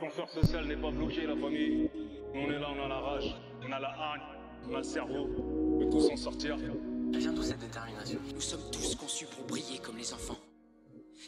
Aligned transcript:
L'ascenseur 0.00 0.28
social 0.28 0.66
n'est 0.66 0.76
pas 0.76 0.90
bloqué, 0.90 1.24
la 1.24 1.36
famille. 1.36 1.88
On 2.34 2.50
est 2.50 2.58
là, 2.58 2.68
on 2.76 2.84
a 2.84 2.88
la 2.88 2.98
rage, 2.98 3.36
on 3.62 3.70
a 3.70 3.78
la 3.78 3.90
haine, 3.90 4.22
on 4.68 4.74
a 4.74 4.78
le 4.78 4.82
cerveau. 4.82 5.28
On 5.38 5.78
peut 5.78 5.88
tous 5.88 6.10
en 6.10 6.16
sortir. 6.16 6.56
Elle 7.12 7.20
vient 7.20 7.32
d'où 7.32 7.42
cette 7.42 7.60
détermination? 7.60 8.18
Nous 8.34 8.40
sommes 8.40 8.70
tous 8.72 8.96
conçus 8.96 9.26
pour 9.26 9.46
briller 9.46 9.78
comme 9.78 9.96
les 9.96 10.12
enfants. 10.12 10.38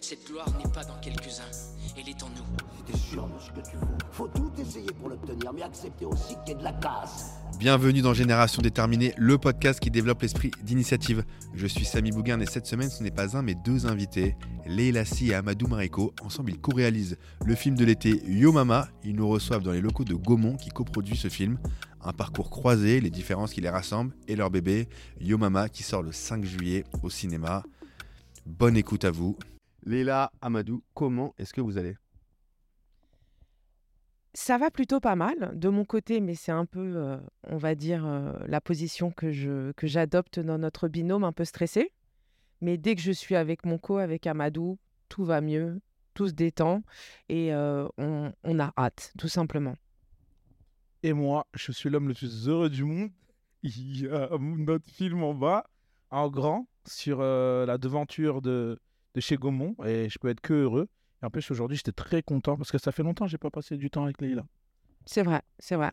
Cette 0.01 0.27
gloire 0.27 0.47
n'est 0.59 0.71
pas 0.73 0.85
dans 0.85 0.99
quelques-uns, 1.01 1.51
elle 1.97 2.09
est 2.09 2.23
en 2.23 2.29
nous. 2.29 2.45
Si 2.77 2.93
t'es 2.93 2.99
sûr 2.99 3.27
de 3.27 3.41
ce 3.41 3.51
que 3.51 3.69
tu 3.69 3.77
veux, 3.77 3.87
faut 4.13 4.29
tout 4.29 4.53
essayer 4.61 4.93
pour 5.01 5.09
l'obtenir, 5.09 5.53
mais 5.53 5.63
accepter 5.63 6.05
aussi 6.05 6.37
qu'il 6.45 6.49
y 6.49 6.57
ait 6.57 6.59
de 6.59 6.65
la 6.65 6.73
casse. 6.75 7.33
Bienvenue 7.59 8.03
dans 8.03 8.15
Génération 8.15 8.63
Déterminée, 8.63 9.15
le 9.17 9.39
podcast 9.39 9.81
qui 9.81 9.91
développe 9.91 10.23
l'esprit 10.23 10.51
d'initiative. 10.63 11.25
Je 11.55 11.67
suis 11.67 11.85
Samy 11.85 12.11
Bouguin 12.11 12.39
et 12.41 12.47
cette 12.47 12.67
semaine, 12.67 12.91
ce 12.91 13.03
n'est 13.03 13.11
pas 13.11 13.37
un 13.37 13.43
mais 13.43 13.55
deux 13.55 13.87
invités, 13.87 14.37
Leila 14.67 15.05
Si 15.05 15.31
et 15.31 15.35
Amadou 15.35 15.67
Mariko. 15.67 16.15
Ensemble, 16.23 16.53
ils 16.53 16.61
co-réalisent 16.61 17.17
le 17.45 17.55
film 17.55 17.75
de 17.75 17.85
l'été 17.85 18.23
Yo 18.27 18.53
Mama. 18.53 18.89
Ils 19.03 19.17
nous 19.17 19.29
reçoivent 19.29 19.63
dans 19.63 19.73
les 19.73 19.81
locaux 19.81 20.05
de 20.05 20.15
Gaumont 20.15 20.57
qui 20.57 20.69
coproduit 20.69 21.17
ce 21.17 21.29
film. 21.29 21.59
Un 22.03 22.13
parcours 22.13 22.51
croisé, 22.51 23.01
les 23.01 23.11
différences 23.11 23.53
qui 23.53 23.61
les 23.61 23.71
rassemblent 23.71 24.15
et 24.29 24.37
leur 24.37 24.51
bébé 24.51 24.89
Yo 25.21 25.39
Mama 25.39 25.69
qui 25.69 25.83
sort 25.83 26.03
le 26.03 26.13
5 26.13 26.45
juillet 26.45 26.85
au 27.03 27.11
cinéma. 27.11 27.65
Bonne 28.45 28.77
écoute 28.77 29.05
à 29.05 29.11
vous. 29.11 29.37
Leila, 29.87 30.33
Amadou, 30.41 30.83
comment 30.95 31.33
est-ce 31.39 31.55
que 31.55 31.61
vous 31.61 31.79
allez? 31.79 31.97
Ça 34.35 34.59
va 34.59 34.71
plutôt 34.73 34.99
pas 34.99 35.15
mal 35.15 35.53
de 35.55 35.69
mon 35.69 35.85
côté, 35.85 36.21
mais 36.21 36.35
c'est 36.35 36.51
un 36.53 36.67
peu, 36.67 36.97
euh, 36.97 37.17
on 37.45 37.57
va 37.57 37.77
dire, 37.77 38.05
euh, 38.05 38.33
la 38.49 38.61
position 38.61 39.13
que 39.13 39.31
je 39.31 39.71
que 39.73 39.87
j'adopte 39.87 40.41
dans 40.41 40.59
notre 40.59 40.89
binôme, 40.89 41.23
un 41.23 41.33
peu 41.33 41.45
stressé. 41.45 41.93
Mais 42.61 42.79
dès 42.79 42.97
que 42.97 43.01
je 43.01 43.13
suis 43.13 43.37
avec 43.37 43.65
mon 43.65 43.79
co, 43.79 43.99
avec 43.99 44.27
Amadou, 44.27 44.77
tout 45.09 45.25
va 45.25 45.41
mieux, 45.41 45.81
tout 46.15 46.27
se 46.27 46.33
détend 46.33 46.83
et 47.29 47.55
euh, 47.55 47.87
on, 47.97 48.33
on 48.43 48.59
a 48.59 48.73
hâte, 48.77 49.13
tout 49.17 49.29
simplement. 49.29 49.77
Et 51.05 51.13
moi, 51.13 51.47
je 51.55 51.71
suis 51.71 51.91
l'homme 51.91 52.09
le 52.09 52.15
plus 52.15 52.49
heureux 52.49 52.71
du 52.71 52.83
monde. 52.83 53.11
Il 53.63 54.01
y 54.01 54.09
a 54.09 54.31
notre 54.41 54.91
film 54.91 55.23
en 55.23 55.35
bas, 55.35 55.71
en 56.11 56.29
grand, 56.29 56.67
sur 56.87 57.21
euh, 57.21 57.67
la 57.67 57.79
devanture 57.79 58.43
de, 58.43 58.79
de 59.17 59.21
chez 59.21 59.37
Gaumont. 59.37 59.75
Et 59.85 60.09
je 60.09 60.19
peux 60.19 60.29
être 60.29 60.41
que 60.41 60.55
heureux. 60.55 60.89
Et 61.23 61.27
en 61.27 61.31
plus, 61.31 61.51
aujourd'hui, 61.51 61.77
j'étais 61.77 61.93
très 61.93 62.23
content 62.23 62.57
parce 62.57 62.71
que 62.71 62.79
ça 62.79 62.93
fait 62.93 63.03
longtemps 63.03 63.25
que 63.25 63.31
j'ai 63.31 63.39
pas 63.39 63.51
passé 63.51 63.77
du 63.77 63.91
temps 63.91 64.05
avec 64.05 64.21
Leïla. 64.21 64.47
C'est 65.07 65.23
vrai, 65.23 65.43
c'est 65.59 65.75
vrai. 65.75 65.91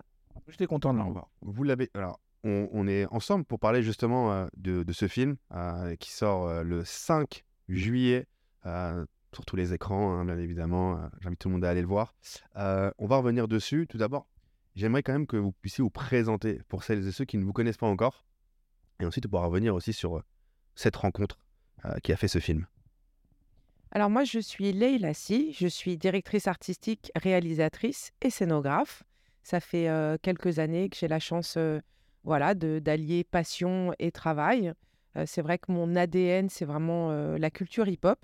J'étais 0.48 0.68
content 0.68 0.94
de 0.94 1.00
la 1.00 1.06
revoir. 1.06 1.30
Vous 1.42 1.64
l'avez. 1.64 1.90
Alors, 1.96 2.20
on, 2.44 2.68
on 2.72 2.88
est 2.88 3.06
ensemble 3.08 3.46
pour 3.46 3.60
parler 3.60 3.82
justement 3.82 4.34
euh, 4.34 4.46
de, 4.58 4.84
de 4.84 4.94
ce 4.94 5.08
film 5.08 5.38
euh, 5.54 5.96
qui 5.96 6.12
sort 6.12 6.48
euh, 6.48 6.64
le 6.64 6.84
5 6.84 7.46
juillet 7.70 8.28
euh, 8.66 9.06
sur 9.34 9.46
tous 9.46 9.56
les 9.56 9.74
écrans, 9.74 10.12
hein, 10.14 10.26
bien 10.26 10.38
évidemment. 10.38 11.10
J'invite 11.22 11.40
tout 11.40 11.48
le 11.48 11.54
monde 11.54 11.66
à 11.66 11.70
aller 11.70 11.82
le 11.82 11.88
voir. 11.88 12.14
Euh, 12.58 12.92
on 12.98 13.08
va 13.08 13.18
revenir 13.18 13.48
dessus. 13.48 13.88
Tout 13.88 13.98
d'abord, 13.98 14.28
j'aimerais 14.76 15.04
quand 15.04 15.14
même 15.14 15.28
que 15.28 15.38
vous 15.38 15.54
puissiez 15.54 15.82
vous 15.82 15.90
présenter 15.90 16.62
pour 16.68 16.84
celles 16.84 17.08
et 17.08 17.12
ceux 17.12 17.26
qui 17.26 17.38
ne 17.38 17.46
vous 17.46 17.54
connaissent 17.54 17.78
pas 17.78 17.88
encore. 17.88 18.26
Et 19.00 19.06
ensuite, 19.06 19.26
on 19.26 19.30
pourra 19.30 19.46
revenir 19.46 19.74
aussi 19.74 19.94
sur 19.94 20.22
cette 20.76 20.96
rencontre 20.98 21.40
euh, 21.86 21.98
qui 22.04 22.12
a 22.12 22.18
fait 22.18 22.28
ce 22.28 22.40
film. 22.40 22.68
Alors 23.96 24.10
moi, 24.10 24.24
je 24.24 24.40
suis 24.40 24.72
Leïla 24.72 25.14
Si, 25.14 25.54
je 25.54 25.68
suis 25.68 25.98
directrice 25.98 26.48
artistique, 26.48 27.12
réalisatrice 27.16 28.12
et 28.24 28.32
scénographe. 28.32 29.04
Ça 29.44 29.60
fait 29.60 29.88
quelques 30.24 30.58
années 30.58 30.90
que 30.90 30.98
j'ai 30.98 31.08
la 31.08 31.20
chance 31.20 31.60
voilà, 32.24 32.56
d'allier 32.56 33.24
passion 33.24 33.94
et 34.00 34.12
travail. 34.12 34.74
C'est 35.28 35.44
vrai 35.44 35.60
que 35.60 35.72
mon 35.72 35.96
ADN, 35.96 36.50
c'est 36.50 36.66
vraiment 36.66 37.12
la 37.38 37.52
culture 37.52 37.88
hip-hop. 37.88 38.18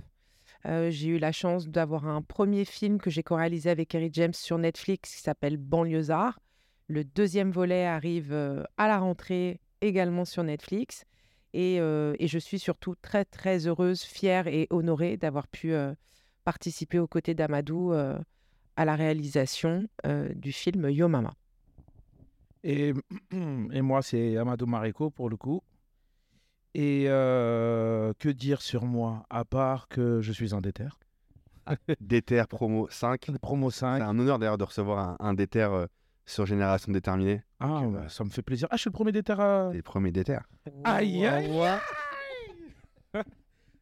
J'ai 0.66 1.09
eu 1.09 1.20
la 1.20 1.31
chance 1.31 1.67
d'avoir 1.67 2.08
un 2.08 2.23
premier 2.23 2.66
film 2.66 3.00
que 3.00 3.12
j'ai 3.12 3.22
co-réalisé 3.22 3.70
avec 3.70 3.94
Eric 3.94 4.16
James 4.16 4.34
sur 4.34 4.58
Netflix 4.58 5.17
qui 5.17 5.22
s'appelle 5.22 5.58
Banlieusard. 5.58 6.40
Le 6.88 7.03
deuxième 7.03 7.52
volet 7.52 7.86
arrive 7.86 8.34
à 8.78 8.88
la 8.88 8.97
rentrée 8.97 9.62
également 9.81 10.25
sur 10.25 10.44
Netflix. 10.44 11.06
Et, 11.53 11.79
euh, 11.79 12.15
et 12.19 12.27
je 12.27 12.37
suis 12.39 12.59
surtout 12.59 12.95
très, 13.01 13.25
très 13.25 13.67
heureuse, 13.67 14.03
fière 14.03 14.47
et 14.47 14.67
honorée 14.69 15.17
d'avoir 15.17 15.47
pu 15.47 15.73
euh, 15.73 15.93
participer 16.43 16.99
aux 16.99 17.07
côtés 17.07 17.33
d'Amadou 17.33 17.91
euh, 17.93 18.19
à 18.75 18.85
la 18.85 18.95
réalisation 18.95 19.87
euh, 20.05 20.29
du 20.33 20.51
film 20.51 20.89
Yo 20.89 21.07
Mama. 21.07 21.33
Et, 22.63 22.93
et 23.31 23.81
moi, 23.81 24.01
c'est 24.01 24.37
Amadou 24.37 24.65
Mariko 24.65 25.09
pour 25.09 25.29
le 25.29 25.37
coup. 25.37 25.61
Et 26.75 27.05
euh, 27.07 28.13
que 28.19 28.29
dire 28.29 28.61
sur 28.61 28.85
moi, 28.85 29.25
à 29.29 29.43
part 29.43 29.87
que 29.87 30.21
je 30.21 30.31
suis 30.31 30.53
un 30.53 30.61
déter. 30.61 30.87
Déter 31.99 32.43
Promo 32.47 32.87
5. 32.89 33.31
Promo 33.41 33.71
C'est 33.71 33.79
5. 33.79 34.01
un 34.01 34.19
honneur 34.19 34.39
d'ailleurs 34.39 34.57
de 34.57 34.63
recevoir 34.63 34.99
un, 34.99 35.17
un 35.19 35.33
Déter 35.33 35.67
euh, 35.71 35.87
sur 36.29 36.45
Génération 36.45 36.91
Déterminée. 36.91 37.41
Ah, 37.59 37.67
Donc, 37.81 37.94
bah, 37.94 38.01
euh, 38.06 38.09
ça 38.09 38.23
me 38.23 38.29
fait 38.29 38.41
plaisir. 38.41 38.67
Ah, 38.72 38.75
je 38.75 38.81
suis 38.81 38.90
le 38.90 38.94
premier 38.94 39.12
déter 39.12 39.34
à... 39.34 39.69
C'est 39.72 39.78
le 39.78 39.84
premier 39.84 40.12
Déter. 40.12 40.38
Aïe, 40.84 41.25
aïe, 41.25 41.50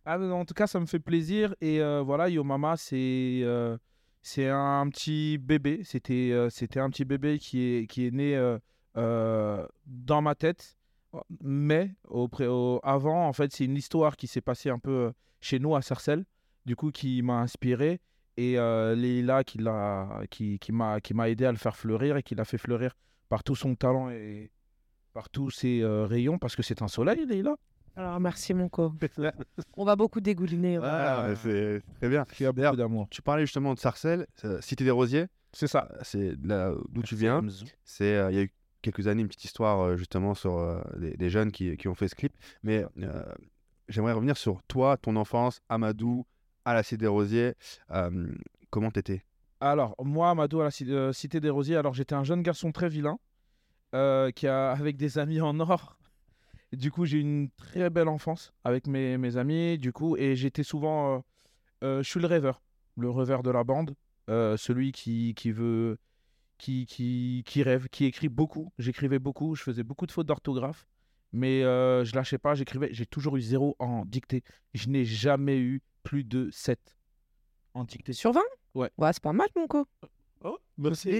Ah, 0.05 0.17
mais 0.17 0.31
en 0.31 0.45
tout 0.45 0.53
cas, 0.53 0.67
ça 0.67 0.79
me 0.79 0.85
fait 0.85 0.99
plaisir. 0.99 1.53
Et 1.59 1.81
euh, 1.81 2.01
voilà, 2.01 2.29
Yo 2.29 2.43
Mama, 2.43 2.77
c'est 2.77 3.41
euh, 3.43 3.77
c'est 4.21 4.47
un 4.47 4.87
petit 4.89 5.37
bébé. 5.37 5.81
C'était 5.83 6.29
euh, 6.31 6.49
c'était 6.49 6.79
un 6.79 6.89
petit 6.89 7.03
bébé 7.03 7.39
qui 7.39 7.61
est, 7.61 7.87
qui 7.87 8.07
est 8.07 8.11
né 8.11 8.35
euh, 8.37 8.57
euh, 8.95 9.67
dans 9.85 10.21
ma 10.21 10.33
tête. 10.33 10.77
Mais 11.41 11.91
au, 12.07 12.27
pré- 12.29 12.47
au- 12.47 12.79
avant, 12.83 13.27
en 13.27 13.33
fait, 13.33 13.51
c'est 13.51 13.65
une 13.65 13.75
histoire 13.75 14.15
qui 14.15 14.27
s'est 14.27 14.39
passée 14.41 14.69
un 14.69 14.79
peu 14.79 14.91
euh, 14.91 15.11
chez 15.41 15.59
nous 15.59 15.75
à 15.75 15.81
Sarcelles, 15.81 16.23
du 16.65 16.75
coup, 16.77 16.91
qui 16.91 17.21
m'a 17.21 17.39
inspiré. 17.41 17.99
Et 18.37 18.57
euh, 18.59 18.95
Leïla 18.95 19.43
qui 19.43 19.57
l'a 19.57 20.21
qui, 20.29 20.59
qui 20.59 20.71
m'a 20.71 21.01
qui 21.01 21.13
m'a 21.13 21.27
aidé 21.29 21.45
à 21.45 21.51
le 21.51 21.57
faire 21.57 21.75
fleurir 21.75 22.17
et 22.17 22.23
qui 22.23 22.35
l'a 22.35 22.45
fait 22.45 22.57
fleurir 22.59 22.93
par 23.29 23.43
tout 23.43 23.55
son 23.55 23.75
talent 23.75 24.09
et 24.09 24.51
par 25.13 25.29
tous 25.29 25.49
ses 25.49 25.81
euh, 25.81 26.05
rayons, 26.05 26.37
parce 26.37 26.55
que 26.55 26.61
c'est 26.61 26.81
un 26.83 26.87
soleil, 26.87 27.25
Leïla. 27.25 27.55
Alors 27.95 28.19
merci 28.19 28.53
mon 28.53 28.69
co. 28.69 28.93
On 29.75 29.83
va 29.85 29.95
beaucoup 29.95 30.21
dégouliner. 30.21 30.79
C'est 31.41 31.81
très 31.95 32.09
bien. 32.09 32.25
Qui 32.25 32.45
a 32.45 32.51
D'ailleurs, 32.51 32.73
beaucoup 32.73 32.81
d'amour. 32.83 33.07
Tu 33.09 33.23
parlais 33.23 33.43
justement 33.45 33.73
de 33.73 33.79
Sarcelles, 33.79 34.27
euh, 34.45 34.61
Cité 34.61 34.83
des 34.83 34.91
Rosiers, 34.91 35.25
C'est 35.51 35.65
ça. 35.67 35.89
euh, 35.91 35.97
c'est 36.03 36.35
là 36.43 36.73
d'où 36.89 37.01
tu 37.01 37.15
viens. 37.15 37.41
C'est 37.83 38.15
euh, 38.15 38.29
il 38.31 38.35
y 38.37 38.39
a 38.39 38.43
eu 38.43 38.51
quelques 38.83 39.07
années 39.07 39.23
une 39.23 39.27
petite 39.27 39.45
histoire 39.45 39.79
euh, 39.81 39.97
justement 39.97 40.35
sur 40.35 40.59
euh, 40.59 40.79
des, 40.97 41.17
des 41.17 41.29
jeunes 41.31 41.51
qui, 41.51 41.75
qui 41.75 41.87
ont 41.87 41.95
fait 41.95 42.07
ce 42.07 42.13
clip. 42.15 42.33
Mais 42.61 42.85
euh, 43.01 43.23
j'aimerais 43.89 44.13
revenir 44.13 44.37
sur 44.37 44.61
toi, 44.67 44.95
ton 44.97 45.15
enfance, 45.15 45.59
Amadou, 45.67 46.25
à 46.67 46.73
la 46.73 46.83
Cité 46.83 46.97
des 46.97 47.07
Rosiers. 47.07 47.53
Comment 48.69 48.91
t'étais? 48.91 49.23
Alors, 49.61 49.95
moi, 50.03 50.29
Amadou, 50.29 50.59
à 50.59 50.65
la 50.65 50.71
euh, 50.89 51.13
Cité 51.13 51.39
des 51.39 51.49
Rosiers, 51.49 51.77
alors 51.77 51.93
j'étais 51.93 52.13
un 52.13 52.25
jeune 52.25 52.43
garçon 52.43 52.73
très 52.73 52.89
vilain, 52.89 53.17
euh, 53.95 54.29
qui 54.31 54.47
a, 54.47 54.71
avec 54.71 54.97
des 54.97 55.17
amis 55.17 55.39
en 55.39 55.57
or. 55.61 55.97
Du 56.73 56.91
coup, 56.91 57.05
j'ai 57.05 57.19
une 57.19 57.49
très 57.51 57.89
belle 57.89 58.09
enfance 58.09 58.53
avec 58.65 58.85
mes, 58.85 59.17
mes 59.17 59.37
amis, 59.37 59.77
du 59.77 59.93
coup, 59.93 60.17
et 60.17 60.35
j'étais 60.35 60.63
souvent... 60.63 61.23
euh, 61.83 62.03
je 62.03 62.09
suis 62.09 62.19
le 62.19 62.27
rêveur, 62.27 62.61
le 62.97 63.09
rêveur 63.09 63.41
de 63.43 63.49
la 63.49 63.63
bande, 63.63 63.95
celui 64.27 64.91
qui, 64.91 65.33
qui 65.35 65.51
veut... 65.51 65.97
Qui, 66.57 66.87
qui, 66.87 67.43
qui 67.45 67.61
rêve, 67.61 67.87
qui 67.87 68.05
écrit 68.05 68.29
beaucoup. 68.29 68.73
J'écrivais 68.79 69.19
beaucoup, 69.19 69.53
je 69.55 69.61
faisais 69.61 69.83
beaucoup 69.83 70.07
de 70.07 70.11
fautes 70.11 70.25
d'orthographe, 70.25 70.87
mais 71.33 71.63
euh, 71.63 72.03
je 72.05 72.15
lâchais 72.15 72.37
pas, 72.37 72.55
j'écrivais. 72.55 72.89
J'ai 72.91 73.05
toujours 73.05 73.37
eu 73.37 73.41
zéro 73.41 73.75
en 73.79 74.05
dictée. 74.05 74.43
Je 74.73 74.89
n'ai 74.89 75.05
jamais 75.05 75.57
eu 75.59 75.81
plus 76.03 76.23
de 76.23 76.49
7 76.51 76.97
en 77.73 77.83
dictée. 77.83 78.13
Sur 78.13 78.31
20 78.33 78.41
Ouais. 78.75 78.91
Ouais, 78.97 79.11
c'est 79.13 79.23
pas 79.23 79.33
mal 79.33 79.47
mon 79.55 79.67
co. 79.67 79.85
Oh, 80.43 80.57
merci. 80.77 81.09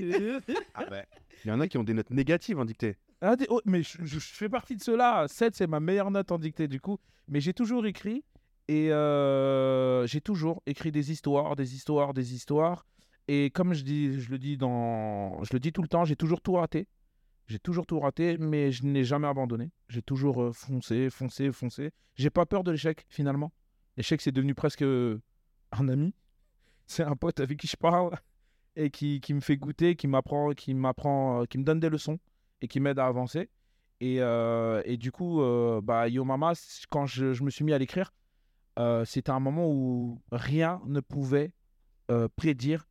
Il 1.45 1.47
y 1.47 1.51
en 1.51 1.59
a 1.59 1.68
qui 1.68 1.78
ont 1.78 1.84
des 1.84 1.94
notes 1.94 2.12
négatives 2.12 2.59
en 2.59 2.66
dictée. 2.66 2.97
Ah, 3.22 3.35
des- 3.35 3.47
oh, 3.50 3.62
mais 3.66 3.81
je, 3.84 3.97
je- 4.03 4.19
je 4.19 4.34
fais 4.34 4.50
partie 4.50 4.75
de 4.75 4.81
ceux-là. 4.84 5.28
7, 5.28 5.56
c'est 5.56 5.68
ma 5.68 5.79
meilleure 5.79 6.12
note 6.12 6.31
en 6.31 6.38
dictée, 6.38 6.68
du 6.68 6.79
coup. 6.79 6.97
Mais 7.28 7.39
j'ai 7.41 7.53
toujours 7.53 7.85
écrit. 7.88 8.24
Et 8.68 8.91
euh, 8.91 10.06
j'ai 10.07 10.22
toujours 10.22 10.62
écrit 10.66 10.91
des 10.91 11.12
histoires, 11.12 11.56
des 11.56 11.74
histoires, 11.74 12.13
des 12.13 12.34
histoires. 12.34 12.85
Et 13.28 13.50
comme 13.50 13.74
je, 13.74 13.84
dis, 13.84 14.19
je, 14.19 14.30
le, 14.30 14.38
dis 14.38 14.57
dans, 14.57 15.42
je 15.44 15.50
le 15.53 15.60
dis 15.60 15.71
tout 15.74 15.81
le 15.81 15.88
temps, 15.88 16.06
j'ai 16.06 16.15
toujours 16.15 16.42
tout 16.42 16.53
raté. 16.53 16.88
J'ai 17.47 17.59
toujours 17.59 17.85
tout 17.85 17.99
raté, 17.99 18.38
mais 18.38 18.71
je 18.71 18.85
n'ai 18.85 19.05
jamais 19.05 19.27
abandonné. 19.27 19.71
J'ai 19.88 20.01
toujours 20.01 20.44
euh, 20.44 20.51
foncé, 20.51 21.09
foncé, 21.09 21.51
foncé. 21.53 21.91
J'ai 22.15 22.29
pas 22.29 22.45
peur 22.45 22.63
de 22.63 22.71
l'échec, 22.71 23.05
finalement. 23.09 23.53
L'échec, 23.95 24.21
c'est 24.21 24.33
devenu 24.33 24.53
presque 24.53 24.83
euh, 24.83 25.21
un 25.71 25.88
ami. 25.88 26.13
C'est 26.89 27.03
un 27.03 27.17
pote 27.17 27.41
avec 27.41 27.59
qui 27.59 27.67
je 27.67 27.75
parle 27.75 28.17
et 28.77 28.89
qui, 28.89 29.19
qui 29.19 29.33
me 29.33 29.41
fait 29.41 29.57
goûter, 29.57 29.95
qui 29.95 30.07
m'apprend, 30.07 30.51
qui 30.51 30.73
m'apprend, 30.73 31.41
euh, 31.41 31.45
qui 31.45 31.57
me 31.57 31.63
donne 31.63 31.81
des 31.81 31.89
leçons 31.89 32.19
et 32.61 32.67
qui 32.67 32.79
m'aide 32.79 32.99
à 32.99 33.07
avancer. 33.07 33.50
Et, 34.00 34.21
euh, 34.21 34.81
et 34.85 34.95
du 34.95 35.11
coup, 35.11 35.41
euh, 35.41 35.81
bah, 35.81 36.07
Yo 36.07 36.23
Mama, 36.23 36.53
quand 36.89 37.05
je, 37.05 37.33
je 37.33 37.43
me 37.43 37.50
suis 37.50 37.65
mis 37.65 37.73
à 37.73 37.77
l'écrire, 37.77 38.13
c'était 39.05 39.31
un 39.31 39.39
moment 39.39 39.67
où 39.67 40.21
rien 40.31 40.79
ne 40.85 41.00
pouvait 41.00 41.51
prédire 42.35 42.88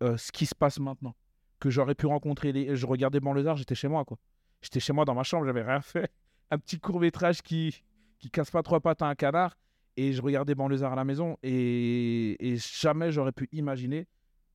ce 0.00 0.32
qui 0.32 0.46
se 0.46 0.54
passe 0.54 0.78
maintenant. 0.80 1.14
Que 1.60 1.70
j'aurais 1.70 1.94
pu 1.94 2.06
rencontrer 2.06 2.52
les... 2.52 2.76
Je 2.76 2.86
regardais 2.86 3.20
Banlieusard, 3.20 3.56
j'étais 3.56 3.74
chez 3.74 3.88
moi, 3.88 4.04
quoi. 4.04 4.16
J'étais 4.62 4.80
chez 4.80 4.92
moi 4.92 5.04
dans 5.04 5.14
ma 5.14 5.22
chambre, 5.24 5.44
j'avais 5.46 5.62
rien 5.62 5.80
fait. 5.80 6.10
Un 6.50 6.58
petit 6.58 6.78
court-métrage 6.78 7.42
qui, 7.42 7.82
qui 8.18 8.30
casse 8.30 8.50
pas 8.50 8.62
trois 8.62 8.80
pattes 8.80 9.02
à 9.02 9.06
un 9.06 9.14
canard. 9.14 9.56
Et 9.96 10.12
je 10.12 10.22
regardais 10.22 10.54
Banlieusard 10.54 10.92
à 10.92 10.96
la 10.96 11.04
maison. 11.04 11.36
Et, 11.42 12.36
et 12.52 12.56
jamais 12.56 13.10
j'aurais 13.10 13.32
pu 13.32 13.48
imaginer 13.52 14.06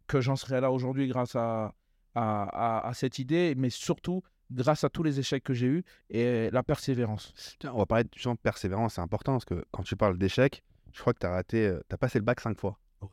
que 0.08 0.22
j'en 0.22 0.36
serais 0.36 0.62
là 0.62 0.72
aujourd'hui 0.72 1.08
grâce 1.08 1.36
à, 1.36 1.74
à, 2.16 2.44
à- 2.44 2.88
à 2.88 2.94
cette 2.94 3.20
idée, 3.20 3.54
mais 3.58 3.70
surtout 3.70 4.22
grâce 4.52 4.84
à 4.84 4.90
tous 4.90 5.04
les 5.04 5.20
échecs 5.20 5.44
que 5.44 5.54
j'ai 5.54 5.68
eus 5.68 5.84
et 6.10 6.50
la 6.52 6.64
persévérance. 6.64 7.34
Tiens, 7.60 7.72
on 7.74 7.80
va 7.80 7.86
parler 7.86 8.04
de 8.06 8.10
persévérance, 8.42 8.96
c'est 8.96 9.02
important 9.02 9.34
parce 9.34 9.46
que 9.46 9.66
quand 9.72 9.84
tu 9.84 9.96
parles 9.96 10.18
d'échec, 10.18 10.64
je 10.92 11.00
crois 11.02 11.14
que 11.14 11.20
tu 11.20 11.26
as 11.26 11.32
raté, 11.32 11.66
euh, 11.68 11.82
t'as 11.90 11.98
passé 11.98 12.20
le 12.20 12.24
bac 12.26 12.40
cinq 12.40 12.60
fois. 12.60 12.78
Ouais. 13.02 13.08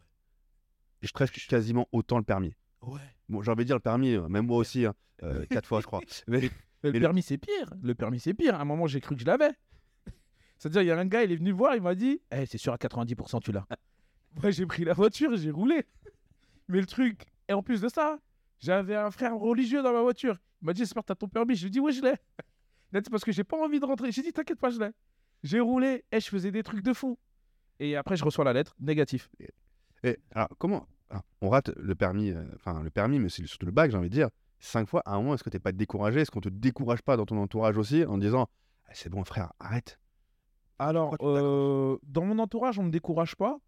Et 1.03 1.07
je 1.07 1.13
presque 1.13 1.41
quasiment 1.49 1.89
autant 1.93 2.19
le 2.19 2.25
permis. 2.25 2.55
Ouais. 2.82 3.00
Bon, 3.29 3.43
j'ai 3.43 3.50
envie 3.50 3.65
de 3.65 3.67
dire 3.67 3.77
le 3.77 3.81
permis, 3.81 4.15
euh, 4.15 4.29
même 4.29 4.47
moi 4.47 4.56
aussi, 4.59 4.87
hein, 4.87 4.94
euh, 5.23 5.44
quatre 5.50 5.67
fois, 5.67 5.81
je 5.81 5.87
crois. 5.87 6.00
Mais 6.27 6.41
Le 6.41 6.49
Mais 6.85 6.91
le- 6.93 7.00
permis, 7.00 7.23
c'est 7.23 7.38
pire. 7.38 7.73
Le 7.82 7.94
permis, 7.94 8.21
c'est 8.21 8.35
pire. 8.35 8.55
À 8.55 8.61
un 8.61 8.65
moment, 8.65 8.87
j'ai 8.87 9.00
cru 9.00 9.15
que 9.15 9.21
je 9.21 9.27
l'avais. 9.27 9.50
C'est-à-dire, 10.59 10.82
il 10.82 10.87
y 10.87 10.91
a 10.91 10.99
un 10.99 11.06
gars, 11.06 11.23
il 11.25 11.32
est 11.32 11.37
venu 11.37 11.53
voir, 11.53 11.75
il 11.77 11.82
m'a 11.82 11.94
dit 11.94 12.21
Eh, 12.32 12.47
c'est 12.47 12.59
sûr, 12.59 12.73
à 12.73 12.77
90%, 12.77 13.41
tu 13.41 13.53
l'as. 13.53 13.67
Moi, 14.43 14.50
j'ai 14.50 14.65
pris 14.67 14.85
la 14.85 14.93
voiture 14.94 15.32
et 15.32 15.37
j'ai 15.37 15.50
roulé. 15.50 15.85
Mais 16.69 16.81
le 16.81 16.87
truc, 16.87 17.23
et 17.49 17.53
en 17.53 17.62
plus 17.62 17.81
de 17.81 17.88
ça, 17.88 18.19
j'avais 18.61 18.94
un 18.97 19.11
frère 19.11 19.37
religieux 19.37 19.83
dans 19.83 19.93
ma 19.93 20.03
voiture. 20.03 20.38
Il 20.62 20.67
m'a 20.67 20.73
dit 20.73 20.81
J'espère 20.81 21.03
que 21.03 21.09
t'as 21.09 21.15
ton 21.17 21.29
permis. 21.29 21.56
Je 21.56 21.62
lui 21.62 21.67
ai 21.69 21.71
dit 21.71 21.81
Oui, 21.81 21.93
je 21.93 22.00
l'ai. 22.03 22.15
Il 22.93 22.99
a 22.99 23.00
dit 23.00 23.11
Parce 23.11 23.25
que 23.25 23.33
j'ai 23.33 23.44
pas 23.44 23.56
envie 23.56 23.81
de 23.81 23.85
rentrer. 23.87 24.12
J'ai 24.12 24.23
dit 24.23 24.33
T'inquiète 24.33 24.59
pas, 24.61 24.71
je 24.71 24.79
l'ai. 24.79 24.91
J'ai 25.43 25.59
roulé 25.61 26.05
et 26.12 26.21
je 26.21 26.29
faisais 26.29 26.50
des 26.50 26.62
trucs 26.62 26.83
de 26.83 26.93
fou. 26.93 27.19
Et 27.81 27.97
après, 27.97 28.17
je 28.17 28.25
reçois 28.25 28.44
la 28.44 28.53
lettre, 28.53 28.75
négatif. 28.79 29.31
Et 30.05 30.19
alors, 30.33 30.49
comment 30.59 30.87
On 31.41 31.49
rate 31.49 31.71
le 31.77 31.95
permis, 31.95 32.31
euh, 32.31 32.45
enfin 32.55 32.83
le 32.83 32.91
permis, 32.91 33.19
mais 33.19 33.29
c'est 33.29 33.47
surtout 33.47 33.67
le 33.67 33.73
bac, 33.73 33.91
j'ai 33.91 33.97
envie 33.97 34.09
de 34.09 34.15
dire. 34.15 34.29
Cinq 34.59 34.89
fois, 34.89 35.03
à 35.07 35.15
un 35.15 35.19
moment, 35.19 35.35
est-ce 35.35 35.43
que 35.43 35.51
t'es 35.51 35.59
pas 35.59 35.73
découragé? 35.73 36.21
Est-ce 36.21 36.31
qu'on 36.31 36.41
te 36.41 36.49
décourage 36.49 37.03
pas 37.03 37.17
dans 37.17 37.25
ton 37.25 37.39
entourage 37.39 37.79
aussi 37.79 38.05
en 38.05 38.19
disant 38.19 38.47
Ah, 38.87 38.91
C'est 38.93 39.09
bon, 39.09 39.25
frère, 39.25 39.53
arrête? 39.59 39.99
Alors, 40.79 41.17
euh, 41.23 41.99
dans 42.03 42.25
mon 42.25 42.39
entourage, 42.39 42.79
on 42.79 42.83
ne 42.83 42.89
me 42.89 42.93
décourage 42.93 43.37
pas 43.37 43.59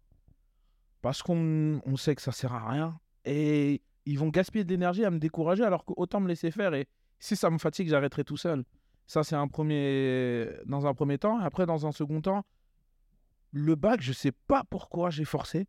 parce 1.01 1.21
qu'on 1.21 1.81
on 1.85 1.97
sait 1.97 2.15
que 2.15 2.21
ça 2.21 2.31
sert 2.31 2.53
à 2.53 2.69
rien 2.71 2.99
et 3.25 3.81
ils 4.05 4.17
vont 4.17 4.29
gaspiller 4.29 4.63
de 4.63 4.69
l'énergie 4.69 5.05
à 5.05 5.11
me 5.11 5.19
décourager 5.19 5.63
alors 5.63 5.85
qu'autant 5.85 6.19
me 6.19 6.27
laisser 6.27 6.49
faire 6.49 6.73
et 6.73 6.87
si 7.19 7.35
ça 7.35 7.49
me 7.49 7.57
fatigue, 7.57 7.87
j'arrêterai 7.87 8.23
tout 8.23 8.37
seul. 8.37 8.63
Ça, 9.05 9.23
c'est 9.23 9.35
un 9.35 9.47
premier, 9.47 10.49
dans 10.65 10.85
un 10.87 10.93
premier 10.93 11.17
temps. 11.17 11.39
Après, 11.39 11.65
dans 11.65 11.85
un 11.85 11.91
second 11.91 12.21
temps, 12.21 12.45
le 13.51 13.75
bac, 13.75 14.01
je 14.01 14.13
sais 14.13 14.31
pas 14.31 14.63
pourquoi 14.69 15.09
j'ai 15.09 15.25
forcé. 15.25 15.67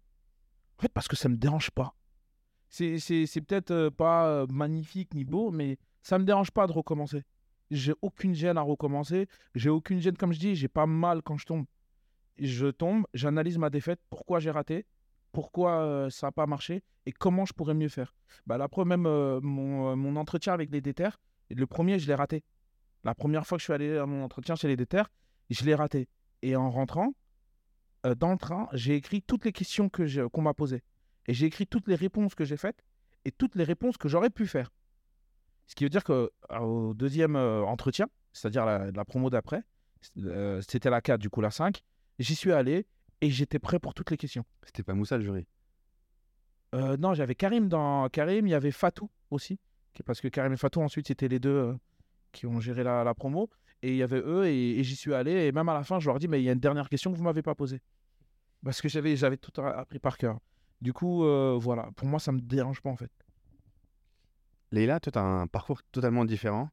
En 0.78 0.82
fait, 0.82 0.92
parce 0.92 1.08
que 1.08 1.16
ça 1.16 1.28
me 1.28 1.36
dérange 1.36 1.70
pas. 1.70 1.94
C'est, 2.68 3.40
peut-être 3.46 3.70
euh, 3.70 3.90
pas 3.90 4.26
euh, 4.26 4.46
magnifique 4.50 5.14
ni 5.14 5.24
beau, 5.24 5.50
mais 5.52 5.78
ça 6.02 6.18
me 6.18 6.24
dérange 6.24 6.50
pas 6.50 6.66
de 6.66 6.72
recommencer. 6.72 7.22
J'ai 7.70 7.94
aucune 8.02 8.34
gêne 8.34 8.58
à 8.58 8.62
recommencer. 8.62 9.28
J'ai 9.54 9.70
aucune 9.70 10.00
gêne, 10.00 10.16
comme 10.16 10.32
je 10.32 10.40
dis, 10.40 10.56
j'ai 10.56 10.68
pas 10.68 10.86
mal 10.86 11.22
quand 11.22 11.36
je 11.36 11.46
tombe. 11.46 11.66
Je 12.38 12.66
tombe, 12.66 13.06
j'analyse 13.14 13.58
ma 13.58 13.70
défaite, 13.70 14.00
pourquoi 14.10 14.40
j'ai 14.40 14.50
raté, 14.50 14.86
pourquoi 15.30 15.82
euh, 15.82 16.10
ça 16.10 16.26
n'a 16.26 16.32
pas 16.32 16.46
marché 16.46 16.82
et 17.06 17.12
comment 17.12 17.44
je 17.44 17.52
pourrais 17.52 17.74
mieux 17.74 17.88
faire. 17.88 18.12
Bah, 18.44 18.58
la 18.58 18.68
même 18.84 19.02
mon, 19.02 19.94
mon 19.94 20.16
entretien 20.16 20.52
avec 20.52 20.70
les 20.70 20.80
déterres, 20.80 21.20
le 21.50 21.66
premier, 21.66 22.00
je 22.00 22.08
l'ai 22.08 22.14
raté. 22.14 22.42
La 23.04 23.14
première 23.14 23.46
fois 23.46 23.58
que 23.58 23.60
je 23.60 23.64
suis 23.64 23.72
allé 23.72 23.96
à 23.96 24.06
mon 24.06 24.24
entretien 24.24 24.56
chez 24.56 24.66
les 24.66 24.76
déterres, 24.76 25.10
je 25.50 25.64
l'ai 25.64 25.74
raté. 25.74 26.08
Et 26.42 26.56
en 26.56 26.70
rentrant, 26.70 27.14
euh, 28.04 28.14
dans 28.14 28.32
le 28.32 28.38
train, 28.38 28.68
j'ai 28.72 28.94
écrit 28.96 29.22
toutes 29.22 29.44
les 29.44 29.52
questions 29.52 29.88
que 29.88 30.26
qu'on 30.28 30.42
m'a 30.42 30.54
posées. 30.54 30.82
Et 31.26 31.34
j'ai 31.34 31.46
écrit 31.46 31.66
toutes 31.66 31.88
les 31.88 31.94
réponses 31.94 32.34
que 32.34 32.44
j'ai 32.44 32.56
faites 32.56 32.84
et 33.24 33.32
toutes 33.32 33.54
les 33.54 33.64
réponses 33.64 33.96
que 33.96 34.08
j'aurais 34.08 34.30
pu 34.30 34.46
faire. 34.46 34.70
Ce 35.66 35.74
qui 35.74 35.84
veut 35.84 35.90
dire 35.90 36.04
que 36.04 36.30
euh, 36.50 36.58
au 36.58 36.94
deuxième 36.94 37.36
euh, 37.36 37.62
entretien, 37.62 38.06
c'est-à-dire 38.32 38.66
la, 38.66 38.90
la 38.90 39.04
promo 39.04 39.30
d'après, 39.30 39.62
c'était 40.60 40.90
la 40.90 41.00
4, 41.00 41.18
du 41.18 41.30
coup 41.30 41.40
la 41.40 41.50
5, 41.50 41.82
j'y 42.18 42.34
suis 42.34 42.52
allé 42.52 42.86
et 43.22 43.30
j'étais 43.30 43.58
prêt 43.58 43.78
pour 43.78 43.94
toutes 43.94 44.10
les 44.10 44.18
questions. 44.18 44.44
C'était 44.64 44.82
pas 44.82 44.92
Moussa 44.92 45.16
le 45.16 45.24
jury? 45.24 45.46
Euh, 46.74 46.96
non, 46.98 47.14
j'avais 47.14 47.34
Karim 47.34 47.68
dans 47.68 48.08
Karim, 48.10 48.46
il 48.46 48.50
y 48.50 48.54
avait 48.54 48.72
Fatou 48.72 49.08
aussi, 49.30 49.58
parce 50.04 50.20
que 50.20 50.28
Karim 50.28 50.52
et 50.52 50.56
Fatou 50.56 50.82
ensuite 50.82 51.06
c'était 51.06 51.28
les 51.28 51.38
deux 51.38 51.74
qui 52.32 52.46
ont 52.46 52.60
géré 52.60 52.82
la, 52.82 53.04
la 53.04 53.14
promo, 53.14 53.48
et 53.82 53.90
il 53.90 53.96
y 53.96 54.02
avait 54.02 54.20
eux 54.20 54.46
et, 54.46 54.78
et 54.78 54.84
j'y 54.84 54.96
suis 54.96 55.14
allé 55.14 55.46
et 55.46 55.52
même 55.52 55.68
à 55.68 55.74
la 55.74 55.84
fin 55.84 56.00
je 56.00 56.08
leur 56.08 56.18
dis 56.18 56.26
mais 56.26 56.40
il 56.40 56.44
y 56.44 56.48
a 56.48 56.52
une 56.52 56.58
dernière 56.58 56.88
question 56.88 57.12
que 57.12 57.16
vous 57.16 57.22
m'avez 57.22 57.42
pas 57.42 57.54
posée 57.54 57.80
parce 58.64 58.80
que 58.80 58.88
j'avais 58.88 59.16
j'avais 59.16 59.36
tout 59.36 59.52
appris 59.60 59.98
par 59.98 60.16
cœur. 60.18 60.38
Du 60.80 60.92
coup 60.92 61.24
euh, 61.24 61.56
voilà, 61.60 61.90
pour 61.96 62.06
moi 62.08 62.18
ça 62.18 62.32
me 62.32 62.40
dérange 62.40 62.80
pas 62.80 62.90
en 62.90 62.96
fait. 62.96 63.10
Leïla, 64.72 64.98
toi, 65.00 65.12
tu 65.12 65.18
as 65.18 65.22
un 65.22 65.46
parcours 65.46 65.82
totalement 65.92 66.24
différent. 66.24 66.68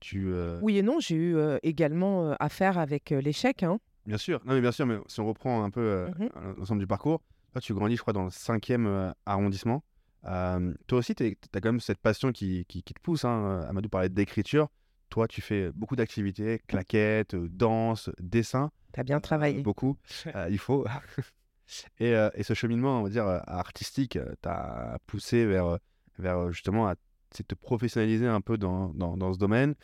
Tu, 0.00 0.28
euh, 0.32 0.58
Oui 0.62 0.78
et 0.78 0.82
non, 0.82 1.00
j'ai 1.00 1.16
eu 1.16 1.36
euh, 1.36 1.58
également 1.62 2.26
euh, 2.30 2.34
affaire 2.40 2.78
avec 2.78 3.12
euh, 3.12 3.20
l'échec. 3.20 3.62
hein. 3.62 3.78
Bien 4.06 4.18
sûr, 4.18 4.40
non 4.44 4.54
mais 4.54 4.60
bien 4.60 4.72
sûr, 4.72 4.86
mais 4.86 4.98
si 5.06 5.20
on 5.20 5.26
reprend 5.26 5.64
un 5.64 5.70
peu 5.70 5.80
euh, 5.80 6.08
Mhm. 6.18 6.28
l'ensemble 6.58 6.80
du 6.80 6.86
parcours, 6.86 7.20
toi 7.52 7.60
tu 7.60 7.74
grandis, 7.74 7.96
je 7.96 8.02
crois, 8.02 8.12
dans 8.12 8.24
le 8.24 8.30
cinquième 8.30 8.86
euh, 8.86 9.10
arrondissement. 9.26 9.82
Euh, 10.26 10.72
toi 10.86 10.98
aussi, 10.98 11.14
tu 11.14 11.24
as 11.54 11.60
quand 11.60 11.68
même 11.72 11.80
cette 11.80 11.98
passion 11.98 12.32
qui, 12.32 12.64
qui- 12.66 12.82
qui 12.82 12.94
te 12.94 13.00
pousse. 13.00 13.24
Hein. 13.24 13.64
Amadou 13.68 13.88
parlait 13.88 14.08
d'écriture. 14.08 14.68
Toi, 15.08 15.28
tu 15.28 15.40
fais 15.40 15.70
beaucoup 15.72 15.94
d'activités, 15.96 16.60
claquettes, 16.66 17.36
danse, 17.36 18.10
dessin. 18.18 18.70
T'as 18.96 19.04
bien 19.04 19.20
travaillé. 19.20 19.62
beaucoup, 19.62 19.96
Euh, 20.34 20.48
il 20.50 20.58
faut. 20.58 20.84
et, 22.00 22.14
euh, 22.14 22.30
et 22.34 22.42
ce 22.42 22.54
cheminement, 22.54 23.00
on 23.00 23.02
va 23.04 23.10
dire, 23.10 23.26
euh, 23.26 23.38
artistique, 23.46 24.18
t'as 24.40 24.96
poussé 25.06 25.46
vers, 25.46 25.78
vers 26.18 26.50
justement 26.50 26.88
à 26.88 26.94
c'est 27.32 27.46
te 27.46 27.54
professionnaliser 27.54 28.26
un 28.26 28.40
peu 28.40 28.56
dans, 28.56 28.88
dans, 28.94 29.16
dans 29.16 29.32
ce 29.34 29.38
domaine. 29.38 29.74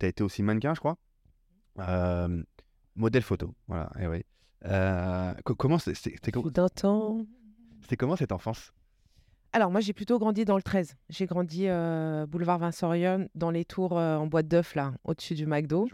tu 0.00 0.06
as 0.06 0.08
été 0.08 0.22
aussi 0.24 0.42
mannequin, 0.42 0.74
je 0.74 0.80
crois. 0.80 0.96
Euh, 1.80 2.42
modèle 2.94 3.22
photo, 3.22 3.54
voilà. 3.68 3.90
eh 4.00 4.06
oui. 4.06 4.24
Euh, 4.64 5.34
co- 5.44 5.54
comment 5.54 5.78
c'était 5.78 6.30
comment, 6.30 6.46
Fut 6.46 6.52
d'un 6.52 6.68
temps. 6.68 7.26
c'était 7.82 7.96
comment 7.96 8.16
cette 8.16 8.32
enfance? 8.32 8.72
Alors 9.52 9.70
moi 9.70 9.80
j'ai 9.80 9.92
plutôt 9.92 10.18
grandi 10.18 10.44
dans 10.46 10.56
le 10.56 10.62
13. 10.62 10.96
J'ai 11.10 11.26
grandi 11.26 11.68
euh, 11.68 12.26
boulevard 12.26 12.58
Vincent 12.58 12.86
Auriol, 12.86 13.28
dans 13.34 13.50
les 13.50 13.64
tours 13.64 13.98
euh, 13.98 14.16
en 14.16 14.26
boîte 14.26 14.48
d'œuf 14.48 14.74
là, 14.74 14.94
au-dessus 15.04 15.34
du 15.34 15.46
McDo. 15.46 15.88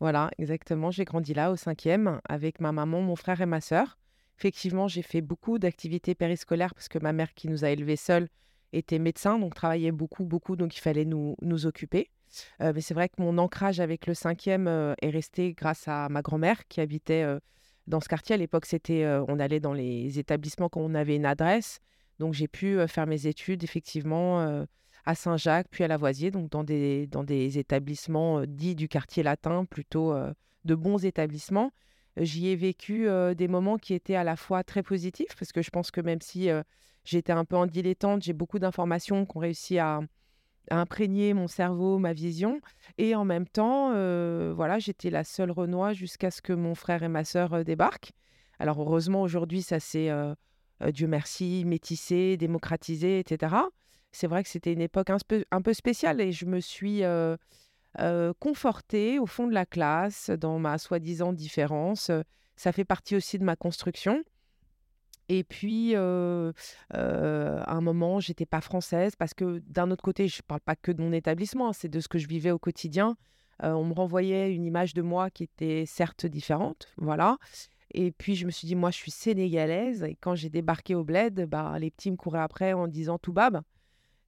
Voilà, 0.00 0.30
exactement. 0.38 0.90
J'ai 0.90 1.04
grandi 1.04 1.34
là 1.34 1.50
au 1.50 1.56
cinquième 1.56 2.20
avec 2.28 2.60
ma 2.60 2.72
maman, 2.72 3.00
mon 3.00 3.16
frère 3.16 3.40
et 3.40 3.46
ma 3.46 3.60
sœur. 3.60 3.98
Effectivement, 4.38 4.86
j'ai 4.86 5.02
fait 5.02 5.20
beaucoup 5.20 5.58
d'activités 5.58 6.14
périscolaires 6.14 6.74
parce 6.74 6.88
que 6.88 6.98
ma 7.00 7.12
mère 7.12 7.34
qui 7.34 7.48
nous 7.48 7.64
a 7.64 7.70
élevés 7.70 7.96
seuls 7.96 8.28
était 8.72 9.00
médecin, 9.00 9.38
donc 9.38 9.54
travaillait 9.54 9.90
beaucoup, 9.90 10.24
beaucoup, 10.24 10.54
donc 10.54 10.76
il 10.76 10.80
fallait 10.80 11.04
nous, 11.04 11.34
nous 11.42 11.66
occuper. 11.66 12.10
Euh, 12.60 12.72
mais 12.74 12.80
c'est 12.80 12.94
vrai 12.94 13.08
que 13.08 13.20
mon 13.20 13.38
ancrage 13.38 13.80
avec 13.80 14.06
le 14.06 14.14
cinquième 14.14 14.68
euh, 14.68 14.94
est 15.02 15.10
resté 15.10 15.54
grâce 15.54 15.88
à 15.88 16.08
ma 16.08 16.22
grand-mère 16.22 16.68
qui 16.68 16.80
habitait 16.80 17.22
euh, 17.22 17.40
dans 17.86 18.00
ce 18.00 18.08
quartier. 18.08 18.34
À 18.34 18.38
l'époque, 18.38 18.66
c'était, 18.66 19.02
euh, 19.04 19.24
on 19.26 19.40
allait 19.40 19.60
dans 19.60 19.72
les 19.72 20.18
établissements 20.18 20.68
quand 20.68 20.82
on 20.82 20.94
avait 20.94 21.16
une 21.16 21.26
adresse. 21.26 21.80
Donc 22.18 22.34
j'ai 22.34 22.48
pu 22.48 22.78
faire 22.88 23.06
mes 23.06 23.26
études 23.26 23.62
effectivement 23.62 24.64
à 25.08 25.14
Saint-Jacques, 25.14 25.68
puis 25.70 25.84
à 25.84 25.88
Lavoisier, 25.88 26.30
donc 26.30 26.50
dans 26.50 26.64
des, 26.64 27.06
dans 27.06 27.24
des 27.24 27.58
établissements 27.58 28.44
dits 28.46 28.74
du 28.74 28.88
quartier 28.88 29.22
latin, 29.22 29.64
plutôt 29.64 30.14
de 30.66 30.74
bons 30.74 31.02
établissements. 31.02 31.72
J'y 32.18 32.48
ai 32.48 32.56
vécu 32.56 33.08
des 33.34 33.48
moments 33.48 33.78
qui 33.78 33.94
étaient 33.94 34.16
à 34.16 34.24
la 34.24 34.36
fois 34.36 34.64
très 34.64 34.82
positifs, 34.82 35.34
parce 35.38 35.50
que 35.50 35.62
je 35.62 35.70
pense 35.70 35.90
que 35.90 36.02
même 36.02 36.20
si 36.20 36.50
j'étais 37.04 37.32
un 37.32 37.46
peu 37.46 37.56
en 37.56 37.64
dilettante, 37.64 38.22
j'ai 38.22 38.34
beaucoup 38.34 38.58
d'informations 38.58 39.24
qui 39.24 39.34
ont 39.34 39.40
réussi 39.40 39.78
à, 39.78 40.00
à 40.70 40.78
imprégner 40.78 41.32
mon 41.32 41.48
cerveau, 41.48 41.98
ma 41.98 42.12
vision. 42.12 42.60
Et 42.98 43.14
en 43.14 43.24
même 43.24 43.48
temps, 43.48 43.92
voilà, 44.52 44.78
j'étais 44.78 45.08
la 45.08 45.24
seule 45.24 45.52
Renoir 45.52 45.94
jusqu'à 45.94 46.30
ce 46.30 46.42
que 46.42 46.52
mon 46.52 46.74
frère 46.74 47.02
et 47.02 47.08
ma 47.08 47.24
sœur 47.24 47.64
débarquent. 47.64 48.12
Alors 48.58 48.78
heureusement, 48.78 49.22
aujourd'hui, 49.22 49.62
ça 49.62 49.80
s'est, 49.80 50.10
Dieu 50.92 51.06
merci, 51.06 51.64
métissé, 51.64 52.36
démocratisé, 52.36 53.20
etc. 53.20 53.54
C'est 54.10 54.26
vrai 54.26 54.42
que 54.42 54.48
c'était 54.48 54.72
une 54.72 54.80
époque 54.80 55.10
un 55.10 55.18
peu, 55.26 55.44
un 55.50 55.62
peu 55.62 55.72
spéciale 55.74 56.20
et 56.20 56.32
je 56.32 56.46
me 56.46 56.60
suis 56.60 57.02
confortée 58.38 59.18
au 59.18 59.26
fond 59.26 59.46
de 59.46 59.54
la 59.54 59.66
classe, 59.66 60.30
dans 60.30 60.58
ma 60.58 60.78
soi-disant 60.78 61.32
différence. 61.32 62.10
Ça 62.56 62.72
fait 62.72 62.84
partie 62.84 63.16
aussi 63.16 63.38
de 63.38 63.44
ma 63.44 63.56
construction. 63.56 64.22
Et 65.28 65.44
puis, 65.44 65.94
à 65.94 66.52
un 66.90 67.80
moment, 67.80 68.18
j'étais 68.18 68.46
pas 68.46 68.60
française 68.60 69.14
parce 69.14 69.34
que 69.34 69.62
d'un 69.66 69.90
autre 69.90 70.02
côté, 70.02 70.26
je 70.26 70.42
parle 70.42 70.60
pas 70.60 70.74
que 70.74 70.90
de 70.90 71.02
mon 71.02 71.12
établissement, 71.12 71.72
c'est 71.72 71.88
de 71.88 72.00
ce 72.00 72.08
que 72.08 72.18
je 72.18 72.26
vivais 72.28 72.50
au 72.50 72.58
quotidien. 72.58 73.16
On 73.60 73.84
me 73.84 73.92
renvoyait 73.92 74.54
une 74.54 74.64
image 74.64 74.94
de 74.94 75.02
moi 75.02 75.30
qui 75.30 75.42
était 75.42 75.84
certes 75.86 76.24
différente, 76.26 76.88
voilà. 76.96 77.36
Et 77.92 78.12
puis, 78.12 78.36
je 78.36 78.46
me 78.46 78.50
suis 78.50 78.66
dit, 78.66 78.74
moi, 78.76 78.90
je 78.90 78.96
suis 78.96 79.10
sénégalaise. 79.10 80.02
Et 80.02 80.16
quand 80.20 80.34
j'ai 80.34 80.50
débarqué 80.50 80.94
au 80.94 81.04
bled, 81.04 81.46
bah, 81.46 81.76
les 81.78 81.90
petits 81.90 82.10
me 82.10 82.16
couraient 82.16 82.40
après 82.40 82.72
en 82.72 82.86
disant 82.86 83.18
tout 83.18 83.32
bab. 83.32 83.62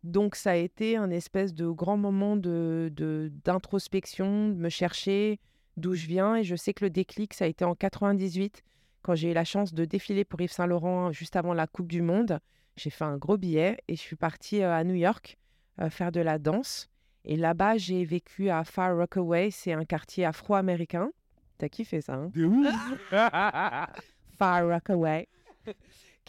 Donc, 0.03 0.35
ça 0.35 0.53
a 0.53 0.57
été 0.57 0.97
un 0.97 1.11
espèce 1.11 1.55
de 1.55 1.69
grand 1.69 1.97
moment 1.97 2.37
de, 2.37 2.91
de- 2.95 3.31
d'introspection, 3.45 4.49
de 4.49 4.55
me 4.55 4.69
chercher 4.69 5.39
d'où 5.77 5.95
je 5.95 6.07
viens. 6.07 6.37
Et 6.37 6.45
je 6.45 6.57
sais 6.57 6.75
que 6.75 6.85
le 6.85 6.91
déclic, 6.91 7.35
ça 7.35 7.45
a 7.45 7.49
été 7.49 7.65
en 7.65 7.75
98, 7.75 8.63
quand 9.03 9.15
j'ai 9.15 9.31
eu 9.31 9.35
la 9.35 9.45
chance 9.45 9.75
de 9.75 9.85
défiler 9.85 10.25
pour 10.25 10.41
Yves 10.41 10.53
Saint-Laurent 10.53 11.13
juste 11.13 11.37
avant 11.37 11.55
la 11.55 11.67
Coupe 11.67 11.89
du 11.89 12.03
Monde. 12.03 12.41
J'ai 12.77 12.91
fait 12.91 13.05
un 13.05 13.19
gros 13.19 13.37
billet 13.37 13.79
et 13.89 13.97
je 13.97 14.01
suis 14.01 14.17
partie 14.17 14.63
euh, 14.63 14.73
à 14.75 14.85
New 14.85 14.95
York 14.95 15.37
euh, 15.81 15.91
faire 15.91 16.13
de 16.13 16.21
la 16.21 16.39
danse. 16.39 16.89
Et 17.27 17.37
là-bas, 17.37 17.77
j'ai 17.77 18.05
vécu 18.05 18.49
à 18.49 18.65
Far 18.65 18.97
Rockaway. 18.97 19.51
C'est 19.51 19.73
un 19.75 19.85
quartier 19.85 20.25
afro-américain. 20.25 21.11
T'as 21.59 21.69
kiffé 21.69 22.01
ça, 22.01 22.15
hein? 22.15 22.31
Far 24.39 24.67
Rockaway, 24.67 25.29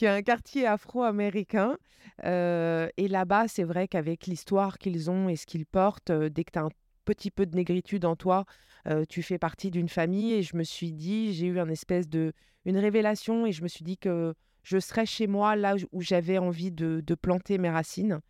qui 0.01 0.05
est 0.05 0.09
un 0.09 0.23
quartier 0.23 0.65
afro-américain. 0.65 1.77
Euh, 2.25 2.89
et 2.97 3.07
là-bas, 3.07 3.47
c'est 3.47 3.63
vrai 3.63 3.87
qu'avec 3.87 4.25
l'histoire 4.25 4.79
qu'ils 4.79 5.11
ont 5.11 5.29
et 5.29 5.35
ce 5.35 5.45
qu'ils 5.45 5.67
portent, 5.67 6.09
euh, 6.09 6.27
dès 6.27 6.43
que 6.43 6.53
tu 6.53 6.57
as 6.57 6.63
un 6.63 6.71
petit 7.05 7.29
peu 7.29 7.45
de 7.45 7.55
négritude 7.55 8.03
en 8.05 8.15
toi, 8.15 8.45
euh, 8.87 9.05
tu 9.07 9.21
fais 9.21 9.37
partie 9.37 9.69
d'une 9.69 9.89
famille. 9.89 10.33
Et 10.33 10.41
je 10.41 10.55
me 10.55 10.63
suis 10.63 10.91
dit, 10.91 11.35
j'ai 11.35 11.45
eu 11.45 11.59
un 11.59 11.69
espèce 11.69 12.09
de 12.09 12.33
une 12.65 12.79
révélation 12.79 13.45
et 13.45 13.51
je 13.51 13.61
me 13.61 13.67
suis 13.67 13.83
dit 13.83 13.99
que 13.99 14.33
je 14.63 14.79
serais 14.79 15.05
chez 15.05 15.27
moi 15.27 15.55
là 15.55 15.75
où 15.91 16.01
j'avais 16.01 16.39
envie 16.39 16.71
de, 16.71 17.03
de 17.05 17.13
planter 17.13 17.59
mes 17.59 17.69
racines. 17.69 18.21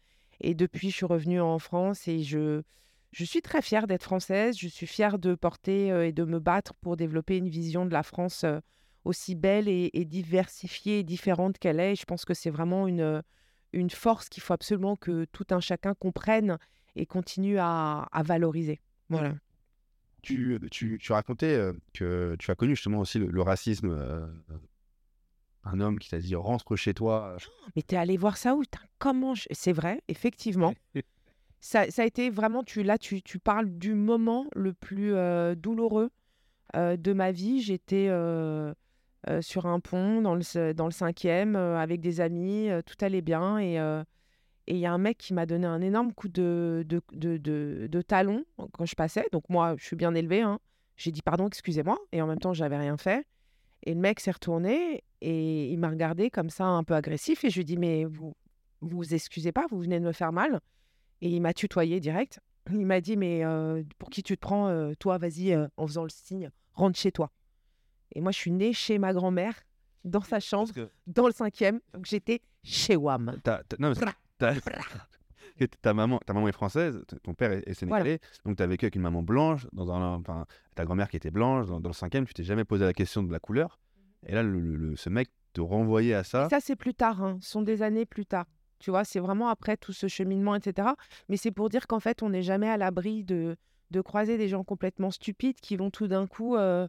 Et 0.42 0.56
depuis, 0.56 0.90
je 0.90 0.98
suis 0.98 1.06
revenue 1.06 1.40
en 1.40 1.58
France 1.58 2.06
et 2.10 2.22
je, 2.22 2.64
je 3.14 3.24
suis 3.24 3.42
très 3.42 3.62
fière 3.62 3.88
d'être 3.88 4.04
française. 4.04 4.58
Je 4.60 4.68
suis 4.68 4.88
fière 4.88 5.20
de 5.20 5.36
porter 5.36 5.88
et 6.06 6.12
de 6.12 6.26
me 6.26 6.40
battre 6.40 6.74
pour 6.82 6.98
développer 6.98 7.38
une 7.38 7.48
vision 7.48 7.86
de 7.86 7.94
la 7.94 8.04
France 8.04 8.44
aussi 9.06 9.36
belle 9.36 9.68
et, 9.68 9.90
et 9.94 10.06
diversifiée 10.06 11.00
et 11.00 11.04
différente 11.04 11.58
qu'elle 11.60 11.80
est. 11.80 11.94
Et 11.94 11.96
je 11.96 12.06
pense 12.06 12.26
que 12.26 12.34
c'est 12.34 12.50
vraiment 12.50 12.88
une, 12.88 13.24
une 13.74 13.90
force 13.90 14.30
qu'il 14.30 14.44
faut 14.44 14.54
absolument 14.54 14.96
que 14.96 15.26
tout 15.26 15.46
un 15.52 15.60
chacun 15.60 15.94
comprenne 15.94 16.58
et 16.96 17.06
continue 17.06 17.58
à, 17.58 18.08
à 18.12 18.24
valoriser. 18.24 18.80
Voilà. 19.10 19.34
Tu, 20.22 20.60
tu, 20.70 21.00
tu 21.00 21.12
racontais 21.14 21.56
euh, 21.56 21.74
que 21.94 22.36
tu 22.38 22.52
as 22.52 22.56
connu 22.56 22.76
justement 22.76 23.00
aussi 23.00 23.18
le, 23.18 23.28
le 23.28 23.42
racisme. 23.42 23.90
euh, 23.90 24.28
un 25.64 25.80
homme 25.80 26.00
qui 26.00 26.10
t'a 26.10 26.20
dit 26.20 26.36
rentre 26.36 26.76
chez 26.76 26.94
toi. 26.94 27.38
Mais 27.76 27.82
t'es 27.82 27.96
allé 27.96 28.18
voir 28.18 28.38
ça 28.38 28.56
où 28.56 28.64
Comment 29.00 29.36
je- 29.36 29.48
C'est 29.52 29.74
vrai, 29.74 30.02
effectivement. 30.08 30.74
ça, 31.60 31.90
ça 31.92 32.02
a 32.02 32.06
été 32.06 32.30
vraiment, 32.30 32.64
tu, 32.64 32.84
là, 32.84 32.98
tu, 32.98 33.22
tu 33.22 33.40
parles 33.40 33.70
du 33.78 33.94
moment 33.94 34.48
le 34.56 34.74
plus 34.74 35.14
euh, 35.14 35.54
douloureux 35.56 36.10
euh, 36.76 36.98
de 36.98 37.14
ma 37.14 37.32
vie. 37.32 37.62
J'étais 37.62 38.08
euh, 38.10 38.74
euh, 39.30 39.42
sur 39.42 39.66
un 39.68 39.80
pont 39.80 40.22
dans 40.22 40.36
le, 40.36 40.74
dans 40.74 40.86
le 40.86 40.92
cinquième 40.92 41.56
euh, 41.56 41.78
avec 41.78 42.02
des 42.02 42.22
amis, 42.22 42.70
euh, 42.70 42.82
tout 42.82 42.96
allait 43.06 43.22
bien. 43.22 43.60
Et 43.60 43.78
il 44.68 44.78
y 44.78 44.86
a 44.86 44.94
un 44.94 44.98
mec 44.98 45.18
qui 45.18 45.34
m'a 45.34 45.46
donné 45.46 45.66
un 45.68 45.82
énorme 45.82 46.14
coup 46.14 46.30
de, 46.30 46.86
de, 46.88 47.02
de, 47.12 47.38
de- 47.88 48.02
talon 48.02 48.46
quand 48.72 48.86
je 48.86 48.96
passais. 48.96 49.26
Donc 49.32 49.44
moi, 49.50 49.76
je 49.78 49.84
suis 49.86 49.96
bien 49.96 50.14
élevée. 50.16 50.42
hein. 50.42 50.60
J'ai 50.96 51.12
dit 51.12 51.22
pardon, 51.22 51.48
excusez-moi. 51.48 51.98
Et 52.12 52.22
en 52.22 52.28
même 52.28 52.40
temps, 52.40 52.54
j'avais 52.54 52.78
rien 52.78 52.98
fait. 52.98 53.26
Et 53.84 53.94
le 53.94 54.00
mec 54.00 54.20
s'est 54.20 54.32
retourné 54.32 55.04
et 55.22 55.68
il 55.72 55.78
m'a 55.78 55.90
regardé 55.90 56.30
comme 56.30 56.50
ça, 56.50 56.66
un 56.66 56.84
peu 56.84 56.94
agressif. 56.94 57.44
Et 57.44 57.50
je 57.50 57.56
lui 57.56 57.62
ai 57.62 57.66
dit, 57.66 57.78
mais 57.78 58.06
vous 58.06 58.34
vous 58.82 59.14
excusez 59.14 59.52
pas, 59.52 59.66
vous 59.70 59.80
venez 59.80 60.00
de 60.00 60.06
me 60.06 60.12
faire 60.12 60.32
mal. 60.32 60.60
Et 61.22 61.30
il 61.30 61.42
m'a 61.42 61.54
tutoyé 61.54 62.00
direct. 62.00 62.40
Il 62.72 62.86
m'a 62.86 63.02
dit, 63.02 63.18
mais 63.18 63.44
pour 63.98 64.10
qui 64.10 64.22
tu 64.24 64.36
te 64.36 64.40
prends 64.42 64.92
Toi, 65.00 65.18
vas-y, 65.18 65.58
en 65.78 65.88
faisant 65.88 66.04
le 66.04 66.10
signe, 66.10 66.50
rentre 66.74 66.98
chez 66.98 67.12
toi. 67.12 67.32
Et 68.14 68.22
moi, 68.22 68.32
je 68.32 68.38
suis 68.38 68.52
née 68.52 68.74
chez 68.74 68.98
ma 69.00 69.14
grand-mère, 69.14 69.54
dans 70.04 70.22
sa 70.22 70.40
chambre, 70.40 70.72
que 70.74 70.90
dans 71.08 71.28
le 71.28 71.34
cinquième. 71.34 71.80
Donc 71.94 72.06
j'étais 72.06 72.42
chez 72.64 72.96
WAM. 72.96 73.38
ta, 73.44 73.62
non, 73.80 73.90
mais 73.90 73.96
maman, 75.94 76.20
ta 76.26 76.34
maman 76.34 76.48
est 76.48 76.52
française, 76.54 77.00
ton 77.24 77.34
père 77.34 77.52
est, 77.52 77.64
est 77.68 77.74
sénégalais, 77.74 78.20
donc 78.46 78.58
tu 78.58 78.64
as 78.64 78.68
vécu 78.68 78.86
avec 78.86 78.96
une 78.96 79.02
maman 79.04 79.22
blanche, 79.22 79.68
dans 79.74 79.92
un, 79.92 80.16
enfin, 80.16 80.46
ta 80.76 80.86
grand-mère 80.86 81.10
qui 81.10 81.18
était 81.18 81.32
blanche, 81.32 81.68
dans, 81.68 81.80
dans 81.80 81.90
le 81.90 81.94
cinquième, 81.94 82.26
tu 82.26 82.34
t'es 82.34 82.44
jamais 82.44 82.64
posé 82.66 82.84
la 82.86 82.94
question 82.94 83.22
de 83.24 83.32
la 83.32 83.40
couleur. 83.40 83.80
Et 84.26 84.34
là, 84.34 84.44
le, 84.44 84.60
le- 84.60 84.76
le- 84.76 84.96
ce 84.96 85.10
mec 85.10 85.30
te 85.54 85.62
renvoyait 85.62 86.14
à 86.14 86.24
ça. 86.24 86.48
Ça, 86.50 86.60
c'est 86.60 86.76
plus 86.76 86.94
tard, 86.94 87.22
hein. 87.24 87.38
Ce 87.42 87.52
sont 87.52 87.62
des 87.62 87.82
années 87.82 88.06
plus 88.06 88.26
tard. 88.26 88.46
Tu 88.80 88.90
vois, 88.90 89.04
c'est 89.04 89.20
vraiment 89.20 89.50
après 89.50 89.78
tout 89.78 89.94
ce 89.94 90.08
cheminement, 90.08 90.56
etc. 90.56 90.90
Mais 91.30 91.38
c'est 91.38 91.52
pour 91.52 91.70
dire 91.70 91.86
qu'en 91.88 92.00
fait, 92.00 92.24
on 92.24 92.30
n'est 92.30 92.42
jamais 92.42 92.70
à 92.70 92.78
l'abri 92.78 93.24
de, 93.24 93.56
de 93.92 94.02
croiser 94.02 94.38
des 94.38 94.48
gens 94.48 94.64
complètement 94.64 95.12
stupides 95.12 95.60
qui 95.60 95.76
vont 95.76 95.92
tout 95.92 96.08
d'un 96.08 96.26
coup 96.26 96.56
euh, 96.56 96.88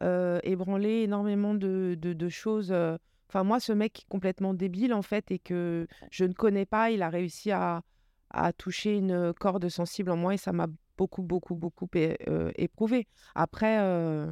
euh, 0.00 0.40
ébranler 0.42 1.02
énormément 1.02 1.54
de, 1.54 1.96
de- 2.00 2.12
de 2.14 2.28
choses. 2.28 2.72
euh. 2.72 2.96
Enfin, 3.28 3.44
moi, 3.44 3.60
ce 3.60 3.72
mec 3.72 4.04
complètement 4.08 4.54
débile, 4.54 4.92
en 4.92 5.02
fait, 5.02 5.30
et 5.30 5.38
que 5.38 5.86
je 6.10 6.24
ne 6.24 6.32
connais 6.32 6.66
pas, 6.66 6.90
il 6.90 7.02
a 7.02 7.08
réussi 7.08 7.50
à, 7.50 7.82
à 8.30 8.52
toucher 8.52 8.96
une 8.96 9.32
corde 9.34 9.68
sensible 9.68 10.10
en 10.10 10.16
moi 10.16 10.34
et 10.34 10.36
ça 10.38 10.52
m'a 10.52 10.66
beaucoup, 10.98 11.22
beaucoup, 11.22 11.54
beaucoup 11.54 11.88
euh, 11.96 12.50
éprouvé. 12.56 13.06
Après, 13.34 13.78
euh, 13.80 14.30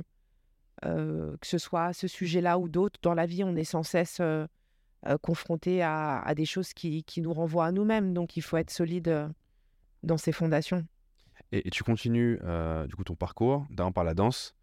euh, 0.85 1.35
que 1.41 1.47
ce 1.47 1.57
soit 1.59 1.93
ce 1.95 2.09
sujet-là 2.09 2.59
ou 2.59 2.69
d'autres, 2.69 3.01
dans 3.03 3.15
la 3.15 3.25
vie, 3.27 3.43
on 3.43 3.57
est 3.57 3.65
sans 3.65 3.83
cesse 3.83 4.19
euh, 4.21 4.47
confronté 5.23 5.83
à, 5.83 6.21
à 6.21 6.35
des 6.35 6.45
choses 6.45 6.75
qui, 6.75 7.03
qui 7.05 7.23
nous 7.23 7.33
renvoient 7.33 7.67
à 7.67 7.73
nous-mêmes. 7.73 8.13
Donc, 8.13 8.37
il 8.37 8.43
faut 8.43 8.59
être 8.59 8.71
solide 8.71 9.31
dans 10.03 10.19
ses 10.19 10.33
fondations. 10.33 10.87
Et, 11.53 11.67
et 11.67 11.71
tu 11.71 11.83
continues 11.85 12.39
du 12.87 12.95
coup 12.97 13.05
ton 13.05 13.15
parcours, 13.15 13.67
d'abord 13.71 13.95
par 13.95 14.05
la 14.05 14.13
danse. 14.13 14.55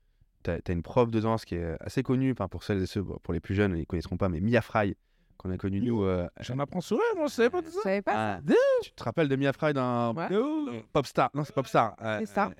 Tu 0.44 0.52
as, 0.52 0.72
une 0.72 0.84
prof 0.84 1.10
de 1.12 1.20
danse 1.20 1.46
qui 1.46 1.56
est 1.56 1.76
assez 1.82 2.04
connue, 2.04 2.32
enfin, 2.32 2.48
pour 2.48 2.64
celles 2.64 2.82
et 2.82 2.86
ceux, 2.86 3.04
pour 3.04 3.34
les 3.34 3.40
plus 3.40 3.56
jeunes, 3.56 3.76
ils 3.76 3.80
ne 3.82 3.86
connaîtront 3.86 4.18
pas, 4.18 4.30
mais 4.30 4.40
Mia 4.40 4.62
Fry, 4.62 4.96
qu'on 5.38 5.52
a 5.52 5.58
connue 5.58 5.82
nous. 5.82 6.04
euh, 6.04 6.28
J'en 6.40 6.58
apprends 6.60 6.82
souvent, 6.82 7.02
moi, 7.16 7.28
je 7.28 7.34
savais 7.34 7.50
pas 7.50 7.62
de 7.62 7.68
Vous 7.68 7.80
ça. 7.82 8.02
pas 8.02 8.38
ah, 8.38 8.40
tu 8.82 8.92
te 8.92 9.04
rappelles 9.04 9.28
de 9.30 9.36
Mia 9.36 9.52
Fry 9.54 9.74
dans 9.74 10.14
Ouais. 10.14 10.28
Euh, 10.32 10.82
Popstar? 10.94 11.30
Non, 11.34 11.44
c'est 11.44 11.54
Popstar. 11.54 11.96
euh, 12.02 12.20
C'est 12.20 12.28
ça. 12.28 12.52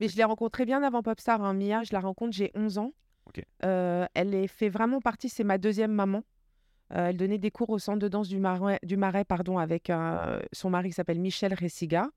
Mais 0.00 0.08
je 0.08 0.16
l'ai 0.16 0.24
rencontrée 0.24 0.64
bien 0.64 0.82
avant 0.82 1.02
Popstar. 1.02 1.42
Hein. 1.44 1.54
Mia, 1.54 1.82
je 1.84 1.92
la 1.92 2.00
rencontre, 2.00 2.32
j'ai 2.36 2.50
11 2.54 2.78
ans. 2.78 2.92
Euh, 3.64 4.04
elle 4.14 4.34
est 4.34 4.48
fait 4.48 4.68
vraiment 4.68 5.00
partie, 5.00 5.28
c'est 5.28 5.44
ma 5.44 5.56
deuxième 5.58 5.92
maman. 5.92 6.22
Euh, 6.92 7.06
elle 7.08 7.16
donnait 7.16 7.38
des 7.38 7.50
cours 7.50 7.70
au 7.70 7.78
centre 7.78 7.98
de 8.00 8.08
danse 8.08 8.28
du 8.28 8.38
Marais, 8.38 8.78
du 8.82 8.96
Marais 8.98 9.24
pardon, 9.24 9.56
avec 9.58 9.88
un- 9.88 10.40
son 10.52 10.68
mari 10.70 10.88
qui 10.88 10.94
s'appelle 10.94 11.20
Michel 11.20 11.54
Ressiga. 11.54 12.08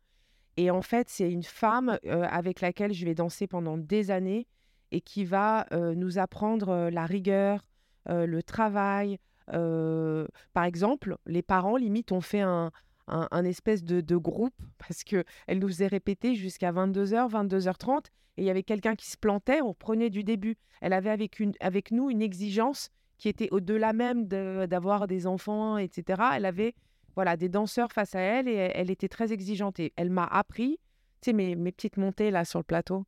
Et 0.57 0.71
en 0.71 0.81
fait, 0.81 1.07
c'est 1.09 1.31
une 1.31 1.43
femme 1.43 1.97
euh, 2.05 2.23
avec 2.29 2.59
laquelle 2.61 2.91
je 2.91 3.05
vais 3.05 3.13
danser 3.15 3.45
pendant 3.47 3.77
des 3.77 4.09
années 4.11 4.47
et 4.91 5.01
qui 5.01 5.25
va 5.25 5.65
euh, 5.71 5.95
nous 5.95 6.17
apprendre 6.19 6.69
euh, 6.69 6.89
la 6.89 7.05
rigueur, 7.05 7.65
euh, 8.09 8.25
le 8.25 8.43
travail. 8.43 9.19
Par 9.47 10.63
exemple, 10.63 11.17
les 11.27 11.43
parents, 11.43 11.77
limite, 11.77 12.11
ont 12.11 12.21
fait 12.21 12.41
un, 12.41 12.71
un, 13.07 13.45
espèce 13.45 13.83
de, 13.83 14.01
de 14.01 14.15
groupe 14.15 14.55
parce 14.79 15.03
que 15.03 15.23
elle 15.47 15.59
nous 15.59 15.67
faisait 15.67 15.87
répéter 15.87 16.35
jusqu'à 16.35 16.71
22h, 16.71 17.29
22h30 17.29 18.05
et 18.37 18.41
il 18.41 18.45
y 18.45 18.49
avait 18.49 18.63
quelqu'un 18.63 18.95
qui 18.95 19.09
se 19.09 19.17
plantait, 19.17 19.61
on 19.61 19.69
reprenait 19.69 20.09
du 20.09 20.23
début. 20.23 20.57
Elle 20.81 20.93
avait 20.93 21.09
avec, 21.09 21.39
une, 21.39 21.53
avec 21.61 21.91
nous 21.91 22.09
une 22.09 22.21
exigence 22.21 22.89
qui 23.17 23.29
était 23.29 23.47
au-delà 23.51 23.93
même 23.93 24.27
d'avoir 24.27 25.07
des 25.07 25.25
enfants, 25.25 25.77
etc. 25.77 26.21
Elle 26.35 26.45
avait 26.45 26.75
voilà, 27.15 27.37
des 27.37 27.47
danseurs 27.47 27.91
face 27.93 28.13
à 28.13 28.19
elle 28.19 28.47
et 28.49 28.55
elle, 28.55 28.71
elle 28.75 28.91
était 28.91 29.07
très 29.07 29.31
exigeante. 29.31 29.79
Et 29.79 29.93
elle 29.95 30.09
m'a 30.09 30.25
appris, 30.25 30.79
tu 31.21 31.29
sais, 31.29 31.33
mes, 31.33 31.55
mes 31.55 31.71
petites 31.71 31.97
montées 31.97 32.29
là 32.29 32.43
sur 32.43 32.59
le 32.59 32.65
plateau. 32.65 33.05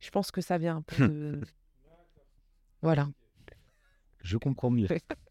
Je 0.00 0.10
pense 0.10 0.30
que 0.30 0.40
ça 0.40 0.58
vient 0.58 0.76
un 0.76 0.82
peu 0.82 1.08
de... 1.08 1.40
Voilà. 2.82 3.08
Je 4.22 4.36
comprends 4.36 4.70
mieux. 4.70 4.88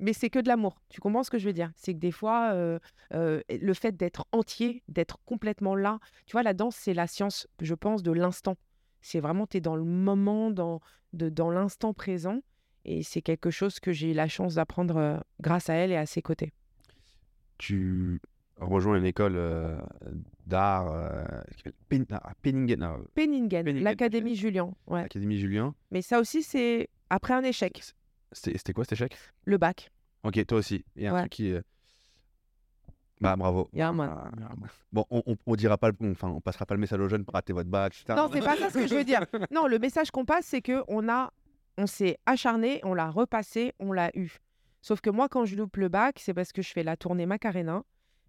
Mais 0.00 0.14
c'est 0.14 0.30
que 0.30 0.38
de 0.38 0.48
l'amour. 0.48 0.80
Tu 0.88 1.00
comprends 1.00 1.22
ce 1.22 1.30
que 1.30 1.38
je 1.38 1.46
veux 1.46 1.52
dire? 1.52 1.70
C'est 1.76 1.92
que 1.92 1.98
des 1.98 2.10
fois, 2.10 2.52
euh, 2.54 2.78
euh, 3.12 3.42
le 3.50 3.74
fait 3.74 3.92
d'être 3.92 4.26
entier, 4.32 4.82
d'être 4.88 5.18
complètement 5.26 5.74
là, 5.74 6.00
tu 6.26 6.32
vois, 6.32 6.42
la 6.42 6.54
danse, 6.54 6.74
c'est 6.74 6.94
la 6.94 7.06
science, 7.06 7.46
je 7.60 7.74
pense, 7.74 8.02
de 8.02 8.10
l'instant. 8.10 8.56
C'est 9.02 9.20
vraiment, 9.20 9.46
tu 9.46 9.58
es 9.58 9.60
dans 9.60 9.76
le 9.76 9.84
moment, 9.84 10.50
dans, 10.50 10.80
de, 11.12 11.28
dans 11.28 11.50
l'instant 11.50 11.92
présent. 11.92 12.40
Et 12.86 13.02
c'est 13.02 13.20
quelque 13.20 13.50
chose 13.50 13.78
que 13.78 13.92
j'ai 13.92 14.12
eu 14.12 14.14
la 14.14 14.26
chance 14.26 14.54
d'apprendre 14.54 14.96
euh, 14.96 15.18
grâce 15.40 15.68
à 15.68 15.74
elle 15.74 15.92
et 15.92 15.96
à 15.96 16.06
ses 16.06 16.22
côtés. 16.22 16.52
tu 17.58 18.20
rejoins 18.68 18.96
une 18.98 19.04
école 19.06 19.34
euh, 19.36 19.78
d'art 20.46 20.92
euh, 20.92 21.24
Pen- 21.88 22.06
ah, 22.10 22.32
Penningen, 22.42 22.86
Penningen, 23.14 23.82
l'Académie 23.82 24.36
Julien. 24.36 24.72
Ouais. 24.86 25.02
Académie 25.02 25.38
Julien. 25.38 25.74
Mais 25.90 26.02
ça 26.02 26.20
aussi, 26.20 26.42
c'est 26.42 26.88
après 27.08 27.34
un 27.34 27.42
échec, 27.42 27.82
C'était 28.32 28.72
quoi 28.72 28.84
cet 28.84 28.92
échec? 28.92 29.16
Le 29.44 29.58
bac. 29.58 29.90
Ok, 30.22 30.44
toi 30.46 30.58
aussi. 30.58 30.84
Il 30.96 31.02
y 31.02 31.06
a 31.06 31.10
un 31.10 31.14
Ouais. 31.14 31.20
truc 31.22 31.32
qui. 31.32 31.52
euh, 31.52 31.60
Bah, 33.20 33.36
bravo. 33.36 33.68
Yeah, 33.72 33.92
man. 33.92 34.30
Bon, 34.92 35.04
on, 35.10 35.22
on, 35.26 35.36
on 35.46 35.56
dira 35.56 35.76
pas, 35.76 35.88
le- 35.90 35.96
on- 36.00 36.12
enfin, 36.12 36.28
on 36.28 36.40
passera 36.40 36.64
pas 36.66 36.74
le 36.74 36.80
message 36.80 37.00
aux 37.00 37.08
jeunes 37.08 37.24
pour 37.24 37.34
rater 37.34 37.52
votre 37.52 37.68
bac, 37.68 37.92
etc. 37.94 38.14
Non, 38.16 38.30
c'est 38.32 38.40
pas 38.40 38.56
ça 38.56 38.70
ce 38.70 38.78
que 38.78 38.86
je 38.86 38.94
veux 38.94 39.04
dire. 39.04 39.24
Non, 39.50 39.66
le 39.66 39.78
message 39.78 40.10
qu'on 40.10 40.24
passe, 40.24 40.46
c'est 40.46 40.62
que 40.62 40.82
on 40.88 41.08
a, 41.08 41.30
on 41.76 41.86
s'est 41.86 42.18
acharné, 42.26 42.80
on 42.84 42.94
l'a 42.94 43.10
repassé, 43.10 43.72
on 43.78 43.92
l'a 43.92 44.10
eu. 44.14 44.36
Sauf 44.82 45.00
que 45.02 45.10
moi, 45.10 45.28
quand 45.28 45.44
je 45.44 45.56
loupe 45.56 45.76
le 45.76 45.88
bac, 45.88 46.18
c'est 46.18 46.32
parce 46.32 46.52
que 46.52 46.62
je 46.62 46.70
fais 46.72 46.82
la 46.82 46.96
tournée 46.96 47.26
Macarena. 47.26 47.82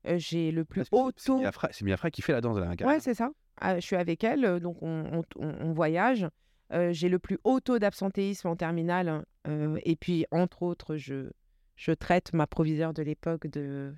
Euh, 0.07 0.17
j'ai 0.17 0.51
le 0.51 0.65
plus 0.65 0.81
haut 0.91 1.11
taux. 1.11 1.37
C'est 1.71 1.83
Mia 1.83 1.97
Fra 1.97 2.09
qui 2.11 2.21
fait 2.21 2.31
la 2.33 2.41
danse 2.41 2.55
de 2.55 2.61
la 2.61 2.67
Macarena. 2.67 2.95
Ouais, 2.95 2.99
c'est 3.01 3.13
ça. 3.13 3.29
Ah, 3.59 3.75
je 3.79 3.85
suis 3.85 3.95
avec 3.95 4.23
elle, 4.23 4.43
euh, 4.45 4.59
donc 4.59 4.81
on, 4.81 5.21
on- 5.37 5.73
voyage. 5.73 6.27
Euh, 6.73 6.91
j'ai 6.93 7.09
le 7.09 7.19
plus 7.19 7.37
haut 7.43 7.59
taux 7.59 7.77
d'absentéisme 7.79 8.47
en 8.47 8.55
terminale. 8.55 9.23
euh, 9.47 9.77
et 9.83 9.95
puis, 9.95 10.25
entre 10.31 10.63
autres, 10.63 10.95
je, 10.97 11.29
je 11.75 11.91
traite 11.91 12.33
ma 12.33 12.47
proviseure 12.47 12.93
de 12.93 13.03
l'époque 13.03 13.45
de, 13.47 13.93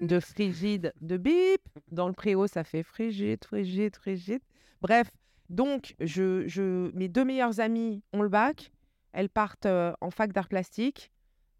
de 0.00 0.20
frigide, 0.20 0.92
de 1.00 1.16
bip. 1.18 1.60
Dans 1.90 2.06
le 2.08 2.14
préau, 2.14 2.46
ça 2.46 2.64
fait 2.64 2.82
frigide, 2.82 3.44
frigide, 3.44 3.96
frigide. 3.96 4.40
Bref, 4.80 5.10
donc, 5.50 5.94
je, 6.00 6.46
je, 6.46 6.90
mes 6.96 7.08
deux 7.08 7.24
meilleures 7.24 7.60
amies 7.60 8.02
ont 8.12 8.22
le 8.22 8.28
bac. 8.28 8.70
Elles 9.12 9.28
partent 9.30 9.66
en 9.66 10.10
fac 10.10 10.32
d'art 10.32 10.48
plastique. 10.48 11.10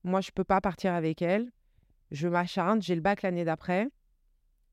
Moi, 0.05 0.21
je 0.21 0.31
peux 0.31 0.45
pas 0.45 0.61
partir 0.61 0.95
avec 0.95 1.21
elles. 1.21 1.51
Je 2.11 2.29
m'acharne, 2.29 2.81
j'ai 2.83 2.95
le 2.95 3.01
bac 3.01 3.23
l'année 3.23 3.45
d'après. 3.45 3.89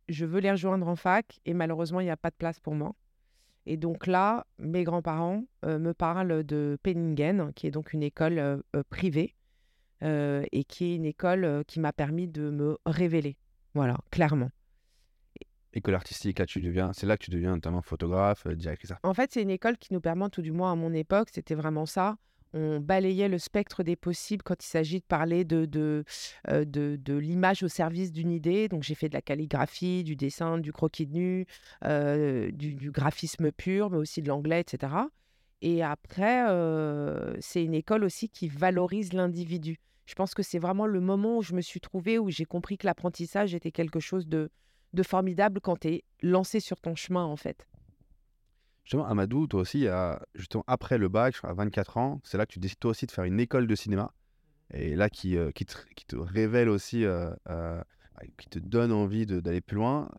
Je 0.08 0.26
veux 0.26 0.40
les 0.40 0.52
rejoindre 0.52 0.88
en 0.88 0.96
fac 0.96 1.40
et 1.46 1.54
malheureusement, 1.54 2.00
il 2.00 2.06
n'y 2.06 2.12
a 2.12 2.18
pas 2.18 2.30
de 2.30 2.36
place 2.36 2.60
pour 2.60 2.76
moi. 2.76 2.96
Et 3.66 3.78
donc 3.78 4.06
là, 4.06 4.46
mes 4.60 4.84
grands-parents 4.84 5.44
euh, 5.66 5.80
me 5.80 5.94
parlent 5.94 6.44
de 6.44 6.78
Penningen, 6.84 7.52
qui 7.56 7.68
est 7.68 7.72
donc 7.72 7.94
une 7.94 8.04
école 8.04 8.38
euh, 8.38 8.62
privée 8.90 9.34
euh, 10.04 10.44
et 10.52 10.64
qui 10.64 10.86
est 10.86 10.96
une 10.96 11.06
école 11.06 11.64
qui 11.66 11.80
m'a 11.80 11.92
permis 11.92 12.28
de 12.28 12.52
me 12.52 12.78
révéler. 12.86 13.38
Voilà, 13.74 13.98
clairement. 14.12 14.52
École 15.74 15.96
artistique, 15.96 16.40
là, 16.40 16.46
tu 16.46 16.62
deviens, 16.62 16.94
c'est 16.94 17.06
là 17.06 17.18
que 17.18 17.26
tu 17.26 17.32
deviens 17.32 17.56
notamment 17.56 17.82
photographe, 17.82 18.48
directrice. 18.48 18.94
En 19.04 19.14
fait, 19.14 19.34
c'est 19.34 19.42
une 19.42 19.50
école 19.50 19.78
qui 19.78 19.94
nous 19.94 20.00
permet, 20.00 20.30
tout 20.30 20.42
du 20.42 20.52
moins 20.52 20.72
à 20.72 20.76
mon 20.76 20.94
époque, 20.94 21.30
c'était 21.34 21.56
vraiment 21.56 21.86
ça. 21.86 22.18
On 22.58 22.80
balayait 22.80 23.28
le 23.28 23.38
spectre 23.38 23.84
des 23.84 23.98
possibles 23.98 24.42
quand 24.42 24.64
il 24.64 24.68
s'agit 24.68 25.00
de 25.00 25.06
parler 25.06 25.44
de, 25.44 25.68
euh, 26.48 26.64
de, 26.64 26.96
de 26.96 27.14
l'image 27.14 27.64
au 27.64 27.68
service 27.68 28.14
d'une 28.14 28.32
idée. 28.32 28.70
Donc, 28.70 28.82
j'ai 28.82 28.96
fait 28.96 29.10
de 29.10 29.14
la 29.14 29.22
calligraphie, 29.22 30.06
du 30.06 30.16
dessin, 30.16 30.58
du 30.58 30.72
croquis 30.72 31.06
de 31.06 31.14
nu, 31.14 31.46
euh, 31.84 32.50
du, 32.52 32.74
du 32.74 32.92
graphisme 32.92 33.52
pur, 33.52 33.90
mais 33.90 33.98
aussi 33.98 34.22
de 34.22 34.30
l'anglais, 34.30 34.62
etc. 34.62 34.94
Et 35.62 35.84
après, 35.84 36.50
euh, 36.50 37.36
c'est 37.42 37.62
une 37.62 37.74
école 37.74 38.06
aussi 38.06 38.30
qui 38.30 38.48
valorise 38.48 39.12
l'individu. 39.12 39.78
Je 40.06 40.16
pense 40.16 40.34
que 40.34 40.44
c'est 40.44 40.60
vraiment 40.60 40.86
le 40.86 41.02
moment 41.02 41.40
où 41.40 41.42
je 41.42 41.56
me 41.56 41.62
suis 41.62 41.82
trouvée, 41.82 42.18
où 42.20 42.30
j'ai 42.30 42.46
compris 42.46 42.78
que 42.78 42.88
l'apprentissage 42.88 43.54
était 43.54 43.72
quelque 43.72 44.00
chose 44.00 44.28
de, 44.30 44.50
de 44.94 45.04
formidable 45.04 45.60
quand 45.60 45.82
tu 45.82 45.90
es 45.90 46.04
lancé 46.22 46.62
sur 46.62 46.80
ton 46.80 46.96
chemin, 46.96 47.26
en 47.26 47.36
fait. 47.36 47.68
Justement, 48.86 49.08
Amadou, 49.08 49.48
toi 49.48 49.62
aussi, 49.62 49.88
justement, 50.36 50.64
après 50.68 50.98
le 50.98 51.10
bac, 51.10 51.36
à 51.44 51.54
24 51.54 51.98
ans, 51.98 52.22
c'est 52.24 52.38
là 52.38 52.46
que 52.46 52.54
tu 52.54 52.60
décides 52.60 52.80
toi 52.80 52.92
aussi 52.92 53.08
de 53.08 53.12
faire 53.12 53.24
une 53.24 53.40
école 53.40 53.66
de 53.66 53.76
cinéma. 53.76 54.14
Et 54.74 54.96
là, 54.96 55.10
qui, 55.10 55.38
euh, 55.38 55.52
te, 55.52 56.16
révèle 56.16 56.70
aussi, 56.70 57.04
euh, 57.06 57.32
euh, 57.50 57.82
qui 58.38 58.48
te 58.48 58.60
donne 58.60 58.92
envie 58.92 59.26
d'aller 59.26 59.62
plus 59.62 59.76
loin. 59.76 60.10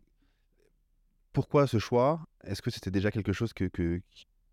Pourquoi 1.33 1.67
ce 1.67 1.79
choix? 1.79 2.21
Est-ce 2.43 2.61
que 2.61 2.69
c'était 2.69 2.91
déjà 2.91 3.11
quelque 3.11 3.33
chose 3.33 3.53
qui, 3.53 3.69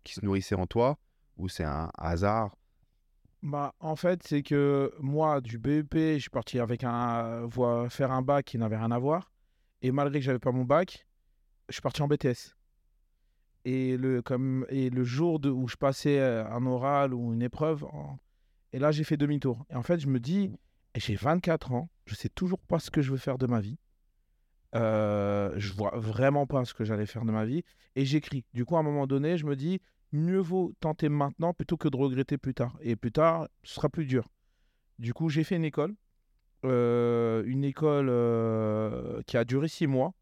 se 0.07 0.25
nourrissait 0.25 0.55
en 0.55 0.67
toi? 0.67 0.97
Ou 1.37 1.49
c'est 1.49 1.63
un 1.63 1.91
hasard? 1.97 2.55
Bah, 3.43 3.73
en 3.79 3.95
fait, 3.95 4.23
c'est 4.23 4.43
que 4.43 4.93
moi, 4.99 5.41
du 5.41 5.59
BEP, 5.59 5.93
je 5.93 6.19
suis 6.19 6.29
parti 6.29 6.59
avec 6.59 6.83
un, 6.83 7.49
faire 7.89 8.11
un 8.11 8.21
bac 8.21 8.45
qui 8.45 8.57
n'avait 8.57 8.77
rien 8.77 8.91
à 8.91 8.99
voir. 8.99 9.31
Et 9.81 9.91
malgré 9.91 10.19
que 10.19 10.25
j'avais 10.25 10.39
pas 10.39 10.51
mon 10.51 10.63
bac, 10.63 11.05
je 11.67 11.73
suis 11.73 11.81
parti 11.81 12.01
en 12.01 12.07
BTS. 12.07 12.54
Et 13.65 13.97
le, 13.97 14.21
comme, 14.21 14.65
et 14.69 14.89
le 14.89 15.03
jour 15.03 15.39
de, 15.39 15.49
où 15.49 15.67
je 15.67 15.75
passais 15.75 16.19
euh, 16.19 16.47
un 16.47 16.65
oral 16.65 17.13
ou 17.13 17.33
une 17.33 17.41
épreuve, 17.41 17.85
et 18.75 18.79
là, 18.79 18.91
j'ai 18.91 19.03
fait 19.03 19.17
demi-tour. 19.17 19.65
Et 19.69 19.75
en 19.75 19.83
fait, 19.83 19.99
je 19.99 20.07
me 20.07 20.19
dis, 20.19 20.51
j'ai 20.95 21.15
24 21.15 21.71
ans, 21.71 21.89
je 22.05 22.15
sais 22.15 22.29
toujours 22.29 22.59
pas 22.59 22.79
ce 22.79 22.91
que 22.91 23.01
je 23.01 23.11
veux 23.11 23.17
faire 23.17 23.37
de 23.37 23.47
ma 23.47 23.59
vie. 23.59 23.77
Euh, 24.75 25.53
je 25.55 25.71
vois 25.73 25.93
vraiment 25.95 26.45
pas 26.45 26.65
ce 26.65 26.73
que 26.73 26.83
j'allais 26.83 27.05
faire 27.05 27.23
de 27.23 27.31
ma 27.31 27.45
vie. 27.45 27.63
Et 27.95 28.05
j'écris. 28.05 28.43
Du 28.53 28.65
coup, 28.65 28.75
à 28.75 28.79
un 28.79 28.83
moment 28.83 29.07
donné, 29.07 29.37
je 29.37 29.45
me 29.45 29.55
dis, 29.55 29.79
mieux 30.11 30.39
vaut 30.39 30.73
tenter 30.79 31.09
maintenant 31.09 31.53
plutôt 31.53 31.77
que 31.77 31.87
de 31.87 31.95
regretter 31.95 32.37
plus 32.37 32.53
tard. 32.53 32.77
Et 32.81 32.95
plus 32.95 33.11
tard, 33.11 33.47
ce 33.63 33.75
sera 33.75 33.89
plus 33.89 34.05
dur. 34.05 34.27
Du 34.99 35.13
coup, 35.13 35.29
j'ai 35.29 35.43
fait 35.43 35.55
une 35.55 35.65
école. 35.65 35.95
Euh, 36.65 37.43
une 37.45 37.63
école 37.63 38.07
euh, 38.09 39.21
qui 39.25 39.37
a 39.37 39.45
duré 39.45 39.67
six 39.67 39.87
mois. 39.87 40.13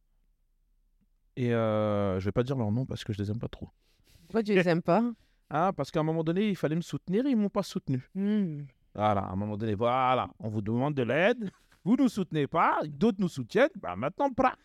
Et 1.35 1.53
euh, 1.53 2.19
je 2.19 2.25
vais 2.25 2.31
pas 2.31 2.43
dire 2.43 2.57
leur 2.57 2.71
nom 2.71 2.85
parce 2.85 3.03
que 3.03 3.13
je 3.13 3.17
les 3.17 3.31
aime 3.31 3.39
pas 3.39 3.47
trop. 3.47 3.69
Pourquoi 4.27 4.43
tu 4.43 4.53
les 4.53 4.67
aimes 4.67 4.81
pas? 4.81 5.03
Ah, 5.55 5.71
parce 5.71 5.91
qu'à 5.91 5.99
un 5.99 6.03
moment 6.03 6.23
donné, 6.23 6.49
il 6.49 6.55
fallait 6.55 6.75
me 6.75 6.81
soutenir 6.81 7.27
et 7.27 7.29
ils 7.29 7.37
m'ont 7.37 7.49
pas 7.49 7.61
soutenu. 7.61 8.09
Hmm. 8.15 8.63
Voilà, 8.95 9.21
à 9.21 9.31
un 9.31 9.35
moment 9.35 9.55
donné, 9.55 9.75
voilà, 9.75 10.27
on 10.39 10.49
vous 10.49 10.61
demande 10.61 10.95
de 10.95 11.03
l'aide, 11.03 11.51
vous 11.83 11.95
nous 11.95 12.09
soutenez 12.09 12.47
pas, 12.47 12.79
d'autres 12.87 13.19
nous 13.19 13.29
soutiennent, 13.29 13.69
bah 13.79 13.95
maintenant, 13.95 14.31
pra, 14.31 14.55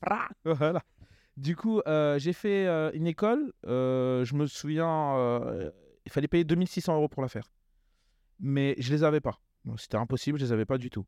pra, 0.00 0.28
voilà. 0.44 0.82
Du 1.36 1.54
coup, 1.54 1.80
euh, 1.86 2.18
j'ai 2.18 2.32
fait 2.32 2.66
euh, 2.66 2.90
une 2.94 3.06
école, 3.06 3.52
euh, 3.66 4.24
je 4.24 4.34
me 4.34 4.46
souviens, 4.46 5.40
il 6.04 6.10
fallait 6.10 6.26
payer 6.26 6.42
2600 6.42 6.96
euros 6.96 7.08
pour 7.08 7.22
la 7.22 7.28
faire. 7.28 7.48
Mais 8.40 8.74
je 8.78 8.92
les 8.92 9.04
avais 9.04 9.20
pas. 9.20 9.38
C'était 9.76 9.98
impossible, 9.98 10.38
je 10.38 10.44
les 10.46 10.52
avais 10.52 10.64
pas 10.64 10.78
du 10.78 10.90
tout. 10.90 11.04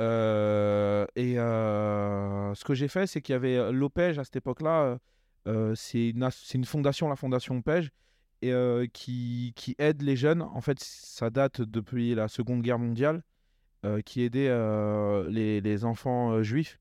Euh, 0.00 1.06
et 1.16 1.38
euh, 1.38 2.54
ce 2.54 2.64
que 2.64 2.74
j'ai 2.74 2.88
fait, 2.88 3.06
c'est 3.06 3.20
qu'il 3.20 3.34
y 3.34 3.36
avait 3.36 3.56
euh, 3.56 3.72
l'OPEJ 3.72 4.18
à 4.18 4.24
cette 4.24 4.36
époque-là, 4.36 4.98
c'est 5.74 6.10
une, 6.10 6.64
fondation, 6.64 7.08
la 7.08 7.16
fondation 7.16 7.56
OPEJ, 7.56 7.90
et, 8.42 8.52
qui, 8.92 9.74
aide 9.78 10.02
les 10.02 10.16
jeunes. 10.16 10.42
En 10.42 10.60
fait, 10.60 10.78
ça 10.80 11.30
date 11.30 11.62
depuis 11.62 12.14
la 12.14 12.28
Seconde 12.28 12.62
Guerre 12.62 12.78
mondiale, 12.78 13.22
qui 14.04 14.22
aidait 14.22 14.50
les, 15.28 15.84
enfants 15.84 16.42
juifs 16.42 16.78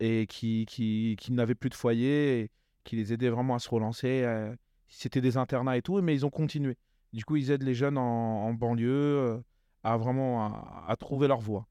et 0.00 0.26
qui, 0.26 1.16
n'avaient 1.30 1.54
plus 1.54 1.70
de 1.70 1.74
foyer, 1.74 2.50
qui 2.84 2.96
les 2.96 3.12
aidait 3.12 3.28
vraiment 3.28 3.54
à 3.54 3.58
se 3.58 3.68
relancer. 3.68 4.26
C'était 4.88 5.20
des 5.20 5.36
internats 5.36 5.76
et 5.76 5.82
tout, 5.82 6.00
mais 6.00 6.14
ils 6.14 6.24
ont 6.24 6.30
continué. 6.30 6.78
Du 7.12 7.24
coup, 7.24 7.36
ils 7.36 7.50
aident 7.50 7.64
les 7.64 7.74
jeunes 7.74 7.98
en, 7.98 8.54
banlieue 8.54 9.42
à 9.82 9.98
vraiment 9.98 10.86
à, 10.88 10.96
trouver 10.96 11.28
leur 11.28 11.40
voie. 11.40 11.66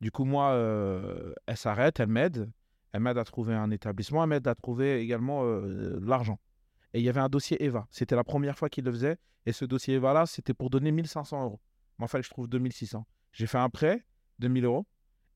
Du 0.00 0.10
coup, 0.10 0.24
moi, 0.24 0.50
euh, 0.50 1.32
elle 1.46 1.56
s'arrête, 1.56 2.00
elle 2.00 2.08
m'aide. 2.08 2.50
Elle 2.92 3.00
m'aide 3.00 3.18
à 3.18 3.24
trouver 3.24 3.54
un 3.54 3.70
établissement, 3.70 4.22
elle 4.22 4.30
m'aide 4.30 4.46
à 4.46 4.54
trouver 4.54 5.00
également 5.00 5.42
euh, 5.44 5.98
l'argent. 6.02 6.38
Et 6.94 7.00
il 7.00 7.04
y 7.04 7.08
avait 7.08 7.20
un 7.20 7.28
dossier 7.28 7.62
EVA. 7.62 7.86
C'était 7.90 8.16
la 8.16 8.24
première 8.24 8.56
fois 8.56 8.68
qu'il 8.68 8.84
le 8.84 8.92
faisait. 8.92 9.18
Et 9.44 9.52
ce 9.52 9.64
dossier 9.64 9.94
EVA-là, 9.94 10.26
c'était 10.26 10.54
pour 10.54 10.70
donner 10.70 10.92
1500 10.92 11.44
euros. 11.44 11.60
Moi, 11.98 12.08
il 12.14 12.22
je 12.22 12.30
trouve 12.30 12.48
2600. 12.48 13.06
J'ai 13.32 13.46
fait 13.46 13.58
un 13.58 13.68
prêt 13.68 14.06
de 14.38 14.48
1000 14.48 14.64
euros. 14.64 14.86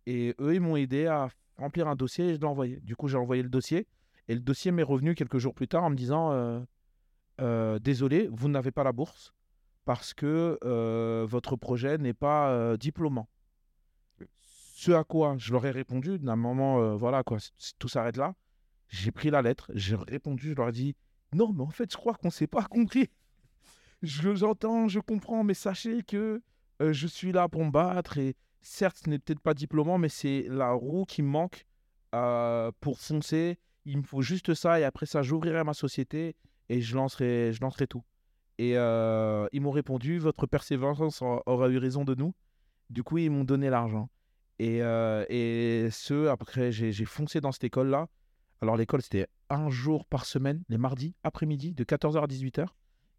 Et 0.07 0.35
eux, 0.40 0.55
ils 0.55 0.61
m'ont 0.61 0.77
aidé 0.77 1.07
à 1.07 1.29
remplir 1.57 1.87
un 1.87 1.96
dossier 1.96 2.31
et 2.31 2.35
je 2.35 2.40
l'ai 2.40 2.46
envoyé. 2.46 2.81
Du 2.81 2.96
coup, 2.96 3.09
j'ai 3.09 3.18
envoyé 3.18 3.42
le 3.42 3.51
dossier. 3.51 3.87
Et 4.29 4.35
le 4.35 4.40
dossier 4.40 4.73
m'est 4.73 4.83
revenu 4.83 5.14
quelques 5.14 5.38
jours 5.38 5.55
plus 5.55 5.68
tard 5.68 5.85
en 5.85 5.90
me 5.90 5.96
disant 5.96 6.31
euh, 7.40 7.79
Désolé, 7.79 8.29
vous 8.33 8.49
n'avez 8.49 8.70
pas 8.70 8.85
la 8.85 8.92
bourse 8.92 9.35
parce 9.85 10.14
que 10.14 10.59
votre 11.29 11.57
projet 11.57 11.99
n'est 11.99 12.14
pas 12.14 12.77
diplômant. 12.79 13.29
Ce 14.81 14.93
à 14.93 15.05
quoi 15.05 15.35
je 15.37 15.53
leur 15.53 15.66
ai 15.66 15.73
répondu 15.73 16.19
d'un 16.19 16.37
moment, 16.37 16.81
euh, 16.81 16.97
voilà 16.97 17.23
quoi, 17.23 17.37
tout 17.79 17.88
s'arrête 17.88 18.16
là. 18.16 18.35
J'ai 18.88 19.11
pris 19.12 19.29
la 19.29 19.43
lettre, 19.43 19.71
j'ai 19.75 19.95
répondu, 19.95 20.49
je 20.53 20.55
leur 20.55 20.71
ai 20.71 20.73
dit 20.73 20.97
Non, 21.35 21.53
mais 21.53 21.62
en 21.64 21.69
fait, 21.69 21.93
je 21.93 21.99
crois 21.99 22.14
qu'on 22.14 22.31
s'est 22.31 22.47
pas 22.47 22.64
compris. 22.64 23.11
Je- 24.01 24.35
J'entends, 24.35 24.88
je 24.88 24.99
comprends, 24.99 25.45
mais 25.45 25.53
sachez 25.53 26.03
que 26.03 26.40
euh, 26.81 26.95
je 26.95 27.07
suis 27.07 27.31
là 27.31 27.47
pour 27.47 27.62
me 27.62 27.71
battre 27.71 28.16
et 28.16 28.37
certes, 28.62 28.97
ce 29.05 29.11
n'est 29.11 29.19
peut-être 29.19 29.40
pas 29.40 29.53
diplômant, 29.53 29.99
mais 29.99 30.09
c'est 30.09 30.47
la 30.49 30.73
roue 30.73 31.05
qui 31.05 31.21
me 31.21 31.29
manque 31.29 31.66
euh, 32.14 32.73
pour 32.81 32.99
foncer. 32.99 33.59
Il 33.85 33.99
me 33.99 34.03
faut 34.03 34.23
juste 34.23 34.55
ça 34.55 34.81
et 34.81 34.85
après 34.85 35.05
ça, 35.05 35.21
j'ouvrirai 35.21 35.62
ma 35.62 35.75
société 35.75 36.37
et 36.71 36.81
je 36.81 36.97
lancerai, 36.97 37.53
je 37.53 37.61
lancerai 37.61 37.87
tout. 37.87 38.03
Et 38.57 38.71
ils 38.77 39.61
m'ont 39.61 39.73
répondu 39.73 40.19
Votre 40.19 40.47
persévérance 40.47 41.21
aura 41.21 41.69
eu 41.69 41.77
raison 41.77 42.05
de 42.05 42.14
nous. 42.14 42.35
Du 42.88 43.03
coup, 43.03 43.19
ils 43.19 43.31
m'ont 43.31 43.45
donné 43.45 43.69
l'argent. 43.69 44.09
Et, 44.61 44.83
euh, 44.83 45.25
et 45.31 45.88
ce, 45.90 46.27
après, 46.27 46.70
j'ai 46.70 46.92
foncé 47.07 47.40
dans 47.40 47.51
cette 47.51 47.64
école-là. 47.64 48.09
Alors, 48.61 48.77
l'école, 48.77 49.01
c'était 49.01 49.27
un 49.49 49.70
jour 49.70 50.05
par 50.05 50.27
semaine, 50.27 50.62
les 50.68 50.77
mardis, 50.77 51.14
après-midi, 51.25 51.73
de 51.73 51.83
14h 51.83 52.23
à 52.23 52.27
18h. 52.27 52.66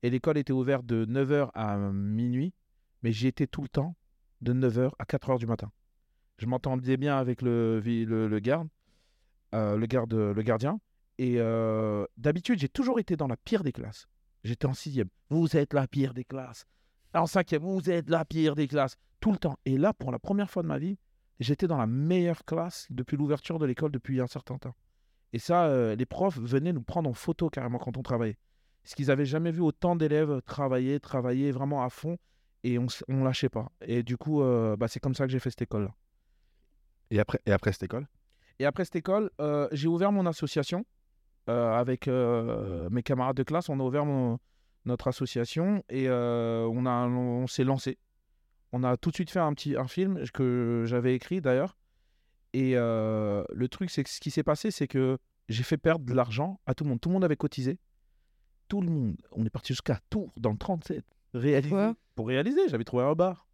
Et 0.03 0.11
l'école 0.11 0.37
était 0.37 0.53
ouverte 0.53 0.85
de 0.85 1.03
9h 1.03 1.49
à 1.55 1.77
minuit. 1.77 2.53
Mais 3.01 3.11
j'y 3.11 3.25
étais 3.25 3.47
tout 3.47 3.63
le 3.63 3.69
temps, 3.69 3.95
de 4.41 4.53
9h 4.53 4.91
à 4.99 5.03
4h 5.03 5.39
du 5.39 5.47
matin. 5.47 5.71
Je 6.37 6.45
m'entendais 6.45 6.95
bien 6.95 7.17
avec 7.17 7.41
le, 7.41 7.79
le, 7.79 8.39
garde, 8.39 8.67
euh, 9.55 9.77
le, 9.77 9.87
garde, 9.87 10.13
le 10.13 10.41
gardien. 10.43 10.79
Et 11.17 11.37
euh, 11.39 12.05
d'habitude, 12.17 12.59
j'ai 12.59 12.69
toujours 12.69 12.99
été 12.99 13.17
dans 13.17 13.27
la 13.27 13.37
pire 13.37 13.63
des 13.63 13.71
classes. 13.71 14.05
J'étais 14.43 14.67
en 14.67 14.75
sixième. 14.75 15.09
Vous 15.31 15.57
êtes 15.57 15.73
la 15.73 15.87
pire 15.87 16.13
des 16.13 16.23
classes. 16.23 16.67
En 17.15 17.25
cinquième, 17.25 17.63
vous 17.63 17.89
êtes 17.89 18.11
la 18.11 18.25
pire 18.25 18.53
des 18.53 18.67
classes. 18.67 18.95
Tout 19.19 19.31
le 19.31 19.37
temps. 19.39 19.57
Et 19.65 19.79
là, 19.79 19.91
pour 19.91 20.11
la 20.11 20.19
première 20.19 20.51
fois 20.51 20.61
de 20.61 20.67
ma 20.67 20.77
vie, 20.77 20.99
j'étais 21.41 21.67
dans 21.67 21.77
la 21.77 21.87
meilleure 21.87 22.45
classe 22.45 22.87
depuis 22.89 23.17
l'ouverture 23.17 23.59
de 23.59 23.65
l'école 23.65 23.91
depuis 23.91 24.21
un 24.21 24.27
certain 24.27 24.57
temps. 24.57 24.75
Et 25.33 25.39
ça, 25.39 25.65
euh, 25.65 25.95
les 25.95 26.05
profs 26.05 26.37
venaient 26.37 26.73
nous 26.73 26.81
prendre 26.81 27.09
en 27.09 27.13
photo 27.13 27.49
carrément 27.49 27.79
quand 27.79 27.97
on 27.97 28.03
travaillait. 28.03 28.37
Parce 28.83 28.95
qu'ils 28.95 29.07
n'avaient 29.07 29.25
jamais 29.25 29.51
vu 29.51 29.61
autant 29.61 29.95
d'élèves 29.95 30.41
travailler, 30.45 30.99
travailler 30.99 31.51
vraiment 31.51 31.83
à 31.83 31.89
fond. 31.89 32.17
Et 32.63 32.77
on 32.77 32.85
ne 33.07 33.23
lâchait 33.23 33.49
pas. 33.49 33.71
Et 33.81 34.03
du 34.03 34.17
coup, 34.17 34.43
euh, 34.43 34.75
bah, 34.75 34.87
c'est 34.87 34.99
comme 34.99 35.15
ça 35.15 35.25
que 35.25 35.31
j'ai 35.31 35.39
fait 35.39 35.49
cette 35.49 35.63
école-là. 35.63 35.95
Et 37.09 37.19
après, 37.19 37.39
et 37.45 37.51
après 37.51 37.71
cette 37.71 37.83
école? 37.83 38.07
Et 38.59 38.65
après 38.65 38.85
cette 38.85 38.97
école, 38.97 39.31
euh, 39.39 39.67
j'ai 39.71 39.87
ouvert 39.87 40.11
mon 40.11 40.25
association 40.25 40.85
avec 41.47 42.07
mes 42.07 43.03
camarades 43.03 43.35
de 43.35 43.43
classe. 43.43 43.67
On 43.67 43.79
a 43.79 43.83
ouvert 43.83 44.05
mon- 44.05 44.39
notre 44.85 45.07
association 45.07 45.83
et 45.89 46.09
on, 46.09 46.85
a, 46.85 47.07
on 47.07 47.47
s'est 47.47 47.63
lancé. 47.65 47.97
On 48.73 48.83
a 48.83 48.97
tout 48.97 49.09
de 49.09 49.15
suite 49.15 49.29
fait 49.29 49.39
un 49.39 49.53
petit 49.53 49.75
un 49.75 49.87
film 49.87 50.23
que 50.33 50.83
j'avais 50.87 51.15
écrit 51.15 51.41
d'ailleurs. 51.41 51.77
Et 52.53 52.73
euh, 52.75 53.43
le 53.53 53.67
truc, 53.67 53.89
c'est 53.89 54.03
que 54.03 54.09
ce 54.09 54.19
qui 54.19 54.31
s'est 54.31 54.43
passé, 54.43 54.71
c'est 54.71 54.87
que 54.87 55.17
j'ai 55.49 55.63
fait 55.63 55.77
perdre 55.77 56.05
de 56.05 56.13
l'argent 56.13 56.59
à 56.65 56.73
tout 56.73 56.83
le 56.83 56.89
monde. 56.89 57.01
Tout 57.01 57.09
le 57.09 57.13
monde 57.13 57.23
avait 57.23 57.37
cotisé. 57.37 57.79
Tout 58.67 58.81
le 58.81 58.89
monde. 58.89 59.17
On 59.31 59.45
est 59.45 59.49
parti 59.49 59.73
jusqu'à 59.73 59.99
Tours 60.09 60.33
dans 60.37 60.51
le 60.51 60.57
37. 60.57 61.03
Réaliser. 61.33 61.69
Quoi 61.69 61.95
Pour 62.15 62.27
réaliser, 62.27 62.67
j'avais 62.69 62.83
trouvé 62.83 63.03
un 63.03 63.13
bar. 63.13 63.47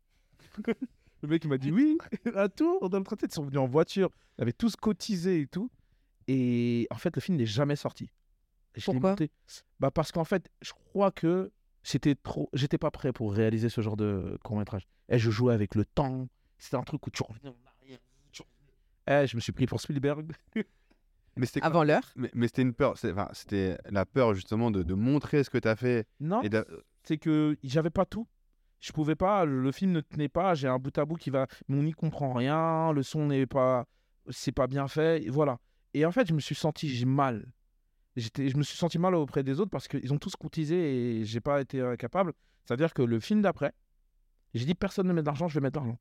le 1.22 1.28
mec 1.28 1.46
m'a 1.46 1.58
dit 1.58 1.72
oui, 1.72 1.98
à 2.36 2.50
Tours 2.50 2.90
dans 2.90 2.98
le 2.98 3.04
37. 3.04 3.32
Ils 3.32 3.36
sont 3.36 3.46
venus 3.46 3.60
en 3.60 3.68
voiture. 3.68 4.10
Ils 4.38 4.44
avaient 4.44 4.54
tous 4.54 4.76
cotisé 4.76 5.42
et 5.42 5.48
tout. 5.48 5.70
Et 6.28 6.88
en 6.92 6.96
fait, 6.96 7.16
le 7.16 7.22
film 7.22 7.38
n'est 7.38 7.46
jamais 7.46 7.76
sorti. 7.76 8.10
Je 8.76 8.86
Pourquoi? 8.86 9.16
bah 9.80 9.92
Parce 9.92 10.12
qu'en 10.12 10.26
fait, 10.26 10.50
je 10.62 10.74
crois 10.74 11.12
que 11.12 11.52
c'était 11.88 12.16
trop. 12.16 12.50
J'étais 12.52 12.78
pas 12.78 12.92
prêt 12.92 13.14
pour 13.14 13.34
réaliser 13.34 13.70
ce 13.70 13.80
genre 13.80 13.96
de 13.96 14.38
court 14.44 14.58
métrage. 14.58 14.86
Et 15.08 15.18
je 15.18 15.32
jouais 15.32 15.54
avec 15.54 15.74
le 15.74 15.86
temps. 15.86 16.28
C'était 16.58 16.76
un 16.76 16.84
truc 16.84 17.08
où 17.08 17.10
tu 17.12 17.24
revenais 17.24 17.48
en 17.48 17.56
arrière. 17.80 18.00
tu 18.34 18.42
revenais. 18.42 19.24
Eh, 19.24 19.28
je 19.28 19.38
me 19.38 19.42
suis 19.42 19.54
pris 19.54 19.68
pour 19.68 19.80
Spielberg. 19.80 20.34
Mais 21.38 21.46
c'était 21.46 21.64
Avant 21.64 21.86
l'heure. 21.86 22.12
Mais, 22.18 22.30
mais 22.34 22.48
c'était 22.48 22.64
une 22.64 22.74
peur. 22.74 22.96
enfin, 23.02 23.30
C'était 23.32 23.78
la 23.90 24.06
peur 24.06 24.34
justement 24.34 24.70
de, 24.70 24.84
de 24.84 24.94
montrer 24.96 25.46
ce 25.46 25.50
que 25.50 25.58
tu 25.60 25.68
as 25.68 25.78
fait. 25.78 26.06
Non, 26.20 26.42
Et 26.44 26.50
c'est 27.04 27.18
que 27.18 27.58
j'avais 27.64 27.90
pas 27.90 28.06
tout. 28.06 28.28
Je 28.82 28.92
pouvais 28.92 29.16
pas, 29.16 29.46
le 29.46 29.72
film 29.72 29.92
ne 29.94 30.02
tenait 30.02 30.30
pas, 30.30 30.54
j'ai 30.56 30.68
un 30.68 30.78
bout 30.78 30.96
à 30.98 31.06
bout 31.06 31.16
qui 31.16 31.30
va, 31.32 31.48
mais 31.68 31.78
on 31.80 31.84
n'y 31.84 31.94
comprend 31.94 32.34
rien, 32.34 32.92
le 32.92 33.02
son 33.02 33.26
n'est 33.28 33.48
pas, 33.48 33.86
c'est 34.30 34.52
pas 34.52 34.68
bien 34.68 34.88
fait, 34.88 35.24
et 35.24 35.30
voilà. 35.32 35.58
Et 35.96 36.06
en 36.06 36.12
fait, 36.12 36.28
je 36.28 36.34
me 36.34 36.40
suis 36.40 36.54
senti 36.54 36.88
j'ai 36.88 37.06
mal. 37.06 37.52
Je 38.18 38.58
me 38.58 38.64
suis 38.64 38.78
senti 38.78 38.98
mal 38.98 39.14
auprès 39.16 39.44
des 39.44 39.60
autres 39.60 39.70
parce 39.70 39.88
qu'ils 39.88 40.12
ont 40.12 40.18
tous 40.18 40.36
cotisé 40.36 41.20
et 41.20 41.26
j'ai 41.26 41.40
pas 41.40 41.62
été 41.62 41.96
capable. 42.00 42.34
C'est-à-dire 42.66 42.94
que 42.94 43.04
le 43.04 43.20
film 43.20 43.42
d'après, 43.42 43.74
j'ai 44.54 44.66
dit 44.66 44.74
personne 44.76 45.08
ne 45.08 45.14
met 45.14 45.22
d'argent, 45.22 45.48
je 45.48 45.54
vais 45.54 45.62
mettre 45.62 45.80
de 45.80 45.86
l'argent. 45.86 46.00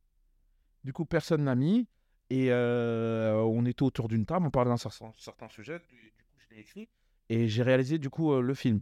Du 0.83 0.93
coup, 0.93 1.05
personne 1.05 1.45
n'a 1.45 1.55
mis 1.55 1.87
et 2.31 2.51
euh, 2.51 3.35
on 3.35 3.67
était 3.67 3.83
autour 3.83 4.09
d'une 4.09 4.25
table, 4.25 4.47
on 4.47 4.51
parlait 4.51 4.71
d'un 4.71 4.77
certain, 4.77 5.13
sujet. 5.49 5.79
Du, 5.79 5.85
coup, 5.85 6.39
je 6.39 6.55
l'ai 6.55 6.61
écrit 6.61 6.89
et 7.29 7.49
j'ai 7.49 7.63
réalisé 7.63 7.99
du 7.99 8.09
coup 8.09 8.33
euh, 8.33 8.41
le 8.41 8.55
film. 8.55 8.81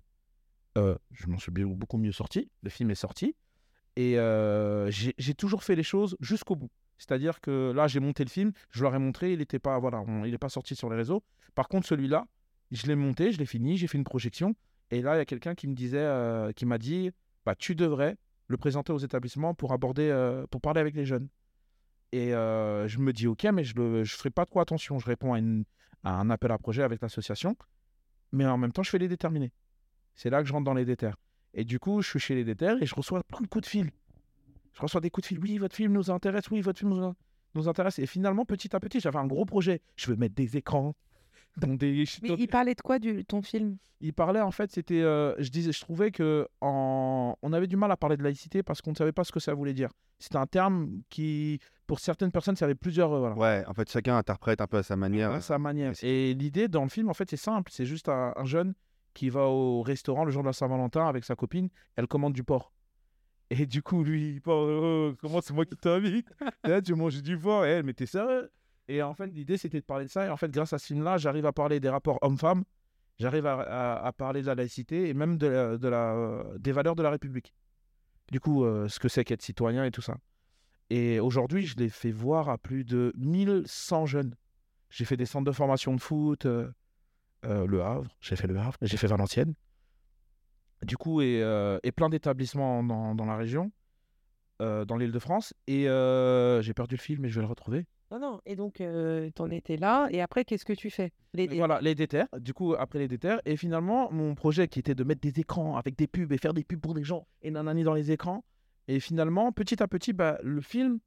Euh, 0.76 0.96
je 1.12 1.26
m'en 1.26 1.38
suis 1.38 1.50
beaucoup 1.50 1.98
mieux 1.98 2.12
sorti. 2.12 2.50
Le 2.62 2.70
film 2.70 2.90
est 2.90 2.94
sorti. 2.94 3.34
Et 3.96 4.16
j'ai 4.88 5.34
toujours 5.34 5.64
fait 5.64 5.76
les 5.76 5.82
choses 5.82 6.16
jusqu'au 6.20 6.56
bout. 6.56 6.70
C'est-à-dire 6.98 7.40
que 7.40 7.72
là, 7.74 7.88
j'ai 7.88 8.00
monté 8.00 8.24
le 8.24 8.30
film, 8.30 8.52
je 8.70 8.82
leur 8.82 8.94
ai 8.94 8.98
montré, 8.98 9.32
il 9.32 9.40
n'était 9.40 9.58
pas, 9.58 9.78
voilà, 9.78 10.00
on- 10.06 10.24
il 10.24 10.30
n'est 10.30 10.38
pas 10.38 10.48
sorti 10.48 10.76
sur 10.76 10.88
les 10.88 10.96
réseaux. 10.96 11.22
Par 11.54 11.68
contre, 11.68 11.86
celui-là, 11.86 12.26
je 12.74 12.86
l'ai 12.86 12.96
monté, 12.96 13.32
je 13.32 13.38
l'ai 13.38 13.46
fini, 13.46 13.76
j'ai 13.76 13.86
fait 13.86 13.98
une 13.98 14.04
projection. 14.04 14.54
Et 14.90 15.00
là, 15.00 15.14
il 15.14 15.18
y 15.18 15.20
a 15.20 15.24
quelqu'un 15.24 15.54
qui 15.54 15.68
me 15.68 15.74
disait, 15.74 15.98
euh, 15.98 16.52
qui 16.52 16.66
m'a 16.66 16.78
dit, 16.78 17.10
bah, 17.46 17.54
tu 17.54 17.74
devrais 17.74 18.16
le 18.48 18.56
présenter 18.56 18.92
aux 18.92 18.98
établissements 18.98 19.54
pour 19.54 19.72
aborder, 19.72 20.08
euh, 20.10 20.46
pour 20.48 20.60
parler 20.60 20.80
avec 20.80 20.94
les 20.94 21.04
jeunes. 21.04 21.28
Et 22.12 22.34
euh, 22.34 22.86
je 22.88 22.98
me 22.98 23.12
dis, 23.12 23.26
ok, 23.26 23.44
mais 23.52 23.64
je 23.64 23.78
ne 23.80 24.04
ferai 24.04 24.30
pas 24.30 24.44
trop 24.44 24.60
attention. 24.60 24.98
Je 24.98 25.06
réponds 25.06 25.34
à, 25.34 26.10
un 26.10 26.30
appel 26.30 26.50
à 26.50 26.58
projet 26.58 26.82
avec 26.82 27.00
l'association, 27.00 27.56
mais 28.32 28.44
en 28.44 28.58
même 28.58 28.72
temps, 28.72 28.82
je 28.82 28.90
fais 28.90 28.98
les 28.98 29.08
déterminés. 29.08 29.52
C'est 30.14 30.30
là 30.30 30.42
que 30.42 30.48
je 30.48 30.52
rentre 30.52 30.64
dans 30.64 30.74
les 30.74 30.84
déterres. 30.84 31.16
Et 31.54 31.64
du 31.64 31.78
coup, 31.78 32.02
je 32.02 32.10
suis 32.10 32.18
chez 32.18 32.34
les 32.34 32.44
déterres 32.44 32.82
et 32.82 32.86
je 32.86 32.94
reçois 32.94 33.22
plein 33.22 33.40
de 33.40 33.46
coups 33.46 33.64
de 33.64 33.68
fil. 33.68 33.90
Je 34.72 34.80
reçois 34.82 35.00
des 35.00 35.10
coups 35.10 35.22
de 35.22 35.28
fil. 35.28 35.38
Oui, 35.38 35.58
votre 35.58 35.76
film 35.76 35.92
nous 35.92 36.10
intéresse. 36.10 36.50
Oui, 36.50 36.60
votre 36.60 36.80
film 36.80 37.14
nous 37.54 37.68
intéresse. 37.68 38.00
Et 38.00 38.06
finalement, 38.06 38.44
petit 38.44 38.74
à 38.74 38.80
petit, 38.80 38.98
j'avais 38.98 39.18
un 39.18 39.26
gros 39.26 39.44
projet. 39.44 39.80
Je 39.96 40.10
veux 40.10 40.16
mettre 40.16 40.34
des 40.34 40.56
écrans 40.56 40.94
dans 41.66 41.74
des. 41.74 42.04
Mais 42.22 42.30
il 42.38 42.48
parlait 42.48 42.74
de 42.74 42.80
quoi, 42.80 42.98
du, 42.98 43.24
ton 43.24 43.42
film? 43.42 43.76
Il 44.00 44.12
parlait 44.12 44.40
en 44.40 44.50
fait, 44.50 44.70
c'était, 44.70 45.00
euh, 45.00 45.34
je 45.38 45.48
disais, 45.50 45.72
je 45.72 45.80
trouvais 45.80 46.10
que 46.10 46.46
en... 46.60 47.36
on 47.40 47.52
avait 47.54 47.66
du 47.68 47.76
mal 47.76 47.90
à 47.90 47.96
parler 47.96 48.16
de 48.18 48.22
laïcité 48.22 48.62
parce 48.62 48.82
qu'on 48.82 48.90
ne 48.90 48.96
savait 48.96 49.12
pas 49.12 49.24
ce 49.24 49.32
que 49.32 49.40
ça 49.40 49.54
voulait 49.54 49.72
dire. 49.72 49.88
C'était 50.18 50.36
un 50.36 50.46
terme 50.46 50.90
qui, 51.08 51.58
pour 51.86 52.00
certaines 52.00 52.30
personnes, 52.30 52.56
ça 52.56 52.66
avait 52.66 52.74
plusieurs, 52.74 53.12
euh, 53.12 53.18
voilà, 53.20 53.36
Ouais, 53.36 53.64
en 53.66 53.72
fait, 53.72 53.90
chacun 53.90 54.16
interprète 54.18 54.60
un 54.60 54.66
peu 54.66 54.78
à 54.78 54.82
sa 54.82 54.96
manière. 54.96 55.30
à 55.30 55.40
sa 55.40 55.58
manière. 55.58 55.92
et 56.02 56.34
l'idée 56.34 56.68
dans 56.68 56.82
le 56.82 56.90
film, 56.90 57.08
en 57.08 57.14
fait, 57.14 57.30
c'est 57.30 57.36
simple. 57.38 57.70
C'est 57.72 57.86
juste 57.86 58.08
un, 58.10 58.34
un 58.36 58.44
jeune 58.44 58.74
qui 59.14 59.30
va 59.30 59.46
au 59.46 59.80
restaurant 59.82 60.24
le 60.24 60.32
jour 60.32 60.42
de 60.42 60.48
la 60.48 60.52
Saint-Valentin 60.52 61.06
avec 61.06 61.24
sa 61.24 61.34
copine. 61.34 61.68
Elle 61.96 62.06
commande 62.06 62.34
du 62.34 62.44
porc. 62.44 62.72
Et 63.50 63.64
du 63.66 63.80
coup, 63.82 64.02
lui, 64.04 64.32
il 64.34 64.40
parle, 64.42 64.68
Oh, 64.70 65.12
comment 65.20 65.40
c'est 65.40 65.54
moi 65.54 65.64
qui 65.64 65.76
t'invite? 65.76 66.28
Là, 66.64 66.82
tu 66.82 66.94
manges 66.94 67.22
du 67.22 67.38
porc. 67.38 67.64
Et 67.64 67.70
elle, 67.70 67.84
mais 67.84 67.92
t'es 67.94 68.06
sérieux? 68.06 68.50
Et 68.88 69.02
en 69.02 69.14
fait, 69.14 69.26
l'idée, 69.28 69.56
c'était 69.56 69.80
de 69.80 69.84
parler 69.84 70.04
de 70.04 70.10
ça. 70.10 70.26
Et 70.26 70.28
en 70.28 70.36
fait, 70.36 70.50
grâce 70.50 70.72
à 70.72 70.78
ce 70.78 70.86
film-là, 70.86 71.16
j'arrive 71.16 71.46
à 71.46 71.52
parler 71.52 71.80
des 71.80 71.88
rapports 71.88 72.18
hommes-femmes. 72.22 72.64
J'arrive 73.18 73.46
à, 73.46 74.12
parler 74.16 74.42
de 74.42 74.46
la 74.46 74.56
laïcité 74.56 75.08
et 75.08 75.14
même 75.14 75.38
de 75.38 75.46
la, 75.46 76.14
euh, 76.14 76.58
des 76.58 76.72
valeurs 76.72 76.96
de 76.96 77.02
la 77.02 77.10
République. 77.10 77.54
Du 78.32 78.40
coup, 78.40 78.64
euh, 78.64 78.88
ce 78.88 78.98
que 78.98 79.08
c'est 79.08 79.24
qu'être 79.24 79.42
citoyen 79.42 79.84
et 79.84 79.92
tout 79.92 80.02
ça. 80.02 80.16
Et 80.90 81.20
aujourd'hui, 81.20 81.64
je 81.64 81.76
l'ai 81.76 81.88
fait 81.88 82.10
voir 82.10 82.48
à 82.48 82.58
plus 82.58 82.84
de 82.84 83.12
1100 83.16 84.06
jeunes. 84.06 84.34
J'ai 84.90 85.04
fait 85.04 85.16
des 85.16 85.26
centres 85.26 85.44
de 85.44 85.52
formation 85.52 85.94
de 85.94 86.00
foot, 86.00 86.46
euh, 86.46 86.70
Le 87.42 87.82
Havre, 87.82 88.10
j'ai 88.20 88.36
fait 88.36 88.46
Le 88.46 88.58
Havre, 88.58 88.76
j'ai 88.82 88.96
fait 88.96 89.06
Valenciennes. 89.06 89.54
Du 90.82 90.96
coup, 90.96 91.20
et, 91.22 91.40
et 91.82 91.92
plein 91.92 92.08
d'établissements 92.08 92.82
dans, 92.82 93.14
dans 93.14 93.24
la 93.24 93.36
région, 93.36 93.70
dans 94.60 94.96
l'île 94.98 95.12
de 95.12 95.18
France. 95.18 95.54
Et 95.66 95.84
j'ai 95.84 96.74
perdu 96.74 96.96
le 96.96 97.00
film, 97.00 97.22
mais 97.22 97.28
je 97.28 97.36
vais 97.36 97.42
le 97.42 97.48
retrouver. 97.48 97.86
Non, 98.14 98.20
non. 98.20 98.40
Et 98.46 98.54
donc, 98.54 98.80
euh, 98.80 99.28
t'en 99.34 99.50
étais 99.50 99.76
là. 99.76 100.06
Et 100.12 100.20
après, 100.20 100.44
qu'est-ce 100.44 100.64
que 100.64 100.72
tu 100.72 100.88
fais? 100.88 101.10
Les- 101.32 101.48
Voilà, 101.48 101.80
les 101.80 101.96
déterres. 101.96 102.28
Du 102.38 102.54
coup, 102.54 102.74
après 102.74 103.00
les 103.00 103.08
déterres. 103.08 103.40
Et 103.44 103.56
finalement, 103.56 104.08
mon 104.12 104.36
projet 104.36 104.68
qui 104.68 104.78
était 104.78 104.94
de 104.94 105.02
mettre 105.02 105.20
des 105.20 105.40
écrans 105.40 105.76
avec 105.76 105.96
des 105.96 106.06
pubs 106.06 106.30
et 106.30 106.38
faire 106.38 106.54
des 106.54 106.62
pubs 106.62 106.80
pour 106.80 106.94
des 106.94 107.02
gens 107.02 107.26
et 107.42 107.50
nanani 107.50 107.82
dans 107.82 107.94
les 107.94 108.12
écrans. 108.12 108.44
Et 108.86 109.00
finalement, 109.00 109.50
petit 109.50 109.82
à 109.82 109.88
petit, 109.88 110.12
bah, 110.12 110.38
le 110.44 110.60
film 110.60 111.00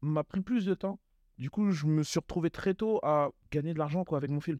m'a 0.00 0.24
pris 0.24 0.40
plus 0.40 0.64
de 0.66 0.74
temps. 0.74 0.98
Du 1.38 1.50
coup, 1.50 1.70
je 1.70 1.86
me 1.86 2.02
suis 2.02 2.18
retrouvé 2.18 2.50
très 2.50 2.74
tôt 2.74 2.98
à 3.04 3.30
gagner 3.52 3.72
de 3.72 3.78
l'argent 3.78 4.02
quoi 4.04 4.18
avec 4.18 4.30
mon 4.30 4.40
film. 4.40 4.58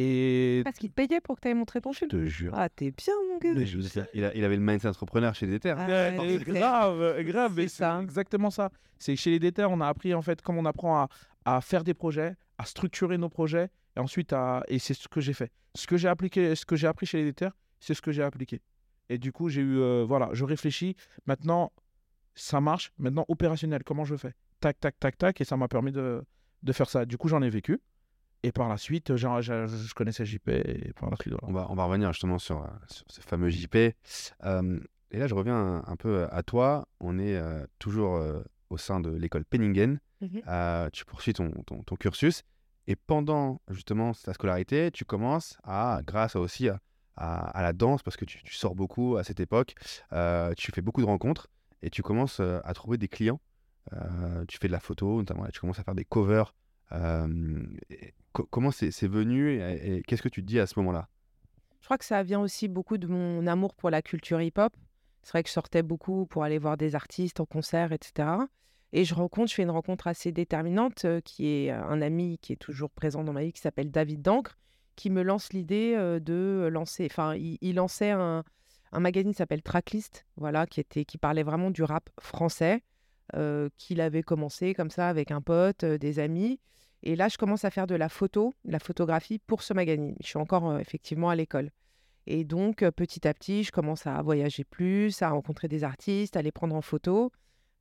Et 0.00 0.62
Parce 0.64 0.78
qu'il 0.78 0.90
te 0.90 0.94
payait 0.94 1.20
pour 1.20 1.36
que 1.36 1.40
tu 1.42 1.48
ailles 1.48 1.54
montrer 1.54 1.80
ton 1.80 1.92
Je 1.92 1.98
film. 1.98 2.10
te 2.10 2.24
jure. 2.26 2.52
Ah, 2.54 2.68
t'es 2.68 2.90
bien, 2.90 3.14
mon 3.30 3.38
gars. 3.38 3.52
Mais 3.54 3.66
je 3.66 3.78
il, 4.14 4.24
a- 4.24 4.34
il 4.34 4.44
avait 4.44 4.56
le 4.56 4.62
mindset 4.62 4.88
entrepreneur 4.88 5.34
chez 5.34 5.46
Déter. 5.46 5.70
Ah, 5.76 5.86
Ouais, 5.86 6.18
ouais, 6.18 6.38
c'est 6.38 6.44
grave, 6.52 7.22
grave, 7.24 7.52
mais 7.56 7.62
c'est 7.62 7.68
c'est 7.68 7.76
ça. 7.84 8.00
exactement 8.02 8.50
ça. 8.50 8.70
C'est 8.98 9.14
que 9.14 9.20
chez 9.20 9.30
les 9.30 9.38
déterres, 9.38 9.70
on 9.70 9.80
a 9.80 9.86
appris 9.88 10.14
en 10.14 10.22
fait, 10.22 10.40
comme 10.42 10.56
on 10.58 10.64
apprend 10.64 10.96
à, 11.02 11.08
à 11.44 11.60
faire 11.60 11.84
des 11.84 11.94
projets, 11.94 12.34
à 12.58 12.64
structurer 12.64 13.18
nos 13.18 13.28
projets, 13.28 13.68
et 13.96 14.00
ensuite 14.00 14.32
à, 14.32 14.62
et 14.68 14.78
c'est 14.78 14.94
ce 14.94 15.08
que 15.08 15.20
j'ai 15.20 15.32
fait. 15.32 15.50
Ce 15.74 15.86
que 15.86 15.96
j'ai 15.96 16.08
appliqué, 16.08 16.54
ce 16.54 16.64
que 16.66 16.76
j'ai 16.76 16.86
appris 16.86 17.06
chez 17.06 17.18
les 17.18 17.24
déterres, 17.24 17.56
c'est 17.78 17.94
ce 17.94 18.02
que 18.02 18.12
j'ai 18.12 18.22
appliqué. 18.22 18.60
Et 19.08 19.18
du 19.18 19.32
coup, 19.32 19.48
j'ai 19.48 19.60
eu, 19.62 19.78
euh, 19.78 20.04
voilà, 20.06 20.28
je 20.32 20.44
réfléchis. 20.44 20.94
Maintenant, 21.26 21.72
ça 22.34 22.60
marche. 22.60 22.92
Maintenant, 22.98 23.24
opérationnel, 23.28 23.82
comment 23.84 24.04
je 24.04 24.16
fais? 24.16 24.32
Tac, 24.60 24.78
tac, 24.78 24.98
tac, 25.00 25.16
tac, 25.18 25.40
et 25.40 25.44
ça 25.44 25.56
m'a 25.56 25.66
permis 25.68 25.90
de, 25.92 26.22
de 26.62 26.72
faire 26.72 26.88
ça. 26.88 27.04
Du 27.06 27.16
coup, 27.18 27.28
j'en 27.28 27.42
ai 27.42 27.50
vécu. 27.50 27.80
Et 28.42 28.52
par 28.52 28.68
la 28.68 28.76
suite, 28.78 29.16
j'ai- 29.16 29.28
j'ai- 29.40 29.66
je 29.68 29.94
connaissais 29.94 30.24
JP, 30.24 30.48
et 30.48 30.92
par 30.98 31.10
la 31.10 31.16
suite, 31.16 31.34
voilà. 31.40 31.48
On 31.48 31.52
va, 31.52 31.66
on 31.70 31.74
va 31.74 31.84
revenir 31.84 32.12
justement 32.12 32.38
sur, 32.38 32.62
euh, 32.62 32.68
sur 32.88 33.04
ce 33.08 33.20
fameux 33.20 33.50
JP. 33.50 33.94
Euh, 34.44 34.80
et 35.10 35.18
là, 35.18 35.26
je 35.26 35.34
reviens 35.34 35.56
un, 35.56 35.84
un 35.86 35.96
peu 35.96 36.26
à 36.30 36.42
toi. 36.42 36.86
On 37.00 37.18
est 37.18 37.36
euh, 37.36 37.66
toujours 37.78 38.16
euh, 38.16 38.42
au 38.70 38.78
sein 38.78 39.00
de 39.00 39.10
l'école 39.10 39.44
Penningen. 39.44 40.00
Mhm. 40.22 40.42
Euh, 40.48 40.88
tu 40.92 41.04
poursuis 41.04 41.32
ton, 41.34 41.50
ton, 41.66 41.82
ton 41.82 41.96
cursus. 41.96 42.42
Et 42.86 42.96
pendant 42.96 43.60
justement 43.68 44.12
ta 44.12 44.32
scolarité, 44.32 44.90
tu 44.90 45.04
commences 45.04 45.58
à, 45.64 46.00
grâce 46.06 46.34
à 46.34 46.40
aussi 46.40 46.68
à, 46.68 46.78
à- 47.16 47.50
à 47.50 47.62
la 47.62 47.72
danse, 47.74 48.02
parce 48.02 48.16
que 48.16 48.24
tu, 48.24 48.42
tu 48.42 48.54
sors 48.54 48.74
beaucoup 48.74 49.16
à 49.18 49.24
cette 49.24 49.40
époque, 49.40 49.74
euh, 50.12 50.54
tu 50.56 50.72
fais 50.72 50.80
beaucoup 50.80 51.02
de 51.02 51.06
rencontres 51.06 51.48
et 51.82 51.90
tu 51.90 52.02
commences 52.02 52.40
euh, 52.40 52.60
à 52.64 52.72
trouver 52.72 52.96
des 52.96 53.08
clients. 53.08 53.40
Euh, 53.92 54.44
tu 54.48 54.58
fais 54.58 54.68
de 54.68 54.72
la 54.72 54.80
photo, 54.80 55.18
notamment, 55.18 55.46
tu 55.52 55.60
commences 55.60 55.78
à 55.78 55.84
faire 55.84 55.94
des 55.94 56.04
covers. 56.04 56.54
Comment 56.90 58.70
c'est 58.70 59.08
venu 59.08 59.60
et, 59.60 60.02
qu'est-ce 60.06 60.22
que 60.22 60.28
tu 60.28 60.42
te 60.42 60.46
dis 60.46 60.60
à 60.60 60.66
ce 60.66 60.78
moment-là? 60.78 61.08
Je 61.80 61.86
crois 61.86 61.98
que 61.98 62.04
ça 62.04 62.22
vient 62.22 62.40
aussi 62.40 62.68
beaucoup 62.68 62.98
de 62.98 63.06
mon 63.06 63.46
amour 63.46 63.74
pour 63.74 63.90
la 63.90 64.02
culture 64.02 64.40
hip-hop. 64.40 64.72
C'est 65.22 65.32
vrai 65.32 65.42
que 65.42 65.48
je 65.48 65.54
sortais 65.54 65.82
beaucoup 65.82 66.26
pour 66.26 66.44
aller 66.44 66.58
voir 66.58 66.76
des 66.76 66.94
artistes 66.94 67.40
en 67.40 67.46
concert, 67.46 67.92
etc. 67.92 68.28
Et 68.92 69.04
je 69.04 69.14
rencontre, 69.14 69.50
je 69.50 69.54
fais 69.54 69.62
une 69.62 69.70
rencontre 69.70 70.06
assez 70.06 70.32
déterminante 70.32 71.04
euh, 71.04 71.20
qui 71.20 71.46
est 71.46 71.70
euh, 71.70 71.82
un 71.84 72.02
ami 72.02 72.38
qui 72.38 72.52
est 72.52 72.56
toujours 72.56 72.90
présent 72.90 73.22
dans 73.22 73.32
ma 73.32 73.44
vie, 73.44 73.52
qui 73.52 73.60
s'appelle 73.60 73.90
David 73.90 74.22
Dancre, 74.22 74.58
qui 74.96 75.10
me 75.10 75.22
lance 75.22 75.52
l'idée 75.52 75.94
euh, 75.96 76.18
de 76.18 76.68
lancer. 76.70 77.06
Enfin, 77.10 77.34
il, 77.36 77.74
lançait 77.74 78.10
un, 78.10 78.42
magazine 78.92 79.30
qui 79.30 79.38
s'appelle 79.38 79.62
Tracklist, 79.62 80.26
voilà, 80.36 80.66
qui 80.66 80.80
était, 80.80 81.04
qui 81.04 81.18
parlait 81.18 81.44
vraiment 81.44 81.70
du 81.70 81.82
rap 81.82 82.10
français, 82.18 82.82
qu'il 83.78 84.00
avait 84.00 84.24
commencé 84.24 84.74
comme 84.74 84.90
ça 84.90 85.08
avec 85.08 85.30
un 85.30 85.40
pote, 85.40 85.84
des 85.84 86.18
amis. 86.18 86.58
Et 87.02 87.16
là, 87.16 87.28
je 87.28 87.38
commence 87.38 87.64
à 87.64 87.70
faire 87.70 87.86
de 87.86 87.94
la 87.94 88.08
photo, 88.08 88.52
de 88.64 88.72
la 88.72 88.78
photographie 88.78 89.38
pour 89.38 89.62
ce 89.62 89.72
magazine. 89.72 90.14
Je 90.20 90.26
suis 90.26 90.38
encore 90.38 90.68
euh, 90.68 90.78
effectivement 90.78 91.30
à 91.30 91.36
l'école. 91.36 91.70
Et 92.26 92.44
donc, 92.44 92.82
euh, 92.82 92.90
petit 92.90 93.26
à 93.26 93.32
petit, 93.32 93.64
je 93.64 93.72
commence 93.72 94.06
à 94.06 94.20
voyager 94.22 94.64
plus, 94.64 95.22
à 95.22 95.30
rencontrer 95.30 95.68
des 95.68 95.82
artistes, 95.84 96.36
à 96.36 96.42
les 96.42 96.52
prendre 96.52 96.74
en 96.74 96.82
photo. 96.82 97.32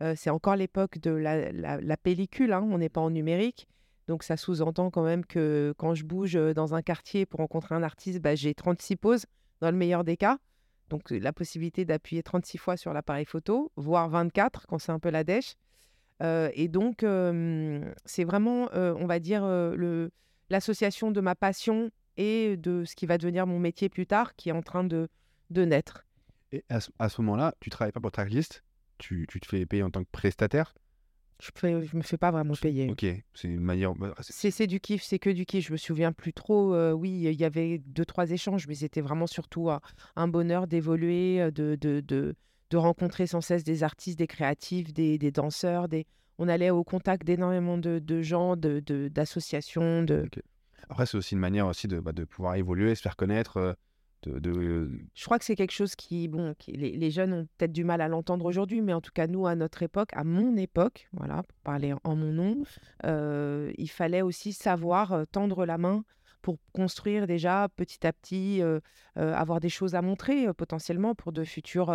Euh, 0.01 0.13
c'est 0.15 0.29
encore 0.29 0.55
l'époque 0.55 0.99
de 0.99 1.11
la, 1.11 1.97
pellicule, 1.97 2.53
hein, 2.53 2.65
on 2.71 2.77
n'est 2.77 2.89
pas 2.89 3.01
en 3.01 3.09
numérique. 3.09 3.67
Donc, 4.07 4.23
ça 4.23 4.37
sous-entend 4.37 4.89
quand 4.89 5.03
même 5.03 5.25
que 5.25 5.73
quand 5.77 5.93
je 5.93 6.05
bouge 6.05 6.33
dans 6.55 6.73
un 6.73 6.81
quartier 6.81 7.25
pour 7.25 7.41
rencontrer 7.41 7.75
un 7.75 7.83
artiste, 7.83 8.21
bah, 8.21 8.35
j'ai 8.35 8.55
36 8.55 8.95
poses 8.95 9.25
dans 9.59 9.69
le 9.69 9.77
meilleur 9.77 10.03
des 10.03 10.17
cas. 10.17 10.39
Donc, 10.89 11.11
la 11.11 11.33
possibilité 11.33 11.85
d'appuyer 11.85 12.23
36 12.23 12.57
fois 12.57 12.77
sur 12.77 12.93
l'appareil 12.93 13.25
photo, 13.25 13.71
voire 13.75 14.09
24 14.09 14.65
quand 14.65 14.79
c'est 14.79 14.93
un 14.93 14.97
peu 14.97 15.09
la 15.09 15.23
dèche. 15.23 15.55
Euh, 16.21 16.49
et 16.53 16.67
donc, 16.67 17.05
c'est 18.05 18.23
vraiment, 18.23 18.69
on 18.73 19.05
va 19.05 19.19
dire, 19.19 19.43
le- 19.45 20.11
l'association 20.49 21.11
de 21.11 21.21
ma 21.21 21.35
passion 21.35 21.91
et 22.17 22.57
de 22.57 22.83
ce 22.85 22.95
qui 22.95 23.05
va 23.05 23.17
devenir 23.17 23.47
mon 23.47 23.59
métier 23.59 23.87
plus 23.89 24.05
tard 24.07 24.35
qui 24.35 24.49
est 24.49 24.53
en 24.53 24.61
train 24.61 24.83
de, 24.83 25.07
de 25.51 25.63
naître. 25.63 26.05
Et 26.51 26.63
à 26.69 26.79
ce, 26.79 26.89
à 26.99 27.07
ce 27.09 27.21
moment-là, 27.21 27.53
tu 27.59 27.69
travailles 27.69 27.91
pas 27.91 27.99
pour 27.99 28.11
Tracklist, 28.11 28.63
tu, 28.97 29.25
tu 29.29 29.39
te 29.39 29.47
fais 29.47 29.65
payer 29.65 29.83
en 29.83 29.91
tant 29.91 30.03
que 30.03 30.09
prestataire? 30.11 30.73
Je, 31.39 31.51
fais- 31.55 31.85
je 31.85 31.95
me 31.95 32.01
fais 32.01 32.17
pas 32.17 32.31
vraiment 32.31 32.55
payer. 32.55 32.89
Ok, 32.89 33.05
c'est 33.33 33.47
une 33.47 33.61
manière. 33.61 33.93
bah, 33.95 34.13
c'est- 34.19 34.33
C'est 34.33 34.51
c'est 34.51 34.67
du 34.67 34.79
kiff, 34.81 35.03
c'est 35.03 35.19
que 35.19 35.29
du 35.29 35.45
kiff. 35.45 35.67
Je 35.67 35.71
me 35.71 35.77
souviens 35.77 36.11
plus 36.11 36.33
trop. 36.33 36.73
euh, 36.73 36.91
oui, 36.91 37.11
il 37.11 37.39
y 37.39 37.45
avait 37.45 37.77
deux, 37.85 38.03
trois 38.03 38.29
échanges, 38.31 38.67
mais 38.67 38.75
c'était 38.75 38.99
vraiment 38.99 39.27
surtout 39.27 39.69
un, 39.69 39.79
un 40.17 40.27
bonheur 40.27 40.67
d'évoluer, 40.67 41.49
de, 41.51 41.75
de, 41.79 42.01
de, 42.01 42.35
de 42.69 42.77
rencontrer 42.77 43.27
sans 43.27 43.41
cesse 43.41 43.63
des 43.63 43.83
artistes, 43.83 44.17
des 44.19 44.27
créatifs, 44.27 44.93
des, 44.93 45.17
des 45.17 45.31
danseurs. 45.31 45.87
Des... 45.87 46.05
On 46.37 46.47
allait 46.47 46.69
au 46.69 46.83
contact 46.83 47.25
d'énormément 47.25 47.77
de, 47.77 47.99
de 47.99 48.21
gens, 48.21 48.55
de, 48.55 48.79
de- 48.79 49.07
d'associations. 49.07 50.03
De... 50.03 50.29
Après, 50.89 51.05
c'est 51.05 51.17
aussi 51.17 51.33
une 51.35 51.41
manière 51.41 51.67
aussi 51.67 51.87
de, 51.87 51.99
bah, 51.99 52.11
de 52.11 52.23
pouvoir 52.25 52.55
évoluer, 52.55 52.95
se 52.95 53.01
faire 53.01 53.15
connaître. 53.15 53.57
euh, 53.57 53.73
De, 54.21 54.89
Je 55.15 55.25
crois 55.25 55.39
que 55.39 55.45
c'est 55.45 55.55
quelque 55.55 55.71
chose 55.71 55.95
qui, 55.95 56.27
bon, 56.27 56.53
qui- 56.59 56.73
les, 56.73 56.97
les 56.97 57.11
jeunes 57.11 57.33
ont 57.33 57.47
peut-être 57.57 57.71
du 57.71 57.83
mal 57.85 58.01
à 58.01 58.07
l'entendre 58.07 58.45
aujourd'hui, 58.45 58.81
mais 58.81 58.93
en 58.93 58.99
tout 59.01 59.11
cas, 59.13 59.27
nous, 59.27 59.47
à 59.47 59.55
notre 59.55 59.81
époque, 59.81 60.09
à 60.13 60.23
mon 60.23 60.57
époque, 60.57 61.07
voilà, 61.13 61.43
pour 61.43 61.57
parler 61.63 61.93
en 62.03 62.15
mon 62.15 62.33
nom, 62.33 62.63
euh, 63.05 63.71
il 63.77 63.89
fallait 63.89 64.21
aussi 64.21 64.51
savoir 64.51 65.13
euh, 65.13 65.23
tendre 65.31 65.65
la 65.65 65.77
main 65.77 66.03
pour 66.41 66.57
construire 66.73 67.27
déjà 67.27 67.67
petit 67.75 68.05
à 68.05 68.11
petit, 68.13 68.61
euh, 68.61 68.79
euh, 69.17 69.33
avoir 69.33 69.59
des 69.59 69.69
choses 69.69 69.95
à 69.95 70.01
montrer 70.01 70.53
potentiellement 70.53 71.15
pour 71.15 71.31
de 71.31 71.43
futurs 71.43 71.91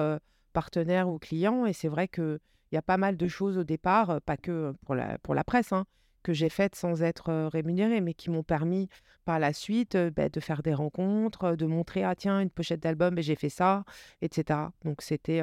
partenaires 0.54 1.10
ou 1.10 1.18
clients. 1.18 1.66
Et 1.66 1.74
c'est 1.74 1.88
vrai 1.88 2.08
qu'il 2.08 2.38
y 2.72 2.78
a 2.78 2.82
pas 2.82 2.96
mal 2.96 3.18
de 3.18 3.28
choses 3.28 3.58
au 3.58 3.64
départ, 3.64 4.08
euh, 4.08 4.20
pas 4.20 4.38
que 4.38 4.72
pour 4.86 4.94
la, 4.94 5.44
presse, 5.44 5.72
hein, 5.72 5.84
que 6.22 6.32
j'ai 6.32 6.48
faites 6.48 6.74
sans 6.74 7.02
être 7.02 7.28
euh, 7.28 7.48
rémunérée, 7.48 8.00
mais 8.00 8.14
qui 8.14 8.30
m'ont 8.30 8.42
permis 8.42 8.88
par 9.26 9.38
la 9.38 9.52
suite 9.52 9.96
euh, 9.96 10.10
bah, 10.10 10.30
de 10.30 10.40
faire 10.40 10.62
des 10.62 10.72
rencontres, 10.72 11.56
de 11.56 11.66
montrer, 11.66 12.04
ah 12.04 12.14
tiens, 12.14 12.40
une 12.40 12.48
pochette 12.48 12.80
d'album, 12.80 13.18
et 13.18 13.22
j'ai 13.22 13.36
fait 13.36 13.50
ça, 13.50 13.84
etc. 14.22 14.60
Donc 14.84 15.02
c'était 15.02 15.42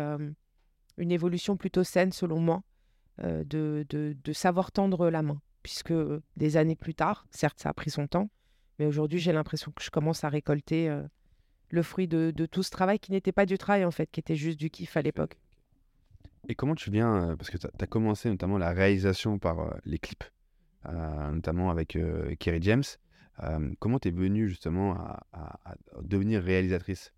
une 0.98 1.12
évolution 1.12 1.58
plutôt 1.58 1.84
saine 1.84 2.12
selon 2.12 2.40
moi, 2.40 2.64
de, 3.20 4.16
savoir 4.34 4.72
tendre 4.72 5.10
la 5.10 5.22
main, 5.22 5.42
puisque 5.62 5.94
des 6.38 6.58
années 6.58 6.76
plus 6.76 6.96
tard, 6.96 7.28
certes 7.30 7.60
ça 7.60 7.70
a 7.70 7.74
pris 7.74 7.92
son 7.92 8.08
temps, 8.08 8.30
mais 8.80 8.86
aujourd'hui 8.86 9.20
j'ai 9.20 9.34
l'impression 9.34 9.72
que 9.72 9.84
je 9.84 9.92
commence 9.92 10.24
à 10.24 10.30
récolter 10.30 10.90
le 11.72 11.84
fruit 11.84 12.08
de, 12.08 12.32
de 12.36 12.46
tout 12.46 12.64
ce 12.64 12.70
travail 12.70 13.00
qui 13.00 13.12
n'était 13.12 13.32
pas 13.32 13.46
du 13.46 13.58
travail 13.58 13.86
en 13.86 13.92
fait, 13.92 14.10
qui 14.12 14.20
était 14.20 14.36
juste 14.36 14.60
du 14.60 14.70
kiff 14.70 14.96
à 14.98 15.02
l'époque. 15.02 15.38
Et 16.50 16.56
comment 16.56 16.76
tu 16.76 16.90
viens, 16.92 17.30
euh, 17.32 17.36
parce 17.36 17.50
que 17.50 17.58
tu 17.58 17.68
as, 17.68 17.88
commencé 17.88 18.30
notamment 18.30 18.58
la 18.58 18.72
réalisation 18.72 19.40
par 19.40 19.60
euh, 19.60 19.72
les 19.86 20.00
clips, 20.00 20.24
euh, 20.88 21.32
notamment 21.32 21.70
avec 21.70 21.98
Kerry 22.40 22.62
James. 22.62 22.84
Comment 23.80 23.98
tu 23.98 24.10
es 24.10 24.12
venue 24.12 24.48
justement 24.48 24.94
à, 24.94 25.26
à- 25.34 25.72
à 25.72 25.76
devenir 26.04 26.44
réalisatrice? 26.44 27.12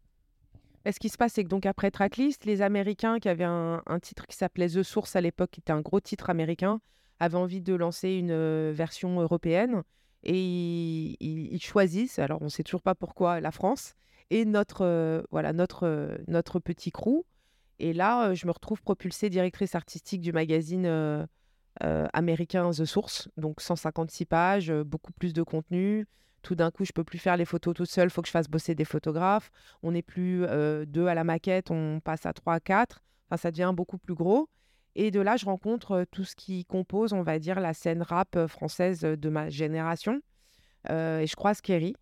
Et 0.86 0.92
ce 0.94 1.00
qui 1.00 1.10
se 1.10 1.18
passe, 1.18 1.34
c'est 1.34 1.44
que 1.44 1.50
donc 1.50 1.66
après 1.66 1.92
Tracklist, 1.92 2.46
les 2.46 2.62
Américains 2.62 3.20
qui 3.20 3.28
avaient 3.28 3.44
un, 3.44 3.82
un 3.86 4.00
titre 4.00 4.26
qui 4.28 4.36
s'appelait 4.38 4.70
The 4.70 4.84
Source 4.84 5.16
à 5.18 5.22
l'époque, 5.22 5.52
qui 5.52 5.60
était 5.60 5.74
un 5.74 5.82
gros 5.82 6.00
titre 6.00 6.30
américain, 6.30 6.80
avaient 7.20 7.38
envie 7.38 7.62
de 7.62 7.74
lancer 7.74 8.12
une 8.12 8.32
euh, 8.32 8.72
version 8.74 9.20
européenne 9.20 9.84
et 10.24 10.38
ils, 10.39 11.18
ils- 11.20 11.54
ils 11.54 11.62
choisissent, 11.62 12.20
alors 12.20 12.42
on 12.42 12.46
ne 12.46 12.50
sait 12.50 12.63
toujours 12.63 12.82
pas 12.84 12.96
pourquoi, 12.96 13.42
la 13.42 13.52
France 13.52 13.96
et 14.29 14.45
notre, 14.45 14.86
euh, 14.86 15.21
voilà, 15.31 15.53
notre, 15.53 15.86
euh, 15.86 16.17
notre 16.27 16.59
petit 16.59 16.91
crew. 16.91 17.25
Et 17.79 17.93
là, 17.93 18.29
euh, 18.29 18.36
je 18.36 18.45
me 18.47 18.51
retrouve 18.51 18.81
propulsée 18.81 19.29
directrice 19.29 19.75
artistique 19.75 20.21
du 20.21 20.31
magazine 20.31 21.27
américain 22.13 22.69
The 22.69 22.86
Source, 22.86 23.29
donc 23.36 23.59
156 23.59 24.25
pages, 24.25 24.71
beaucoup 24.71 25.12
plus 25.12 25.33
de 25.33 25.41
contenu. 25.43 26.07
Tout 26.43 26.55
d'un 26.55 26.71
coup, 26.71 26.86
je 26.86 26.91
peux 26.91 27.03
plus 27.03 27.17
faire 27.17 27.36
les 27.36 27.45
photos 27.45 27.73
toute 27.73 27.89
seule, 27.89 28.09
faut 28.09 28.21
que 28.21 28.27
je 28.27 28.31
fasse 28.31 28.47
bosser 28.47 28.75
des 28.75 28.86
photographes. 28.86 29.49
On 29.81 29.91
n'est 29.91 30.03
plus 30.03 30.45
deux 30.86 31.07
à 31.07 31.15
la 31.15 31.23
maquette, 31.23 31.71
on 31.71 31.99
passe 31.99 32.25
à 32.25 32.33
trois, 32.33 32.59
quatre. 32.59 33.01
Enfin, 33.27 33.38
ça 33.38 33.51
devient 33.51 33.73
beaucoup 33.75 33.97
plus 33.97 34.13
gros. 34.13 34.49
Et 34.95 35.09
de 35.09 35.19
là, 35.19 35.36
je 35.36 35.45
rencontre 35.45 36.05
tout 36.12 36.25
ce 36.25 36.36
qui 36.36 36.63
compose, 36.65 37.12
on 37.12 37.23
va 37.23 37.39
dire, 37.39 37.59
la 37.59 37.73
scène 37.73 38.03
rap 38.03 38.45
française 38.45 39.01
de 39.01 39.29
ma 39.29 39.49
génération. 39.49 40.21
Et 40.89 41.25
je 41.27 41.36
croise 41.36 41.59
Kerry. 41.59 41.95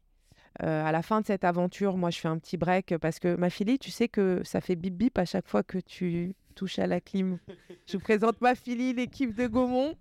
Euh, 0.63 0.85
à 0.85 0.91
la 0.91 1.01
fin 1.01 1.21
de 1.21 1.25
cette 1.25 1.43
aventure, 1.43 1.97
moi, 1.97 2.11
je 2.11 2.19
fais 2.19 2.27
un 2.27 2.37
petit 2.37 2.57
break 2.57 2.97
parce 2.97 3.19
que 3.19 3.35
ma 3.35 3.49
fille, 3.49 3.79
tu 3.79 3.89
sais 3.89 4.07
que 4.07 4.41
ça 4.43 4.61
fait 4.61 4.75
bip 4.75 4.95
bip 4.95 5.17
à 5.17 5.25
chaque 5.25 5.47
fois 5.47 5.63
que 5.63 5.79
tu 5.79 6.35
touches 6.53 6.77
à 6.77 6.85
la 6.85 7.01
clim. 7.01 7.39
Je 7.87 7.97
présente 7.97 8.39
ma 8.41 8.53
fille, 8.53 8.93
l'équipe 8.93 9.33
de 9.33 9.47
Gaumont, 9.47 9.95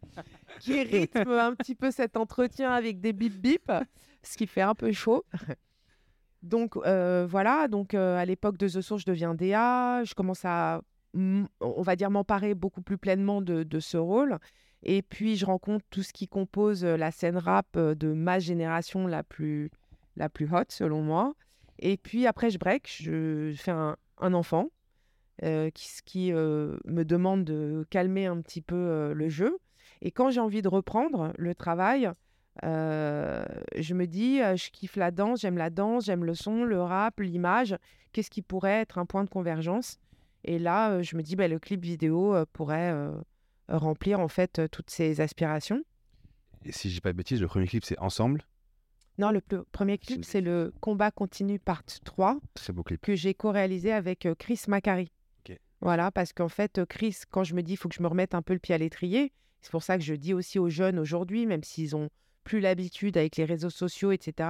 qui 0.59 0.83
rythme 0.83 1.31
un 1.31 1.55
petit 1.55 1.75
peu 1.75 1.91
cet 1.91 2.17
entretien 2.17 2.73
avec 2.73 3.01
des 3.01 3.13
bip 3.13 3.41
bip, 3.41 3.73
ce 4.23 4.37
qui 4.37 4.47
fait 4.47 4.61
un 4.61 4.75
peu 4.75 4.93
chaud. 4.93 5.25
Donc 6.43 6.77
euh, 6.77 7.27
voilà, 7.29 7.69
donc 7.69 7.93
euh, 7.93 8.17
à 8.17 8.25
l'époque 8.25 8.57
de 8.57 8.67
The 8.67 8.81
Source, 8.81 9.03
je 9.03 9.07
deviens 9.07 9.35
DA, 9.35 10.03
je 10.05 10.15
commence 10.15 10.45
à, 10.45 10.81
on 11.15 11.83
va 11.83 11.97
dire, 11.97 12.11
m'emparer 12.11 12.55
beaucoup 12.55 12.81
plus 12.81 12.97
pleinement 12.97 13.43
de, 13.43 13.63
de 13.63 13.81
ce 13.81 13.97
rôle. 13.97 14.39
Et 14.83 15.03
puis 15.03 15.37
je 15.37 15.45
rencontre 15.45 15.85
tout 15.91 16.03
ce 16.03 16.13
qui 16.15 16.29
compose 16.29 16.85
la 16.85 17.11
scène 17.11 17.37
rap 17.37 17.79
de 17.79 18.13
ma 18.15 18.39
génération 18.39 19.07
la 19.07 19.23
plus, 19.23 19.71
la 20.21 20.29
plus 20.29 20.47
hot, 20.53 20.67
selon 20.69 21.03
moi. 21.03 21.35
Et 21.81 21.97
puis 21.97 22.27
après, 22.27 22.51
je 22.51 22.59
break, 22.59 22.89
je 22.89 23.53
fais 23.57 23.73
un, 23.73 23.97
enfant 24.19 24.69
euh, 25.43 25.71
qui, 26.05 26.33
euh, 26.33 26.77
me 26.85 27.05
demande 27.05 27.45
de 27.45 27.87
calmer 27.91 28.27
un 28.27 28.41
petit 28.43 28.61
peu 28.61 28.77
euh, 28.77 29.15
le 29.15 29.29
jeu. 29.29 29.59
Et 30.03 30.11
quand 30.11 30.31
j'ai 30.31 30.41
envie 30.41 30.63
de 30.63 30.69
reprendre 30.69 31.33
le 31.37 31.55
travail, 31.55 32.11
je 32.63 33.95
me 33.95 34.05
dis, 34.07 34.39
je 34.39 34.71
kiffe 34.71 34.97
la 34.97 35.11
danse, 35.11 35.41
j'aime 35.41 35.57
la 35.57 35.71
danse, 35.71 36.05
j'aime 36.05 36.25
le 36.25 36.35
son, 36.35 36.65
le 36.65 36.81
rap, 36.81 37.19
l'image. 37.21 37.77
Qu'est-ce 38.13 38.31
qui 38.31 38.43
pourrait 38.43 38.81
être 38.81 38.99
un 38.99 39.07
point 39.07 39.25
de 39.25 39.31
convergence? 39.31 39.99
Et 40.45 40.59
là, 40.59 41.01
je 41.03 41.17
me 41.17 41.23
dis, 41.23 41.37
bah, 41.37 41.49
le 41.49 41.59
clip 41.59 41.83
vidéo 41.83 42.35
pourrait 42.53 42.95
remplir 43.69 44.21
en 44.21 44.29
fait 44.29 44.61
toutes 44.71 44.91
ces 44.91 45.21
aspirations. 45.21 45.83
Et 46.65 46.73
si 46.73 46.89
dis 46.89 47.01
pas 47.01 47.13
de 47.13 47.17
bêtises, 47.17 47.41
le 47.41 47.47
premier 47.47 47.67
clip 47.67 47.85
c'est 47.85 47.99
Ensemble. 47.99 48.45
Non, 49.19 49.31
le 49.31 49.41
premier 49.73 49.99
clip, 49.99 50.25
c'est 50.25 50.41
le 50.41 50.73
Combat 50.81 51.11
continue 51.11 51.59
part 51.59 51.83
3 52.05 52.39
Très 52.55 52.73
beau 52.73 52.83
clip. 52.83 53.01
que 53.01 53.15
j'ai 53.15 53.35
co-réalisé 53.35 53.93
avec 53.93 54.27
euh, 54.27 54.35
Chris 54.35 54.63
Macari. 54.69 55.11
Voilà, 55.83 56.11
parce 56.11 56.35
qu'en 56.35 56.49
fait, 56.49 56.79
euh, 56.79 56.85
Chris, 56.85 57.17
quand 57.31 57.43
je 57.43 57.55
me 57.55 57.63
dis, 57.63 57.73
il 57.73 57.77
faut 57.77 57.89
que 57.89 57.95
je 57.95 58.03
me 58.03 58.07
remette 58.07 58.35
un 58.35 58.43
peu 58.43 58.53
le 58.53 58.59
pied 58.59 58.75
à 58.75 58.79
l'étrier, 58.79 59.33
c'est 59.63 59.71
pour 59.71 59.83
ça 59.83 59.97
que 59.97 60.05
je 60.05 60.15
dis 60.15 60.35
aussi 60.35 60.59
aux 60.59 60.69
jeunes 60.69 60.99
aujourd'hui, 60.99 61.47
même 61.47 61.63
s'ils 61.65 61.97
ont 61.97 62.11
plus 62.45 62.61
l'habitude 62.61 63.17
avec 63.17 63.37
les 63.37 63.45
réseaux 63.45 63.71
sociaux, 63.71 64.13
etc., 64.13 64.49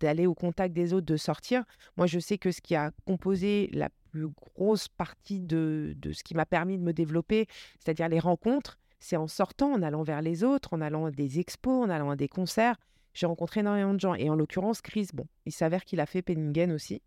d'aller 0.00 0.26
au 0.26 0.34
contact 0.34 0.74
des 0.74 0.92
autres, 0.92 1.06
de 1.06 1.16
sortir. 1.16 1.64
Moi, 1.96 2.06
je 2.06 2.18
sais 2.18 2.38
que 2.38 2.50
ce 2.50 2.60
qui 2.60 2.74
a 2.74 2.90
composé 3.06 3.70
la 3.72 3.88
plus 4.10 4.28
grosse 4.28 4.88
partie 4.88 5.40
de, 5.40 5.94
de 5.96 6.12
ce 6.12 6.22
qui 6.22 6.34
m'a 6.34 6.46
permis 6.46 6.78
de 6.78 6.82
me 6.82 6.92
développer, 6.92 7.46
c'est-à-dire 7.78 8.08
les 8.08 8.20
rencontres, 8.20 8.78
c'est 8.98 9.16
en 9.16 9.28
sortant, 9.28 9.72
en 9.72 9.82
allant 9.82 10.02
vers 10.02 10.22
les 10.22 10.44
autres, 10.44 10.72
en 10.72 10.80
allant 10.80 11.06
à 11.06 11.10
des 11.10 11.38
expos, 11.38 11.84
en 11.84 11.90
allant 11.90 12.10
à 12.10 12.16
des 12.16 12.28
concerts. 12.28 12.76
J'ai 13.16 13.24
rencontré 13.24 13.60
énormément 13.60 13.94
de 13.94 14.00
gens. 14.00 14.14
Et 14.14 14.28
en 14.28 14.34
l'occurrence, 14.34 14.82
Chris, 14.82 15.08
bon, 15.14 15.26
il 15.46 15.52
s'avère 15.52 15.86
qu'il 15.86 16.00
a 16.00 16.06
fait 16.06 16.20
Penningen 16.20 16.70
aussi, 16.70 17.00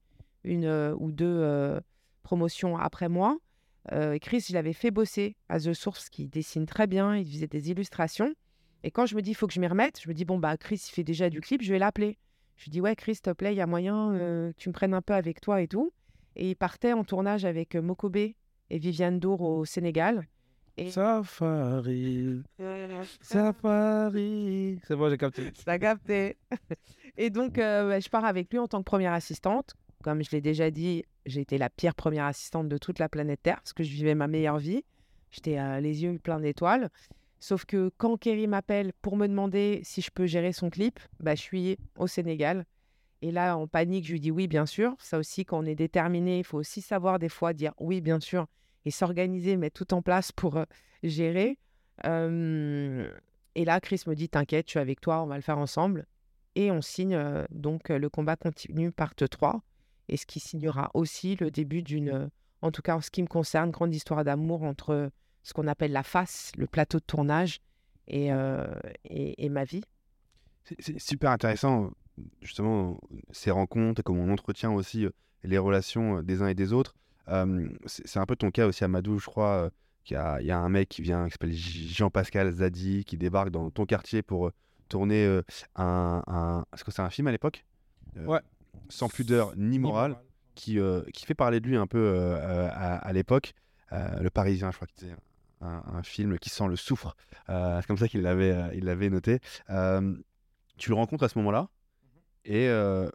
une 0.43 0.65
euh, 0.65 0.95
ou 0.97 1.11
deux 1.11 1.25
euh, 1.27 1.79
promotions 2.23 2.77
après 2.77 3.09
moi. 3.09 3.37
Euh, 3.91 4.17
Chris, 4.17 4.43
je 4.49 4.53
l'avais 4.55 4.73
fait 4.73 4.89
bosser 4.89 5.35
à 5.49 5.59
The 5.59 5.73
Source, 5.73 6.09
qui 6.09 6.27
dessine 6.27 6.65
très 6.65 6.87
bien, 6.87 7.15
il 7.15 7.31
faisait 7.31 7.45
des 7.45 7.69
illustrations. 7.69 8.33
Et 8.81 8.89
quand 8.89 9.05
je 9.05 9.15
me 9.15 9.21
dis, 9.21 9.31
il 9.31 9.33
faut 9.35 9.45
que 9.45 9.53
je 9.53 9.59
m'y 9.59 9.67
remette, 9.67 10.01
je 10.01 10.09
me 10.09 10.15
dis, 10.15 10.25
bon, 10.25 10.39
bah, 10.39 10.57
Chris, 10.57 10.83
il 10.89 10.91
fait 10.91 11.03
déjà 11.03 11.29
du 11.29 11.41
clip, 11.41 11.61
je 11.61 11.71
vais 11.71 11.79
l'appeler. 11.79 12.17
Je 12.57 12.63
lui 12.65 12.71
dis, 12.71 12.81
ouais, 12.81 12.95
Chris, 12.95 13.15
s'il 13.15 13.21
te 13.21 13.29
plaît, 13.29 13.53
il 13.53 13.57
y 13.57 13.61
a 13.61 13.67
moyen 13.67 14.11
que 14.17 14.51
tu 14.57 14.69
me 14.69 14.73
prennes 14.73 14.95
un 14.95 15.03
peu 15.03 15.13
avec 15.13 15.41
toi 15.41 15.61
et 15.61 15.67
tout. 15.67 15.93
Et 16.35 16.49
il 16.49 16.55
partait 16.55 16.93
en 16.93 17.03
tournage 17.03 17.45
avec 17.45 17.75
Mokobe 17.75 18.17
et 18.17 18.35
Viviane 18.71 19.19
Dour 19.19 19.41
au 19.41 19.63
Sénégal. 19.63 20.27
Et... 20.79 20.91
Safari, 20.91 22.41
Safari. 23.21 24.79
C'est 24.87 24.95
bon, 24.95 25.09
j'ai 25.09 25.17
capté. 25.17 25.51
Capté. 25.65 26.37
Et 27.17 27.29
donc, 27.29 27.57
euh, 27.57 27.89
bah, 27.89 27.99
je 27.99 28.07
pars 28.07 28.23
avec 28.23 28.49
lui 28.49 28.59
en 28.59 28.67
tant 28.67 28.79
que 28.79 28.85
première 28.85 29.11
assistante. 29.11 29.73
Comme 30.03 30.23
je 30.23 30.31
l'ai 30.31 30.39
déjà 30.39 30.71
dit, 30.71 31.03
j'ai 31.25 31.41
été 31.41 31.57
la 31.57 31.69
pire 31.69 31.93
première 31.95 32.25
assistante 32.25 32.69
de 32.69 32.77
toute 32.77 32.99
la 32.99 33.09
planète 33.09 33.41
Terre 33.43 33.57
parce 33.57 33.73
que 33.73 33.83
je 33.83 33.91
vivais 33.91 34.15
ma 34.15 34.27
meilleure 34.27 34.57
vie. 34.57 34.85
J'étais 35.31 35.59
euh, 35.59 35.81
les 35.81 36.03
yeux 36.03 36.17
pleins 36.17 36.39
d'étoiles. 36.39 36.89
Sauf 37.41 37.65
que 37.65 37.91
quand 37.97 38.15
Kerry 38.15 38.47
m'appelle 38.47 38.93
pour 39.01 39.17
me 39.17 39.27
demander 39.27 39.81
si 39.83 40.01
je 40.01 40.11
peux 40.11 40.27
gérer 40.27 40.53
son 40.53 40.69
clip, 40.69 40.97
bah, 41.19 41.35
je 41.35 41.41
suis 41.41 41.77
au 41.97 42.07
Sénégal. 42.07 42.65
Et 43.21 43.31
là, 43.31 43.57
en 43.57 43.67
panique, 43.67 44.05
je 44.05 44.13
lui 44.13 44.21
dis 44.21 44.31
oui, 44.31 44.47
bien 44.47 44.65
sûr. 44.65 44.95
Ça 44.99 45.17
aussi, 45.17 45.43
quand 45.43 45.59
on 45.59 45.65
est 45.65 45.75
déterminé, 45.75 46.39
il 46.39 46.45
faut 46.45 46.57
aussi 46.57 46.81
savoir 46.81 47.19
des 47.19 47.27
fois 47.27 47.51
dire 47.51 47.73
oui, 47.79 47.99
bien 47.99 48.21
sûr, 48.21 48.47
et 48.85 48.91
s'organiser, 48.91 49.57
mettre 49.57 49.83
tout 49.85 49.93
en 49.93 50.01
place 50.01 50.31
pour 50.31 50.63
gérer. 51.03 51.57
Et 52.03 53.65
là, 53.65 53.79
Chris 53.81 54.03
me 54.07 54.15
dit 54.15 54.29
T'inquiète, 54.29 54.67
je 54.67 54.71
suis 54.71 54.79
avec 54.79 55.01
toi, 55.01 55.21
on 55.23 55.27
va 55.27 55.35
le 55.35 55.41
faire 55.41 55.57
ensemble. 55.57 56.05
Et 56.55 56.71
on 56.71 56.81
signe 56.81 57.17
donc 57.51 57.89
le 57.89 58.09
combat 58.09 58.35
continue 58.35 58.91
part 58.91 59.15
3, 59.15 59.61
et 60.07 60.17
ce 60.17 60.25
qui 60.25 60.39
signera 60.39 60.89
aussi 60.93 61.35
le 61.35 61.51
début 61.51 61.83
d'une, 61.83 62.29
en 62.61 62.71
tout 62.71 62.81
cas 62.81 62.95
en 62.95 63.01
ce 63.01 63.11
qui 63.11 63.21
me 63.21 63.27
concerne, 63.27 63.71
grande 63.71 63.93
histoire 63.93 64.23
d'amour 64.23 64.63
entre 64.63 65.11
ce 65.43 65.53
qu'on 65.53 65.67
appelle 65.67 65.91
la 65.91 66.03
face, 66.03 66.51
le 66.57 66.67
plateau 66.67 66.99
de 66.99 67.05
tournage, 67.05 67.61
et, 68.07 68.31
et, 69.05 69.49
ma 69.49 69.63
vie. 69.63 69.83
C'est- 70.63 70.99
super 70.99 71.31
intéressant, 71.31 71.91
justement, 72.41 72.99
ces 73.31 73.51
rencontres 73.51 74.01
et 74.01 74.03
comment 74.03 74.23
on 74.23 74.31
entretient 74.31 74.71
aussi 74.71 75.05
les 75.43 75.57
relations 75.57 76.21
des 76.23 76.41
uns 76.41 76.47
et 76.47 76.55
des 76.55 76.73
autres. 76.73 76.95
C'est 77.85 78.17
un 78.19 78.25
peu 78.25 78.35
ton 78.35 78.51
cas 78.51 78.67
aussi, 78.67 78.83
Amadou, 78.83 79.19
je 79.19 79.25
crois. 79.25 79.69
qu'il 80.03 80.15
y 80.15 80.17
a, 80.17 80.41
il 80.41 80.47
y 80.47 80.51
a 80.51 80.57
un 80.57 80.69
mec 80.69 80.89
qui 80.89 81.01
vient, 81.01 81.25
qui 81.25 81.31
s'appelle 81.33 81.53
Jean-Pascal 81.53 82.51
Zadi, 82.51 83.03
qui 83.05 83.17
débarque 83.17 83.49
dans 83.49 83.69
ton 83.69 83.85
quartier 83.85 84.21
pour 84.23 84.51
tourner 84.87 85.25
euh, 85.25 85.41
un, 85.75 86.23
un- 86.27 86.65
Est-ce 86.73 86.83
que 86.83 86.91
c'est 86.91 87.01
un 87.01 87.09
film 87.09 87.27
à 87.27 87.31
l'époque? 87.31 87.63
Euh, 88.17 88.25
Ouais. 88.25 88.39
Sans 88.89 89.07
pudeur 89.09 89.53
ni 89.55 89.77
morale, 89.77 90.15
qui, 90.55 90.79
euh, 90.79 91.03
qui 91.13 91.25
fait 91.25 91.35
parler 91.35 91.59
de 91.59 91.67
lui 91.67 91.77
un 91.77 91.85
peu 91.87 92.35
à, 92.71 92.95
à 92.97 93.13
l'époque. 93.13 93.53
Le 93.91 94.29
Parisien, 94.29 94.71
je 94.71 94.75
crois 94.77 94.87
que 94.87 94.93
c'était 94.95 95.13
un, 95.61 95.83
un 95.93 96.03
film 96.03 96.39
qui 96.39 96.49
sent 96.49 96.67
le 96.67 96.75
soufre. 96.75 97.15
C'est 97.47 97.85
comme 97.87 97.97
ça 97.97 98.07
qu'il 98.07 98.21
l'avait, 98.21 98.55
il 98.75 98.85
l'avait 98.85 99.09
noté. 99.09 99.39
Tu 100.77 100.89
le 100.89 100.95
rencontres 100.95 101.23
à 101.25 101.29
ce 101.29 101.37
moment-là 101.39 101.67
et 102.45 102.67
euh, 102.69 103.09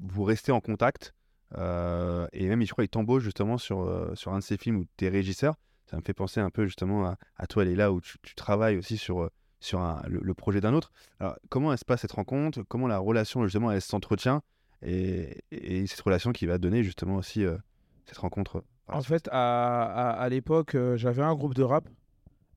vous 0.00 0.24
restez 0.24 0.52
en 0.52 0.60
contact. 0.60 1.14
Euh, 1.58 2.26
et 2.32 2.48
même, 2.48 2.62
je 2.64 2.70
crois, 2.72 2.84
il 2.84 2.88
t'embauche 2.88 3.22
justement 3.22 3.58
sur, 3.58 3.80
euh, 3.82 4.14
sur 4.14 4.32
un 4.32 4.38
de 4.38 4.42
ses 4.44 4.56
films 4.56 4.76
où 4.78 4.84
tu 4.96 5.04
es 5.04 5.08
régisseur. 5.08 5.54
Ça 5.86 5.96
me 5.96 6.02
fait 6.02 6.14
penser 6.14 6.40
un 6.40 6.50
peu 6.50 6.64
justement 6.66 7.06
à, 7.06 7.16
à 7.36 7.46
toi, 7.46 7.64
Léla, 7.64 7.92
où 7.92 8.00
tu, 8.00 8.16
tu 8.22 8.34
travailles 8.34 8.76
aussi 8.78 8.96
sur, 8.96 9.22
euh, 9.22 9.30
sur 9.60 9.80
un- 9.80 10.02
le, 10.08 10.20
le 10.22 10.34
projet 10.34 10.60
d'un 10.60 10.72
autre. 10.74 10.90
Alors, 11.20 11.36
comment 11.50 11.72
elle 11.72 11.78
se 11.78 11.84
passe 11.84 12.00
cette 12.02 12.12
rencontre? 12.12 12.62
Comment 12.68 12.86
la 12.88 12.98
relation, 12.98 13.44
justement, 13.44 13.70
elle 13.70 13.82
s'entretient? 13.82 14.42
Et, 14.84 15.42
et 15.50 15.86
cette 15.86 16.00
relation 16.00 16.32
qui 16.32 16.46
va 16.46 16.58
donner 16.58 16.82
justement 16.82 17.16
aussi 17.16 17.44
euh, 17.44 17.56
cette 18.06 18.18
rencontre 18.18 18.64
En 18.88 19.02
fait, 19.02 19.28
à, 19.30 19.82
à, 19.84 20.10
à 20.12 20.28
l'époque, 20.28 20.74
euh, 20.74 20.96
j'avais 20.96 21.22
un 21.22 21.34
groupe 21.34 21.54
de 21.54 21.62
rap 21.62 21.88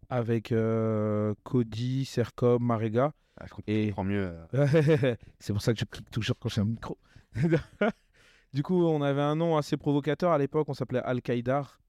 avec 0.09 0.51
euh, 0.51 1.33
Cody, 1.43 2.05
Sercom, 2.05 2.63
Marega. 2.63 3.11
Ah, 3.37 3.45
je 3.47 3.53
comprends- 3.53 3.63
et- 3.67 3.93
mieux. 4.05 4.33
c'est 5.39 5.51
pour 5.51 5.61
ça 5.61 5.73
que 5.73 5.79
je 5.79 5.85
clique 5.85 6.09
toujours 6.09 6.37
quand 6.39 6.49
j'ai 6.49 6.61
un 6.61 6.65
micro. 6.65 6.97
du 8.55 8.63
coup, 8.63 8.85
on 8.85 9.01
avait 9.01 9.21
un 9.21 9.35
nom 9.35 9.57
assez 9.57 9.75
provocateur 9.75 10.31
à 10.31 10.37
l'époque, 10.37 10.69
on 10.69 10.73
s'appelait 10.73 11.01
Al-Qaïdar. 11.03 11.81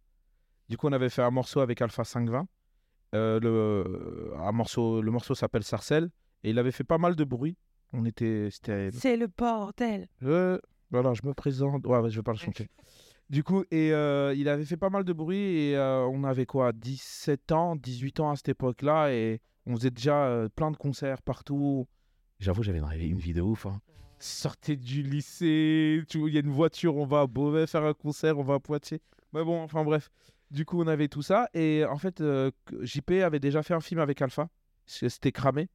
Du 0.69 0.77
coup, 0.77 0.89
on 0.89 0.93
avait 0.93 1.11
fait 1.11 1.23
un 1.23 1.31
morceau 1.31 1.61
avec 1.61 1.81
Alpha 1.81 2.03
520. 2.03 2.49
Euh, 3.15 3.39
le, 3.41 4.33
un 4.37 4.51
morceau, 4.51 5.01
le 5.01 5.13
morceau 5.13 5.37
s'appelle 5.37 5.63
Sarcelle 5.63 6.11
et 6.43 6.51
il 6.51 6.59
avait 6.59 6.73
fait 6.73 6.83
pas 6.83 6.99
mal 6.99 7.15
de 7.15 7.23
bruit. 7.23 7.57
On 7.93 8.05
était, 8.05 8.49
c'était, 8.51 8.91
C'est 8.91 9.17
le 9.17 9.29
bordel. 9.29 10.09
euh, 10.25 10.59
voilà, 10.91 11.15
je 11.15 11.23
me 11.25 11.35
présente. 11.35 11.87
Ouais, 11.87 11.99
ouais, 12.01 12.11
je 12.11 12.17
vais 12.17 12.25
pas 12.25 12.33
le 12.33 12.39
chanter. 12.39 12.69
Du 13.31 13.45
coup, 13.45 13.63
et 13.71 13.93
euh, 13.93 14.35
il 14.37 14.49
avait 14.49 14.65
fait 14.65 14.77
pas 14.77 14.91
mal 14.91 15.05
de 15.05 15.13
bruit 15.13 15.39
et 15.69 15.77
euh, 15.77 16.05
on 16.07 16.25
avait 16.25 16.47
quoi, 16.47 16.73
17 16.73 17.53
ans, 17.53 17.77
18 17.77 18.19
ans 18.21 18.31
à 18.33 18.37
cette 18.37 18.49
époque-là 18.49 19.13
et 19.13 19.41
on 19.67 19.77
faisait 19.77 19.91
déjà 19.93 20.27
euh, 20.27 20.49
plein 20.49 20.73
de 20.73 20.77
concerts 20.77 21.23
partout. 21.23 21.87
J'avoue, 22.41 22.65
j'avais 22.65 22.81
une, 22.81 22.91
une 23.13 23.19
vie 23.19 23.35
de 23.35 23.41
ouf. 23.41 23.67
Hein. 23.67 23.81
Sortez 24.19 24.77
du 24.77 25.03
lycée, 25.03 26.03
il 26.15 26.29
y 26.33 26.37
a 26.39 26.41
une 26.41 26.51
voiture, 26.51 26.97
on 26.97 27.05
va 27.05 27.21
à 27.21 27.27
Beauvais 27.27 27.67
faire 27.67 27.85
un 27.85 27.93
concert, 27.93 28.39
on 28.39 28.43
va 28.43 28.55
à 28.55 28.59
Poitiers. 28.61 29.01
Mais 29.33 29.45
bon, 29.45 29.61
enfin 29.63 29.85
bref. 29.85 30.11
Du 30.51 30.65
coup, 30.65 30.81
on 30.81 30.87
avait 30.87 31.09
tout 31.09 31.23
ça 31.23 31.49
et 31.55 31.85
en 31.85 31.99
fait, 31.99 32.21
euh, 32.21 32.51
JP 32.81 33.11
avait 33.25 33.41
déjà 33.41 33.63
fait 33.63 33.75
un 33.75 33.81
film 33.81 34.01
avec 34.01 34.23
Alpha. 34.23 34.49
C'était 34.87 35.33
cramé. 35.33 35.69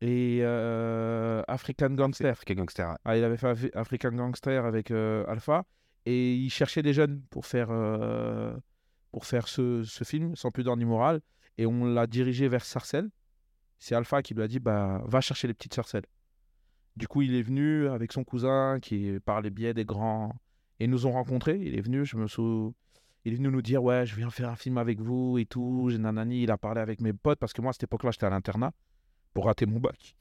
Et 0.00 0.38
euh, 0.42 1.42
African 1.46 1.90
Gangster. 1.90 2.30
African 2.30 2.54
Gangster. 2.54 2.96
Ah, 3.04 3.16
il 3.18 3.22
avait 3.22 3.36
fait 3.36 3.48
Af- 3.48 3.70
African 3.76 4.12
Gangster 4.12 4.64
avec 4.64 4.90
euh, 4.90 5.24
Alpha 5.28 5.64
et 6.06 6.34
il 6.34 6.48
cherchait 6.50 6.82
des 6.82 6.94
jeunes 6.94 7.20
pour 7.30 7.44
faire, 7.44 7.68
euh, 7.70 8.56
pour 9.12 9.26
faire 9.26 9.46
ce, 9.46 9.84
ce 9.84 10.02
film, 10.04 10.34
sans 10.34 10.50
pudeur 10.50 10.76
ni 10.78 10.86
morale. 10.86 11.20
Et 11.58 11.66
on 11.66 11.84
l'a 11.84 12.06
dirigé 12.06 12.48
vers 12.48 12.64
Sarcelles. 12.64 13.10
C'est 13.78 13.94
Alpha 13.94 14.22
qui 14.22 14.32
lui 14.34 14.42
a 14.42 14.48
dit 14.48 14.58
bah, 14.60 15.02
va 15.06 15.20
chercher 15.20 15.46
les 15.46 15.54
petites 15.54 15.74
Sarcelles. 15.74 16.06
Du 16.96 17.08
coup, 17.08 17.22
il 17.22 17.34
est 17.34 17.42
venu 17.42 17.88
avec 17.88 18.12
son 18.12 18.24
cousin 18.24 18.78
qui, 18.80 19.18
par 19.24 19.40
les 19.40 19.50
biais 19.50 19.74
des 19.74 19.84
grands, 19.84 20.34
et 20.80 20.86
nous 20.86 21.06
ont 21.06 21.12
rencontrés. 21.12 21.58
Il 21.62 21.76
est 21.76 21.82
venu, 21.82 22.04
je 22.04 22.16
me 22.16 22.26
sou... 22.26 22.74
Il 23.26 23.34
est 23.34 23.36
venu 23.36 23.50
nous 23.50 23.60
dire 23.60 23.82
ouais, 23.82 24.06
je 24.06 24.16
viens 24.16 24.30
faire 24.30 24.48
un 24.48 24.56
film 24.56 24.78
avec 24.78 24.98
vous 24.98 25.36
et 25.36 25.44
tout. 25.44 25.88
J'ai 25.90 25.98
nanani. 25.98 26.42
Il 26.42 26.50
a 26.50 26.56
parlé 26.56 26.80
avec 26.80 27.02
mes 27.02 27.12
potes 27.12 27.38
parce 27.38 27.52
que 27.52 27.60
moi, 27.60 27.68
à 27.68 27.72
cette 27.74 27.82
époque-là, 27.82 28.10
j'étais 28.12 28.24
à 28.24 28.30
l'internat 28.30 28.72
pour 29.34 29.44
rater 29.44 29.66
mon 29.66 29.78
bac. 29.78 30.16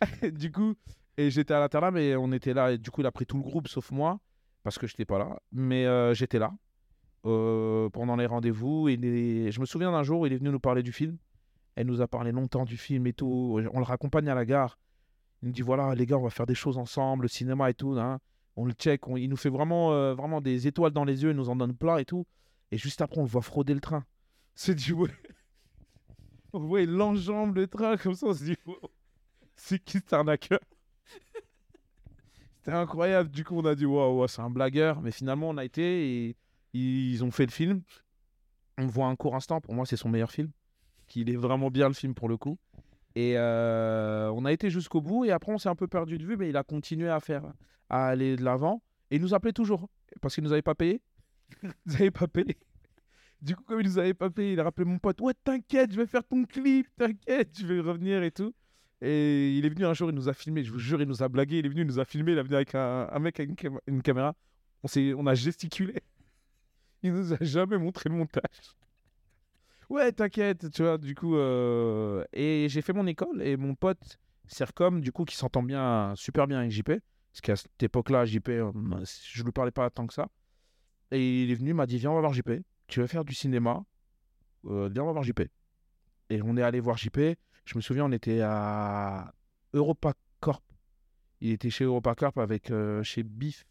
du 0.32 0.52
coup, 0.52 0.74
et 1.16 1.30
j'étais 1.30 1.54
à 1.54 1.60
l'internat, 1.60 1.90
mais 1.90 2.16
on 2.16 2.32
était 2.32 2.52
là. 2.52 2.72
Et 2.72 2.78
du 2.78 2.90
coup, 2.90 3.00
il 3.00 3.06
a 3.06 3.12
pris 3.12 3.24
tout 3.24 3.38
le 3.38 3.42
groupe 3.42 3.66
sauf 3.66 3.90
moi, 3.90 4.20
parce 4.62 4.78
que 4.78 4.86
j'étais 4.86 5.06
pas 5.06 5.18
là. 5.18 5.40
Mais 5.50 5.86
euh, 5.86 6.12
j'étais 6.12 6.38
là 6.38 6.52
euh, 7.24 7.88
pendant 7.88 8.16
les 8.16 8.26
rendez-vous. 8.26 8.90
Et 8.90 9.50
je 9.50 9.60
me 9.60 9.64
souviens 9.64 9.90
d'un 9.90 10.02
jour, 10.02 10.26
il 10.26 10.34
est 10.34 10.36
venu 10.36 10.50
nous 10.50 10.60
parler 10.60 10.82
du 10.82 10.92
film. 10.92 11.16
Elle 11.76 11.86
nous 11.86 12.02
a 12.02 12.08
parlé 12.08 12.30
longtemps 12.30 12.66
du 12.66 12.76
film 12.76 13.06
et 13.06 13.14
tout. 13.14 13.58
On 13.72 13.78
le 13.78 13.84
raccompagne 13.84 14.28
à 14.28 14.34
la 14.34 14.44
gare. 14.44 14.78
Il 15.42 15.46
nous 15.48 15.52
dit 15.52 15.62
voilà, 15.62 15.94
les 15.94 16.06
gars, 16.06 16.18
on 16.18 16.22
va 16.22 16.30
faire 16.30 16.46
des 16.46 16.54
choses 16.54 16.78
ensemble, 16.78 17.22
le 17.22 17.28
cinéma 17.28 17.70
et 17.70 17.74
tout. 17.74 17.92
hein. 17.98 18.18
On 18.56 18.64
le 18.64 18.72
check. 18.72 19.06
on- 19.06 19.16
il 19.16 19.28
nous 19.28 19.36
fait 19.36 19.50
vraiment, 19.50 19.92
euh, 19.92 20.14
vraiment 20.14 20.40
des 20.40 20.66
étoiles 20.66 20.90
dans 20.92 21.04
les 21.04 21.22
yeux. 21.22 21.30
Il 21.30 21.36
nous 21.36 21.48
en 21.48 21.56
donne 21.56 21.74
plein 21.76 21.98
et 21.98 22.04
tout. 22.04 22.26
Et 22.72 22.78
juste 22.78 23.00
après, 23.00 23.18
on 23.20 23.24
le 23.24 23.28
voit 23.30 23.42
frauder 23.42 23.72
le 23.74 23.80
train. 23.80 24.04
C'est 24.54 24.74
du 24.74 24.92
ouais. 24.92 25.10
On 26.52 26.60
voit, 26.60 26.80
il 26.80 27.00
enjambe 27.00 27.54
le 27.56 27.66
train 27.68 27.96
comme 27.96 28.14
ça. 28.14 28.26
On 28.26 28.34
se 28.34 28.42
dit 28.44 28.56
wow, 28.66 28.76
c'est 29.54 29.78
qui 29.84 29.98
cet 29.98 30.12
arnaqueur? 30.14 30.60
C'était 32.58 32.72
incroyable. 32.76 33.30
Du 33.30 33.44
coup, 33.44 33.56
on 33.58 33.64
a 33.64 33.74
dit 33.74 33.86
waouh, 33.86 34.20
ouais, 34.22 34.28
c'est 34.28 34.40
un 34.42 34.50
blagueur. 34.50 35.00
Mais 35.00 35.10
finalement, 35.10 35.48
on 35.50 35.56
a 35.58 35.64
été 35.64 36.28
et 36.28 36.36
ils 36.72 37.22
ont 37.24 37.30
fait 37.30 37.46
le 37.46 37.52
film. 37.52 37.82
On 38.78 38.86
voit 38.86 39.06
un 39.06 39.16
court 39.16 39.34
instant. 39.36 39.60
Pour 39.60 39.74
moi, 39.74 39.86
c'est 39.86 39.96
son 39.96 40.08
meilleur 40.08 40.30
film. 40.30 40.50
Qu'il 41.06 41.30
est 41.30 41.36
vraiment 41.36 41.70
bien 41.70 41.88
le 41.88 41.94
film 41.94 42.14
pour 42.14 42.28
le 42.28 42.36
coup. 42.36 42.58
Et 43.18 43.34
euh, 43.36 44.30
on 44.32 44.44
a 44.44 44.52
été 44.52 44.70
jusqu'au 44.70 45.00
bout. 45.00 45.24
Et 45.24 45.32
après, 45.32 45.50
on 45.50 45.58
s'est 45.58 45.68
un 45.68 45.74
peu 45.74 45.88
perdu 45.88 46.18
de 46.18 46.24
vue. 46.24 46.36
Mais 46.36 46.50
il 46.50 46.56
a 46.56 46.62
continué 46.62 47.08
à 47.08 47.18
faire, 47.18 47.42
à 47.88 48.06
aller 48.06 48.36
de 48.36 48.44
l'avant. 48.44 48.80
Et 49.10 49.16
il 49.16 49.22
nous 49.22 49.34
appelait 49.34 49.52
toujours. 49.52 49.88
Parce 50.20 50.34
qu'il 50.36 50.44
nous 50.44 50.52
avait 50.52 50.62
pas 50.62 50.76
payé. 50.76 51.00
Ils 51.62 51.70
nous 51.86 51.94
avaient 51.96 52.10
pas 52.12 52.28
payé. 52.28 52.56
Du 53.40 53.56
coup, 53.56 53.64
comme 53.64 53.80
il 53.80 53.86
nous 53.86 53.98
avait 53.98 54.14
pas 54.14 54.30
payé, 54.30 54.52
il 54.52 54.60
a 54.60 54.64
rappelé 54.64 54.84
mon 54.84 54.98
pote 54.98 55.20
Ouais, 55.20 55.32
t'inquiète, 55.44 55.92
je 55.92 55.96
vais 55.96 56.06
faire 56.06 56.22
ton 56.24 56.44
clip. 56.44 56.86
T'inquiète, 56.96 57.56
je 57.58 57.66
vais 57.66 57.80
revenir 57.80 58.22
et 58.22 58.30
tout. 58.30 58.52
Et 59.00 59.56
il 59.56 59.64
est 59.64 59.68
venu 59.68 59.84
un 59.86 59.94
jour, 59.94 60.10
il 60.10 60.14
nous 60.14 60.28
a 60.28 60.32
filmé, 60.32 60.62
je 60.64 60.72
vous 60.72 60.78
jure, 60.78 61.00
il 61.00 61.08
nous 61.08 61.22
a 61.22 61.28
blagué. 61.28 61.58
Il 61.60 61.66
est 61.66 61.68
venu, 61.68 61.82
il 61.82 61.86
nous 61.86 61.98
a 62.00 62.04
filmé, 62.04 62.32
il 62.32 62.38
est 62.38 62.42
venu 62.42 62.56
avec 62.56 62.74
un, 62.74 63.18
mec 63.20 63.38
avec 63.40 63.50
une, 63.50 63.56
cam- 63.56 63.80
une 63.86 64.02
caméra. 64.02 64.34
On, 64.82 64.88
on 65.16 65.26
a 65.26 65.34
gesticulé. 65.34 65.94
Il 67.02 67.12
nous 67.12 67.32
a 67.32 67.36
jamais 67.40 67.78
montré 67.78 68.08
le 68.10 68.16
montage. 68.16 68.42
Ouais, 69.88 70.12
t'inquiète, 70.12 70.70
tu 70.70 70.82
vois, 70.82 70.98
du 70.98 71.14
coup. 71.14 71.36
euh, 71.36 72.24
Et 72.32 72.66
j'ai 72.68 72.82
fait 72.82 72.92
mon 72.92 73.06
école 73.06 73.40
et 73.42 73.56
mon 73.56 73.74
pote, 73.74 74.18
Sercom, 74.46 75.00
du 75.00 75.12
coup, 75.12 75.24
qui 75.24 75.36
s'entend 75.36 75.62
bien, 75.62 76.12
super 76.16 76.46
bien 76.46 76.58
avec 76.58 76.70
JP. 76.70 76.90
Parce 77.32 77.40
qu'à 77.42 77.56
cette 77.56 77.82
époque-là, 77.82 78.24
JP, 78.26 78.48
euh, 78.50 78.72
je 79.32 79.42
lui 79.44 79.52
parlais 79.52 79.70
pas 79.70 79.88
tant 79.90 80.06
que 80.06 80.12
ça. 80.14 80.28
Et 81.10 81.44
il 81.44 81.50
est 81.50 81.54
venu, 81.54 81.72
m'a 81.72 81.86
dit 81.86 81.96
Viens, 81.98 82.10
on 82.10 82.14
va 82.14 82.20
voir 82.20 82.32
JP. 82.34 82.50
Tu 82.86 83.00
veux 83.00 83.06
faire 83.06 83.24
du 83.24 83.34
cinéma 83.34 83.84
Euh, 84.66 84.88
Viens, 84.92 85.04
on 85.04 85.06
va 85.06 85.12
voir 85.12 85.24
JP. 85.24 85.40
Et 86.30 86.42
on 86.42 86.56
est 86.58 86.62
allé 86.62 86.80
voir 86.80 86.98
JP. 86.98 87.18
Je 87.64 87.76
me 87.76 87.80
souviens, 87.80 88.04
on 88.06 88.12
était 88.12 88.40
à 88.42 89.32
Europa 89.72 90.12
Corp. 90.40 90.64
Il 91.40 91.50
était 91.52 91.70
chez 91.70 91.84
Europa 91.84 92.14
Corp 92.14 92.36
avec 92.38 92.70
chez 93.02 93.22
Biff. 93.22 93.64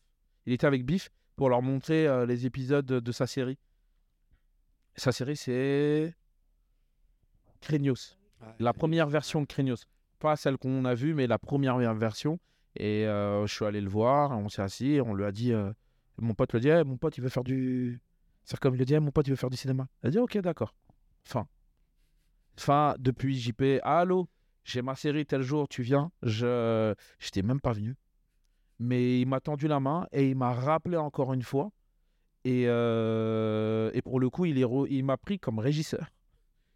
Il 0.46 0.54
était 0.54 0.66
avec 0.66 0.86
Biff 0.86 1.10
pour 1.36 1.50
leur 1.50 1.62
montrer 1.62 2.26
les 2.26 2.46
épisodes 2.48 2.86
de, 2.86 3.00
de 3.00 3.12
sa 3.12 3.28
série. 3.28 3.58
Sa 4.98 5.12
série, 5.12 5.38
c'est 5.38 6.16
Krenios. 7.62 8.18
La 8.60 8.74
première 8.74 9.08
version 9.08 9.42
de 9.42 9.46
Krenios. 9.46 9.86
Pas 10.20 10.36
celle 10.36 10.58
qu'on 10.58 10.86
a 10.86 10.96
vue, 10.96 11.14
mais 11.14 11.28
la 11.28 11.38
première 11.38 11.78
version. 11.94 12.40
Et 12.76 13.06
euh, 13.06 13.46
je 13.46 13.54
suis 13.54 13.66
allé 13.66 13.80
le 13.80 13.90
voir, 13.90 14.32
on 14.32 14.50
s'est 14.50 14.62
assis, 14.62 15.00
on 15.04 15.14
lui 15.14 15.24
a 15.24 15.32
dit, 15.32 15.54
euh, 15.54 15.72
mon 16.18 16.34
pote 16.34 16.54
le 16.54 16.60
dit, 16.60 16.70
Eh, 16.70 16.84
mon 16.84 16.98
pote 16.98 17.18
il 17.18 17.22
veut 17.22 17.30
faire 17.30 17.44
du... 17.44 18.02
C'est 18.44 18.60
comme 18.60 18.76
il 18.76 18.80
le 18.80 18.86
dit, 18.86 18.96
Eh, 18.96 19.00
mon 19.00 19.12
pote 19.12 19.28
il 19.28 19.32
veut 19.32 19.36
faire 19.36 19.50
du 19.50 19.58
cinéma. 19.58 19.88
Il 20.04 20.08
a 20.08 20.10
dit, 20.12 20.20
ok 20.20 20.38
d'accord. 20.40 20.74
Fin. 21.24 21.48
Fin, 22.56 22.96
depuis 22.98 23.36
JP, 23.36 23.82
allô, 23.84 24.28
j'ai 24.64 24.82
ma 24.82 24.96
série 24.96 25.26
tel 25.26 25.44
jour, 25.44 25.68
tu 25.68 25.84
viens. 25.84 26.12
Je 26.24 26.94
j'étais 27.20 27.44
même 27.44 27.62
pas 27.62 27.74
venu. 27.74 27.96
Mais 28.80 29.22
il 29.22 29.28
m'a 29.28 29.40
tendu 29.40 29.68
la 29.68 29.80
main 29.80 30.08
et 30.12 30.30
il 30.30 30.36
m'a 30.36 30.54
rappelé 30.54 30.98
encore 30.98 31.34
une 31.34 31.44
fois. 31.44 31.72
Et, 32.48 32.64
euh, 32.68 33.92
et 33.94 34.02
pour 34.02 34.20
le 34.20 34.30
coup, 34.30 34.46
il, 34.46 34.58
est 34.58 34.64
re- 34.64 34.88
il 34.90 35.04
m'a 35.04 35.18
pris 35.18 35.38
comme 35.38 35.60
régisseur. 35.60 36.08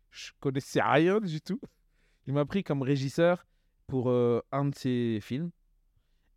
Je 0.10 0.32
connaissais 0.42 0.82
rien 0.82 1.20
du 1.22 1.40
tout. 1.42 1.62
Il 2.28 2.34
m'a 2.34 2.46
pris 2.46 2.64
comme 2.64 2.82
régisseur 2.82 3.46
pour 3.88 4.10
euh, 4.10 4.42
un 4.52 4.66
de 4.66 4.76
ses 4.76 5.20
films. 5.22 5.52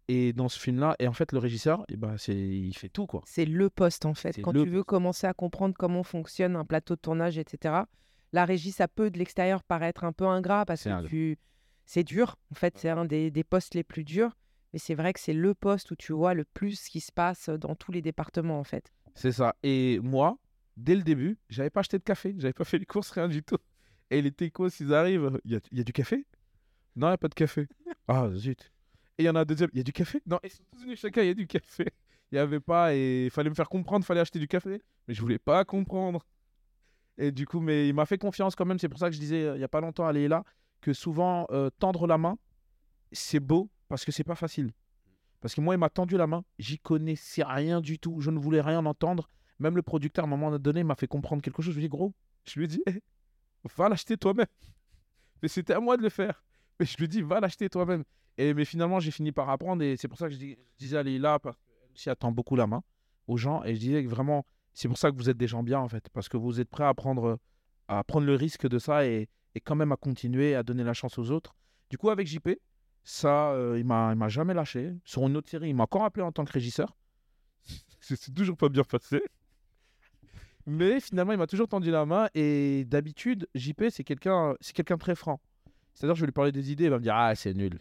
Et 0.06 0.32
dans 0.34 0.48
ce 0.48 0.58
film-là, 0.60 0.94
et 0.98 1.08
en 1.08 1.12
fait, 1.14 1.32
le 1.32 1.38
régisseur, 1.38 1.84
eh 1.88 1.96
ben, 1.96 2.16
c'est, 2.18 2.36
il 2.36 2.74
fait 2.74 2.90
tout, 2.90 3.06
quoi. 3.06 3.22
C'est 3.26 3.46
le 3.46 3.70
poste 3.70 4.04
en 4.04 4.14
fait. 4.14 4.34
C'est 4.34 4.42
Quand 4.42 4.52
tu 4.52 4.68
veux 4.68 4.84
commencer 4.84 5.26
à 5.26 5.32
comprendre 5.34 5.74
comment 5.76 6.02
fonctionne 6.02 6.56
un 6.56 6.64
plateau 6.64 6.94
de 6.94 7.00
tournage, 7.00 7.38
etc. 7.38 7.74
La 8.32 8.44
régie, 8.44 8.70
ça 8.70 8.86
peut 8.86 9.10
de 9.10 9.18
l'extérieur 9.18 9.62
paraître 9.64 10.04
un 10.04 10.12
peu 10.12 10.26
ingrat 10.26 10.64
parce 10.66 10.82
C'est 10.82 10.90
que 10.90 11.06
tu... 11.06 11.38
c'est 11.86 12.04
dur. 12.04 12.36
En 12.52 12.54
fait, 12.54 12.76
c'est 12.78 12.90
un 12.90 13.04
des, 13.06 13.30
des 13.30 13.44
postes 13.44 13.74
les 13.74 13.82
plus 13.84 14.04
durs. 14.04 14.36
Mais 14.72 14.78
c'est 14.78 14.94
vrai 14.94 15.12
que 15.12 15.20
c'est 15.20 15.32
le 15.32 15.54
poste 15.54 15.90
où 15.92 15.96
tu 15.96 16.12
vois 16.12 16.34
le 16.34 16.44
plus 16.44 16.78
ce 16.78 16.90
qui 16.90 17.00
se 17.00 17.12
passe 17.12 17.48
dans 17.48 17.74
tous 17.74 17.90
les 17.92 18.02
départements 18.02 18.58
en 18.60 18.64
fait. 18.64 18.92
C'est 19.14 19.32
ça. 19.32 19.54
Et 19.62 20.00
moi, 20.02 20.38
dès 20.76 20.94
le 20.94 21.02
début, 21.02 21.38
j'avais 21.48 21.70
pas 21.70 21.80
acheté 21.80 21.98
de 21.98 22.02
café, 22.04 22.34
j'avais 22.38 22.52
pas 22.52 22.64
fait 22.64 22.78
les 22.78 22.86
courses, 22.86 23.10
rien 23.10 23.28
du 23.28 23.42
tout. 23.42 23.58
Et 24.10 24.20
les 24.22 24.32
techos, 24.32 24.68
ils 24.80 24.92
arrivent, 24.94 25.40
il 25.44 25.52
y 25.52 25.56
a, 25.56 25.60
y 25.72 25.80
a 25.80 25.84
du 25.84 25.92
café? 25.92 26.26
Non, 26.96 27.08
il 27.08 27.10
n'y 27.10 27.14
a 27.14 27.18
pas 27.18 27.28
de 27.28 27.34
café. 27.34 27.68
Ah, 28.06 28.28
zut. 28.34 28.70
Et 29.16 29.22
il 29.22 29.26
y 29.26 29.30
en 29.30 29.34
a 29.34 29.40
un 29.40 29.44
deuxième, 29.44 29.70
il 29.72 29.78
y 29.78 29.80
a 29.80 29.84
du 29.84 29.92
café? 29.92 30.20
Non, 30.26 30.38
ils 30.44 30.50
sont 30.50 30.62
tous 30.70 30.82
venus 30.82 31.00
chacun, 31.00 31.22
il 31.22 31.28
y 31.28 31.30
a 31.30 31.34
du 31.34 31.46
café. 31.46 31.86
Il 32.30 32.34
n'y 32.34 32.38
avait 32.38 32.60
pas, 32.60 32.94
et 32.94 33.26
il 33.26 33.30
fallait 33.30 33.48
me 33.48 33.54
faire 33.54 33.68
comprendre, 33.68 34.04
il 34.04 34.06
fallait 34.06 34.20
acheter 34.20 34.38
du 34.38 34.48
café. 34.48 34.82
Mais 35.08 35.14
je 35.14 35.20
voulais 35.22 35.38
pas 35.38 35.64
comprendre. 35.64 36.26
Et 37.16 37.30
du 37.30 37.46
coup, 37.46 37.60
mais 37.60 37.88
il 37.88 37.94
m'a 37.94 38.06
fait 38.06 38.18
confiance 38.18 38.54
quand 38.54 38.66
même. 38.66 38.78
C'est 38.78 38.88
pour 38.88 38.98
ça 38.98 39.08
que 39.08 39.14
je 39.14 39.20
disais 39.20 39.44
euh, 39.44 39.56
il 39.56 39.60
y 39.60 39.64
a 39.64 39.68
pas 39.68 39.80
longtemps 39.80 40.06
à 40.06 40.12
Léla 40.12 40.44
que 40.80 40.92
souvent 40.92 41.46
euh, 41.50 41.70
tendre 41.78 42.06
la 42.06 42.18
main, 42.18 42.36
c'est 43.12 43.40
beau 43.40 43.70
parce 43.88 44.04
que 44.04 44.12
c'est 44.12 44.24
pas 44.24 44.34
facile. 44.34 44.72
Parce 45.44 45.54
que 45.54 45.60
moi, 45.60 45.74
il 45.74 45.78
m'a 45.78 45.90
tendu 45.90 46.16
la 46.16 46.26
main, 46.26 46.42
j'y 46.58 46.78
connaissais 46.78 47.42
rien 47.44 47.82
du 47.82 47.98
tout, 47.98 48.18
je 48.22 48.30
ne 48.30 48.38
voulais 48.38 48.62
rien 48.62 48.86
entendre. 48.86 49.28
Même 49.58 49.76
le 49.76 49.82
producteur, 49.82 50.24
à 50.24 50.26
un 50.26 50.30
moment 50.30 50.58
donné, 50.58 50.82
m'a 50.84 50.94
fait 50.94 51.06
comprendre 51.06 51.42
quelque 51.42 51.60
chose. 51.60 51.74
Je 51.74 51.78
lui 51.80 51.84
ai 51.84 51.88
dit, 51.88 51.90
gros, 51.90 52.14
je 52.44 52.58
lui 52.58 52.64
ai 52.64 52.66
dit, 52.66 52.82
va 53.76 53.90
l'acheter 53.90 54.16
toi-même. 54.16 54.46
Mais 55.42 55.48
c'était 55.48 55.74
à 55.74 55.80
moi 55.80 55.98
de 55.98 56.02
le 56.02 56.08
faire. 56.08 56.42
Mais 56.80 56.86
je 56.86 56.96
lui 56.96 57.04
ai 57.04 57.08
dit, 57.08 57.20
va 57.20 57.40
l'acheter 57.40 57.68
toi-même. 57.68 58.04
Et 58.38 58.54
mais 58.54 58.64
finalement, 58.64 59.00
j'ai 59.00 59.10
fini 59.10 59.32
par 59.32 59.50
apprendre 59.50 59.82
et 59.82 59.98
c'est 59.98 60.08
pour 60.08 60.16
ça 60.16 60.28
que 60.28 60.32
je, 60.32 60.38
dis- 60.38 60.56
je 60.56 60.78
disais 60.78 60.96
à 60.96 61.02
Leïla, 61.02 61.38
parce 61.38 61.58
qu'elle 61.58 61.92
aussi 61.92 62.08
attend 62.08 62.32
beaucoup 62.32 62.56
la 62.56 62.66
main 62.66 62.82
aux 63.26 63.36
gens. 63.36 63.62
Et 63.64 63.74
je 63.74 63.80
disais 63.80 64.02
que 64.02 64.08
vraiment, 64.08 64.46
c'est 64.72 64.88
pour 64.88 64.96
ça 64.96 65.10
que 65.10 65.16
vous 65.16 65.28
êtes 65.28 65.36
des 65.36 65.46
gens 65.46 65.62
bien 65.62 65.78
en 65.78 65.88
fait, 65.90 66.08
parce 66.14 66.30
que 66.30 66.38
vous 66.38 66.58
êtes 66.58 66.70
prêts 66.70 66.84
à 66.84 66.94
prendre, 66.94 67.38
à 67.88 68.02
prendre 68.02 68.24
le 68.26 68.34
risque 68.34 68.66
de 68.66 68.78
ça 68.78 69.04
et, 69.06 69.28
et 69.54 69.60
quand 69.60 69.76
même 69.76 69.92
à 69.92 69.96
continuer 69.98 70.54
à 70.54 70.62
donner 70.62 70.84
la 70.84 70.94
chance 70.94 71.18
aux 71.18 71.30
autres. 71.30 71.54
Du 71.90 71.98
coup, 71.98 72.08
avec 72.08 72.26
JP, 72.26 72.48
ça, 73.04 73.50
euh, 73.52 73.78
il 73.78 73.84
m'a, 73.84 74.14
m'a 74.14 74.28
jamais 74.28 74.54
lâché. 74.54 74.94
Sur 75.04 75.26
une 75.26 75.36
autre 75.36 75.48
série, 75.50 75.68
il 75.70 75.74
m'a 75.74 75.84
encore 75.84 76.04
appelé 76.04 76.24
en 76.24 76.32
tant 76.32 76.44
que 76.44 76.52
régisseur. 76.52 76.96
C'est 78.00 78.34
toujours 78.34 78.56
pas 78.56 78.68
bien 78.68 78.84
passé. 78.84 79.22
Mais 80.66 80.98
finalement, 81.00 81.32
il 81.32 81.38
m'a 81.38 81.46
toujours 81.46 81.68
tendu 81.68 81.90
la 81.90 82.06
main. 82.06 82.28
Et 82.34 82.84
d'habitude, 82.86 83.48
JP, 83.54 83.84
c'est 83.90 84.04
quelqu'un, 84.04 84.54
c'est 84.60 84.72
quelqu'un 84.74 84.96
très 84.96 85.14
franc. 85.14 85.40
C'est-à-dire, 85.92 86.14
je 86.14 86.20
vais 86.22 86.26
lui 86.26 86.32
parler 86.32 86.52
des 86.52 86.72
idées, 86.72 86.84
il 86.84 86.90
va 86.90 86.98
me 86.98 87.02
dire 87.02 87.14
Ah, 87.14 87.34
c'est 87.34 87.54
nul. 87.54 87.78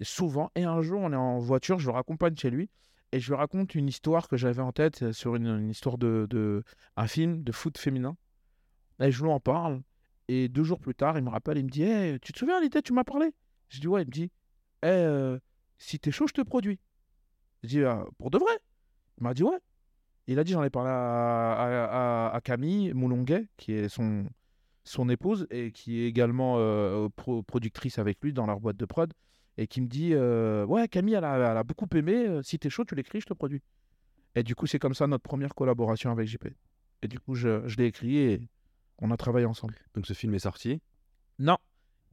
Souvent. 0.00 0.50
Et 0.56 0.64
un 0.64 0.82
jour, 0.82 1.00
on 1.00 1.12
est 1.12 1.16
en 1.16 1.38
voiture, 1.38 1.78
je 1.78 1.86
le 1.86 1.92
raccompagne 1.94 2.36
chez 2.36 2.50
lui. 2.50 2.70
Et 3.12 3.20
je 3.20 3.28
lui 3.30 3.36
raconte 3.36 3.74
une 3.74 3.88
histoire 3.88 4.26
que 4.26 4.36
j'avais 4.36 4.62
en 4.62 4.72
tête 4.72 5.02
euh, 5.02 5.12
sur 5.12 5.36
une, 5.36 5.46
une 5.46 5.70
histoire 5.70 5.98
de, 5.98 6.26
de- 6.30 6.64
un 6.96 7.06
film 7.06 7.44
de 7.44 7.52
foot 7.52 7.76
féminin. 7.78 8.16
Et 9.00 9.10
je 9.12 9.22
lui 9.22 9.30
en 9.30 9.38
parle. 9.40 9.82
Et 10.28 10.48
deux 10.48 10.64
jours 10.64 10.80
plus 10.80 10.94
tard, 10.94 11.18
il 11.18 11.24
me 11.24 11.28
rappelle, 11.30 11.58
il 11.58 11.64
me 11.64 11.70
dit 11.70 11.82
Hey, 11.82 12.18
Tu 12.20 12.32
te 12.32 12.38
souviens 12.38 12.60
l'idée, 12.60 12.80
tu 12.82 12.92
m'as 12.94 13.04
parlé? 13.04 13.32
Je 13.72 13.80
dis 13.80 13.88
Ouais, 13.88 14.02
il 14.02 14.06
me 14.06 14.10
dit 14.12 14.30
Eh, 14.82 14.86
euh, 14.86 15.38
si 15.78 15.98
t'es 15.98 16.10
chaud, 16.10 16.26
je 16.26 16.32
te 16.34 16.42
produis. 16.42 16.78
Je 17.62 17.68
dis 17.68 17.84
Ah, 17.84 18.04
Pour 18.18 18.30
de 18.30 18.38
vrai? 18.38 18.52
Il 19.18 19.24
m'a 19.24 19.34
dit 19.34 19.42
Ouais. 19.42 19.58
Il 20.26 20.38
a 20.38 20.44
dit 20.44 20.52
J'en 20.52 20.62
ai 20.62 20.70
parlé 20.70 20.90
à, 20.90 21.52
à- 21.54 22.28
à- 22.30 22.36
à 22.36 22.40
Camille 22.40 22.92
Moulonguet, 22.94 23.48
qui 23.56 23.72
est 23.72 23.88
son, 23.88 24.26
son 24.84 25.08
épouse 25.08 25.46
et 25.50 25.72
qui 25.72 26.00
est 26.02 26.06
également 26.06 26.56
euh, 26.58 27.08
pro- 27.16 27.42
productrice 27.42 27.98
avec 27.98 28.18
lui 28.22 28.32
dans 28.32 28.46
leur 28.46 28.60
boîte 28.60 28.76
de 28.76 28.84
prod. 28.86 29.12
Et 29.58 29.66
qui 29.66 29.80
me 29.80 29.86
dit 29.88 30.10
euh, 30.14 30.64
Ouais, 30.66 30.88
Camille, 30.88 31.14
elle 31.14 31.24
a, 31.24 31.36
elle 31.36 31.56
a 31.56 31.64
beaucoup 31.64 31.88
aimé. 31.94 32.26
euh, 32.28 32.42
Si 32.42 32.58
t'es 32.58 32.70
chaud, 32.70 32.84
tu 32.84 32.94
l'écris, 32.94 33.20
je 33.20 33.26
te 33.26 33.34
produis. 33.34 33.62
Et 34.34 34.42
du 34.42 34.54
coup, 34.54 34.66
c'est 34.66 34.78
comme 34.78 34.94
ça 34.94 35.06
notre 35.06 35.22
première 35.24 35.54
collaboration 35.54 36.10
avec 36.10 36.26
JP. 36.28 36.46
Et 37.02 37.08
du 37.08 37.18
coup, 37.18 37.34
je, 37.34 37.66
je 37.68 37.76
l'ai 37.76 37.86
écrit 37.86 38.16
et 38.18 38.48
on 38.98 39.10
a 39.10 39.16
travaillé 39.16 39.44
ensemble. 39.46 39.74
Donc 39.94 40.06
ce 40.06 40.14
film 40.14 40.34
est 40.34 40.38
sorti? 40.38 40.80
Non, 41.38 41.58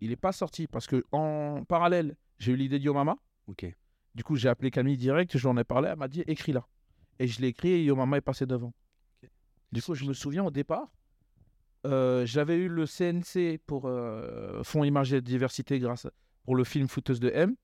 il 0.02 0.10
n'est 0.10 0.16
pas 0.16 0.32
sorti 0.32 0.68
parce 0.68 0.88
que 0.88 1.04
en 1.12 1.64
parallèle, 1.68 2.16
j'ai 2.38 2.54
eu 2.54 2.56
l'idée 2.56 2.80
de 2.80 2.86
Yo 2.86 2.94
Mama. 2.94 3.18
Ok. 3.48 3.66
Du 4.16 4.24
coup, 4.24 4.36
j'ai 4.36 4.50
appelé 4.50 4.72
Camille 4.72 4.98
direct, 4.98 5.38
je 5.38 5.42
lui 5.42 5.48
en 5.48 5.58
ai 5.58 5.64
parlé, 5.64 5.90
elle 5.90 5.98
m'a 5.98 6.08
dit 6.08 6.22
écris-la. 6.28 6.66
Et 7.20 7.28
je 7.28 7.42
l'ai 7.42 7.48
écrit 7.50 7.70
et 7.70 7.84
Yo 7.84 7.96
Mama 7.96 8.18
est 8.18 8.22
passé 8.22 8.46
devant. 8.46 8.74
Du 9.72 9.82
coup, 9.82 9.94
je 9.94 10.06
me 10.06 10.14
souviens 10.14 10.44
au 10.44 10.52
départ, 10.52 10.92
euh, 11.86 12.26
j'avais 12.26 12.56
eu 12.56 12.68
le 12.68 12.86
CNC 12.86 13.60
pour 13.66 13.86
euh, 13.86 14.64
Fonds 14.64 14.84
Image 14.84 15.14
et 15.14 15.22
Diversité 15.22 15.80
grâce 15.80 16.08
pour 16.44 16.56
le 16.56 16.64
film 16.64 16.88
Footeuse 16.88 17.20
de 17.20 17.30
M. 17.30 17.56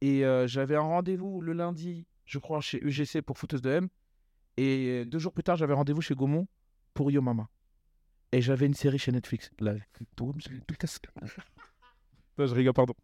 Et 0.00 0.24
euh, 0.24 0.46
j'avais 0.46 0.76
un 0.76 0.80
rendez-vous 0.80 1.40
le 1.40 1.52
lundi, 1.52 2.06
je 2.24 2.38
crois, 2.38 2.60
chez 2.60 2.82
UGC 2.82 3.22
pour 3.22 3.38
Footeuse 3.38 3.62
de 3.62 3.70
M. 3.70 3.88
Et 4.56 5.04
deux 5.04 5.18
jours 5.18 5.32
plus 5.32 5.44
tard, 5.44 5.56
j'avais 5.56 5.74
rendez-vous 5.74 6.00
chez 6.00 6.14
Gaumont 6.14 6.48
pour 6.94 7.10
Yo 7.10 7.20
Mama. 7.20 7.48
Et 8.32 8.42
j'avais 8.42 8.66
une 8.66 8.74
série 8.74 8.98
chez 8.98 9.12
Netflix. 9.12 9.50
Là, 9.60 9.74
tout, 10.16 10.34
tout 10.66 10.74
casse. 10.78 11.00
Non, 12.38 12.46
je 12.46 12.54
rigole, 12.54 12.74
pardon. 12.74 12.94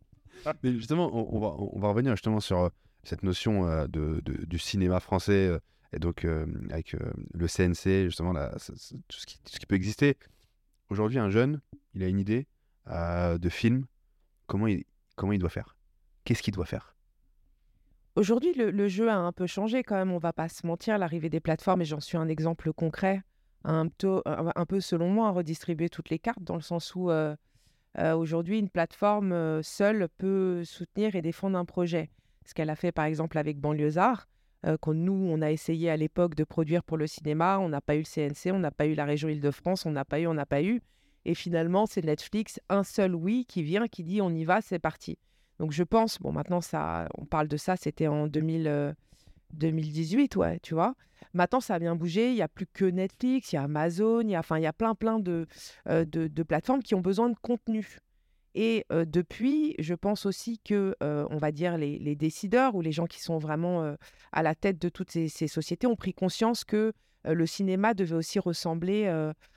Mais 0.62 0.72
justement, 0.75 1.11
on, 1.14 1.37
on 1.37 1.41
va, 1.41 1.49
on 1.59 1.79
va 1.79 1.89
revenir 1.89 2.12
justement 2.12 2.41
sur 2.41 2.59
euh, 2.59 2.68
cette 3.05 3.22
notion 3.22 3.66
euh, 3.66 3.87
de, 3.87 4.20
de- 4.25 4.45
du 4.45 4.59
cinéma 4.59 5.01
français 5.01 5.47
euh, 5.49 5.59
et 5.93 5.99
donc 5.99 6.25
euh, 6.25 6.45
avec 6.70 6.95
euh, 6.95 7.12
le 7.33 7.47
CNC, 7.47 8.05
justement, 8.07 8.33
là, 8.33 8.51
tout, 8.59 8.75
ce 8.77 9.27
qui, 9.27 9.39
tout 9.39 9.53
ce 9.53 9.59
qui 9.59 9.66
peut 9.66 9.77
exister. 9.77 10.16
Aujourd'hui, 10.91 11.18
un 11.18 11.31
jeune, 11.31 11.61
il 11.95 12.03
a 12.03 12.09
une 12.09 12.18
idée 12.18 12.47
euh, 12.89 13.39
de 13.39 13.49
film. 13.49 13.87
Comment 14.47 14.66
il, 14.66 14.85
comment 15.16 15.33
il 15.33 15.39
doit 15.39 15.49
faire? 15.51 15.77
Qu'est-ce 16.25 16.43
qu'il 16.43 16.53
doit 16.55 16.66
faire? 16.66 16.95
Aujourd'hui, 18.16 18.53
le, 18.55 18.70
le 18.70 18.89
jeu 18.89 19.09
a 19.11 19.16
un 19.16 19.33
peu 19.33 19.47
changé 19.47 19.83
quand 19.83 19.97
même, 19.97 20.12
on 20.12 20.18
va 20.18 20.33
pas 20.33 20.49
se 20.49 20.66
mentir. 20.66 20.99
L'arrivée 20.99 21.31
des 21.31 21.41
plateformes, 21.41 21.83
et 21.83 21.85
j'en 21.85 22.01
suis 22.01 22.16
un 22.18 22.29
exemple 22.29 22.72
concret, 22.72 23.22
un, 23.65 23.89
peu- 23.89 24.81
selon 24.81 25.09
moi, 25.09 25.31
redistribué 25.31 25.89
toutes 25.89 26.11
les 26.11 26.19
cartes, 26.19 26.43
dans 26.43 26.55
le 26.55 26.61
sens 26.61 26.95
où 26.95 27.11
euh, 27.11 27.35
euh, 27.99 28.15
aujourd'hui, 28.15 28.59
une 28.59 28.69
plateforme 28.69 29.33
euh, 29.33 29.62
seule 29.62 30.09
peut 30.19 30.65
soutenir 30.65 31.15
et 31.15 31.23
défendre 31.23 31.59
un 31.59 31.65
projet. 31.65 32.11
Ce 32.45 32.55
qu'elle 32.55 32.71
a 32.71 32.77
fait, 32.77 32.93
par 32.93 33.07
exemple, 33.07 33.39
avec 33.39 33.59
Banlieusard, 33.59 34.29
qu'on 34.81 34.95
nous, 34.95 35.12
on 35.12 35.43
a 35.43 35.51
essayé 35.51 35.91
à 35.91 35.97
l'époque 35.99 36.35
de 36.35 36.43
produire 36.43 36.83
pour 36.83 36.97
le 36.97 37.07
cinéma, 37.07 37.59
on 37.59 37.69
n'a 37.69 37.83
pas 37.83 37.97
eu 37.97 37.99
le 37.99 38.05
CNC, 38.05 38.51
on 38.51 38.59
n'a 38.59 38.71
pas 38.71 38.87
eu 38.87 38.95
la 38.95 39.05
région 39.05 39.29
Île-de-France, 39.29 39.85
on 39.85 39.91
n'a 39.91 40.07
pas 40.07 40.21
eu, 40.21 40.27
on 40.27 40.33
n'a 40.33 40.47
pas 40.47 40.62
eu. 40.62 40.81
Et 41.27 41.35
finalement, 41.35 41.85
c'est 41.85 42.03
Netflix, 42.03 42.61
un 42.71 42.83
seul 42.83 43.15
oui, 43.15 43.45
qui 43.47 43.62
vient, 43.62 43.89
qui 43.89 44.05
dit 44.05 44.23
on 44.23 44.31
y 44.31 44.45
va, 44.45 44.62
c'est 44.62 44.79
parti. 44.79 45.19
Donc 45.59 45.73
je 45.73 45.83
pense, 45.83 46.19
bon 46.19 46.33
maintenant 46.33 46.61
ça, 46.61 47.09
on 47.17 47.27
parle 47.27 47.49
de 47.49 47.57
ça, 47.57 47.77
c'était 47.77 48.09
en 48.09 48.27
2000, 48.27 48.67
euh, 48.67 48.93
2018, 49.55 50.36
ouais, 50.36 50.59
tu 50.61 50.74
vois. 50.74 50.94
Maintenant 51.32 51.61
ça 51.61 51.74
a 51.74 51.78
bien 51.78 51.96
bougé, 51.96 52.30
il 52.30 52.34
n'y 52.34 52.42
a 52.42 52.48
plus 52.48 52.66
que 52.66 52.84
Netflix, 52.84 53.52
il 53.52 53.57
y 53.57 53.59
a 53.59 53.62
Amazon, 53.62 54.20
il 54.20 54.30
y 54.30 54.36
a, 54.36 54.72
plein 54.72 54.94
plein 54.94 55.18
de, 55.18 55.46
euh, 55.88 56.05
de, 56.05 56.42
plateformes 56.42 56.82
qui 56.82 56.94
ont 56.94 57.00
besoin 57.00 57.28
de 57.28 57.36
contenu. 57.40 57.98
Et 58.55 58.84
euh, 58.92 59.05
depuis, 59.05 59.74
je 59.80 59.94
pense 59.94 60.26
aussi 60.26 60.61
que, 60.61 60.94
euh, 61.02 61.26
on 61.30 61.38
va 61.38 61.50
dire, 61.50 61.76
les, 61.76 62.14
décideurs 62.14 62.76
ou 62.76 62.82
les 62.82 62.92
gens 62.92 63.07
qui 63.07 63.20
sont 63.20 63.38
vraiment 63.38 63.96
à 64.32 64.42
la 64.42 64.55
tête 64.55 64.80
de 64.80 64.88
toutes 64.88 65.11
ces, 65.11 65.28
sociétés 65.28 65.88
ont 65.88 65.96
pris 65.96 66.14
conscience 66.14 66.64
que 66.64 66.92
le 67.24 67.46
cinéma 67.46 67.94
devait 67.94 68.14
aussi 68.14 68.38
ressembler 68.38 69.07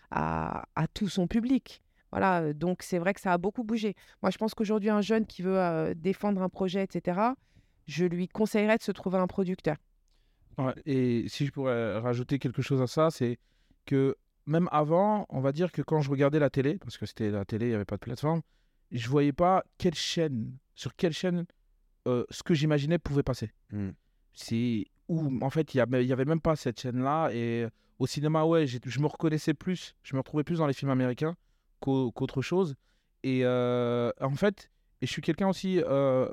à, 0.09 0.63
à 0.75 0.87
tout 0.87 1.09
son 1.09 1.27
public. 1.27 1.83
Voilà, 2.11 2.53
donc 2.53 2.81
c'est 2.81 2.97
vrai 2.97 3.13
que 3.13 3.19
ça 3.21 3.33
a 3.33 3.37
beaucoup 3.37 3.63
bougé. 3.63 3.93
Moi, 4.23 4.31
je 4.31 4.37
pense 4.37 4.55
qu'aujourd'hui, 4.55 4.89
un 4.89 5.01
jeune 5.01 5.27
qui 5.27 5.43
veut 5.43 5.93
défendre 5.95 6.41
un 6.41 6.49
projet, 6.49 6.81
etc., 6.81 7.19
je 7.85 8.05
lui 8.05 8.27
conseillerais 8.27 8.77
de 8.77 8.83
se 8.83 8.91
trouver 8.91 9.17
un 9.17 9.27
producteur. 9.27 9.75
Ouais, 10.58 10.74
et 10.86 11.28
si 11.28 11.45
je 11.45 11.51
pourrais 11.51 11.99
rajouter 11.99 12.39
quelque 12.39 12.62
chose 12.62 12.82
à 12.82 12.88
ça, 12.88 13.12
c'est 13.12 13.38
que 13.86 14.16
même 14.45 14.70
avant, 14.72 15.26
on 15.30 15.39
va 15.39 15.51
dire 15.51 15.72
que 15.72 15.82
quand 15.82 16.01
je 16.01 16.10
regardais 16.10 16.39
la 16.39 16.49
télé, 16.49 16.78
parce 16.80 16.97
que 16.97 17.05
c'était 17.05 17.30
la 17.30 17.45
télé, 17.45 17.68
il 17.68 17.70
n'y 17.70 17.76
avait 17.76 17.86
pas 17.86 17.97
de 17.97 18.01
plateforme, 18.01 18.41
je 18.91 19.08
voyais 19.10 19.34
pas 19.34 19.64
quelle 19.78 19.93
chaîne, 19.95 20.58
sur 20.74 20.95
quelle 20.95 21.14
chaîne 21.14 21.45
euh, 22.08 22.26
ce 22.30 22.41
que 22.43 22.53
j'imaginais 22.53 22.97
pouvait 22.97 23.24
passer. 23.24 23.51
Hmm. 23.72 23.89
C'est 24.34 24.86
où, 25.10 25.38
en 25.41 25.49
fait, 25.49 25.74
il 25.74 25.84
n'y 25.86 26.12
avait 26.12 26.26
même 26.26 26.41
pas 26.41 26.55
cette 26.55 26.80
chaîne-là. 26.80 27.30
Et 27.34 27.68
au 27.99 28.08
cinéma, 28.08 28.45
ouais, 28.45 28.66
je 28.68 28.99
me 28.99 29.08
reconnaissais 29.08 29.53
plus, 29.53 29.95
je 30.03 30.16
me 30.16 30.20
retrouvais 30.20 30.43
plus 30.43 30.60
dans 30.60 30.68
les 30.68 30.74
films 30.74 30.91
américains 30.91 31.36
qu'au- 31.80 32.12
qu'autre 32.12 32.41
chose. 32.41 32.76
Et 33.24 33.41
euh, 33.43 34.12
en 34.22 34.36
fait, 34.36 34.70
et 35.01 35.05
je 35.05 35.12
suis 35.12 35.22
quelqu'un 35.22 35.49
aussi, 35.49 35.82
euh, 35.84 36.30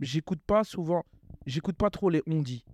j'écoute 0.00 0.40
pas 0.46 0.64
souvent, 0.64 1.04
j'écoute 1.46 1.76
pas 1.76 1.90
trop 1.90 2.08
les 2.08 2.22
on-dit. 2.26 2.64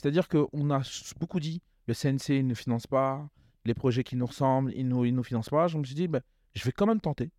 C'est-à-dire 0.00 0.28
qu'on 0.28 0.70
a 0.70 0.80
beaucoup 1.18 1.40
dit, 1.40 1.60
le 1.86 1.92
CNC 1.92 2.42
ne 2.42 2.54
finance 2.54 2.86
pas, 2.86 3.28
les 3.66 3.74
projets 3.74 4.02
qui 4.02 4.16
nous 4.16 4.24
ressemblent, 4.24 4.72
ils 4.74 4.88
ne 4.88 5.10
nous, 5.10 5.22
financent 5.22 5.50
pas. 5.50 5.68
Je 5.68 5.76
me 5.76 5.84
suis 5.84 5.94
dit, 5.94 6.08
ben, 6.08 6.22
je 6.54 6.64
vais 6.64 6.72
quand 6.72 6.86
même 6.86 7.02
tenter. 7.02 7.30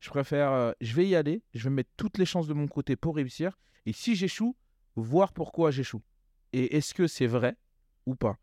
Je 0.00 0.10
préfère, 0.10 0.50
euh, 0.50 0.72
je 0.80 0.92
vais 0.96 1.06
y 1.06 1.14
aller, 1.14 1.40
je 1.54 1.62
vais 1.62 1.70
mettre 1.70 1.90
toutes 1.96 2.18
les 2.18 2.24
chances 2.24 2.48
de 2.48 2.54
mon 2.54 2.66
côté 2.66 2.96
pour 2.96 3.14
réussir. 3.14 3.56
Et 3.86 3.92
si 3.92 4.16
j'échoue, 4.16 4.56
voir 4.96 5.32
pourquoi 5.32 5.70
j'échoue. 5.70 6.02
Et 6.52 6.76
est-ce 6.76 6.94
que 6.94 7.06
c'est 7.06 7.28
vrai 7.28 7.56
ou 8.06 8.16
pas? 8.16 8.38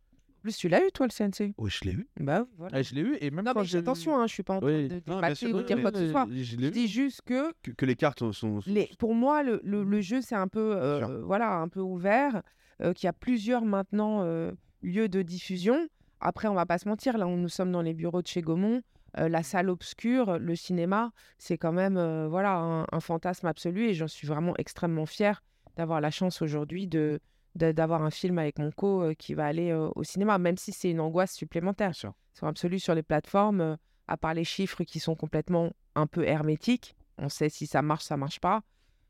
Plus, 0.48 0.58
tu 0.58 0.70
l'as 0.70 0.86
eu, 0.86 0.92
toi, 0.92 1.08
le 1.08 1.12
CNC 1.12 1.54
Oui, 1.58 1.70
je 1.70 1.86
l'ai 1.86 1.94
eu. 1.94 2.08
Bah 2.20 2.46
voilà. 2.58 2.78
Ah, 2.78 2.82
je 2.82 2.94
l'ai 2.96 3.02
eu. 3.02 3.18
Et 3.22 3.30
même 3.32 3.46
Non, 3.46 3.54
quand 3.54 3.60
mais 3.62 3.66
j'ai 3.66 3.78
attention, 3.80 4.18
hein, 4.18 4.28
je 4.28 4.34
suis 4.34 4.44
pas 4.44 4.56
en 4.56 4.60
train 4.60 4.68
Oui. 4.70 4.88
de 4.88 5.00
débattre 5.00 5.44
ou 5.44 5.62
dire 5.64 5.82
quoi 5.82 5.92
que 5.92 6.00
ce 6.00 6.10
soit. 6.10 6.26
Je 6.32 6.56
dis 6.70 6.88
juste 6.88 7.22
que 7.26 7.52
que, 7.64 7.72
que 7.72 7.86
les 7.86 7.96
cartes 7.96 8.20
sont. 8.20 8.32
sont- 8.32 8.60
les, 8.66 8.90
pour 9.00 9.14
moi, 9.14 9.44
le, 9.44 9.60
le- 9.64 9.84
le 9.84 10.02
jeu, 10.02 10.22
c'est 10.22 10.36
un 10.36 10.48
peu, 10.48 10.76
euh, 10.76 11.00
Sûr. 11.00 11.26
voilà, 11.26 11.54
un 11.56 11.68
peu 11.68 11.80
ouvert, 11.82 12.42
euh, 12.82 12.94
qu'il 12.94 13.06
y 13.08 13.10
a 13.10 13.14
plusieurs 13.14 13.66
maintenant 13.66 14.22
euh, 14.24 14.52
lieux 14.82 15.10
de 15.10 15.22
diffusion. 15.22 15.88
Après, 16.20 16.48
on 16.48 16.54
va 16.54 16.66
pas 16.66 16.78
se 16.78 16.88
mentir, 16.88 17.18
là 17.18 17.28
où 17.28 17.36
nous 17.36 17.50
sommes 17.50 17.72
dans 17.72 17.82
les 17.82 17.94
bureaux 17.94 18.22
de 18.22 18.28
chez 18.28 18.42
Gaumont, 18.42 18.82
euh, 19.20 19.30
la 19.30 19.44
salle 19.44 19.70
obscure, 19.70 20.40
le 20.40 20.56
cinéma, 20.56 21.12
c'est 21.38 21.58
quand 21.58 21.72
même 21.72 21.98
euh, 21.98 22.28
voilà, 22.28 22.56
un, 22.56 22.86
un 22.92 23.00
fantasme 23.00 23.48
absolu 23.48 23.84
et 23.88 23.94
j'en 23.94 24.08
suis 24.08 24.28
vraiment 24.28 24.54
extrêmement 24.58 25.06
fière 25.06 25.44
d'avoir 25.76 26.02
la 26.02 26.10
chance 26.12 26.42
aujourd'hui 26.42 26.88
de- 26.88 27.20
d'avoir 27.58 28.04
un 28.04 28.12
film 28.12 28.38
avec 28.40 28.60
mon 28.60 28.72
co 28.72 29.04
euh, 29.04 29.14
qui 29.14 29.34
va 29.34 29.46
aller 29.46 29.72
euh, 29.72 29.90
au 29.96 30.04
cinéma, 30.04 30.38
même 30.38 30.58
si 30.58 30.72
c'est 30.72 30.90
une 30.90 31.00
angoisse 31.00 31.34
supplémentaire. 31.34 31.94
sûr. 31.96 32.14
Sur 32.34 32.48
absolu 32.48 32.80
sur 32.80 32.96
les 32.96 33.04
plateformes, 33.04 33.62
euh, 33.62 33.76
à 34.08 34.18
part 34.18 34.34
les 34.34 34.44
chiffres 34.44 34.84
qui 34.84 35.00
sont 35.00 35.16
complètement 35.16 35.72
un 35.96 36.08
peu 36.08 36.24
hermétiques, 36.24 36.96
on 37.18 37.30
sait 37.30 37.50
si 37.50 37.68
ça 37.68 37.82
marche, 37.82 38.04
ça 38.04 38.18
marche 38.18 38.40
pas. 38.40 38.62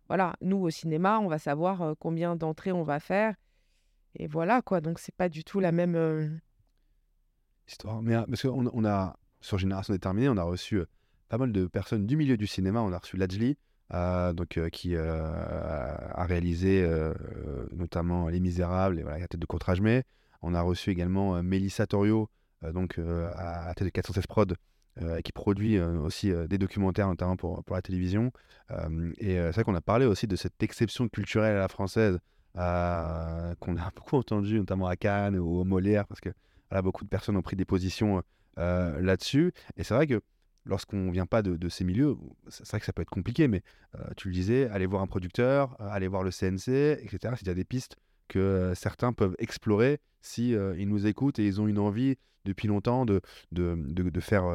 Voilà, 0.07 0.33
nous 0.41 0.57
au 0.57 0.69
cinéma, 0.69 1.19
on 1.19 1.27
va 1.27 1.37
savoir 1.37 1.95
combien 1.99 2.37
d'entrées 2.37 2.71
on 2.71 2.83
va 2.83 3.01
faire. 3.01 3.35
Et 4.15 4.25
voilà 4.25 4.61
quoi, 4.61 4.79
donc 4.79 4.99
c'est 4.99 5.13
pas 5.13 5.27
du 5.27 5.43
tout 5.43 5.59
la 5.59 5.73
même. 5.73 6.39
histoire. 7.67 8.01
Mais 8.01 8.15
parce 8.25 8.43
qu'on 8.43 8.69
on 8.73 8.85
a, 8.85 9.19
sur 9.41 9.57
Génération 9.57 9.93
Déterminée, 9.93 10.29
on 10.29 10.37
a 10.37 10.43
reçu 10.43 10.81
pas 11.27 11.37
mal 11.37 11.51
de 11.51 11.67
personnes 11.67 12.05
du 12.05 12.15
milieu 12.15 12.37
du 12.37 12.47
cinéma. 12.47 12.81
On 12.81 12.93
a 12.93 12.97
reçu 12.97 13.17
Lajli, 13.17 13.57
donc, 13.91 14.59
qui 14.71 14.95
a 14.95 16.25
réalisé 16.25 16.87
notamment 17.71 18.27
Les 18.27 18.39
Misérables 18.39 18.99
et 18.99 19.03
voilà, 19.03 19.19
la 19.19 19.27
tête 19.27 19.39
de 19.39 19.45
Contrajmé. 19.45 20.03
On 20.41 20.53
a 20.53 20.61
reçu 20.61 20.91
également 20.91 21.41
Mélissa 21.41 21.87
Torio, 21.87 22.29
donc 22.73 22.99
à 22.99 23.67
la 23.67 23.73
tête 23.75 23.85
de 23.85 23.91
416 23.91 24.27
Prod, 24.27 24.55
qui 25.23 25.31
produit 25.31 25.79
aussi 25.79 26.31
des 26.47 26.57
documentaires, 26.57 27.07
notamment 27.07 27.37
pour, 27.37 27.63
pour 27.63 27.75
la 27.75 27.81
télévision. 27.81 28.31
et 29.19 29.35
c'est 29.35 29.51
vrai 29.51 29.63
qu'on 29.63 29.75
a 29.75 29.81
parlé 29.81 30.05
aussi 30.05 30.27
de 30.27 30.35
cette 30.35 30.61
exception 30.61 31.07
culturelle 31.07 31.55
à 31.55 31.59
la 31.59 31.67
française 31.67 32.19
qu'on 32.53 33.77
a 33.77 33.91
beaucoup 33.95 34.17
entendu, 34.17 34.59
notamment 34.59 34.87
à 34.87 34.95
Cannes 34.95 35.37
ou 35.37 35.59
au 35.59 35.63
Molière, 35.63 36.07
parce 36.07 36.19
que 36.19 36.29
voilà, 36.69 36.81
beaucoup 36.81 37.03
de 37.03 37.09
personnes 37.09 37.37
ont 37.37 37.41
pris 37.41 37.55
des 37.55 37.65
positions 37.65 38.21
là-dessus. 38.57 39.53
Et 39.77 39.83
c'est 39.83 39.93
vrai 39.93 40.07
que 40.07 40.21
lorsqu'on 40.67 41.11
vient 41.11 41.25
pas 41.25 41.41
de, 41.41 41.69
ces 41.69 41.83
milieux, 41.83 42.15
c'est 42.49 42.67
vrai 42.67 42.79
que 42.79 42.85
ça 42.85 42.93
peut 42.93 43.01
être 43.01 43.09
compliqué, 43.09 43.47
mais 43.47 43.63
tu 44.15 44.27
le 44.27 44.33
disais, 44.33 44.69
aller 44.69 44.85
voir 44.85 45.01
un 45.01 45.07
producteur, 45.07 45.75
aller 45.79 46.07
voir 46.07 46.23
le 46.23 46.31
CNC, 46.31 46.99
etc. 47.01 47.33
S'il 47.37 47.47
y 47.47 47.51
a 47.51 47.53
des 47.53 47.63
pistes 47.63 47.95
que 48.27 48.73
certains 48.75 49.13
peuvent 49.13 49.35
explorer 49.39 49.99
si 50.21 50.51
ils 50.51 50.87
nous 50.87 51.07
écoutent 51.07 51.39
et 51.39 51.45
ils 51.45 51.61
ont 51.61 51.67
une 51.67 51.79
envie 51.79 52.17
depuis 52.45 52.67
longtemps 52.67 53.05
de, 53.05 53.21
de, 53.51 53.75
de, 53.75 54.19
faire 54.19 54.45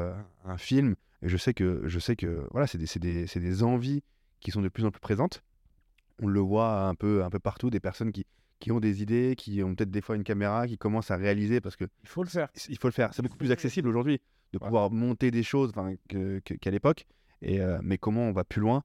un 0.45 0.59
film. 0.59 0.95
Et 1.23 1.29
je 1.29 1.37
sais 1.37 1.55
que, 1.55 1.83
je 1.87 1.99
sais 1.99 2.17
que 2.17 2.47
voilà, 2.51 2.67
c'est 2.67 2.79
des, 2.79 2.87
des, 2.99 3.27
des, 3.27 3.63
envies 3.63 4.03
qui 4.41 4.51
sont 4.51 4.63
de 4.63 4.69
plus 4.69 4.85
en 4.85 4.91
plus 4.91 5.01
présentes. 5.01 5.43
On 6.21 6.27
le 6.27 6.41
voit 6.41 6.87
un 6.89 6.95
peu, 6.95 7.25
un 7.25 7.31
peu 7.31 7.39
partout, 7.39 7.71
des 7.71 7.81
personnes 7.81 8.13
qui, 8.13 8.27
qui 8.59 8.73
ont 8.73 8.81
des 8.81 9.03
idées, 9.03 9.35
qui 9.37 9.63
ont 9.63 9.75
peut-être 9.75 9.91
des 9.91 10.01
fois 10.01 10.17
une 10.17 10.25
caméra, 10.25 10.67
qui 10.67 10.79
commencent 10.79 11.11
à 11.11 11.17
réaliser 11.17 11.61
parce 11.61 11.77
que 11.77 11.85
il 12.03 12.09
faut 12.09 12.23
le 12.23 12.29
faire. 12.29 12.49
Il 12.69 12.79
faut 12.79 12.89
le 12.89 12.93
faire. 12.93 13.13
C'est 13.15 13.23
beaucoup 13.23 13.37
plus 13.37 13.53
accessible 13.53 13.89
aujourd'hui 13.89 14.21
de 14.53 14.59
pouvoir 14.59 14.91
monter 14.91 15.31
des 15.31 15.43
choses 15.43 15.73
qu'à 16.09 16.71
l'époque. 16.71 17.07
Et 17.41 17.61
mais 17.83 17.99
comment 17.99 18.23
on 18.23 18.33
va 18.33 18.45
plus 18.45 18.61
loin 18.61 18.83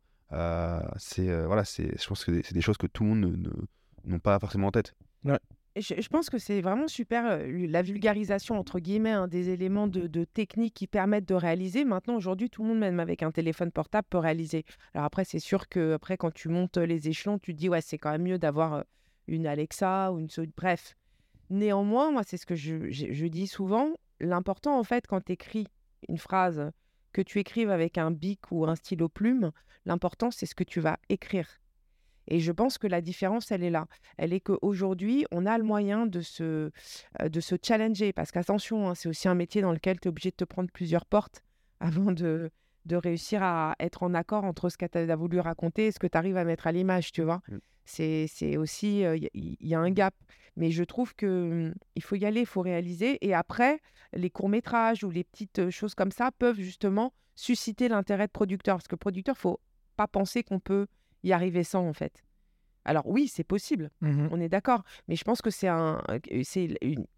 C'est 0.98 1.46
voilà, 1.46 1.64
c'est. 1.64 2.00
Je 2.00 2.08
pense 2.08 2.26
que 2.26 2.42
c'est 2.42 2.54
des 2.54 2.62
choses 2.62 2.78
que 2.78 2.88
tout 2.88 3.04
le 3.04 3.10
monde 3.10 3.68
n'ont 4.06 4.20
pas 4.20 4.40
forcément 4.40 4.68
en 4.68 4.72
tête. 4.72 4.94
Ouais. 5.24 5.40
Je, 5.80 6.08
pense 6.08 6.32
que 6.32 6.40
c'est 6.40 6.62
vraiment 6.62 6.88
super 6.88 7.40
la 7.48 7.82
vulgarisation, 7.84 8.58
entre 8.58 8.80
guillemets, 8.80 9.12
hein, 9.12 9.28
des 9.28 9.50
éléments 9.50 9.88
de, 9.88 10.08
de 10.08 10.24
technique 10.24 10.74
qui 10.74 10.88
permettent 10.88 11.28
de 11.28 11.36
réaliser. 11.36 11.86
Maintenant, 11.86 12.16
aujourd'hui, 12.16 12.50
tout 12.50 12.64
le 12.64 12.70
monde, 12.70 12.80
même 12.80 13.00
avec 13.00 13.22
un 13.22 13.32
téléphone 13.32 13.72
portable, 13.72 14.08
peut 14.10 14.18
réaliser. 14.18 14.66
Alors 14.96 15.06
après, 15.06 15.24
c'est 15.24 15.40
sûr 15.40 15.70
que 15.70 15.94
après, 15.94 16.18
quand 16.18 16.34
tu 16.34 16.50
montes 16.50 16.78
les 16.78 17.10
échelons, 17.10 17.38
tu 17.38 17.54
te 17.54 17.60
dis, 17.60 17.70
ouais, 17.70 17.82
c'est 17.82 18.00
quand 18.00 18.12
même 18.12 18.24
mieux 18.24 18.40
d'avoir 18.40 18.86
une 19.28 19.46
Alexa 19.46 20.12
ou 20.12 20.20
une... 20.20 20.30
Bref. 20.56 20.96
Néanmoins, 21.50 22.12
moi, 22.12 22.24
c'est 22.26 22.38
ce 22.38 22.46
que 22.46 22.56
je, 22.56 22.90
je, 22.90 23.26
dis 23.28 23.48
souvent. 23.48 23.94
L'important, 24.20 24.78
en 24.78 24.84
fait, 24.84 25.08
quand 25.08 25.22
tu 25.22 25.34
écris 25.34 25.68
une 26.08 26.18
phrase, 26.18 26.72
que 27.14 27.22
tu 27.22 27.40
écrives 27.40 27.72
avec 27.72 27.98
un 27.98 28.12
bic 28.12 28.52
ou 28.52 28.66
un 28.66 28.76
stylo 28.76 29.10
plume, 29.10 29.52
l'important, 29.86 30.32
c'est 30.32 30.46
ce 30.46 30.56
que 30.56 30.64
tu 30.64 30.80
vas 30.80 30.98
écrire. 31.10 31.60
Et 32.28 32.40
je 32.40 32.52
pense 32.52 32.78
que 32.78 32.88
la 32.88 33.02
différence, 33.02 33.52
elle 33.52 33.64
est 33.64 33.70
là. 33.70 33.88
Elle 34.18 34.34
est 34.34 34.42
qu'aujourd'hui, 34.42 35.26
on 35.32 35.46
a 35.46 35.58
le 35.58 35.64
moyen 35.64 36.06
de 36.06 36.22
se, 36.22 36.72
euh, 37.22 37.30
de 37.30 37.40
se 37.40 37.56
challenger. 37.62 38.14
Parce 38.14 38.32
qu'attention, 38.32 38.90
hein, 38.90 38.96
c'est 38.96 39.08
aussi 39.08 39.28
un 39.28 39.36
métier 39.36 39.62
dans 39.62 39.72
lequel 39.72 40.00
tu 40.00 40.08
es 40.08 40.10
obligé 40.10 40.32
de 40.32 40.36
te 40.36 40.44
prendre 40.44 40.70
plusieurs 40.72 41.06
portes 41.06 41.44
avant 41.80 42.12
de, 42.12 42.52
de 42.86 42.96
réussir 42.96 43.44
à 43.44 43.76
être 43.80 44.04
en 44.04 44.14
accord 44.14 44.44
entre 44.44 44.70
ce 44.70 44.78
que 44.78 44.86
tu 44.86 44.98
as 44.98 45.16
voulu 45.16 45.40
raconter 45.40 45.88
et 45.88 45.92
ce 45.92 46.00
que 46.00 46.08
tu 46.08 46.18
arrives 46.18 46.38
à 46.38 46.44
mettre 46.44 46.68
à 46.68 46.72
l'image, 46.72 47.12
tu 47.12 47.24
vois. 47.24 47.42
Mmh. 47.48 47.58
C'est 47.88 48.58
aussi, 48.58 49.02
il 49.34 49.58
y, 49.62 49.74
a 49.74 49.80
un 49.80 49.92
gap. 49.92 50.14
Mais 50.56 50.72
je 50.72 50.84
trouve 50.84 51.16
que 51.16 51.70
mmh, 51.70 51.76
il 51.96 52.04
faut 52.04 52.16
y 52.16 52.26
aller, 52.26 52.42
il 52.42 52.46
faut 52.46 52.62
réaliser. 52.62 53.18
Et 53.26 53.34
après, 53.34 53.80
les 54.14 54.30
courts-métrages 54.30 55.04
ou 55.04 55.10
les 55.10 55.24
petites 55.24 55.70
choses 55.70 55.96
comme 55.96 56.12
ça 56.12 56.32
peuvent 56.32 56.60
justement 56.60 57.14
susciter 57.36 57.88
l'intérêt 57.88 58.28
de 58.28 58.32
producteur. 58.32 58.76
Parce 58.78 58.88
que 58.88 58.96
producteur, 58.96 59.38
faut 59.38 59.60
pas 59.96 60.08
penser 60.08 60.44
qu'on 60.44 60.60
peut 60.60 60.88
y 61.24 61.32
arriver 61.32 61.64
sans, 61.64 61.88
en 61.88 61.94
fait. 61.94 62.24
Alors 62.86 63.06
oui, 63.06 63.28
c'est 63.28 63.44
possible, 63.44 63.92
mmh 64.00 64.30
on 64.32 64.40
est 64.40 64.48
d'accord. 64.48 64.84
Mais 65.08 65.18
je 65.18 65.24
pense 65.26 65.42
que 65.42 65.50
c'est 65.50 65.68
un, 65.68 66.02
c'est 66.44 66.70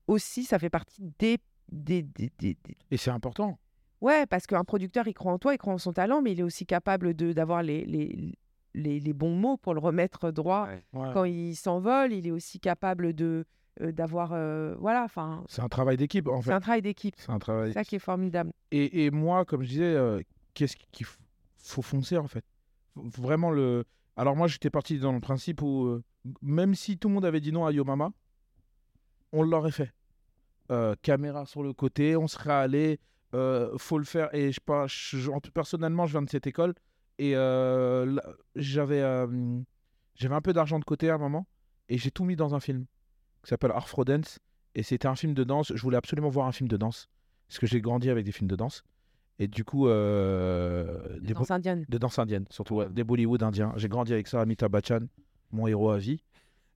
aussi, 0.08 0.44
ça 0.44 0.58
fait 0.58 0.72
partie 0.72 1.04
des, 1.20 1.38
des, 1.72 2.02
des, 2.02 2.32
des... 2.40 2.58
Et 2.90 2.98
c'est 2.98 3.12
important. 3.12 3.60
Ouais, 4.02 4.26
parce 4.26 4.48
qu'un 4.48 4.64
producteur, 4.64 5.08
il 5.08 5.14
croit 5.14 5.32
en 5.32 5.38
toi, 5.38 5.54
il 5.54 5.58
croit 5.60 5.74
en 5.74 5.78
son 5.78 5.94
talent, 5.94 6.24
mais 6.24 6.32
il 6.32 6.40
est 6.40 6.44
aussi 6.44 6.66
capable 6.66 7.14
de 7.14 7.34
d'avoir 7.34 7.62
les, 7.62 7.86
les, 7.86 8.34
les, 8.80 9.00
les, 9.00 9.14
bons 9.14 9.36
mots 9.36 9.58
pour 9.58 9.74
le 9.74 9.80
remettre 9.80 10.32
droit. 10.32 10.68
Quand 10.94 11.26
il 11.26 11.56
s'envole, 11.56 12.14
il 12.14 12.28
est 12.28 12.32
aussi 12.32 12.60
capable 12.60 13.14
de 13.14 13.46
d'avoir 13.80 14.30
voilà 14.78 15.04
enfin 15.06 15.42
c'est 15.48 15.62
un 15.62 15.70
travail 15.70 15.96
d'équipe 15.96 16.28
en 16.28 16.42
fait. 16.42 16.50
c'est 16.50 16.56
un 16.56 16.60
travail 16.60 16.82
d'équipe. 16.82 17.16
C'est 17.18 17.32
un 17.32 17.40
travail 17.40 17.72
ça 17.72 17.84
qui 17.84 17.96
est 17.96 18.00
formidable. 18.00 18.52
Et, 18.72 19.06
et 19.06 19.12
moi 19.12 19.46
comme 19.46 19.62
je 19.64 19.70
disais 19.70 20.26
qu'est-ce 20.54 20.76
qu'il 20.92 21.06
faut 21.58 21.82
foncer 21.82 22.18
en 22.18 22.28
fait? 22.28 22.44
Vraiment 22.96 23.52
le 23.52 23.86
alors 24.18 24.36
moi 24.36 24.48
j'étais 24.48 24.70
parti 24.70 25.00
dans 25.00 25.14
le 25.14 25.22
principe 25.22 25.62
où 25.62 26.02
même 26.42 26.76
si 26.76 26.98
tout 26.98 27.08
le 27.08 27.14
monde 27.14 27.26
avait 27.26 27.40
dit 27.40 27.54
non 27.54 27.66
à 27.66 27.72
Yo 27.72 27.86
Mama 27.86 28.12
on 29.32 29.44
l'aurait 29.44 29.72
fait. 29.72 29.94
Caméra 31.02 31.46
sur 31.46 31.64
le 31.64 31.72
côté 31.72 32.18
on 32.18 32.28
serait 32.28 32.52
allé 32.52 33.00
faut 33.32 33.98
le 33.98 34.04
faire 34.04 34.34
et 34.36 34.52
je, 34.52 34.60
pas, 34.60 34.88
personnellement 35.54 36.06
je 36.06 36.12
viens 36.12 36.22
de 36.22 36.30
cette 36.30 36.48
école 36.48 36.74
et 37.20 37.34
j'avais 38.56 39.04
j'avais 40.16 40.36
un 40.36 40.42
peu 40.42 40.54
d'argent 40.54 40.80
de 40.80 40.86
côté 40.86 41.10
à 41.10 41.16
un 41.16 41.18
moment 41.18 41.46
et 41.88 41.98
j'ai 41.98 42.12
tout 42.12 42.24
mis 42.24 42.36
dans 42.36 42.56
un 42.56 42.60
film 42.60 42.86
qui 43.44 43.50
s'appelle 43.50 43.72
Afro 43.74 44.06
Dance. 44.06 44.40
Et 44.76 44.84
c'était 44.84 45.08
un 45.08 45.16
film 45.16 45.34
de 45.34 45.44
danse. 45.44 45.72
Je 45.74 45.82
voulais 45.82 45.98
absolument 45.98 46.30
voir 46.30 46.48
un 46.48 46.52
film 46.52 46.68
de 46.68 46.78
danse 46.78 47.10
parce 47.48 47.60
que 47.60 47.68
j'ai 47.68 47.82
grandi 47.82 48.10
avec 48.10 48.26
des 48.26 48.32
films 48.32 48.50
de 48.50 48.56
danse. 48.56 48.84
Et 49.40 49.48
du 49.48 49.64
coup, 49.64 49.88
euh, 49.88 51.18
des 51.22 51.34
danses 51.34 51.50
indiennes. 51.50 51.86
De 51.88 51.98
danse 51.98 52.20
indienne, 52.20 52.46
surtout 52.50 52.84
des 52.86 53.04
Bollywood 53.04 53.42
indiens. 53.42 53.74
J'ai 53.78 53.88
grandi 53.88 54.14
avec 54.14 54.28
ça, 54.28 54.42
Amitabh 54.42 54.72
Bachchan, 54.72 55.08
mon 55.52 55.66
héros 55.66 55.90
à 55.90 55.98
vie. 55.98 56.22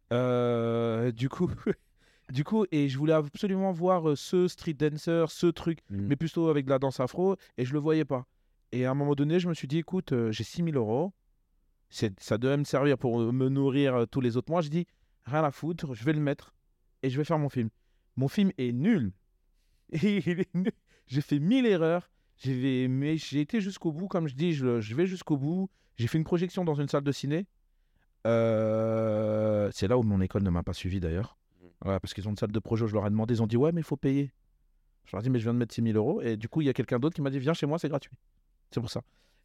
du 0.10 1.30
coup, 1.30 1.52
du 2.32 2.44
coup, 2.44 2.66
et 2.72 2.88
je 2.88 2.98
voulais 2.98 3.14
absolument 3.14 3.74
voir 3.74 4.18
ce 4.18 4.48
street 4.48 4.74
dancer, 4.74 5.26
ce 5.28 5.48
truc, 5.48 5.80
mmh. 5.90 5.98
mais 6.08 6.16
plutôt 6.16 6.48
avec 6.48 6.66
de 6.66 6.70
la 6.70 6.80
danse 6.80 7.02
afro, 7.02 7.36
et 7.58 7.66
je 7.66 7.74
le 7.74 7.80
voyais 7.80 8.06
pas. 8.06 8.26
Et 8.74 8.86
à 8.88 8.92
un 8.92 8.96
moment 8.96 9.14
donné, 9.14 9.40
je 9.40 9.48
me 9.48 9.54
suis 9.54 9.68
dit, 9.68 9.78
écoute, 9.78 10.14
euh, 10.14 10.32
j'ai 10.32 10.44
6000 10.44 10.76
euros. 10.76 11.14
Ça 11.92 12.40
devait 12.40 12.58
me 12.58 12.64
servir 12.64 12.98
pour 12.98 13.22
euh, 13.22 13.32
me 13.32 13.48
nourrir 13.48 13.96
euh, 13.96 14.06
tous 14.08 14.20
les 14.20 14.36
autres 14.36 14.50
mois. 14.52 14.62
Je 14.62 14.70
dis, 14.70 14.88
rien 15.26 15.44
à 15.44 15.52
foutre, 15.52 15.94
je 15.94 16.04
vais 16.04 16.14
le 16.14 16.20
mettre 16.20 16.56
et 17.04 17.12
je 17.12 17.18
vais 17.18 17.24
faire 17.24 17.38
mon 17.38 17.50
film. 17.50 17.70
Mon 18.16 18.28
film 18.28 18.52
est 18.58 18.72
nul. 18.72 19.14
J'ai 19.94 21.22
fait 21.22 21.40
mille 21.40 21.68
erreurs. 21.68 22.10
Mais 22.46 23.16
j'ai 23.18 23.42
été 23.42 23.62
jusqu'au 23.62 23.92
bout, 23.92 24.08
comme 24.08 24.28
je 24.28 24.34
dis, 24.34 24.54
je, 24.54 24.66
vais 24.96 25.06
jusqu'au 25.06 25.38
bout. 25.38 25.70
J'ai 25.98 26.08
fait 26.08 26.18
une 26.18 26.24
projection 26.24 26.66
dans 26.66 26.74
une 26.74 26.88
salle 26.88 27.04
de 27.04 27.12
ciné. 27.12 27.46
c'est 28.26 29.88
là 29.88 29.98
où 30.00 30.04
mon 30.04 30.20
école 30.20 30.42
ne 30.42 30.50
m'a 30.50 30.64
pas 30.64 30.74
suivi 30.74 31.00
d'ailleurs. 31.00 31.38
Mmh. 31.62 32.00
parce 32.00 32.14
qu'ils 32.14 32.28
ont 32.28 32.32
une 32.32 32.38
salle 32.38 32.52
de 32.52 32.60
projet, 32.60 32.88
je 32.88 32.94
leur 32.94 33.06
ai 33.06 33.10
demandé, 33.12 33.36
ils 33.36 33.44
ont 33.44 33.48
dit 33.48 33.56
ouais, 33.56 33.72
mais 33.72 33.82
il 33.82 33.86
faut 33.86 33.98
payer. 33.98 34.34
Je 35.06 35.12
leur 35.12 35.22
ai 35.22 35.24
dit, 35.24 35.30
mais 35.30 35.38
je 35.38 35.44
viens 35.44 35.54
de 35.54 35.60
mettre 35.60 35.76
6000 35.76 35.96
euros. 35.96 36.22
Et 36.22 36.38
du 36.38 36.50
coup, 36.50 36.62
il 36.62 36.66
y 36.66 36.70
a 36.70 36.74
quelqu'un 36.74 36.98
d'autre 36.98 37.16
qui 37.16 37.22
m'a 37.22 37.30
dit, 37.30 37.38
viens 37.40 37.54
chez 37.54 37.68
moi, 37.68 37.78
c'est 37.78 37.90
gratuit. 37.90 38.18
C'est 38.74 38.80
pour 38.80 38.90
ça. 38.90 39.04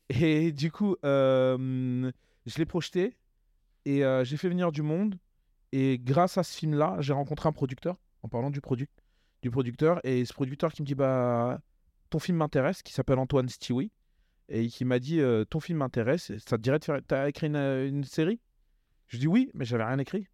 Et 0.09 0.53
du 0.53 0.73
coup, 0.73 0.97
je 1.03 2.11
l'ai 2.57 2.67
projeté 2.67 3.17
et 3.85 4.03
j'ai 4.23 4.37
fait 4.37 4.49
venir 4.49 4.73
du 4.73 4.83
monde. 4.83 5.19
Et 5.73 5.99
grâce 5.99 6.39
à 6.39 6.43
ce 6.43 6.57
film-là, 6.57 6.97
j'ai 7.01 7.13
rencontré 7.13 7.47
un 7.49 7.53
producteur, 7.53 7.97
en 8.23 8.29
parlant 8.29 8.51
du, 8.51 8.63
produit, 8.63 8.89
du 9.43 9.51
producteur. 9.51 10.01
Et 10.05 10.25
ce 10.25 10.33
producteur 10.33 10.73
qui 10.73 10.81
me 10.81 10.87
dit 10.87 10.95
bah, 10.95 11.61
Ton 12.09 12.19
film 12.19 12.39
m'intéresse, 12.39 12.83
qui 12.83 12.95
s'appelle 12.95 13.19
Antoine 13.19 13.49
Stewie. 13.49 13.93
Et 14.49 14.69
qui 14.69 14.87
m'a 14.87 14.99
dit 14.99 15.21
Ton 15.51 15.61
film 15.61 15.79
m'intéresse, 15.79 16.33
ça 16.39 16.57
te 16.57 16.63
dirait 16.63 16.79
de 16.79 16.85
faire. 16.85 17.01
T'as 17.07 17.29
écrit 17.29 17.49
une, 17.49 18.05
série? 18.05 18.41
Je 19.09 19.19
dis 19.19 19.27
Oui, 19.27 19.51
mais 19.53 19.67
j'avais 19.67 19.85
rien 19.85 19.99
écrit. 19.99 20.27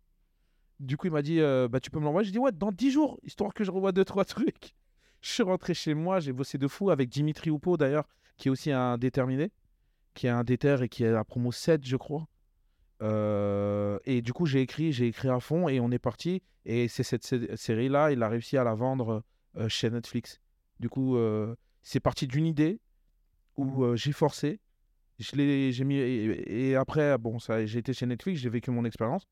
Du 0.78 0.96
coup, 0.96 1.08
il 1.08 1.12
m'a 1.12 1.22
dit 1.22 1.40
bah, 1.40 1.80
Tu 1.80 1.90
peux 1.90 1.98
me 1.98 2.04
l'envoyer? 2.04 2.28
Je 2.28 2.32
dis 2.32 2.38
Ouais, 2.38 2.52
dans 2.52 2.70
10 2.70 2.92
jours, 2.92 3.18
histoire 3.24 3.52
que 3.54 3.64
je 3.64 3.72
revoie 3.72 3.90
deux, 3.90 4.04
trois 4.04 4.24
trucs. 4.24 4.76
Je 5.20 5.30
suis 5.30 5.42
rentré 5.42 5.72
chez 5.72 5.94
moi, 5.94 6.20
j'ai 6.20 6.34
bossé 6.34 6.58
de 6.58 6.68
fou 6.68 6.90
avec 6.90 7.08
Dimitri 7.08 7.50
Houpo 7.50 7.78
d'ailleurs, 7.78 8.06
qui 8.36 8.48
est 8.48 8.50
aussi 8.50 8.72
un 8.72 8.98
déterminé, 8.98 9.52
qui 10.14 10.26
est 10.26 10.30
un 10.30 10.44
déter 10.44 10.76
et 10.82 10.88
qui 10.88 11.04
est 11.04 11.14
à 11.14 11.24
promo 11.24 11.52
7, 11.52 11.84
je 11.84 11.96
crois. 11.96 12.26
Euh, 13.02 13.98
et 14.04 14.22
du 14.22 14.32
coup, 14.32 14.46
j'ai 14.46 14.60
écrit, 14.60 14.92
j'ai 14.92 15.06
écrit 15.08 15.28
à 15.28 15.40
fond 15.40 15.68
et 15.68 15.80
on 15.80 15.90
est 15.90 15.98
parti. 15.98 16.42
Et 16.64 16.88
c'est 16.88 17.02
cette 17.02 17.56
série-là, 17.56 18.12
il 18.12 18.22
a 18.22 18.28
réussi 18.28 18.56
à 18.56 18.64
la 18.64 18.74
vendre 18.74 19.22
euh, 19.56 19.68
chez 19.68 19.90
Netflix. 19.90 20.40
Du 20.80 20.88
coup, 20.88 21.16
euh, 21.16 21.54
c'est 21.82 22.00
parti 22.00 22.26
d'une 22.26 22.46
idée 22.46 22.80
où 23.56 23.94
j'ai 23.94 24.12
forcé. 24.12 24.60
Je 25.20 25.36
l'ai, 25.36 25.70
j'ai 25.70 25.84
mis 25.84 25.96
et, 25.96 26.74
après, 26.74 27.16
bon, 27.18 27.38
ça, 27.38 27.64
j'ai 27.66 27.78
été 27.78 27.92
chez 27.92 28.06
Netflix, 28.06 28.40
j'ai 28.40 28.48
vécu 28.48 28.72
mon 28.72 28.84
expérience. 28.84 29.28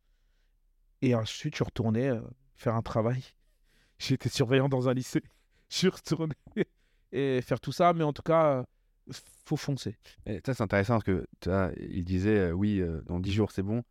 Et 1.01 1.17
ensuite, 1.17 1.55
je 1.55 1.57
suis 1.57 1.65
retourné 1.65 2.17
faire 2.55 2.77
un 2.77 2.83
travail. 2.83 3.25
J'étais 3.99 4.29
surveillant 4.29 4.69
dans 4.69 4.89
un 4.89 4.95
lycée. 4.95 5.23
Je 5.69 5.79
suis 5.79 5.89
retourné 5.89 6.35
et 7.13 7.41
faire 7.41 7.59
tout 7.59 7.73
ça, 7.73 7.95
mais 7.95 8.05
en 8.05 8.13
tout 8.13 8.23
cas, 8.23 8.67
faut 9.45 9.57
foncer. 9.57 9.97
Et 10.27 10.41
ça, 10.45 10.55
c'est 10.55 10.63
intéressant 10.63 10.95
parce 10.95 11.05
que 11.05 11.27
tu 11.41 11.49
vois, 11.49 11.71
il 11.79 12.05
disait 12.05 12.39
euh, 12.39 12.53
oui, 12.53 12.81
euh, 12.81 13.01
dans 13.07 13.21
10 13.21 13.33
jours, 13.33 13.51
c'est 13.53 13.63
bon. 13.63 13.83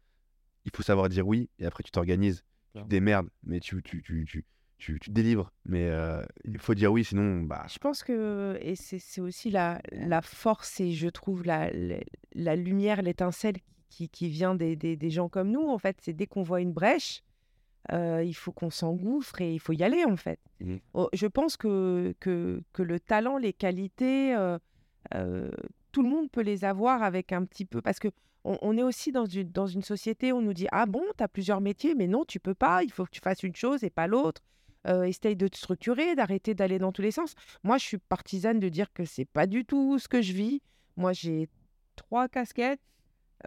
Il 0.66 0.72
faut 0.76 0.84
savoir 0.84 1.10
dire 1.10 1.28
oui 1.28 1.50
et 1.60 1.66
après, 1.66 1.84
tu 1.84 1.92
t'organises. 1.92 2.44
Tu 2.76 2.82
te 2.82 2.88
démerdes, 2.88 3.30
mais 3.44 3.60
tu, 3.60 3.82
tu, 3.84 4.02
tu, 4.02 4.24
tu, 4.26 4.46
tu, 4.78 5.00
tu 5.00 5.10
délivres. 5.10 5.52
Mais 5.66 5.90
euh, 5.90 6.24
il 6.46 6.58
faut 6.58 6.74
dire 6.74 6.92
oui, 6.92 7.04
sinon, 7.04 7.42
bah, 7.42 7.66
Je 7.70 7.78
pense 7.80 8.04
que, 8.04 8.58
et 8.62 8.76
c'est 8.76 9.00
c'est 9.00 9.20
aussi 9.22 9.50
la, 9.50 9.82
la 9.92 10.22
force 10.22 10.80
et 10.80 10.92
je 10.92 11.10
trouve 11.10 11.44
la, 11.44 11.70
la, 11.72 11.98
la 12.34 12.56
lumière, 12.56 13.02
l'étincelle 13.02 13.58
qui, 13.90 14.08
qui 14.08 14.30
vient 14.30 14.56
des, 14.56 14.78
des, 14.78 14.96
des 14.96 15.10
gens 15.10 15.28
comme 15.28 15.52
nous, 15.52 15.68
en 15.68 15.78
fait, 15.78 15.98
c'est 16.02 16.14
dès 16.14 16.28
qu'on 16.28 16.44
voit 16.44 16.62
une 16.62 16.72
brèche, 16.72 17.24
euh, 17.92 18.24
il 18.24 18.34
faut 18.34 18.54
qu'on 18.54 18.70
s'engouffre 18.70 19.42
et 19.42 19.54
il 19.54 19.60
faut 19.60 19.74
y 19.74 19.84
aller, 19.84 20.06
en 20.06 20.16
fait. 20.16 20.40
Mhm. 20.62 20.80
Oh, 20.94 21.10
Je 21.14 21.28
pense 21.28 21.58
que, 21.58 22.16
que, 22.22 22.62
que 22.72 22.84
le 22.84 23.00
talent, 23.02 23.38
les 23.38 23.52
qualités, 23.54 24.34
euh, 24.34 24.58
tout 25.92 26.04
le 26.04 26.10
monde 26.10 26.30
peut 26.32 26.42
les 26.42 26.64
avoir 26.66 27.04
avec 27.04 27.32
un 27.32 27.44
petit 27.46 27.66
peu, 27.66 27.82
parce 27.82 28.00
que 28.00 28.08
on, 28.44 28.58
on 28.62 28.78
est 28.78 28.84
aussi 28.84 29.12
dans 29.12 29.26
une, 29.26 29.50
dans 29.52 29.68
une 29.68 29.84
société 29.84 30.32
où 30.32 30.38
on 30.38 30.42
nous 30.42 30.54
dit, 30.54 30.68
ah 30.72 30.86
bon, 30.88 31.04
tu 31.18 31.24
as 31.24 31.28
plusieurs 31.28 31.62
métiers, 31.62 31.94
mais 31.96 32.08
non, 32.08 32.26
tu 32.26 32.40
peux 32.40 32.56
pas, 32.56 32.84
il 32.84 32.92
faut 32.92 33.06
que 33.06 33.12
tu 33.12 33.20
fasses 33.22 33.44
une 33.44 33.56
chose 33.56 33.84
et 33.84 33.90
pas 33.90 34.08
l'autre. 34.08 34.42
Euh, 34.88 35.04
essaye 35.04 35.36
de 35.36 35.48
te 35.48 35.58
structurer, 35.58 36.16
d'arrêter 36.16 36.56
d'aller 36.56 36.80
dans 36.80 36.92
tous 36.92 37.04
les 37.04 37.12
sens. 37.12 37.36
Moi, 37.64 37.78
je 37.78 37.86
suis 37.86 37.98
partisane 38.00 38.60
de 38.60 38.68
dire 38.68 38.92
que 38.94 39.06
c'est 39.06 39.26
pas 39.26 39.46
du 39.46 39.64
tout 39.64 40.00
ce 40.00 40.08
que 40.08 40.24
je 40.24 40.34
vis. 40.34 40.62
Moi, 40.98 41.14
j'ai 41.14 41.50
trois 41.96 42.28
casquettes. 42.28 42.80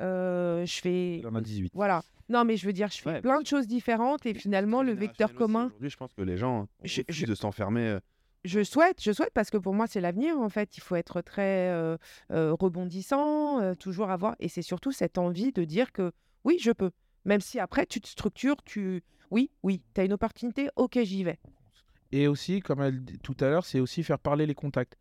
Euh, 0.01 0.65
je 0.65 0.81
fais. 0.81 1.19
Il 1.19 1.27
en 1.27 1.35
a 1.35 1.41
18. 1.41 1.73
Voilà. 1.75 2.03
Non, 2.29 2.45
mais 2.45 2.57
je 2.57 2.65
veux 2.67 2.73
dire, 2.73 2.89
je 2.89 2.99
fais 3.01 3.11
Ouais, 3.15 3.21
plein 3.21 3.41
de 3.41 3.47
choses 3.47 3.67
différentes 3.67 4.25
et 4.27 4.33
finalement, 4.35 4.83
le 4.83 4.93
vecteur 4.93 5.35
commun, 5.35 5.67
Aujourd'hui, 5.67 5.91
je 5.91 5.97
pense 5.97 6.13
que 6.15 6.23
les 6.23 6.37
gens 6.37 6.63
ont 6.63 6.69
je- 6.85 7.27
de 7.27 7.35
s'enfermer. 7.35 7.99
Je 8.45 8.63
souhaite, 8.63 9.03
je 9.03 9.13
souhaite 9.13 9.33
parce 9.33 9.51
que 9.51 9.57
pour 9.57 9.75
moi, 9.75 9.87
c'est 9.87 10.01
l'avenir 10.01 10.39
en 10.39 10.49
fait. 10.49 10.77
Il 10.77 10.81
faut 10.81 10.97
être 10.97 11.21
très 11.23 11.71
euh, 11.71 11.97
euh, 12.31 12.55
rebondissant, 12.55 13.61
euh, 13.61 13.75
toujours 13.75 14.11
avoir. 14.11 14.37
Et 14.39 14.49
c'est 14.49 14.63
surtout 14.63 14.93
cette 14.93 15.19
envie 15.19 15.53
de 15.53 15.65
dire 15.65 15.93
que 15.93 16.13
oui, 16.45 16.59
je 16.61 16.71
peux. 16.71 16.91
Même 17.25 17.41
si 17.41 17.59
après, 17.59 17.87
tu 17.87 18.01
te 18.01 18.09
structures, 18.09 18.63
tu. 18.65 19.03
Oui, 19.31 19.51
oui, 19.63 19.83
tu 19.95 20.01
as 20.01 20.05
une 20.05 20.13
opportunité, 20.13 20.69
ok, 20.77 20.99
j'y 21.03 21.25
vais. 21.25 21.39
Et 22.13 22.29
aussi, 22.29 22.61
comme 22.61 22.83
elle 22.83 23.03
dit 23.03 23.19
tout 23.19 23.37
à 23.41 23.49
l'heure, 23.49 23.65
c'est 23.65 23.81
aussi 23.81 24.03
faire 24.03 24.19
parler 24.19 24.47
les 24.47 24.55
contacts. 24.55 24.97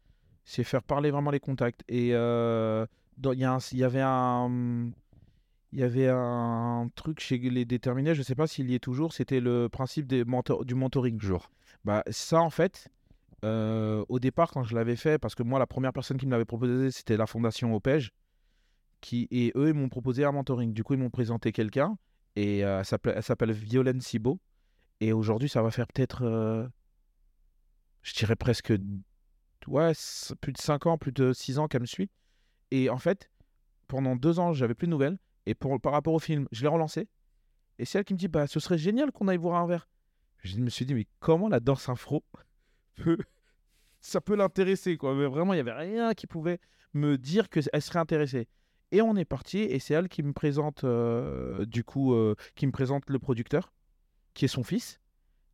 C'est 0.45 0.63
faire 0.63 0.81
parler 0.81 1.11
vraiment 1.11 1.31
les 1.31 1.39
contacts. 1.39 1.83
Et 1.87 2.09
euh, 2.13 2.85
il 3.17 3.39
y, 3.39 3.83
avait 3.83 4.01
un. 4.01 4.89
Il 5.71 5.79
y 5.79 5.83
avait 5.83 6.09
un 6.09 6.89
truc 6.95 7.19
chez 7.19 7.37
les 7.37 7.65
déterminés, 7.65 8.13
je 8.13 8.19
ne 8.19 8.23
sais 8.23 8.35
pas 8.35 8.47
s'il 8.47 8.69
y 8.69 8.75
est 8.75 8.79
toujours, 8.79 9.13
c'était 9.13 9.39
le 9.39 9.69
principe 9.69 10.07
des 10.07 10.23
mentor- 10.23 10.65
du 10.65 10.75
mentoring. 10.75 11.17
Toujours. 11.17 11.49
Bah, 11.83 12.03
ça, 12.09 12.41
en 12.41 12.49
fait, 12.49 12.89
euh, 13.43 14.05
au 14.09 14.19
départ, 14.19 14.51
quand 14.51 14.63
je 14.63 14.75
l'avais 14.75 14.95
fait, 14.95 15.17
parce 15.19 15.35
que 15.35 15.43
moi, 15.43 15.59
la 15.59 15.67
première 15.67 15.93
personne 15.93 16.17
qui 16.17 16.25
me 16.25 16.31
l'avait 16.31 16.45
proposé, 16.45 16.91
c'était 16.91 17.17
la 17.17 17.27
fondation 17.27 17.75
OPEJ. 17.75 18.11
Qui, 19.01 19.27
et 19.31 19.51
eux, 19.55 19.69
ils 19.69 19.73
m'ont 19.73 19.89
proposé 19.89 20.23
un 20.23 20.31
mentoring. 20.31 20.73
Du 20.73 20.83
coup, 20.83 20.93
ils 20.93 20.99
m'ont 20.99 21.09
présenté 21.09 21.51
quelqu'un. 21.51 21.97
Et 22.35 22.63
euh, 22.63 22.79
elle 22.79 22.85
s'appelle- 22.85 23.13
elle 23.17 23.23
s'appelle 23.23 23.51
Violaine 23.51 23.99
Sibo. 23.99 24.39
Et 25.01 25.11
aujourd'hui, 25.11 25.49
ça 25.49 25.61
va 25.61 25.71
faire 25.71 25.87
peut-être, 25.87 26.23
euh, 26.23 26.65
je 28.01 28.13
dirais 28.13 28.37
presque, 28.37 28.73
ouais, 29.67 29.91
plus 30.39 30.53
de 30.53 30.57
5 30.57 30.85
ans, 30.85 30.97
plus 30.97 31.11
de 31.11 31.33
6 31.33 31.59
ans 31.59 31.67
qu'elle 31.67 31.81
me 31.81 31.85
suit. 31.85 32.09
Et 32.71 32.89
en 32.89 32.97
fait, 32.97 33.29
pendant 33.87 34.15
deux 34.15 34.39
ans, 34.39 34.53
j'avais 34.53 34.73
plus 34.73 34.87
de 34.87 34.91
nouvelles. 34.91 35.19
Et 35.45 35.55
par 35.55 35.91
rapport 35.91 36.13
au 36.13 36.19
film, 36.19 36.47
je 36.53 36.61
l'ai 36.61 36.69
relancé. 36.69 37.09
Et 37.79 37.85
c'est 37.85 37.99
elle 37.99 38.05
qui 38.05 38.13
me 38.13 38.19
dit, 38.19 38.29
bah, 38.29 38.47
ce 38.47 38.59
serait 38.61 38.77
génial 38.77 39.11
qu'on 39.11 39.27
aille 39.27 39.37
voir 39.37 39.61
un 39.61 39.67
verre. 39.67 39.89
Je 40.39 40.57
me 40.57 40.69
suis 40.69 40.85
dit, 40.85 40.93
mais 40.93 41.07
comment 41.19 41.49
la 41.49 41.59
danse 41.59 41.89
infro 41.89 42.23
peut... 42.95 43.17
ça 44.03 44.21
peut 44.21 44.35
l'intéresser, 44.35 44.97
quoi. 44.97 45.15
Mais 45.15 45.25
vraiment, 45.25 45.53
il 45.53 45.55
n'y 45.55 45.61
avait 45.61 45.71
rien 45.71 46.13
qui 46.13 46.27
pouvait 46.27 46.59
me 46.93 47.17
dire 47.17 47.49
qu'elle 47.49 47.81
serait 47.81 47.99
intéressée. 47.99 48.47
Et 48.91 49.01
on 49.01 49.15
est 49.15 49.25
parti, 49.25 49.59
et 49.59 49.79
c'est 49.79 49.95
elle 49.95 50.09
qui 50.09 50.21
me 50.21 50.33
présente, 50.33 50.83
euh, 50.83 51.65
du 51.65 51.83
coup, 51.83 52.13
euh, 52.13 52.35
qui 52.53 52.67
me 52.67 52.71
présente 52.71 53.09
le 53.09 53.17
producteur, 53.17 53.73
qui 54.35 54.45
est 54.45 54.49
son 54.49 54.61
fils, 54.63 54.99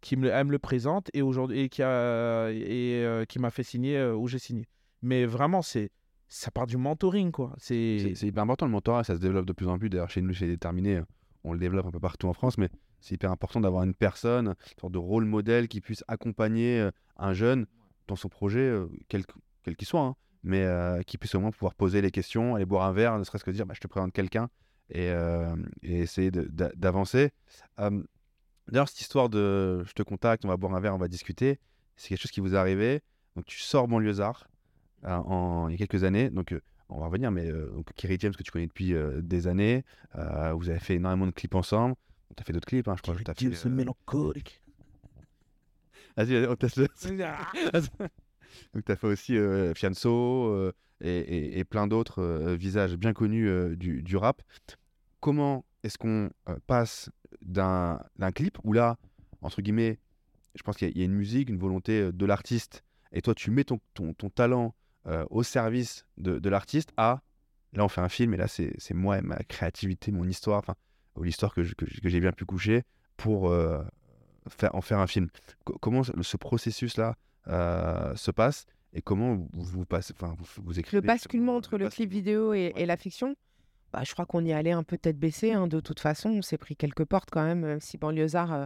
qui 0.01 0.17
me, 0.17 0.29
le- 0.29 0.59
présente, 0.59 1.09
et 1.13 1.21
aujourd'hui, 1.21 1.69
qui 1.69 1.81
a, 1.83 2.49
et, 2.49 3.03
euh, 3.05 3.23
qui 3.25 3.39
m'a 3.39 3.51
fait 3.51 3.63
signer 3.63 4.03
où 4.03 4.27
j'ai 4.27 4.39
signé. 4.39 4.67
Mais 5.01 5.25
vraiment, 5.25 5.61
c'est, 5.61 5.91
ça 6.27 6.51
part 6.51 6.67
du 6.67 6.75
mentoring, 6.75 7.31
quoi. 7.31 7.53
C'est 7.59 8.13
hyper 8.23 8.43
important 8.43 8.65
le 8.65 8.71
mentorat, 8.73 9.03
ça 9.05 9.15
se 9.15 9.21
développe 9.21 9.45
de 9.45 9.53
plus 9.53 9.67
en 9.67 9.77
plus. 9.77 9.89
D'ailleurs, 9.89 10.09
chez 10.09 10.21
nous, 10.21 10.33
chez 10.33 10.47
Déterminé, 10.47 11.01
on 11.43 11.53
le 11.53 11.59
développe 11.59 11.85
un 11.85 11.91
peu 11.91 11.99
partout 11.99 12.27
en 12.27 12.33
France, 12.33 12.57
mais 12.57 12.69
c'est 12.99 13.15
hyper 13.15 13.31
important 13.31 13.61
d'avoir 13.61 13.83
une 13.83 13.93
personne, 13.93 14.47
une 14.49 14.79
sorte 14.81 14.91
de 14.93 14.97
rôle 14.97 15.23
modèle 15.25 15.69
qui 15.69 15.79
puisse 15.79 16.03
accompagner 16.09 16.89
un 17.15 17.31
jeune 17.33 17.67
dans 18.09 18.15
son 18.17 18.29
projet, 18.29 18.59
euh, 18.59 18.87
quel 19.07 19.25
qu- 19.25 19.39
quel 19.63 19.75
qu'il 19.75 19.87
soit, 19.87 20.01
hein, 20.01 20.15
mais 20.43 20.63
euh, 20.63 21.01
qui 21.03 21.17
puisse 21.17 21.33
au 21.35 21.39
moins 21.39 21.51
pouvoir 21.51 21.73
poser 21.75 22.01
les 22.01 22.11
questions, 22.11 22.55
aller 22.55 22.65
boire 22.65 22.85
un 22.85 22.91
verre, 22.93 23.17
ne 23.17 23.23
serait-ce 23.23 23.43
que 23.43 23.51
dire 23.51 23.65
bah, 23.65 23.73
je 23.75 23.79
te 23.79 23.87
présente 23.87 24.11
quelqu'un 24.13 24.49
et, 24.89 25.09
euh, 25.11 25.55
et 25.83 25.99
essayer 25.99 26.31
d'avancer. 26.31 27.31
D'ailleurs, 28.67 28.87
cette 28.87 29.01
histoire 29.01 29.29
de 29.29 29.83
je 29.85 29.93
te 29.93 30.03
contacte, 30.03 30.45
on 30.45 30.47
va 30.47 30.57
boire 30.57 30.73
un 30.75 30.79
verre, 30.79 30.93
on 30.93 30.99
va 30.99 31.07
discuter, 31.07 31.59
c'est 31.95 32.09
quelque 32.09 32.21
chose 32.21 32.31
qui 32.31 32.39
vous 32.39 32.53
est 32.53 32.57
arrivé. 32.57 33.01
Donc, 33.35 33.45
tu 33.45 33.59
sors 33.59 33.87
banlieusard 33.87 34.47
euh, 35.05 35.09
en, 35.15 35.69
il 35.69 35.71
y 35.71 35.75
a 35.75 35.77
quelques 35.87 36.03
années. 36.03 36.29
Donc, 36.29 36.51
euh, 36.51 36.61
on 36.89 36.99
va 36.99 37.07
revenir, 37.07 37.31
mais 37.31 37.49
euh, 37.49 37.71
donc, 37.71 37.91
Kerry 37.95 38.17
James, 38.19 38.33
que 38.33 38.43
tu 38.43 38.51
connais 38.51 38.67
depuis 38.67 38.93
des 39.21 39.47
années, 39.47 39.83
vous 40.15 40.69
avez 40.69 40.79
fait 40.79 40.95
énormément 40.95 41.25
de 41.25 41.31
clips 41.31 41.55
ensemble. 41.55 41.95
Tu 42.35 42.41
as 42.41 42.43
fait 42.45 42.53
d'autres 42.53 42.67
clips, 42.67 42.87
hein, 42.87 42.95
je 42.95 43.01
crois. 43.01 43.13
fait, 43.25 43.29
euh, 43.69 43.71
mélancolique. 43.75 44.61
Vas-y, 46.19 46.45
on 46.47 46.55
teste 46.55 46.79
Donc, 48.73 48.83
tu 48.85 48.91
as 48.91 48.95
fait 48.95 49.07
aussi 49.07 49.37
euh, 49.37 49.73
Fianso 49.73 50.47
euh, 50.47 50.73
et, 51.01 51.17
et- 51.19 51.59
et 51.59 51.63
plein 51.63 51.87
d'autres 51.87 52.21
euh, 52.21 52.55
visages 52.55 52.95
bien 52.97 53.13
connus 53.13 53.77
du, 53.77 54.01
du 54.03 54.17
rap. 54.17 54.41
Comment 55.21 55.63
est-ce 55.83 55.97
qu'on 55.97 56.29
passe 56.67 57.09
d'un 57.41 57.99
clip 58.35 58.57
où 58.65 58.73
là, 58.73 58.97
entre 59.41 59.61
guillemets, 59.61 59.97
je 60.55 60.63
pense 60.63 60.75
qu'il 60.75 60.87
y, 60.87 60.91
a- 60.91 60.93
il 60.93 60.97
y 60.99 61.01
a 61.03 61.05
une 61.05 61.13
musique, 61.13 61.49
une 61.49 61.57
volonté 61.59 62.11
de 62.11 62.25
l'artiste, 62.25 62.83
et 63.13 63.21
toi, 63.21 63.33
tu 63.33 63.49
mets 63.51 63.63
ton, 63.63 63.79
ton, 63.93 64.13
ton 64.13 64.29
talent 64.29 64.75
au 65.29 65.41
service 65.43 66.05
de, 66.17 66.37
de 66.37 66.49
l'artiste, 66.49 66.91
à 66.97 67.21
là, 67.73 67.85
on 67.85 67.87
fait 67.87 68.01
un 68.01 68.09
film, 68.09 68.33
et 68.33 68.37
là, 68.37 68.47
c'est 68.47 68.93
moi 68.93 69.19
et 69.19 69.21
ma 69.21 69.37
créativité, 69.37 70.11
mon 70.11 70.27
histoire, 70.27 70.59
enfin, 70.59 70.75
ou 71.15 71.23
l'histoire 71.23 71.53
que, 71.53 71.63
j'ai 71.63 72.19
bien 72.19 72.31
pu 72.33 72.45
coucher 72.45 72.83
pour 73.15 73.51
faire, 74.49 74.75
en 74.75 74.81
faire 74.81 74.99
un 74.99 75.07
film. 75.07 75.27
Co- 75.65 75.77
comment 75.79 76.03
ce 76.03 76.11
ce 76.21 76.37
processus-là 76.37 77.15
euh, 77.47 78.15
se 78.15 78.31
passe 78.31 78.65
et 78.93 79.01
comment 79.01 79.35
vous, 79.35 79.63
vous 79.63 79.85
passez, 79.85 80.13
enfin, 80.15 80.35
vous, 80.37 80.45
vous 80.63 80.79
écrivez 80.79 81.01
Le 81.01 81.07
basculement 81.07 81.55
entre 81.55 81.77
le, 81.77 81.89
clip 81.89 82.09
vidéo 82.11 82.53
et, 82.53 82.71
Ouais. 82.75 82.81
et 82.81 82.85
la 82.85 82.97
fiction, 82.97 83.35
bah, 83.93 84.01
je 84.05 84.11
crois 84.13 84.25
qu'on 84.25 84.43
y 84.45 84.51
allait 84.53 84.71
un 84.71 84.83
peu 84.83 84.97
tête 84.97 85.17
baissée. 85.17 85.53
hein, 85.53 85.67
de 85.67 85.79
toute 85.79 85.99
façon, 85.99 86.29
on 86.29 86.41
s'est 86.41 86.57
pris 86.57 86.75
quelques 86.75 87.05
portes 87.05 87.29
quand 87.31 87.43
même, 87.43 87.61
même 87.61 87.79
si 87.79 87.97
Banlieusard 87.97 88.53
euh, 88.53 88.65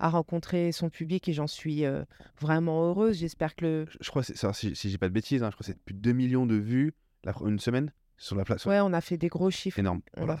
a 0.00 0.08
rencontré 0.08 0.72
son 0.72 0.90
public 0.90 1.28
et 1.28 1.32
j'en 1.32 1.46
suis 1.46 1.84
euh, 1.84 2.04
vraiment 2.40 2.88
heureuse. 2.88 3.18
J'espère 3.18 3.54
que 3.54 3.64
le. 3.64 3.86
Je- 3.90 3.98
Je 4.00 4.10
crois, 4.10 4.22
que 4.22 4.26
c'est- 4.26 4.36
ça, 4.36 4.52
si, 4.52 4.74
si 4.74 4.90
j'ai 4.90 4.98
pas 4.98 5.08
de 5.08 5.14
bêtises, 5.14 5.42
hein, 5.42 5.50
je 5.50 5.56
crois 5.56 5.66
que 5.66 5.72
c'est 5.72 5.78
plus 5.84 5.94
de 5.94 6.00
2 6.00 6.12
millions 6.12 6.46
de 6.46 6.56
vues 6.56 6.92
la, 7.24 7.32
une 7.46 7.58
semaine 7.60 7.92
sur 8.16 8.36
la 8.36 8.44
place. 8.44 8.64
Ouais, 8.66 8.80
on 8.80 8.92
a 8.92 9.00
fait 9.00 9.16
des 9.16 9.28
gros 9.28 9.50
chiffres. 9.50 9.78
Énorme. 9.78 10.00
On, 10.16 10.24
Voilà. 10.24 10.34
a, 10.34 10.38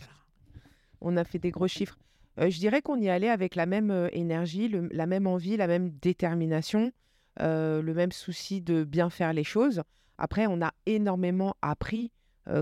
on 1.00 1.16
a 1.16 1.24
fait 1.24 1.38
des 1.38 1.50
gros 1.50 1.68
chiffres. 1.68 1.98
Euh, 2.40 2.50
je 2.50 2.58
dirais 2.58 2.82
qu'on 2.82 3.00
y 3.00 3.08
allait 3.08 3.28
avec 3.28 3.54
la 3.54 3.66
même 3.66 3.90
euh, 3.90 4.08
énergie, 4.12 4.68
la 4.90 5.06
même 5.06 5.26
envie, 5.26 5.56
la 5.56 5.66
même 5.66 5.90
détermination, 5.90 6.92
euh, 7.40 7.82
le 7.82 7.94
même 7.94 8.12
souci 8.12 8.60
de 8.60 8.84
bien 8.84 9.10
faire 9.10 9.32
les 9.32 9.44
choses. 9.44 9.82
Après, 10.18 10.46
on 10.46 10.62
a 10.62 10.72
énormément 10.86 11.56
appris 11.62 12.12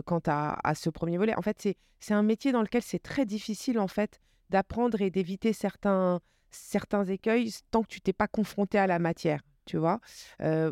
quant 0.06 0.22
à, 0.26 0.74
ce 0.76 0.90
premier 0.90 1.18
volet. 1.18 1.34
En 1.36 1.42
fait, 1.42 1.60
c'est, 1.98 2.14
un 2.14 2.22
métier 2.22 2.52
dans 2.52 2.62
lequel 2.62 2.82
c'est 2.82 3.00
très 3.00 3.26
difficile 3.26 3.80
en 3.80 3.88
fait 3.88 4.20
d'apprendre 4.48 5.00
et 5.02 5.10
d'éviter 5.10 5.52
certains, 5.52 6.20
écueils 7.08 7.50
tant 7.72 7.82
que 7.82 7.88
tu 7.88 8.00
t'es 8.00 8.12
pas 8.12 8.28
confronté 8.28 8.78
à 8.78 8.86
la 8.86 9.00
matière. 9.00 9.40
Tu 9.64 9.78
vois, 9.78 10.00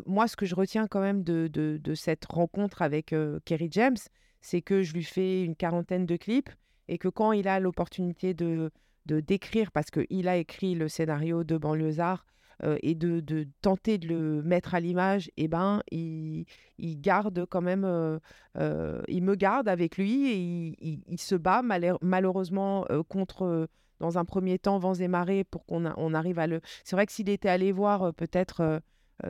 moi, 0.05 0.29
ce 0.29 0.37
que 0.37 0.45
je 0.45 0.55
retiens 0.55 0.87
quand 0.87 1.01
même 1.01 1.23
de, 1.23 1.93
cette 1.93 2.23
rencontre 2.25 2.81
avec 2.81 3.13
Kerry 3.43 3.67
James, 3.71 3.97
c'est 4.39 4.61
que 4.61 4.81
je 4.81 4.93
lui 4.93 5.03
fais 5.03 5.43
une 5.43 5.57
quarantaine 5.57 6.05
de 6.05 6.15
clips 6.15 6.49
et 6.87 6.97
que 6.97 7.09
quand 7.09 7.33
il 7.33 7.49
a 7.49 7.59
l'opportunité 7.59 8.33
de, 8.33 8.71
de 9.05 9.19
d'écrire, 9.19 9.71
parce 9.71 9.89
qu'il 9.91 10.27
a 10.27 10.37
écrit 10.37 10.75
le 10.75 10.87
scénario 10.87 11.43
de 11.43 11.57
Banlieusard, 11.57 12.25
euh, 12.63 12.77
et 12.83 12.93
de, 12.93 13.21
de 13.21 13.47
tenter 13.63 13.97
de 13.97 14.07
le 14.07 14.43
mettre 14.43 14.75
à 14.75 14.79
l'image, 14.79 15.31
et 15.35 15.47
ben, 15.47 15.81
il, 15.91 16.45
il 16.77 17.01
garde 17.01 17.45
quand 17.49 17.61
même, 17.61 17.83
euh, 17.85 18.19
euh, 18.57 19.01
il 19.07 19.23
me 19.23 19.33
garde 19.35 19.67
avec 19.67 19.97
lui 19.97 20.27
et 20.27 20.35
il, 20.79 21.01
il- 21.07 21.19
se 21.19 21.33
bat 21.33 21.63
malheur- 21.63 21.97
malheureusement 22.03 22.85
contre, 23.09 23.67
dans 23.99 24.17
un 24.19 24.25
premier 24.25 24.59
temps, 24.59 24.77
vents 24.77 24.93
et 24.93 25.07
marées 25.07 25.43
pour 25.43 25.65
qu'on 25.65 25.85
on 25.97 26.13
arrive 26.13 26.37
à 26.37 26.45
le... 26.45 26.61
C'est 26.83 26.95
vrai 26.95 27.07
que 27.07 27.11
s'il 27.11 27.29
était 27.29 27.49
allé 27.49 27.71
voir 27.71 28.13
peut-être 28.13 28.81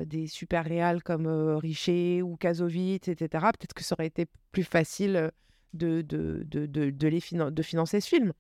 des 0.05 0.28
super 0.28 0.65
réals 0.65 1.01
comme 1.03 1.28
Richer 1.28 2.22
ou 2.22 2.36
Kazovitz, 2.36 3.07
etc., 3.07 3.28
peut-être 3.57 3.74
que 3.74 3.84
ça 3.84 3.95
aurait 3.95 4.07
été 4.07 4.26
plus 4.51 4.63
facile 4.63 5.32
de, 5.74 6.01
de, 6.01 6.43
de, 6.45 6.65
de 6.65 7.61
financer 7.61 8.01
ce 8.01 8.07
film. 8.09 8.34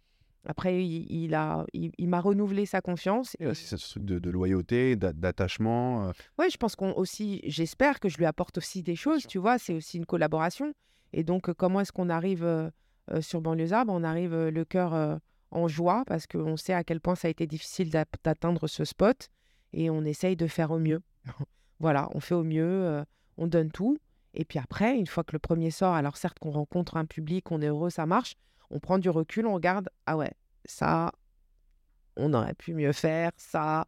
Après, 0.45 0.83
il, 0.83 1.05
il 1.11 1.35
a, 1.35 1.65
il, 1.73 1.91
il 1.97 2.07
m'a 2.09 2.19
renouvelé 2.19 2.65
sa 2.65 2.81
confiance. 2.81 3.35
Et 3.39 3.53
c'est 3.53 3.77
ce 3.77 3.89
truc 3.91 4.05
de, 4.05 4.17
de 4.19 4.29
loyauté, 4.31 4.95
d'a- 4.95 5.13
d'attachement. 5.13 6.07
euh, 6.07 6.11
Oui, 6.39 6.47
je 6.51 6.57
pense 6.57 6.75
qu'on 6.75 6.93
aussi, 6.93 7.41
j'espère 7.45 7.99
que 7.99 8.09
je 8.09 8.17
lui 8.17 8.25
apporte 8.25 8.57
aussi 8.57 8.81
des 8.81 8.95
choses, 8.95 9.27
tu 9.27 9.37
vois, 9.37 9.57
c'est 9.59 9.73
aussi 9.73 9.97
une 9.97 10.05
collaboration. 10.05 10.73
Et 11.13 11.23
donc, 11.23 11.49
euh, 11.49 11.53
comment 11.53 11.79
est-ce 11.81 11.91
qu'on 11.91 12.09
arrive 12.09 12.43
euh, 12.43 12.69
euh, 13.11 13.21
sur 13.21 13.41
Banlieusard 13.41 13.85
Ben, 13.85 13.93
On 13.93 14.03
arrive 14.03 14.33
euh, 14.33 14.49
le 14.49 14.65
cœur 14.65 14.93
euh, 14.95 15.17
en 15.51 15.67
joie 15.67 16.03
parce 16.07 16.25
qu'on 16.25 16.57
sait 16.57 16.73
à 16.73 16.83
quel 16.83 17.01
point 17.01 17.13
ça 17.15 17.27
a 17.27 17.31
été 17.31 17.45
difficile 17.45 17.89
d'atteindre 17.91 18.67
ce 18.67 18.83
spot. 18.85 19.29
et 19.73 19.89
on 19.89 20.03
essaye 20.05 20.35
de 20.35 20.47
faire 20.47 20.71
au 20.71 20.79
mieux. 20.79 21.01
voilà, 21.79 22.09
on 22.15 22.19
fait 22.19 22.35
au 22.35 22.43
mieux, 22.43 23.03
on 23.37 23.47
donne 23.47 23.69
tout. 23.71 23.97
Et 24.33 24.45
puis 24.45 24.59
après, 24.59 24.97
une 24.97 25.07
fois 25.07 25.23
que 25.23 25.33
le 25.33 25.39
premier 25.39 25.71
sort, 25.71 25.93
alors 25.93 26.15
certes 26.17 26.39
qu'on 26.39 26.51
rencontre 26.51 26.95
un 26.97 27.05
public, 27.05 27.51
on 27.51 27.61
est 27.61 27.67
heureux, 27.67 27.89
ça 27.89 28.05
marche, 28.05 28.35
on 28.71 28.79
prend 28.79 28.97
du 28.97 29.09
recul, 29.09 29.45
on 29.45 29.53
regarde, 29.53 29.89
ah 30.05 30.17
ouais, 30.17 30.31
ça, 30.65 31.11
on 32.15 32.33
aurait 32.33 32.53
pu 32.53 32.73
mieux 32.73 32.93
faire, 32.93 33.31
ça. 33.37 33.87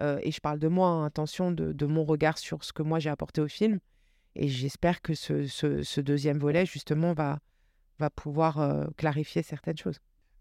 euh, 0.00 0.18
et 0.22 0.32
je 0.32 0.40
parle 0.40 0.58
de 0.58 0.68
moi, 0.68 0.88
hein, 0.88 1.04
attention, 1.04 1.52
de, 1.52 1.86
mon 1.86 2.04
regard 2.04 2.38
sur 2.38 2.64
ce 2.64 2.72
que 2.72 2.82
moi 2.82 2.98
j'ai 2.98 3.10
apporté 3.10 3.40
au 3.40 3.48
film. 3.48 3.78
Et 4.34 4.48
j'espère 4.48 5.02
que 5.02 5.14
ce, 5.14 6.00
deuxième 6.00 6.38
volet, 6.38 6.64
justement, 6.64 7.12
va, 7.12 7.38
va 7.98 8.08
pouvoir 8.08 8.58
euh, 8.58 8.86
clarifier 8.96 9.42
certaines 9.42 9.76
choses. 9.76 10.00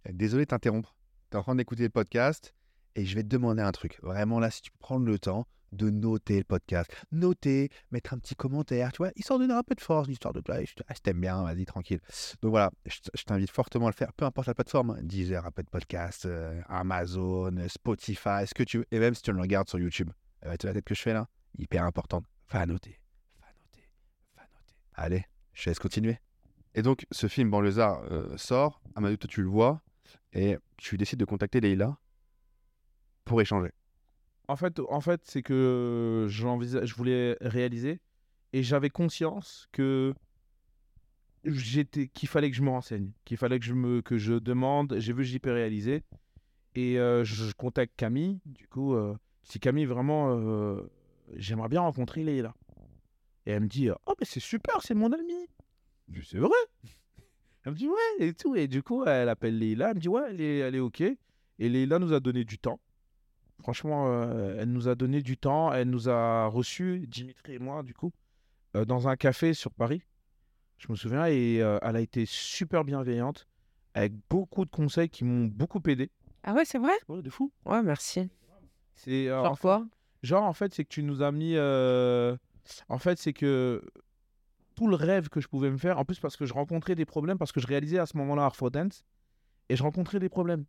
Désolé 0.10 0.46
de 0.46 0.50
t'interrompre. 0.50 0.96
Tu 1.30 1.36
es 1.36 1.39
en 1.39 1.44
train 1.44 1.56
d'écouter 1.56 1.84
le 1.84 1.89
podcast 1.89 2.56
et 2.96 3.06
je 3.06 3.16
vais 3.16 3.24
te 3.24 3.28
demander 3.28 3.62
un 3.62 3.72
truc. 3.72 4.00
Vraiment 4.02 4.39
là, 4.39 4.50
si 4.50 4.62
tu 4.62 4.72
peux 4.72 4.80
prendre 4.80 5.06
le 5.06 5.20
temps 5.20 5.46
de 5.72 5.89
noter 5.89 6.38
le 6.38 6.43
podcast, 6.43 6.91
noter, 7.11 7.69
mettre 7.91 8.13
un 8.13 8.19
petit 8.19 8.36
commentaire, 8.36 8.91
tu 8.91 8.97
vois, 8.97 9.11
histoire 9.15 9.39
de 9.39 9.45
donner 9.45 9.57
un 9.57 9.63
peu 9.63 9.76
de 9.76 9.82
force, 9.82 10.07
histoire 10.09 10.34
de 10.34 10.41
je 10.45 10.74
ah, 10.88 10.95
si 10.95 11.01
t'aimes 11.01 11.22
bien, 11.22 11.43
vas-y, 11.43 11.65
tranquille. 11.65 11.99
Donc 12.41 12.51
voilà, 12.51 12.72
je 12.86 12.99
je 13.13 13.24
t'invite 13.24 13.51
fortement 13.51 13.88
à 13.88 13.89
le 13.89 13.95
faire, 13.95 14.13
peu 14.13 14.26
importe 14.26 14.47
la 14.47 14.53
plateforme, 14.53 14.91
hein, 14.91 14.99
Deezer, 15.01 15.45
Apple 15.45 15.63
Podcast, 15.63 16.26
euh, 16.26 16.61
Amazon, 16.67 17.55
Spotify, 17.67 18.45
ce 18.45 18.53
que 18.53 18.63
tu 18.63 18.80
veux, 18.80 18.86
et 18.91 18.99
même 18.99 19.13
si 19.13 19.22
tu 19.22 19.32
le 19.32 19.39
regardes 19.39 19.69
sur 19.69 19.80
YouTube. 19.80 20.09
Euh, 20.45 20.55
tu 20.57 20.65
vois 20.65 20.72
la 20.72 20.74
tête 20.74 20.86
que 20.86 20.95
je 20.95 21.01
fais 21.01 21.13
là 21.13 21.28
Hyper 21.57 21.84
importante. 21.84 22.26
Va 22.49 22.65
noter, 22.65 22.99
va 23.39 23.47
noter, 23.47 23.88
va 24.36 24.43
noter. 24.43 24.76
Allez, 24.95 25.26
je 25.53 25.69
laisse 25.69 25.80
continuer. 25.80 26.17
Et 26.74 26.82
donc, 26.82 27.05
ce 27.11 27.28
film 27.28 27.49
Banlieusard 27.49 28.03
euh, 28.11 28.36
sort, 28.38 28.82
Amadou, 28.95 29.17
toi 29.17 29.28
tu 29.30 29.41
le 29.41 29.49
vois, 29.49 29.82
et 30.34 30.57
tu 30.78 30.97
décides 30.97 31.19
de 31.19 31.26
contacter 31.26 31.59
Leïla 31.59 31.97
pour 33.26 33.41
échanger. 33.41 33.72
En 34.89 35.02
fait, 35.02 35.22
c'est 35.24 35.41
que 35.41 36.26
j'envisage, 36.30 36.89
je 36.89 36.95
voulais 36.95 37.38
réaliser 37.41 38.02
et 38.54 38.64
j'avais 38.64 38.89
conscience 38.89 39.68
que 39.72 40.14
j'étais, 41.45 42.08
qu'il 42.08 42.28
fallait 42.28 42.49
que 42.49 42.58
je 42.58 42.62
me 42.62 42.70
renseigne, 42.70 43.12
qu'il 43.24 43.38
fallait 43.38 43.60
que 43.60 43.66
je 43.66 43.74
me, 43.74 44.02
que 44.02 44.18
je 44.18 44.34
demande. 44.34 44.95
J'ai 44.97 45.14
vu 45.14 45.24
JP 45.24 45.45
réaliser 45.45 46.04
et 46.76 46.99
euh, 46.99 47.24
je, 47.24 47.54
contacte 47.54 47.93
Camille. 47.95 48.39
Du 48.45 48.68
coup, 48.68 48.93
euh, 48.93 49.16
si 49.43 49.60
Camille 49.60 49.86
vraiment, 49.86 50.36
euh, 50.38 50.82
j'aimerais 51.36 51.70
bien 51.70 51.82
rencontrer 51.82 52.24
Leïla. 52.24 52.54
Et 53.45 53.52
elle 53.52 53.62
me 53.62 53.68
dit, 53.68 53.89
oh 53.89 54.14
mais 54.20 54.26
c'est 54.26 54.39
super, 54.39 54.82
c'est 54.82 54.93
mon 54.93 55.12
ami. 55.12 55.47
C'est 56.24 56.38
vrai. 56.38 56.49
Elle 57.64 57.74
me 57.74 57.78
dit 57.78 57.88
ouais 57.88 58.28
et 58.28 58.34
tout 58.34 58.56
et 58.56 58.68
du 58.68 58.82
coup 58.82 59.06
elle 59.06 59.30
appelle 59.30 59.58
Leïla, 59.58 59.89
elle 59.89 59.95
me 59.95 59.99
dit 59.99 60.10
ouais 60.10 60.24
elle 60.30 60.41
est, 60.41 60.58
elle 60.58 60.76
est 60.76 60.80
ok 60.80 61.02
et 61.02 61.70
Leïla 61.70 61.99
nous 61.99 62.12
a 62.12 62.20
donné 62.20 62.43
du 62.43 62.58
temps. 62.58 62.80
Franchement, 63.62 64.05
euh, 64.07 64.57
elle 64.59 64.72
nous 64.72 64.88
a 64.88 64.95
donné 64.95 65.22
du 65.22 65.38
temps. 65.38 65.72
Elle 65.72 65.89
nous 65.89 66.09
a 66.09 66.47
reçus, 66.47 67.05
Dimitri 67.07 67.53
et 67.53 67.59
moi, 67.59 67.84
du 67.84 67.93
coup, 67.93 68.12
euh, 68.76 68.86
dans 68.86 69.07
un 69.07 69.16
café 69.16 69.53
sur 69.53 69.72
Paris. 69.72 70.03
Je 70.78 70.88
me 70.89 70.95
souviens, 70.95 71.28
et 71.28 71.62
euh, 71.62 71.78
elle 71.84 71.95
a 71.95 72.01
été 72.01 72.26
super 72.26 72.84
bienveillante, 72.84 73.47
avec 73.93 74.14
beaucoup 74.30 74.66
de 74.66 74.72
conseils 74.72 75.09
qui 75.09 75.24
m'ont 75.24 75.45
beaucoup 75.45 75.82
aidé. 75.88 76.09
Ah 76.43 76.53
ouais, 76.53 76.66
c'est 76.66 76.80
vrai? 76.80 76.93
Ouais, 77.07 77.22
de 77.22 77.30
fou. 77.30 77.51
Ouais, 77.66 77.84
merci. 77.84 78.28
C'est 78.95 79.28
euh, 79.28 79.39
en 79.41 79.43
Genre 79.43 79.57
fait- 79.57 79.62
quoi 79.62 79.88
Genre, 80.24 80.43
en 80.43 80.53
fait, 80.53 80.74
c'est 80.74 80.84
que 80.84 80.89
tu 80.89 81.03
nous 81.03 81.22
as 81.22 81.32
mis. 81.32 81.55
En 82.89 82.97
fait, 82.97 83.18
c'est 83.20 83.34
que 83.34 83.84
tout 84.76 84.88
le 84.88 84.95
rêve 84.95 85.30
que 85.30 85.39
je 85.41 85.47
pouvais 85.47 85.70
me 85.70 85.78
faire, 85.78 85.99
en 85.99 86.05
plus 86.05 86.20
parce 86.20 86.38
que 86.38 86.45
je 86.45 86.53
rencontrais 86.53 86.95
des 86.95 87.05
problèmes, 87.05 87.38
parce 87.38 87.51
que 87.51 87.59
je 87.59 87.68
réalisais 87.68 87.99
à 87.99 88.05
ce 88.05 88.18
moment-là 88.18 88.45
Art 88.45 88.72
Dance, 88.72 89.03
et 89.70 89.76
je 89.76 89.84
rencontrais 89.84 90.20
des 90.20 90.30
problèmes. 90.30 90.66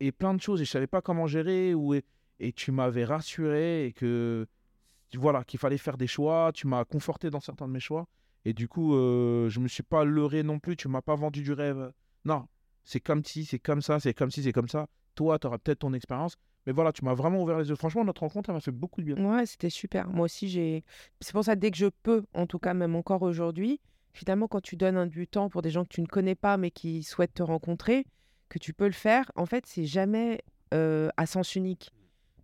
Et 0.00 0.12
plein 0.12 0.32
de 0.32 0.40
choses, 0.40 0.62
et 0.62 0.64
je 0.64 0.70
savais 0.70 0.86
pas 0.86 1.02
comment 1.02 1.26
gérer, 1.26 1.74
ou... 1.74 1.92
et, 1.94 2.04
et 2.40 2.52
tu 2.52 2.72
m'avais 2.72 3.04
rassuré, 3.04 3.86
et 3.86 3.92
que. 3.92 4.46
Voilà, 5.14 5.42
qu'il 5.42 5.58
fallait 5.58 5.78
faire 5.78 5.96
des 5.96 6.06
choix, 6.06 6.52
tu 6.54 6.68
m'as 6.68 6.84
conforté 6.84 7.30
dans 7.30 7.40
certains 7.40 7.66
de 7.66 7.72
mes 7.72 7.80
choix, 7.80 8.06
et 8.44 8.52
du 8.52 8.68
coup, 8.68 8.94
euh, 8.94 9.48
je 9.48 9.60
me 9.60 9.68
suis 9.68 9.82
pas 9.82 10.04
leurré 10.04 10.42
non 10.42 10.58
plus, 10.58 10.76
tu 10.76 10.88
m'as 10.88 11.02
pas 11.02 11.16
vendu 11.16 11.42
du 11.42 11.52
rêve. 11.52 11.92
Non, 12.24 12.46
c'est 12.84 13.00
comme 13.00 13.24
si, 13.24 13.44
c'est 13.44 13.58
comme 13.58 13.82
ça, 13.82 14.00
c'est 14.00 14.14
comme 14.14 14.30
si, 14.30 14.42
c'est 14.42 14.52
comme 14.52 14.68
ça. 14.68 14.86
Toi, 15.14 15.38
tu 15.38 15.46
auras 15.46 15.58
peut-être 15.58 15.80
ton 15.80 15.92
expérience, 15.92 16.36
mais 16.66 16.72
voilà, 16.72 16.92
tu 16.92 17.04
m'as 17.04 17.14
vraiment 17.14 17.42
ouvert 17.42 17.58
les 17.58 17.68
yeux. 17.68 17.74
Franchement, 17.74 18.04
notre 18.04 18.22
rencontre, 18.22 18.50
elle 18.50 18.54
m'a 18.54 18.60
fait 18.60 18.70
beaucoup 18.70 19.00
de 19.00 19.12
bien. 19.12 19.24
Ouais, 19.24 19.46
c'était 19.46 19.70
super. 19.70 20.08
Moi 20.08 20.26
aussi, 20.26 20.48
j'ai. 20.48 20.84
C'est 21.20 21.32
pour 21.32 21.44
ça, 21.44 21.56
dès 21.56 21.70
que 21.70 21.76
je 21.76 21.86
peux, 22.02 22.24
en 22.34 22.46
tout 22.46 22.58
cas, 22.58 22.74
même 22.74 22.94
encore 22.94 23.22
aujourd'hui, 23.22 23.80
finalement, 24.12 24.48
quand 24.48 24.60
tu 24.60 24.76
donnes 24.76 25.08
du 25.08 25.26
temps 25.26 25.48
pour 25.48 25.62
des 25.62 25.70
gens 25.70 25.84
que 25.84 25.90
tu 25.90 26.00
ne 26.00 26.06
connais 26.06 26.34
pas, 26.34 26.56
mais 26.56 26.70
qui 26.70 27.02
souhaitent 27.02 27.34
te 27.34 27.42
rencontrer, 27.42 28.06
que 28.48 28.58
tu 28.58 28.72
peux 28.72 28.86
le 28.86 28.92
faire, 28.92 29.30
en 29.36 29.46
fait, 29.46 29.66
c'est 29.66 29.86
jamais 29.86 30.42
euh, 30.72 31.08
à 31.16 31.26
sens 31.26 31.56
unique. 31.56 31.92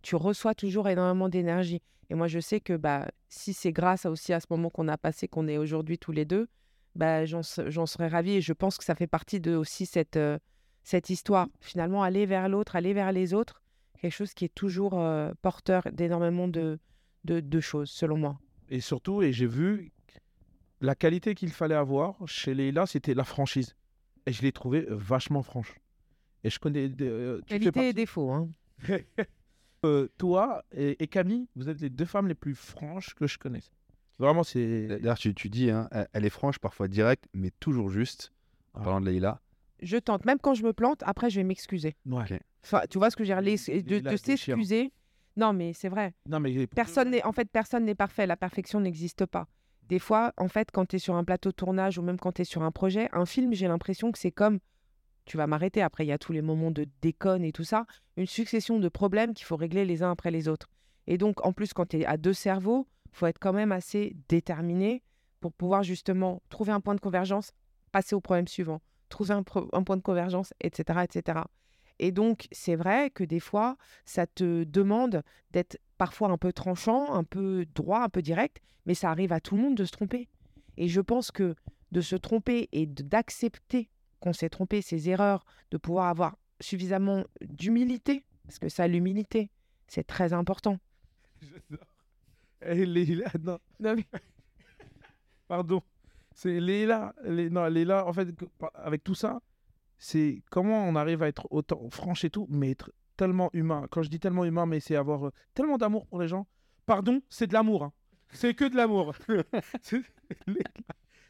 Tu 0.07 0.15
reçois 0.15 0.55
toujours 0.55 0.89
énormément 0.89 1.29
d'énergie. 1.29 1.83
Et 2.11 2.15
moi, 2.15 2.29
je 2.29 2.39
sais 2.39 2.61
que 2.61 2.77
bah, 2.77 3.09
si 3.29 3.53
c'est 3.53 3.73
grâce 3.73 4.07
à 4.07 4.11
aussi 4.13 4.33
à 4.33 4.39
ce 4.39 4.47
moment 4.51 4.71
qu'on 4.71 4.87
a 4.87 4.97
passé, 4.97 5.27
qu'on 5.27 5.49
est 5.49 5.59
aujourd'hui 5.59 5.99
tous 5.99 6.13
les 6.13 6.25
deux, 6.25 6.47
bah, 6.95 7.25
j'en 7.25 7.43
se- 7.43 7.69
j'en 7.71 7.87
serais 7.87 8.07
ravie. 8.07 8.35
Et 8.35 8.41
je 8.41 8.53
pense 8.53 8.79
que 8.79 8.85
ça 8.85 8.95
fait 8.95 9.09
partie 9.09 9.41
de 9.41 9.57
aussi 9.57 9.85
cette, 9.85 10.17
euh, 10.17 10.39
cette 10.85 11.11
histoire. 11.11 11.49
Finalement, 11.61 12.05
aller 12.05 12.25
vers 12.25 12.49
l'autre, 12.49 12.77
aller 12.77 12.95
vers 12.95 13.11
les 13.11 13.35
autres, 13.35 13.61
quelque 14.01 14.13
chose 14.13 14.33
qui 14.33 14.45
est 14.45 14.55
toujours 14.55 14.97
euh, 15.01 15.33
porteur 15.43 15.83
d'énormément 15.93 16.47
de, 16.47 16.79
de, 17.25 17.41
de 17.41 17.61
choses, 17.61 17.91
selon 17.91 18.17
moi. 18.17 18.39
Et 18.69 18.79
surtout, 18.81 19.23
et 19.23 19.33
j'ai 19.33 19.47
vu 19.49 19.91
la 20.81 20.95
qualité 20.95 21.35
qu'il 21.35 21.51
fallait 21.51 21.75
avoir 21.75 22.15
chez 22.29 22.55
Leïla, 22.55 22.87
c'était 22.87 23.15
la 23.15 23.25
franchise. 23.25 23.75
Et 24.27 24.33
je 24.33 24.43
l'ai 24.43 24.53
trouvée 24.53 24.87
vachement 24.89 25.43
franche. 25.43 25.75
Et 26.45 26.51
je 26.51 26.61
connais. 26.61 26.89
euh, 27.01 27.41
Qualité 27.49 27.89
et 27.89 27.93
défaut. 27.93 28.31
Hein. 28.31 28.49
Euh, 29.85 30.09
toi 30.19 30.65
et, 30.73 31.03
et 31.03 31.07
Camille, 31.07 31.49
vous 31.55 31.69
êtes 31.69 31.81
les 31.81 31.91
deux 31.91 32.05
femmes 32.07 32.29
les 32.29 32.35
plus 32.35 32.55
franches 32.55 33.15
que 33.15 33.27
je 33.27 33.39
connaisse. 33.39 33.71
Vraiment, 34.19 34.43
c'est. 34.43 34.87
D'ailleurs, 34.89 35.19
tu, 35.19 35.35
tu 35.35 35.49
dis, 35.51 35.71
hein, 35.71 35.89
elle, 36.13 36.25
est 36.25 36.31
franche, 36.31 36.59
parfois 36.59 36.89
directe, 36.89 37.27
mais 37.35 37.51
toujours 37.61 37.91
juste. 37.91 38.33
En 38.75 38.81
Ah. 38.81 38.85
parlant 38.85 39.01
de 39.01 39.07
Leïla, 39.07 39.41
Je 39.83 39.97
tente. 39.99 40.25
Même 40.25 40.39
quand 40.39 40.55
je 40.55 40.65
me 40.65 40.73
plante, 40.73 41.03
après, 41.05 41.29
je 41.31 41.39
vais 41.41 41.45
m'excuser. 41.45 41.95
Ouais. 42.07 42.41
Enfin, 42.65 42.83
tu 42.91 42.97
vois 42.99 43.11
ce 43.11 43.17
que 43.17 43.25
je 43.25 43.33
veux 43.35 43.41
dire 43.43 43.43
les- 43.43 43.83
De, 43.83 44.01
de 44.01 44.17
s'excuser. 44.17 44.93
Non, 45.37 45.53
mais 45.53 45.75
c'est 45.75 45.91
vrai. 45.91 46.15
Non, 46.29 46.41
mais 46.41 46.67
Personne 46.69 47.11
n'est, 47.11 47.23
en 47.25 47.33
fait, 47.33 47.49
personne 47.51 47.85
n'est 47.85 47.95
parfait. 47.95 48.27
La 48.27 48.37
perfection 48.39 48.81
n'existe 48.81 49.27
pas. 49.27 49.47
Des 49.89 49.99
fois, 49.99 50.33
en 50.39 50.49
fait, 50.49 50.71
quand 50.73 50.87
tu 50.87 50.97
es 50.97 50.99
sur 50.99 51.15
un 51.15 51.25
plateau 51.25 51.51
de 51.51 51.55
tournage 51.55 51.99
ou 51.99 52.03
même 52.03 52.19
quand 52.19 52.33
tu 52.33 52.43
es 52.43 52.45
sur 52.47 52.63
un 52.63 52.71
projet, 52.73 53.09
un 53.13 53.27
film, 53.27 53.53
j'ai 53.53 53.69
l'impression 53.69 54.11
que 54.13 54.19
c'est 54.19 54.33
comme. 54.33 54.59
Tu 55.27 55.37
vas 55.37 55.47
m'arrêter. 55.47 55.83
Après, 55.83 56.05
il 56.05 56.09
y 56.09 56.13
a 56.13 56.19
tous 56.19 56.33
les 56.33 56.43
moments 56.43 56.71
de 56.71 56.87
déconne 57.03 57.45
et 57.45 57.53
tout 57.53 57.65
ça. 57.65 57.87
Une 58.17 58.27
succession 58.27 58.79
de 58.79 58.89
problèmes 58.89 59.35
qu'il 59.35 59.45
faut 59.45 59.57
régler 59.57 59.85
les 59.85 60.03
uns 60.03 60.11
après 60.11 60.31
les 60.31 60.49
autres. 60.49 60.71
Et 61.07 61.19
donc, 61.19 61.45
en 61.45 61.53
plus, 61.53 61.73
quand 61.73 61.87
tu 61.87 62.01
es 62.01 62.07
à 62.07 62.17
deux 62.17 62.33
cerveaux, 62.33 62.87
faut 63.13 63.27
être 63.27 63.39
quand 63.39 63.53
même 63.53 63.73
assez 63.73 64.17
déterminé 64.29 65.03
pour 65.41 65.53
pouvoir 65.53 65.83
justement 65.83 66.43
trouver 66.49 66.73
un 66.73 66.81
point 66.81 66.95
de 66.95 67.01
convergence, 67.01 67.53
passer 67.93 68.15
au 68.15 68.21
problème 68.21 68.49
suivant, 68.49 68.81
trouver 69.09 69.35
un, 69.35 69.43
point 69.43 69.97
de 69.97 70.03
convergence, 70.03 70.53
etc., 70.61 71.01
etc. 71.05 71.41
Et 71.99 72.13
donc, 72.13 72.47
c'est 72.53 72.77
vrai 72.77 73.11
que 73.11 73.25
des 73.25 73.41
fois, 73.41 73.77
ça 74.05 74.27
te 74.27 74.65
demande 74.65 75.23
d'être 75.51 75.79
parfois 75.99 76.29
un 76.29 76.37
peu 76.37 76.53
tranchant, 76.53 77.13
un 77.13 77.25
peu 77.25 77.65
droit, 77.75 78.01
un 78.01 78.09
peu 78.09 78.23
direct, 78.23 78.61
mais 78.85 78.95
ça 78.95 79.11
arrive 79.11 79.33
à 79.33 79.41
tout 79.41 79.57
le 79.57 79.63
monde 79.63 79.77
de 79.77 79.85
se 79.85 79.93
tromper. 79.93 80.29
Et 80.77 80.89
je 80.89 81.01
pense 81.01 81.31
que 81.31 81.55
de 81.93 82.01
se 82.01 82.17
tromper 82.17 82.69
et 82.73 82.87
d'accepter 82.87 83.89
qu'on 84.21 84.33
s'est 84.33 84.49
trompé, 84.51 84.83
ses 84.83 85.09
erreurs, 85.09 85.45
de 85.71 85.77
pouvoir 85.77 86.07
avoir 86.09 86.37
suffisamment 86.61 87.25
d'humilité, 87.43 88.25
parce 88.45 88.59
que 88.59 88.69
ça, 88.69 88.87
l'humilité, 88.89 89.51
c'est 89.89 90.05
très 90.07 90.33
important. 90.33 90.79
Leïla, 92.63 93.31
non, 93.43 93.59
Non, 93.81 93.95
mais- 93.97 94.07
pardon. 95.49 95.83
C'est 96.35 96.61
Leïla. 96.61 97.15
Lé- 97.25 97.51
Non, 97.51 97.67
Leïla, 97.67 98.07
en 98.07 98.13
fait, 98.13 98.29
avec 98.75 99.03
tout 99.05 99.15
ça, 99.15 99.41
c'est 99.99 100.43
comment 100.51 100.87
on 100.87 100.95
arrive 100.97 101.23
à 101.23 101.29
être 101.29 101.47
autant 101.51 101.89
franche 101.91 102.25
et 102.25 102.31
tout, 102.31 102.47
mais 102.51 102.71
être 102.73 102.93
tellement 103.17 103.49
humain. 103.55 103.87
Quand 103.91 104.03
je 104.03 104.11
dis 104.11 104.21
tellement 104.21 104.45
humain, 104.45 104.67
mais 104.67 104.81
c'est 104.81 104.97
avoir 104.97 105.27
euh, 105.29 105.33
tellement 105.55 105.79
d'amour 105.79 106.07
pour 106.07 106.21
les 106.21 106.29
gens. 106.29 106.47
Pardon, 106.85 107.21
c'est 107.31 107.47
de 107.47 107.53
l'amour. 107.55 107.85
hein. 107.85 107.93
C'est 108.31 108.55
que 108.55 108.65
de 108.65 108.77
l'amour. 108.77 109.15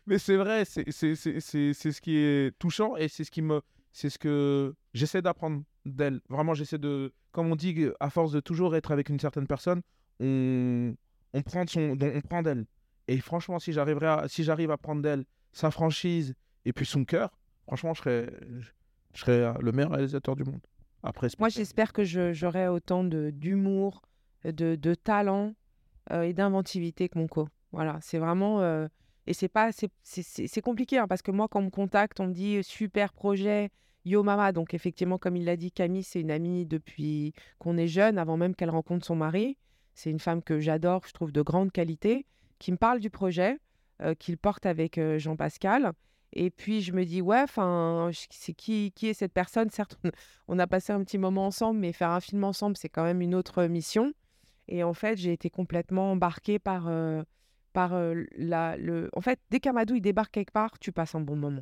Mais 0.06 0.18
c'est 0.18 0.36
vrai, 0.36 0.64
c'est 0.64 0.90
ce 0.90 2.00
qui 2.00 2.16
est 2.16 2.56
touchant 2.58 2.96
et 2.96 3.08
c'est 3.08 3.24
ce 3.24 3.30
qui 3.30 3.42
me. 3.42 3.60
C'est 3.92 4.10
ce 4.10 4.18
que 4.18 4.74
j'essaie 4.92 5.22
d'apprendre 5.22 5.62
d'elle. 5.84 6.20
Vraiment, 6.28 6.54
j'essaie 6.54 6.78
de. 6.78 7.12
Comme 7.32 7.50
on 7.50 7.56
dit, 7.56 7.88
à 8.00 8.10
force 8.10 8.32
de 8.32 8.40
toujours 8.40 8.76
être 8.76 8.92
avec 8.92 9.08
une 9.08 9.18
certaine 9.18 9.46
personne, 9.46 9.82
on, 10.20 10.94
on 11.34 11.42
prend 11.42 11.64
de 11.64 11.70
son, 11.70 11.96
on 12.00 12.20
prend 12.20 12.42
d'elle. 12.42 12.66
Et 13.08 13.18
franchement, 13.18 13.58
si 13.58 13.72
j'arriverais 13.72 14.06
à, 14.06 14.28
si 14.28 14.44
j'arrive 14.44 14.70
à 14.70 14.76
prendre 14.76 15.02
d'elle 15.02 15.24
sa 15.52 15.70
franchise 15.70 16.34
et 16.64 16.72
puis 16.72 16.84
son 16.86 17.04
cœur, 17.04 17.38
franchement, 17.66 17.94
je 17.94 18.00
serais, 18.00 18.30
je 19.14 19.20
serais 19.20 19.40
euh, 19.40 19.52
le 19.60 19.72
meilleur 19.72 19.92
réalisateur 19.92 20.36
du 20.36 20.44
monde. 20.44 20.60
Après, 21.02 21.28
Moi, 21.38 21.48
j'espère 21.48 21.92
que 21.92 22.04
j'aurai 22.04 22.68
autant 22.68 23.04
de- 23.04 23.30
d'humour, 23.30 24.02
de, 24.44 24.74
de 24.76 24.94
talent 24.94 25.54
euh, 26.12 26.22
et 26.22 26.32
d'inventivité 26.32 27.08
que 27.08 27.18
mon 27.18 27.28
co. 27.28 27.48
Voilà, 27.72 27.98
c'est 28.02 28.18
vraiment. 28.18 28.60
euh, 28.60 28.88
et 29.26 29.34
c'est 29.34 29.48
pas, 29.48 29.70
c'est- 29.72 30.60
compliqué 30.60 30.98
hein, 30.98 31.06
parce 31.08 31.22
que 31.22 31.30
moi, 31.30 31.48
quand 31.48 31.60
on 31.60 31.64
me 31.64 31.70
contacte, 31.70 32.20
on 32.20 32.28
me 32.28 32.32
dit 32.32 32.62
super 32.62 33.12
projet, 33.12 33.70
yo 34.04 34.22
mama. 34.22 34.52
Donc 34.52 34.74
effectivement, 34.74 35.18
comme 35.18 35.36
il 35.36 35.44
l'a 35.44 35.56
dit, 35.56 35.72
Camille, 35.72 36.02
c'est 36.02 36.20
une 36.20 36.30
amie 36.30 36.64
depuis 36.66 37.32
qu'on 37.58 37.76
est 37.76 37.88
jeune, 37.88 38.18
avant 38.18 38.36
même 38.36 38.54
qu'elle 38.54 38.70
rencontre 38.70 39.04
son 39.04 39.16
mari. 39.16 39.56
C'est 39.94 40.10
une 40.10 40.20
femme 40.20 40.42
que 40.42 40.60
j'adore, 40.60 41.02
je 41.06 41.12
trouve 41.12 41.32
de 41.32 41.42
grande 41.42 41.72
qualité, 41.72 42.26
qui 42.58 42.70
me 42.72 42.76
parle 42.76 43.00
du 43.00 43.10
projet 43.10 43.58
euh, 44.02 44.14
qu'il 44.14 44.36
porte 44.36 44.66
avec 44.66 44.98
euh, 44.98 45.18
Jean-Pascal. 45.18 45.92
Et 46.32 46.50
puis 46.50 46.82
je 46.82 46.92
me 46.92 47.04
dis, 47.04 47.22
ouais, 47.22 47.40
enfin, 47.40 48.10
c'est 48.30 48.52
qui, 48.52 48.92
qui 48.92 49.08
est 49.08 49.14
cette 49.14 49.32
personne? 49.32 49.70
Certes, 49.70 49.98
on 50.48 50.58
a 50.58 50.66
passé 50.66 50.92
un 50.92 51.02
petit 51.02 51.18
moment 51.18 51.46
ensemble, 51.46 51.80
mais 51.80 51.92
faire 51.92 52.10
un 52.10 52.20
film 52.20 52.44
ensemble, 52.44 52.76
c'est 52.76 52.88
quand 52.88 53.04
même 53.04 53.22
une 53.22 53.34
autre 53.34 53.64
mission. 53.64 54.12
Et 54.68 54.82
en 54.82 54.92
fait, 54.92 55.16
j'ai 55.16 55.32
été 55.32 55.48
complètement 55.48 56.12
embarquée 56.12 56.58
par, 56.58 56.88
euh, 56.88 57.22
par 57.76 57.94
la, 58.38 58.78
le... 58.78 59.10
En 59.12 59.20
fait, 59.20 59.38
dès 59.50 59.60
qu'Amadou 59.60 59.96
il 59.96 60.00
débarque 60.00 60.32
quelque 60.32 60.50
part, 60.50 60.78
tu 60.78 60.92
passes 60.92 61.14
un 61.14 61.20
bon 61.20 61.36
moment. 61.36 61.60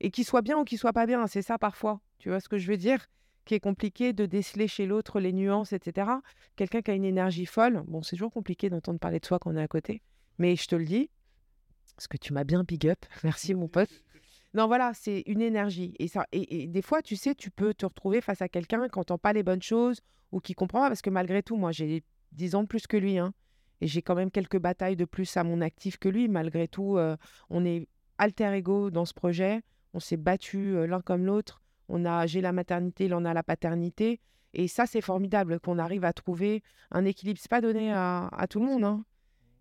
Et 0.00 0.10
qu'il 0.10 0.26
soit 0.26 0.42
bien 0.42 0.58
ou 0.58 0.64
qu'il 0.64 0.76
soit 0.76 0.92
pas 0.92 1.06
bien, 1.06 1.26
c'est 1.26 1.40
ça 1.40 1.56
parfois. 1.56 2.02
Tu 2.18 2.28
vois 2.28 2.38
ce 2.38 2.50
que 2.50 2.58
je 2.58 2.70
veux 2.70 2.76
dire? 2.76 3.06
Qui 3.46 3.54
est 3.54 3.60
compliqué 3.60 4.12
de 4.12 4.26
déceler 4.26 4.68
chez 4.68 4.84
l'autre 4.84 5.20
les 5.20 5.32
nuances, 5.32 5.72
etc. 5.72 6.10
Quelqu'un 6.54 6.82
qui 6.82 6.90
a 6.90 6.94
une 6.94 7.06
énergie 7.06 7.46
folle, 7.46 7.82
bon, 7.86 8.02
c'est 8.02 8.16
toujours 8.16 8.30
compliqué 8.30 8.68
d'entendre 8.68 8.98
parler 8.98 9.20
de 9.20 9.24
soi 9.24 9.38
quand 9.38 9.50
on 9.50 9.56
est 9.56 9.62
à 9.62 9.68
côté. 9.68 10.02
Mais 10.36 10.54
je 10.54 10.66
te 10.66 10.76
le 10.76 10.84
dis, 10.84 11.08
parce 11.96 12.08
que 12.08 12.18
tu 12.18 12.34
m'as 12.34 12.44
bien 12.44 12.62
big 12.62 12.86
up. 12.86 12.98
Merci, 13.24 13.54
mon 13.54 13.68
pote. 13.68 13.88
Non, 14.52 14.66
voilà, 14.66 14.92
c'est 14.92 15.22
une 15.24 15.40
énergie. 15.40 15.94
Et, 15.98 16.08
ça, 16.08 16.26
et, 16.32 16.64
et 16.64 16.66
des 16.66 16.82
fois, 16.82 17.00
tu 17.00 17.16
sais, 17.16 17.34
tu 17.34 17.50
peux 17.50 17.72
te 17.72 17.86
retrouver 17.86 18.20
face 18.20 18.42
à 18.42 18.50
quelqu'un 18.50 18.86
qui 18.86 18.98
n'entend 18.98 19.16
pas 19.16 19.32
les 19.32 19.42
bonnes 19.42 19.62
choses 19.62 20.02
ou 20.30 20.40
qui 20.40 20.52
comprend 20.52 20.80
pas. 20.80 20.88
Parce 20.88 21.00
que 21.00 21.08
malgré 21.08 21.42
tout, 21.42 21.56
moi, 21.56 21.72
j'ai 21.72 22.04
10 22.32 22.54
ans 22.54 22.62
de 22.64 22.68
plus 22.68 22.86
que 22.86 22.98
lui. 22.98 23.16
Hein, 23.16 23.32
et 23.82 23.86
j'ai 23.86 24.00
quand 24.00 24.14
même 24.14 24.30
quelques 24.30 24.58
batailles 24.58 24.96
de 24.96 25.04
plus 25.04 25.36
à 25.36 25.44
mon 25.44 25.60
actif 25.60 25.98
que 25.98 26.08
lui. 26.08 26.28
Malgré 26.28 26.68
tout, 26.68 26.96
euh, 26.96 27.16
on 27.50 27.64
est 27.64 27.88
alter 28.18 28.54
ego 28.54 28.90
dans 28.90 29.04
ce 29.04 29.12
projet. 29.12 29.62
On 29.92 30.00
s'est 30.00 30.16
battu 30.16 30.86
l'un 30.86 31.00
comme 31.00 31.26
l'autre. 31.26 31.60
On 31.88 32.04
a, 32.04 32.26
j'ai 32.26 32.40
la 32.40 32.52
maternité, 32.52 33.06
il 33.06 33.14
en 33.14 33.24
a 33.24 33.34
la 33.34 33.42
paternité. 33.42 34.20
Et 34.54 34.68
ça, 34.68 34.86
c'est 34.86 35.00
formidable 35.00 35.60
qu'on 35.60 35.78
arrive 35.78 36.04
à 36.04 36.12
trouver 36.12 36.62
un 36.90 37.04
équilibre. 37.04 37.40
C'est 37.40 37.50
pas 37.50 37.60
donné 37.60 37.92
à, 37.92 38.28
à 38.28 38.46
tout 38.46 38.60
le 38.60 38.66
monde. 38.66 38.84
Hein. 38.84 39.04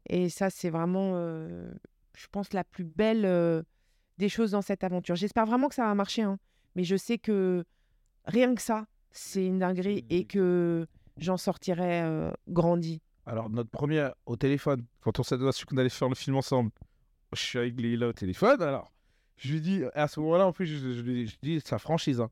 Et 0.07 0.29
ça, 0.29 0.49
c'est 0.49 0.69
vraiment, 0.69 1.13
euh, 1.15 1.71
je 2.15 2.27
pense, 2.31 2.53
la 2.53 2.63
plus 2.63 2.83
belle 2.83 3.25
euh, 3.25 3.63
des 4.17 4.29
choses 4.29 4.51
dans 4.51 4.61
cette 4.61 4.83
aventure. 4.83 5.15
J'espère 5.15 5.45
vraiment 5.45 5.69
que 5.69 5.75
ça 5.75 5.85
va 5.85 5.95
marcher. 5.95 6.23
Hein. 6.23 6.37
Mais 6.75 6.83
je 6.83 6.95
sais 6.95 7.17
que 7.17 7.63
rien 8.25 8.53
que 8.53 8.61
ça, 8.61 8.85
c'est 9.11 9.45
une 9.45 9.59
dinguerie 9.59 10.05
et 10.09 10.25
que 10.25 10.87
j'en 11.17 11.37
sortirai 11.37 12.01
euh, 12.03 12.31
grandi. 12.47 13.01
Alors, 13.25 13.49
notre 13.49 13.69
premier 13.69 14.09
au 14.25 14.35
téléphone, 14.35 14.85
quand 15.01 15.19
on 15.19 15.23
s'est 15.23 15.37
su 15.51 15.65
qu'on 15.65 15.77
allait 15.77 15.89
faire 15.89 16.09
le 16.09 16.15
film 16.15 16.35
ensemble, 16.37 16.71
je 17.33 17.39
suis 17.39 17.59
avec 17.59 17.79
Leïla 17.79 18.07
au 18.09 18.13
téléphone. 18.13 18.61
Alors, 18.61 18.91
je 19.37 19.53
lui 19.53 19.61
dis, 19.61 19.83
à 19.93 20.07
ce 20.07 20.19
moment-là, 20.19 20.47
en 20.47 20.53
plus, 20.53 20.65
je, 20.67 20.93
je 20.93 21.01
lui 21.01 21.37
dis 21.41 21.61
sa 21.63 21.77
franchise. 21.77 22.19
hein. 22.19 22.29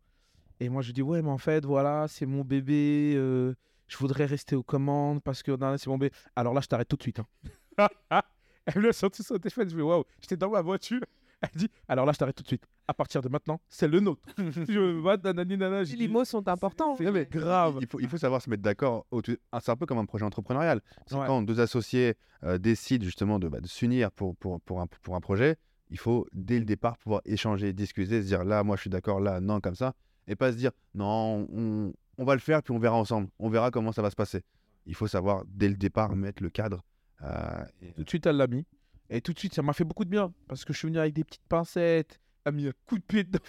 Et 0.59 0.67
moi, 0.69 0.81
je 0.81 0.87
lui 0.87 0.93
dis, 0.93 1.01
ouais, 1.01 1.21
mais 1.21 1.29
en 1.29 1.37
fait, 1.37 1.63
voilà, 1.65 2.07
c'est 2.07 2.25
mon 2.25 2.43
bébé. 2.43 3.13
euh, 3.15 3.53
je 3.87 3.97
voudrais 3.97 4.25
rester 4.25 4.55
aux 4.55 4.63
commandes 4.63 5.21
parce 5.23 5.41
que 5.41 5.51
non, 5.51 5.77
c'est 5.77 5.87
mon 5.87 5.97
bébé. 5.97 6.13
Alors 6.35 6.53
là, 6.53 6.61
je 6.61 6.67
t'arrête 6.67 6.87
tout 6.87 6.97
de 6.97 7.01
suite. 7.01 7.19
hein. 7.19 7.87
Elle 8.65 8.81
me 8.81 8.87
l'a 8.87 8.93
sorti 8.93 9.23
sur 9.23 9.33
le 9.35 9.39
téléphone. 9.39 9.69
Je 9.69 9.75
lui 9.75 9.81
dis, 9.81 9.87
waouh, 9.87 10.03
j'étais 10.21 10.37
dans 10.37 10.49
ma 10.49 10.61
voiture. 10.61 11.01
Elle 11.41 11.49
dit, 11.55 11.69
alors 11.87 12.05
là, 12.05 12.11
je 12.11 12.17
t'arrête 12.17 12.35
tout 12.35 12.43
de 12.43 12.47
suite. 12.47 12.65
À 12.87 12.93
partir 12.93 13.21
de 13.21 13.29
maintenant, 13.29 13.61
c'est 13.69 13.87
le 13.87 13.99
nôtre. 13.99 14.21
je 14.37 15.23
nanani, 15.23 15.55
Les 15.95 15.95
dis, 15.95 16.07
mots 16.09 16.25
sont 16.25 16.47
importants. 16.47 16.95
C'est 16.97 17.09
mais 17.11 17.25
grave. 17.25 17.77
Il 17.81 17.87
faut, 17.87 17.99
il 17.99 18.09
faut 18.09 18.17
savoir 18.17 18.41
se 18.41 18.49
mettre 18.49 18.63
d'accord. 18.63 19.05
ah, 19.51 19.59
C'est 19.61 19.71
un 19.71 19.75
peu 19.77 19.85
comme 19.85 19.99
un 19.99 20.05
projet 20.05 20.25
entrepreneurial. 20.25 20.81
Ouais. 21.11 21.25
quand 21.27 21.41
deux 21.41 21.59
associés 21.59 22.15
euh, 22.43 22.57
décident 22.57 23.05
justement 23.05 23.39
de, 23.39 23.47
bah, 23.47 23.61
de 23.61 23.67
s'unir 23.67 24.11
pour, 24.11 24.35
pour, 24.35 24.59
pour, 24.61 24.81
un, 24.81 24.87
pour 25.01 25.15
un 25.15 25.21
projet, 25.21 25.55
il 25.91 25.97
faut 25.97 26.27
dès 26.33 26.59
le 26.59 26.65
départ 26.65 26.97
pouvoir 26.97 27.21
échanger, 27.25 27.73
discuter, 27.73 28.21
se 28.21 28.27
dire 28.27 28.43
là, 28.43 28.63
moi 28.63 28.75
je 28.75 28.81
suis 28.81 28.89
d'accord, 28.89 29.19
là, 29.19 29.39
non, 29.39 29.59
comme 29.61 29.75
ça. 29.75 29.93
Et 30.27 30.35
pas 30.35 30.51
se 30.51 30.57
dire 30.57 30.71
non, 30.93 31.47
on, 31.53 31.93
on 32.17 32.23
va 32.25 32.33
le 32.33 32.39
faire, 32.41 32.61
puis 32.63 32.73
on 32.73 32.79
verra 32.79 32.95
ensemble. 32.97 33.29
On 33.39 33.49
verra 33.49 33.71
comment 33.71 33.91
ça 33.91 34.01
va 34.01 34.09
se 34.09 34.15
passer. 34.15 34.43
Il 34.85 34.95
faut 34.95 35.07
savoir 35.07 35.43
dès 35.47 35.69
le 35.69 35.75
départ 35.75 36.15
mettre 36.15 36.41
le 36.43 36.49
cadre. 36.49 36.83
euh, 37.21 37.63
et- 37.81 37.93
Tout 37.93 38.03
de 38.03 38.09
suite, 38.09 38.25
elle 38.25 38.37
l'a 38.37 38.47
mis. 38.47 38.65
Et 39.09 39.21
tout 39.21 39.33
de 39.33 39.39
suite, 39.39 39.53
ça 39.55 39.61
m'a 39.61 39.73
fait 39.73 39.83
beaucoup 39.83 40.05
de 40.05 40.09
bien. 40.09 40.33
Parce 40.47 40.63
que 40.65 40.73
je 40.73 40.77
suis 40.79 40.87
venu 40.87 40.99
avec 40.99 41.13
des 41.13 41.23
petites 41.23 41.45
pincettes. 41.47 42.19
Elle 42.45 42.49
a 42.49 42.51
mis 42.55 42.67
un 42.67 42.73
coup 42.85 42.97
de 42.97 43.03
pied 43.03 43.23
dedans. 43.23 43.39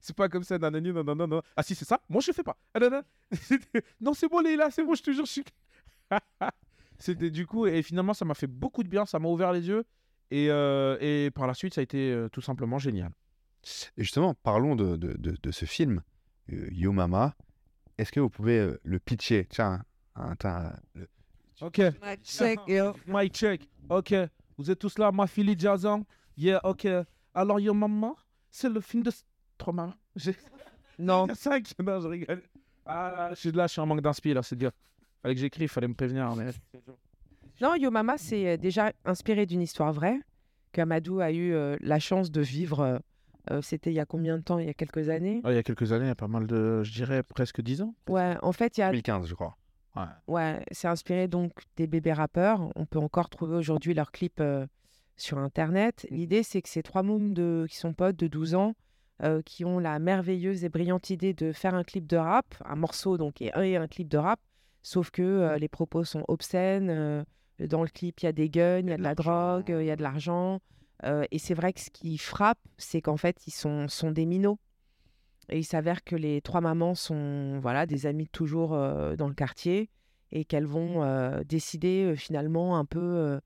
C'est 0.00 0.14
pas 0.16 0.28
comme 0.28 0.44
ça, 0.44 0.58
nanani, 0.58 0.92
non, 0.92 1.02
non, 1.04 1.14
non, 1.16 1.26
non. 1.26 1.42
Ah 1.56 1.62
si, 1.62 1.74
c'est 1.74 1.84
ça 1.84 2.00
Moi, 2.08 2.20
je 2.20 2.30
fais 2.32 2.42
pas. 2.44 2.56
Ah, 2.74 2.78
non, 2.80 2.90
non. 2.90 3.02
C'était- 3.32 3.82
non, 4.00 4.14
c'est 4.14 4.28
bon, 4.28 4.40
Léla, 4.40 4.70
c'est 4.70 4.84
bon, 4.84 4.94
je 4.94 5.02
te 5.02 5.10
jure, 5.12 5.26
je 5.26 5.30
suis... 5.32 5.44
C'était 6.98 7.30
du 7.30 7.46
coup... 7.46 7.66
Et 7.66 7.82
finalement, 7.82 8.14
ça 8.14 8.24
m'a 8.24 8.34
fait 8.34 8.46
beaucoup 8.46 8.82
de 8.82 8.88
bien. 8.88 9.06
Ça 9.06 9.18
m'a 9.18 9.28
ouvert 9.28 9.52
les 9.52 9.66
yeux. 9.68 9.84
Et, 10.30 10.50
euh, 10.50 10.96
et 11.00 11.30
par 11.30 11.46
la 11.46 11.54
suite, 11.54 11.74
ça 11.74 11.80
a 11.80 11.84
été 11.84 12.10
euh, 12.12 12.28
tout 12.28 12.40
simplement 12.40 12.78
génial. 12.78 13.12
Et 13.96 14.02
justement, 14.02 14.34
parlons 14.34 14.76
de, 14.76 14.96
de, 14.96 15.14
de- 15.16 15.36
de 15.42 15.50
ce 15.50 15.64
film, 15.64 16.02
euh, 16.52 16.68
Yo 16.70 16.92
Mama. 16.92 17.34
Est-ce 17.98 18.12
que 18.12 18.20
vous 18.20 18.30
pouvez 18.30 18.58
euh, 18.58 18.78
le 18.84 18.98
pitcher? 18.98 19.46
Tiens, 19.48 19.82
hein, 20.16 20.34
tiens, 20.38 20.72
le- 20.94 21.08
Ok. 21.60 21.80
Mic 23.06 23.34
check. 23.34 23.68
Ok. 23.88 24.14
Vous 24.58 24.70
êtes 24.70 24.78
tous 24.78 24.98
là, 24.98 25.10
ma 25.12 25.26
fille 25.26 25.54
Jazan 25.58 26.04
Yeah, 26.36 26.60
ok. 26.64 26.86
Alors, 27.34 27.58
Yo 27.60 27.72
Maman, 27.74 28.16
c'est 28.50 28.68
le 28.68 28.80
film 28.80 29.02
de... 29.02 29.10
Trop 29.56 29.72
marrant. 29.72 29.94
Non, 31.00 31.26
Il 31.26 31.28
y 31.28 31.32
a 31.32 31.34
cinq. 31.36 31.72
Non, 31.80 32.00
je 32.00 32.08
rigole. 32.08 32.42
Ah, 32.84 33.12
là, 33.16 33.30
je 33.30 33.36
suis 33.36 33.52
là, 33.52 33.68
je 33.68 33.72
suis 33.72 33.80
en 33.80 33.86
manque 33.86 34.00
d'inspi, 34.00 34.34
là, 34.34 34.42
c'est 34.42 34.56
dur. 34.56 34.72
Fallait 35.22 35.34
que 35.36 35.40
j'écrive, 35.40 35.68
fallait 35.70 35.86
me 35.86 35.94
prévenir. 35.94 36.34
Mais... 36.34 36.50
non, 37.60 37.76
Yo 37.76 37.90
Mama, 37.92 38.18
c'est 38.18 38.48
euh, 38.48 38.56
déjà 38.56 38.92
inspiré 39.04 39.46
d'une 39.46 39.60
histoire 39.62 39.92
vraie 39.92 40.18
qu'Amadou 40.72 41.20
a 41.20 41.30
eu 41.30 41.52
euh, 41.52 41.76
la 41.80 42.00
chance 42.00 42.32
de 42.32 42.40
vivre. 42.40 42.80
euh, 42.80 42.98
euh, 43.52 43.62
C'était 43.62 43.90
il 43.90 43.94
y 43.94 44.00
a 44.00 44.06
combien 44.06 44.38
de 44.38 44.42
temps? 44.42 44.58
Il 44.58 44.66
y 44.66 44.70
a 44.70 44.74
quelques 44.74 45.08
années? 45.08 45.40
Ah, 45.44 45.52
il 45.52 45.54
y 45.54 45.58
a 45.58 45.62
quelques 45.62 45.92
années, 45.92 46.06
il 46.06 46.08
y 46.08 46.10
a 46.10 46.14
pas 46.16 46.26
mal 46.28 46.48
de, 46.48 46.82
je 46.82 46.92
dirais 46.92 47.22
presque 47.22 47.60
10 47.60 47.82
ans. 47.82 47.94
Ouais, 48.08 48.36
en 48.42 48.50
fait, 48.52 48.76
il 48.76 48.80
y 48.80 48.82
a 48.82 48.88
2015, 48.90 49.26
je 49.28 49.34
crois. 49.36 49.56
Ouais, 50.26 50.64
c'est 50.70 50.88
inspiré 50.88 51.28
donc 51.28 51.52
des 51.76 51.86
bébés 51.86 52.12
rappeurs. 52.12 52.70
On 52.76 52.86
peut 52.86 52.98
encore 52.98 53.28
trouver 53.28 53.56
aujourd'hui 53.56 53.94
leurs 53.94 54.12
clips 54.12 54.40
euh, 54.40 54.66
sur 55.16 55.38
Internet. 55.38 56.06
L'idée, 56.10 56.42
c'est 56.42 56.62
que 56.62 56.68
ces 56.68 56.82
trois 56.82 57.02
mômes 57.02 57.34
de, 57.34 57.66
qui 57.68 57.76
sont 57.76 57.92
potes 57.94 58.16
de 58.16 58.26
12 58.26 58.54
ans, 58.54 58.74
euh, 59.22 59.42
qui 59.42 59.64
ont 59.64 59.78
la 59.78 59.98
merveilleuse 59.98 60.64
et 60.64 60.68
brillante 60.68 61.10
idée 61.10 61.34
de 61.34 61.52
faire 61.52 61.74
un 61.74 61.84
clip 61.84 62.06
de 62.06 62.16
rap, 62.16 62.54
un 62.64 62.76
morceau 62.76 63.18
donc 63.18 63.40
et 63.42 63.52
un, 63.54 63.62
et 63.62 63.76
un 63.76 63.88
clip 63.88 64.08
de 64.08 64.18
rap, 64.18 64.40
sauf 64.82 65.10
que 65.10 65.22
euh, 65.22 65.58
les 65.58 65.68
propos 65.68 66.04
sont 66.04 66.24
obscènes. 66.28 67.24
dans 67.58 67.82
le 67.82 67.88
clip, 67.88 68.20
il 68.20 68.26
y 68.26 68.28
a 68.28 68.32
des 68.32 68.48
guns, 68.48 68.80
il 68.80 68.90
y 68.90 68.92
a 68.92 68.96
de 68.96 69.02
la 69.02 69.14
drogue, 69.14 69.68
il 69.68 69.84
y 69.84 69.90
a 69.90 69.96
de 69.96 70.02
l'argent. 70.02 70.60
et 71.04 71.38
c'est 71.38 71.54
vrai 71.54 71.72
que 71.72 71.80
ce 71.80 71.90
qui 71.90 72.18
frappe, 72.18 72.60
c'est 72.76 73.00
qu'en 73.00 73.16
fait, 73.16 73.46
ils 73.46 73.52
sont, 73.52 73.88
sont 73.88 74.10
des 74.10 74.26
minots. 74.26 74.58
Et 75.50 75.58
il 75.58 75.64
s'avère 75.64 76.04
que 76.04 76.16
les 76.16 76.40
trois 76.42 76.60
mamans 76.60 76.94
sont 76.94 77.58
voilà 77.60 77.86
des 77.86 78.06
amies 78.06 78.28
toujours 78.28 78.70
dans 78.70 79.28
le 79.28 79.34
quartier 79.34 79.90
et 80.30 80.44
qu'elles 80.44 80.66
vont 80.66 81.42
décider 81.44 82.14
finalement 82.16 82.76
un 82.76 82.84
peu 82.84 83.40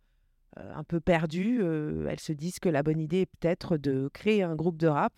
un 0.57 0.85
peu 0.85 1.01
perdues. 1.01 1.63
elles 2.09 2.21
se 2.21 2.33
disent 2.33 2.59
que 2.59 2.69
la 2.69 2.83
bonne 2.83 3.01
idée 3.01 3.21
est 3.23 3.27
peut-être 3.27 3.77
de 3.77 4.11
créer 4.13 4.43
un 4.43 4.57
groupe 4.57 4.79
de 4.79 4.89
rap 4.89 5.13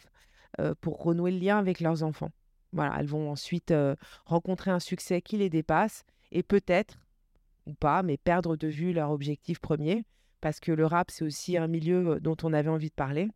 pour 0.82 1.03
renouer 1.03 1.32
le 1.32 1.39
lien 1.39 1.59
avec 1.59 1.80
leurs 1.80 2.03
enfants. 2.03 2.30
Voilà, 2.72 2.97
elles 2.99 3.07
vont 3.07 3.30
ensuite 3.30 3.72
rencontrer 4.26 4.70
un 4.70 4.80
succès 4.80 5.22
qui 5.22 5.39
les 5.39 5.49
dépasse 5.49 6.05
et 6.32 6.43
peut-être 6.43 6.99
ou 7.66 7.72
pas, 7.72 8.03
mais 8.03 8.18
perdre 8.18 8.57
de 8.57 8.68
vue 8.68 8.93
leur 8.93 9.11
objectif 9.11 9.59
premier 9.59 10.05
parce 10.43 10.61
que 10.61 10.72
le 10.72 10.85
rap 10.85 11.11
c'est 11.11 11.24
aussi 11.24 11.57
un 11.57 11.66
milieu 11.66 12.20
dont 12.20 12.37
on 12.43 12.53
avait 12.53 12.68
envie 12.68 12.91
de 12.91 12.95
parler 12.95 13.30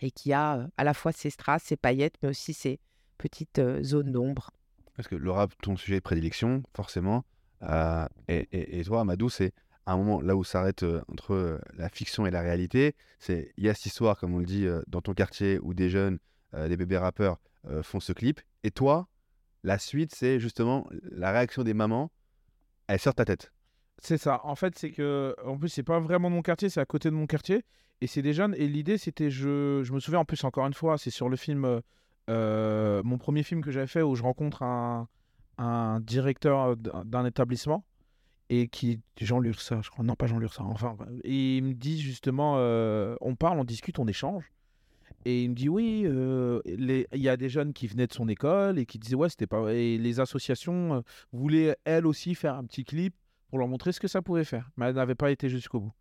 et 0.00 0.10
qui 0.10 0.32
a 0.32 0.68
à 0.76 0.84
la 0.84 0.94
fois 0.94 1.12
ses 1.12 1.30
strass, 1.30 1.62
ses 1.62 1.76
paillettes, 1.76 2.14
mais 2.22 2.28
aussi 2.30 2.52
ses 2.54 2.80
petites 3.18 3.58
euh, 3.58 3.82
zones 3.82 4.10
d'ombre. 4.12 4.50
Parce 4.96 5.08
que 5.08 5.14
le 5.14 5.30
rap, 5.30 5.52
ton 5.62 5.76
sujet 5.76 5.96
de 5.96 6.00
prédilection, 6.02 6.62
forcément. 6.74 7.24
Euh, 7.62 8.06
et, 8.28 8.48
et- 8.52 8.80
et 8.80 8.84
toi, 8.84 9.02
Amadou, 9.02 9.28
c'est 9.30 9.52
un 9.86 9.96
moment 9.96 10.20
là 10.20 10.36
où 10.36 10.44
s'arrête 10.44 10.82
euh, 10.82 11.02
entre 11.08 11.34
euh, 11.34 11.58
la 11.76 11.88
fiction 11.88 12.26
et 12.26 12.30
la 12.30 12.40
réalité. 12.40 12.94
C'est 13.18 13.52
il 13.56 13.64
y 13.64 13.68
a 13.68 13.74
cette 13.74 13.86
histoire, 13.86 14.16
comme 14.18 14.34
on 14.34 14.38
le 14.38 14.44
dit, 14.46 14.66
euh, 14.66 14.82
dans 14.88 15.00
ton 15.00 15.14
quartier 15.14 15.58
où 15.60 15.72
des 15.74 15.88
jeunes, 15.88 16.18
euh, 16.54 16.68
des 16.68 16.76
bébés 16.76 16.98
rappeurs 16.98 17.38
euh, 17.66 17.82
font 17.82 18.00
ce 18.00 18.12
clip. 18.12 18.40
Et 18.64 18.70
toi, 18.70 19.08
la 19.62 19.78
suite, 19.78 20.14
c'est 20.14 20.40
justement 20.40 20.88
la 21.10 21.30
réaction 21.30 21.62
des 21.62 21.74
mamans. 21.74 22.10
Elle 22.88 22.98
sort 22.98 23.14
ta 23.14 23.24
tête. 23.24 23.52
C'est 23.98 24.18
ça. 24.18 24.40
En 24.44 24.56
fait, 24.56 24.76
c'est 24.76 24.90
que, 24.90 25.36
en 25.44 25.56
plus, 25.56 25.68
c'est 25.68 25.84
pas 25.84 26.00
vraiment 26.00 26.28
mon 26.30 26.42
quartier, 26.42 26.68
c'est 26.68 26.80
à 26.80 26.84
côté 26.86 27.08
de 27.10 27.14
mon 27.14 27.26
quartier. 27.26 27.64
Et 28.02 28.08
c'est 28.08 28.20
des 28.20 28.32
jeunes. 28.32 28.56
Et 28.58 28.66
l'idée, 28.66 28.98
c'était, 28.98 29.30
je, 29.30 29.82
je 29.84 29.92
me 29.92 30.00
souviens 30.00 30.18
en 30.18 30.24
plus, 30.24 30.42
encore 30.42 30.66
une 30.66 30.74
fois, 30.74 30.98
c'est 30.98 31.10
sur 31.10 31.28
le 31.28 31.36
film, 31.36 31.80
euh, 32.28 33.02
mon 33.04 33.16
premier 33.16 33.44
film 33.44 33.62
que 33.62 33.70
j'avais 33.70 33.86
fait 33.86 34.02
où 34.02 34.16
je 34.16 34.24
rencontre 34.24 34.64
un, 34.64 35.06
un 35.56 36.00
directeur 36.00 36.76
d'un 36.76 37.24
établissement 37.24 37.84
et 38.50 38.66
qui, 38.66 39.00
Jean 39.20 39.38
Lursa, 39.38 39.82
je 39.82 39.90
crois, 39.90 40.04
non, 40.04 40.16
pas 40.16 40.26
Jean 40.26 40.40
Lursa, 40.40 40.64
enfin, 40.64 40.96
et 41.22 41.58
il 41.58 41.62
me 41.62 41.74
dit 41.74 42.00
justement, 42.00 42.56
euh, 42.56 43.14
on 43.20 43.36
parle, 43.36 43.60
on 43.60 43.64
discute, 43.64 44.00
on 44.00 44.08
échange. 44.08 44.50
Et 45.24 45.44
il 45.44 45.50
me 45.50 45.54
dit 45.54 45.68
oui, 45.68 46.02
euh, 46.04 46.60
il 46.66 47.06
y 47.12 47.28
a 47.28 47.36
des 47.36 47.48
jeunes 47.48 47.72
qui 47.72 47.86
venaient 47.86 48.08
de 48.08 48.12
son 48.12 48.28
école 48.28 48.80
et 48.80 48.84
qui 48.84 48.98
disaient 48.98 49.14
ouais, 49.14 49.28
c'était 49.28 49.46
pas. 49.46 49.72
Et 49.72 49.96
les 49.96 50.18
associations 50.18 51.04
voulaient 51.32 51.76
elles 51.84 52.04
aussi 52.04 52.34
faire 52.34 52.56
un 52.56 52.64
petit 52.64 52.82
clip 52.82 53.14
pour 53.48 53.60
leur 53.60 53.68
montrer 53.68 53.92
ce 53.92 54.00
que 54.00 54.08
ça 54.08 54.22
pouvait 54.22 54.42
faire. 54.42 54.68
Mais 54.76 54.86
elle 54.86 54.96
n'avait 54.96 55.14
pas 55.14 55.30
été 55.30 55.48
jusqu'au 55.48 55.78
bout. 55.78 55.92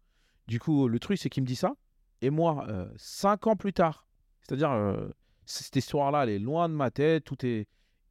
Du 0.48 0.60
coup, 0.60 0.88
le 0.88 0.98
truc, 0.98 1.20
c'est 1.20 1.30
qu'il 1.30 1.44
me 1.44 1.48
dit 1.48 1.56
ça. 1.56 1.76
Et 2.22 2.30
moi, 2.30 2.66
euh, 2.70 2.88
cinq 2.98 3.48
ans 3.48 3.56
plus 3.56 3.74
tard, 3.74 4.08
c'est-à-dire, 4.42 4.72
euh, 4.72 5.10
cette 5.46 5.76
histoire-là, 5.76 6.24
elle 6.24 6.30
est 6.30 6.40
loin 6.40 6.70
de 6.70 6.74
ma 6.74 6.92
tête. 6.92 7.24
Tout 7.24 7.46
est. 7.46 7.68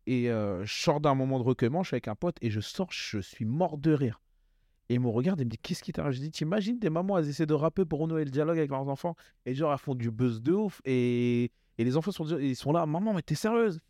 Et 0.06 0.30
euh, 0.30 0.64
je 0.64 0.82
sors 0.82 1.00
d'un 1.00 1.14
moment 1.14 1.38
de 1.38 1.44
recueillement, 1.44 1.82
je 1.82 1.88
suis 1.88 1.94
avec 1.94 2.08
un 2.08 2.14
pote 2.14 2.36
et 2.40 2.50
je 2.50 2.60
sors, 2.60 2.90
je 2.90 3.20
suis 3.20 3.44
mort 3.44 3.78
de 3.78 3.92
rire. 3.92 4.20
Et 4.88 4.94
il 4.94 5.00
me 5.00 5.08
regarde 5.08 5.40
et 5.40 5.44
me 5.44 5.50
dit 5.50 5.58
Qu'est-ce 5.58 5.82
qui 5.82 5.92
t'arrive? 5.92 6.12
Je 6.12 6.20
dis 6.20 6.30
T'imagines 6.30 6.78
des 6.78 6.90
mamans, 6.90 7.18
elles 7.18 7.28
essaient 7.28 7.46
de 7.46 7.54
rapper 7.54 7.84
pour 7.84 8.00
renouer 8.00 8.24
le 8.24 8.30
dialogue 8.30 8.58
avec 8.58 8.70
leurs 8.70 8.88
enfants 8.88 9.14
et 9.46 9.54
genre, 9.54 9.72
elles 9.72 9.78
font 9.78 9.94
du 9.94 10.10
buzz 10.10 10.42
de 10.42 10.52
ouf. 10.52 10.80
Et, 10.84 11.52
et 11.78 11.84
les 11.84 11.96
enfants 11.96 12.10
sont, 12.10 12.26
ils 12.38 12.56
sont 12.56 12.72
là 12.72 12.86
Maman, 12.86 13.12
mais 13.12 13.22
t'es 13.22 13.36
sérieuse? 13.36 13.80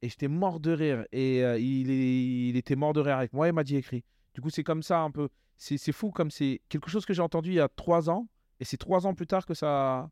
Et 0.00 0.08
j'étais 0.08 0.28
mort 0.28 0.60
de 0.60 0.70
rire. 0.70 1.04
Et 1.12 1.44
euh, 1.44 1.58
il, 1.58 1.90
il 1.90 2.56
était 2.56 2.76
mort 2.76 2.92
de 2.92 3.00
rire 3.00 3.18
avec 3.18 3.32
moi, 3.32 3.48
il 3.48 3.52
m'a 3.52 3.64
dit 3.64 3.76
écrit. 3.76 4.04
Du 4.32 4.40
coup, 4.40 4.48
c'est 4.48 4.64
comme 4.64 4.82
ça 4.82 5.00
un 5.00 5.10
peu. 5.10 5.28
C'est 5.58 5.92
fou, 5.92 6.12
comme 6.12 6.30
c'est 6.30 6.60
quelque 6.68 6.88
chose 6.88 7.04
que 7.04 7.12
j'ai 7.12 7.22
entendu 7.22 7.50
il 7.50 7.56
y 7.56 7.60
a 7.60 7.68
trois 7.68 8.08
ans. 8.08 8.28
Et 8.60 8.64
c'est 8.64 8.76
trois 8.76 9.06
ans 9.06 9.14
plus 9.14 9.26
tard 9.26 9.46
que 9.46 9.54
ça, 9.54 10.10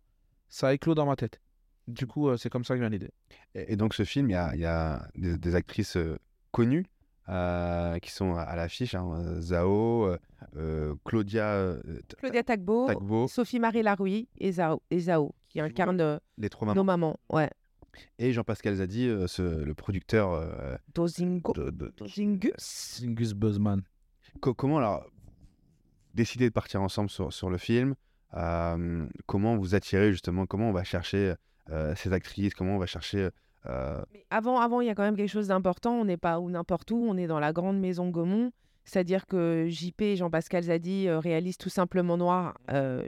ça 0.49 0.69
a 0.69 0.73
éclos 0.75 0.95
dans 0.95 1.07
ma 1.07 1.17
tête. 1.17 1.41
Du 1.89 2.07
coup, 2.07 2.29
euh, 2.29 2.37
c'est 2.37 2.49
comme 2.51 2.65
ça 2.65 2.75
que 2.75 2.81
vient 2.81 2.89
l'idée. 2.89 3.11
Et, 3.55 3.73
et 3.73 3.77
donc 3.77 3.95
ce 3.95 4.05
film, 4.05 4.29
il 4.31 4.33
y 4.33 4.37
a, 4.37 4.55
il 4.55 4.61
y 4.61 4.65
a 4.67 5.09
des, 5.17 5.37
des 5.39 5.55
actrices 5.55 5.97
euh, 5.97 6.19
connues 6.51 6.87
euh, 7.29 7.99
qui 7.99 8.11
sont 8.11 8.35
à, 8.35 8.43
à 8.43 8.57
l'affiche. 8.57 8.95
hein, 8.95 9.41
Zao, 9.41 10.17
Claudia 11.05 11.45
euh, 11.55 11.81
Claudia 12.19 12.43
Tagbo, 12.43 12.87
Tagbo, 12.87 13.29
Sophie-Marie 13.29 13.83
Larouille 13.83 14.29
et 14.39 14.53
Zao, 14.53 14.83
et 14.91 15.01
Zao 15.01 15.35
qui 15.49 15.61
incarnent 15.61 16.21
les 16.39 16.49
trois 16.49 16.67
nos 16.69 16.83
mamans. 16.85 16.85
mamans. 17.09 17.21
Ouais. 17.33 17.51
Et 18.19 18.33
Jean-Pascal 18.33 18.75
Zadi, 18.75 19.07
euh, 19.09 19.27
ce- 19.27 19.65
le 19.65 19.75
producteur 19.75 20.33
euh, 20.33 20.77
Dozingo. 20.95 21.53
de, 21.55 21.71
de- 21.71 21.95
Dozingus. 21.97 22.53
Singus 22.59 23.33
Buzzman. 23.33 23.83
Co- 24.41 24.55
comment 24.55 24.79
alors 24.79 25.07
décider 26.15 26.47
de 26.49 26.53
partir 26.53 26.83
ensemble 26.83 27.11
sur, 27.11 27.33
sur 27.33 27.49
le 27.51 27.59
film 27.59 27.93
euh, 27.93 27.95
Comment 29.27 29.57
vous 29.57 29.75
attirer 29.75 30.13
justement 30.13 30.47
Comment 30.47 30.69
on 30.69 30.73
va 30.73 30.85
chercher 30.85 31.35
ces 31.97 32.13
actrices 32.13 32.55
Comment 32.55 32.77
on 32.77 32.79
va 32.79 32.87
chercher 32.87 33.31
avant, 34.31 34.61
avant, 34.61 34.81
il 34.81 34.87
y 34.87 34.91
a 34.91 34.95
quand 34.95 35.03
même 35.03 35.17
quelque 35.17 35.31
chose 35.31 35.49
d'important. 35.49 35.93
On 35.93 36.05
n'est 36.05 36.17
pas 36.17 36.39
où 36.39 36.51
n'importe 36.51 36.91
où. 36.93 37.05
On 37.09 37.17
est 37.17 37.27
dans 37.27 37.41
la 37.41 37.53
grande 37.53 37.81
maison 37.81 38.11
Gaumont. 38.11 38.53
C'est-à-dire 38.85 39.27
que 39.27 39.67
JP 39.69 40.15
Jean-Pascal 40.15 40.63
Zadi 40.63 41.09
euh, 41.09 41.19
réalisent 41.19 41.59
tout 41.59 41.71
simplement 41.71 42.17
Noir 42.17 42.57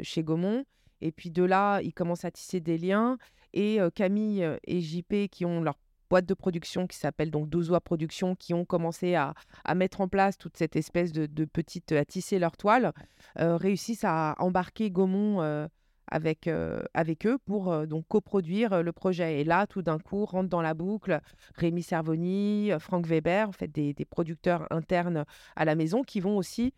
chez 0.03 0.25
Gaumont. 0.25 0.65
Et 1.01 1.13
puis 1.13 1.31
de 1.31 1.45
là, 1.45 1.81
ils 1.83 1.95
commencent 1.95 2.25
à 2.25 2.33
tisser 2.33 2.59
des 2.59 2.79
liens. 2.79 3.19
Et 3.53 3.79
Camille 3.95 4.47
et 4.67 4.81
JP, 4.81 5.29
qui 5.31 5.45
ont 5.45 5.63
leur 5.63 5.79
boîte 6.09 6.27
de 6.27 6.35
production 6.35 6.87
qui 6.87 6.97
s'appelle 6.97 7.31
donc 7.31 7.49
Douzois 7.49 7.81
Productions, 7.81 8.35
qui 8.35 8.55
ont 8.55 8.65
commencé 8.65 9.15
à, 9.15 9.35
à 9.65 9.75
mettre 9.75 10.01
en 10.01 10.09
place 10.09 10.39
toute 10.39 10.57
cette 10.57 10.77
espèce 10.77 11.13
de, 11.13 11.27
de 11.27 11.45
petite, 11.45 11.93
à 11.93 12.05
tisser 12.05 12.39
leur 12.39 12.57
toile, 12.57 12.93
euh, 13.39 13.57
réussissent 13.57 14.05
à 14.05 14.35
embarquer 14.39 14.91
Gaumont 14.91 15.43
euh, 15.43 15.67
avec, 16.07 16.47
euh, 16.47 16.83
avec 16.95 17.27
eux 17.27 17.39
pour 17.45 17.87
donc 17.87 18.07
coproduire 18.09 18.83
le 18.83 18.93
projet. 18.93 19.41
Et 19.41 19.45
là, 19.45 19.67
tout 19.67 19.83
d'un 19.83 19.99
coup, 19.99 20.25
rentre 20.25 20.49
dans 20.49 20.63
la 20.63 20.75
boucle 20.75 21.21
Rémi 21.57 21.83
Servoni, 21.83 22.71
Franck 22.79 23.07
Weber, 23.07 23.49
en 23.49 23.53
fait, 23.53 23.69
des, 23.69 23.93
des 23.93 24.05
producteurs 24.05 24.67
internes 24.71 25.25
à 25.57 25.65
la 25.65 25.75
maison 25.75 26.03
qui 26.03 26.21
vont 26.21 26.37
aussi 26.39 26.73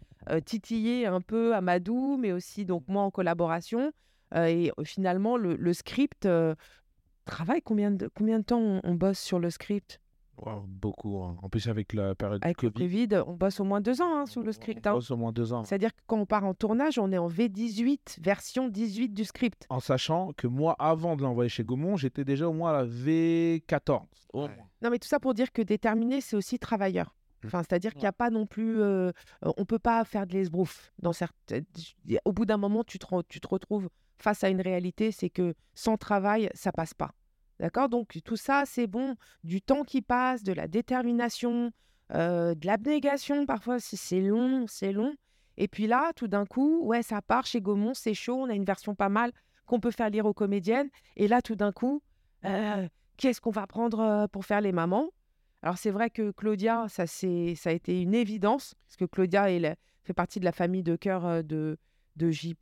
titiller 0.45 1.07
un 1.07 1.20
peu 1.20 1.55
Amadou, 1.55 2.16
mais 2.18 2.33
aussi 2.33 2.64
donc 2.64 2.85
moi 2.89 3.03
en 3.03 3.11
collaboration. 3.11 3.93
Et 4.35 4.70
finalement, 4.85 5.37
le, 5.37 5.72
script 5.72 6.28
travaille. 7.25 7.62
Combien 7.62 7.91
de, 7.91 8.09
combien 8.14 8.39
de 8.39 8.45
temps 8.45 8.61
on, 8.61 8.81
on 8.85 8.95
bosse 8.95 9.18
sur 9.18 9.39
le 9.39 9.51
script? 9.51 10.01
Wow, 10.39 10.64
beaucoup. 10.66 11.23
hein. 11.23 11.37
En 11.43 11.51
plus, 11.51 11.68
avec 11.68 11.93
la 11.93 12.14
période 12.14 12.43
Avec 12.43 12.62
le 12.62 12.71
Covid, 12.71 13.09
Covid, 13.09 13.23
on 13.27 13.35
bosse 13.35 13.61
au 13.61 13.64
moins 13.64 13.83
deux 13.83 14.01
ans 14.01 14.21
hein, 14.21 14.27
sur 14.27 14.43
le 14.43 14.53
script. 14.53 14.87
on 14.87 14.91
hein. 14.91 14.93
bosse 14.95 15.11
au 15.11 15.16
moins 15.16 15.33
deux 15.33 15.53
ans. 15.53 15.64
C'est-à-dire 15.64 15.95
que 15.95 16.01
quand 16.07 16.18
on 16.18 16.25
part 16.25 16.45
en 16.47 16.55
tournage, 16.55 16.99
on 16.99 17.12
est 17.12 17.18
en 17.18 17.29
V18, 17.29 18.23
version 18.23 18.68
18 18.68 19.11
du 19.11 19.25
script. 19.25 19.66
En 19.68 19.81
sachant 19.81 20.33
que 20.33 20.47
moi, 20.47 20.77
avant 20.79 21.16
de 21.16 21.23
l'envoyer 21.23 21.51
chez 21.51 21.62
Gaumont, 21.62 21.97
j'étais 21.97 22.25
déjà 22.25 22.49
au 22.49 22.55
moins 22.55 22.71
à 22.71 22.83
la 22.83 22.87
V14. 22.87 24.01
Au 24.33 24.41
moins. 24.41 24.51
Non, 24.83 24.89
mais 24.91 24.99
tout 24.99 25.09
ça 25.09 25.21
pour 25.21 25.35
dire 25.35 25.53
que 25.53 25.61
déterminé, 25.61 26.23
c'est 26.23 26.37
aussi 26.37 26.59
travailleur. 26.59 27.14
Mmh. 27.43 27.47
Enfin, 27.49 27.62
c'est-à-dire 27.62 27.93
qu'il 27.93 28.03
n'y 28.03 28.07
a 28.07 28.12
pas 28.12 28.31
non 28.31 28.47
plus. 28.47 28.81
euh, 28.81 29.12
on 29.43 29.64
peut 29.66 29.79
pas 29.79 30.03
faire 30.05 30.27
de 30.27 30.33
l'esbrouf. 30.33 30.91
Dans 31.01 31.12
certaines... 31.12 31.66
Au 32.25 32.33
bout 32.33 32.47
d'un 32.47 32.57
moment, 32.57 32.83
tu 32.83 32.99
te, 32.99 33.07
tu 33.29 33.41
te 33.41 33.49
retrouves 33.49 33.91
face 34.23 34.45
à 34.45 34.49
une 34.49 34.61
réalité, 34.61 35.12
c'est 35.12 35.31
que 35.31 35.55
sans 35.75 35.97
travail, 35.97 36.51
ça 36.55 36.73
passe 36.73 36.95
pas. 36.95 37.12
D'accord? 37.59 37.89
Donc, 37.89 38.18
tout 38.25 38.37
ça, 38.37 38.64
c'est 38.66 38.87
bon. 38.87 39.16
Du 39.45 39.61
temps 39.61 39.85
qui 39.85 40.01
passe, 40.03 40.43
de 40.43 40.53
la 40.53 40.66
détermination, 40.66 41.73
euh, 42.14 42.55
de 42.55 42.66
l'abnégation, 42.66 43.47
parfois, 43.47 43.79
c'est- 43.79 44.21
long, 44.21 44.66
c'est 44.66 44.93
long. 44.93 45.14
Et 45.57 45.68
puis 45.68 45.87
là, 45.87 46.12
tout 46.16 46.27
d'un 46.27 46.47
coup, 46.47 46.81
ouais, 46.85 47.03
ça 47.03 47.21
part 47.21 47.45
chez 47.45 47.61
Gaumont, 47.61 47.93
c'est 47.95 48.14
chaud, 48.14 48.37
on 48.37 48.49
a 48.49 48.55
une 48.55 48.64
version 48.64 48.95
pas 48.95 49.11
mal 49.11 49.33
qu'on 49.66 49.79
peut 49.79 49.91
faire 49.91 50.09
lire 50.09 50.25
aux 50.25 50.33
comédiennes. 50.33 50.89
Et 51.16 51.29
là, 51.29 51.43
tout 51.43 51.55
d'un 51.55 51.71
coup, 51.71 52.03
euh, 52.47 52.89
qu'est-ce 53.18 53.41
qu'on 53.43 53.51
va 53.51 53.66
prendre 53.66 54.01
euh, 54.01 54.27
pour 54.27 54.47
faire 54.47 54.62
les 54.62 54.73
mamans? 54.73 55.11
Alors 55.62 55.77
c'est 55.77 55.91
vrai 55.91 56.09
que 56.09 56.31
Claudia, 56.31 56.87
ça, 56.89 57.07
ça 57.07 57.27
a 57.27 57.73
été 57.73 58.01
une 58.01 58.14
évidence, 58.14 58.75
parce 58.87 58.97
que 58.97 59.05
Claudia 59.05 59.51
elle, 59.51 59.77
fait 60.05 60.14
partie 60.14 60.41
de 60.41 60.47
la 60.47 60.53
famille 60.53 60.83
de 60.83 60.97
cœur 60.97 61.45
de, 61.45 61.77
de 62.21 62.31
JP, 62.31 62.61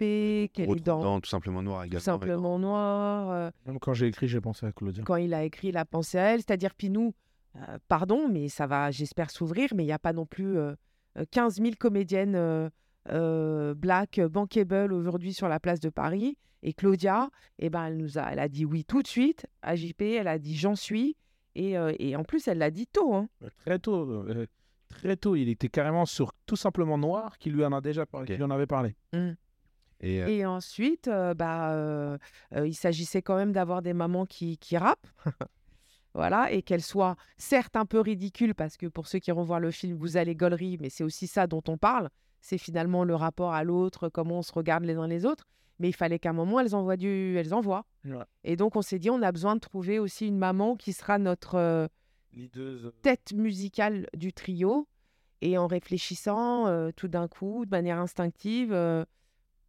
qu'elle 0.53 0.71
est 0.71 0.85
dans 0.85 1.01
dans 1.03 1.21
Tout 1.21 1.29
simplement 1.29 1.63
noir 1.63 1.81
Tout 1.83 1.87
également. 1.89 2.01
simplement 2.05 2.59
Noir. 2.59 3.31
euh, 3.31 3.51
Même 3.67 3.79
quand 3.79 3.93
j'ai 3.95 4.07
écrit, 4.07 4.29
j'ai 4.29 4.41
pensé 4.41 4.65
à 4.67 4.73
Claudia. 4.73 5.03
quand 5.05 5.17
il 5.17 5.35
a 5.35 5.45
écrit, 5.45 5.69
il 5.69 5.77
a 5.77 5.85
pensé 5.85 6.19
à 6.19 6.33
elle. 6.35 6.41
C'est-à-dire, 6.41 6.75
puis 6.75 6.91
nous, 6.91 7.15
euh, 7.57 7.79
pardon, 7.89 8.29
mais 8.29 8.49
ça 8.49 8.67
va, 8.67 8.91
j'espère, 8.91 9.31
s'ouvrir, 9.31 9.71
mais 9.75 9.83
il 9.83 9.87
n'y 9.87 9.93
a 9.93 9.99
pas 9.99 10.13
non 10.13 10.27
plus 10.27 10.57
euh, 10.59 10.75
euh, 11.19 11.25
15 11.31 11.57
000 11.61 11.71
comédiennes 11.79 12.35
euh, 12.37 12.69
euh, 13.11 13.75
black, 13.75 14.19
euh, 14.19 14.29
bankable 14.29 14.93
aujourd'hui 14.93 15.33
sur 15.33 15.49
la 15.49 15.59
place 15.61 15.81
de 15.81 15.89
Paris. 15.91 16.37
Et 16.63 16.73
Claudia, 16.73 17.31
eh 17.59 17.71
ben, 17.71 17.87
elle 17.87 17.97
nous 17.97 18.19
a, 18.19 18.23
elle 18.33 18.39
a 18.41 18.49
dit 18.49 18.65
oui 18.65 18.85
tout 18.85 19.03
de 19.03 19.07
suite 19.07 19.47
à 19.63 19.77
JP, 19.77 20.03
elle 20.03 20.29
a 20.29 20.39
dit 20.39 20.57
j'en 20.57 20.75
suis. 20.75 21.17
Et, 21.55 21.77
euh, 21.79 21.93
et 21.99 22.15
en 22.17 22.25
plus, 22.25 22.47
elle 22.49 22.59
l'a 22.59 22.71
dit 22.71 22.87
tôt. 22.87 23.15
hein. 23.15 23.29
Très 23.65 23.79
tôt. 23.79 24.09
euh, 24.11 24.47
très 24.89 25.17
tôt, 25.17 25.37
il 25.37 25.49
était 25.49 25.69
carrément 25.69 26.05
sur 26.07 26.33
tout 26.47 26.57
simplement 26.57 26.99
noir 26.99 27.39
qui 27.39 27.51
lui 27.51 27.65
en 27.65 27.73
a 27.73 27.81
déjà 27.81 28.07
parlé, 28.07 28.27
qui 28.27 28.35
lui 28.37 28.43
en 28.43 28.51
avait 28.51 28.67
parlé. 28.67 28.95
Et, 30.01 30.23
euh, 30.23 30.29
Et 30.29 30.47
ensuite, 30.47 31.09
euh, 31.09 31.35
bah, 31.35 31.73
euh, 31.73 32.19
il 32.55 32.75
s'agissait 32.75 33.23
quand 33.23 33.37
même 33.37 33.53
d'avoir 33.53 33.83
des 33.83 33.93
mamans 33.93 34.27
qui, 34.27 34.59
qui 34.59 34.77
rappent. 34.77 35.07
voilà, 36.15 36.53
et 36.53 36.63
qu'elles 36.63 36.83
soient 36.83 37.17
certes 37.37 37.77
un 37.77 37.87
peu 37.87 38.01
ridicules, 38.01 38.55
parce 38.55 38.77
que 38.77 38.87
pour 38.87 39.07
ceux 39.09 39.19
qui 39.19 39.31
iront 39.31 39.43
voir 39.43 39.61
le 39.61 39.71
film, 39.71 39.97
vous 39.97 40.17
allez 40.17 40.35
gaulerie, 40.35 40.79
mais 40.81 40.91
c'est 40.91 41.05
aussi 41.05 41.27
ça 41.27 41.47
dont 41.47 41.63
on 41.69 41.77
parle. 41.77 42.11
C'est 42.41 42.59
finalement 42.59 43.05
le 43.05 43.15
rapport 43.15 43.53
à 43.53 43.65
l'autre, 43.65 44.09
comment 44.09 44.39
on 44.39 44.43
se 44.43 44.53
regarde 44.53 44.85
les 44.85 44.95
uns 44.95 45.09
les 45.09 45.27
autres. 45.27 45.45
Mais 45.81 45.89
il 45.89 45.95
fallait 45.95 46.19
qu'à 46.19 46.31
un 46.31 46.35
moment, 46.35 46.59
elles 46.61 46.75
envoient 46.75 46.97
du... 46.97 47.37
elles 47.37 47.55
envoient. 47.55 47.85
Ouais. 48.05 48.25
Et 48.45 48.57
donc, 48.57 48.75
on 48.75 48.83
s'est 48.83 48.99
dit, 48.99 49.11
on 49.11 49.23
a 49.23 49.31
besoin 49.31 49.55
de 49.55 49.61
trouver 49.61 49.99
aussi 49.99 50.27
une 50.27 50.39
maman 50.39 50.77
qui 50.77 50.93
sera 50.93 51.19
notre 51.19 51.89
tête 53.03 53.33
musicale 53.33 54.07
du 54.17 54.33
trio. 54.33 54.89
Et 55.41 55.57
en 55.57 55.69
réfléchissant 55.69 56.91
tout 56.97 57.07
d'un 57.07 57.29
coup, 57.29 57.65
de 57.65 57.71
manière 57.71 57.99
instinctive, 57.99 58.75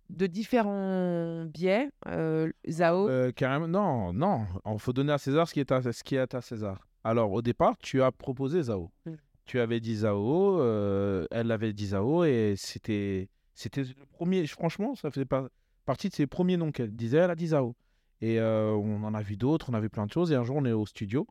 de 0.09 0.27
différents 0.27 1.45
biais, 1.45 1.89
euh, 2.07 2.51
Zao, 2.67 3.09
Euh, 3.09 3.31
carrément, 3.31 3.67
non, 3.67 4.13
non. 4.13 4.47
Il 4.65 4.79
faut 4.79 4.93
donner 4.93 5.13
à 5.13 5.17
César 5.17 5.47
ce 5.47 5.53
qui 5.53 5.59
est 5.59 5.71
à, 5.71 5.81
ce 5.81 6.03
qui 6.03 6.15
est 6.15 6.33
à 6.33 6.41
César. 6.41 6.87
Alors, 7.03 7.31
au 7.31 7.41
départ, 7.41 7.77
tu 7.77 8.01
as 8.01 8.11
proposé 8.11 8.63
Zao. 8.63 8.91
Mm. 9.05 9.13
Tu 9.45 9.59
avais 9.59 9.79
dit 9.79 9.97
Zao, 9.97 10.59
euh, 10.59 11.25
elle 11.31 11.51
avait 11.51 11.73
dit 11.73 11.87
Zao, 11.87 12.23
et 12.23 12.55
c'était, 12.57 13.29
c'était 13.53 13.83
le 13.83 14.05
premier. 14.11 14.45
Franchement, 14.47 14.95
ça 14.95 15.09
faisait 15.09 15.25
pas 15.25 15.47
partie 15.85 16.09
de 16.09 16.13
ses 16.13 16.27
premiers 16.27 16.57
noms 16.57 16.71
qu'elle 16.71 16.95
disait. 16.95 17.17
Elle 17.17 17.31
a 17.31 17.35
dit 17.35 17.47
Zao. 17.47 17.75
Et 18.21 18.39
euh, 18.39 18.71
on 18.71 19.03
en 19.03 19.13
a 19.13 19.21
vu 19.21 19.37
d'autres, 19.37 19.69
on 19.69 19.73
a 19.73 19.79
vu 19.79 19.89
plein 19.89 20.05
de 20.05 20.11
choses. 20.11 20.31
Et 20.31 20.35
un 20.35 20.43
jour, 20.43 20.57
on 20.57 20.65
est 20.65 20.71
au 20.71 20.85
studio, 20.85 21.27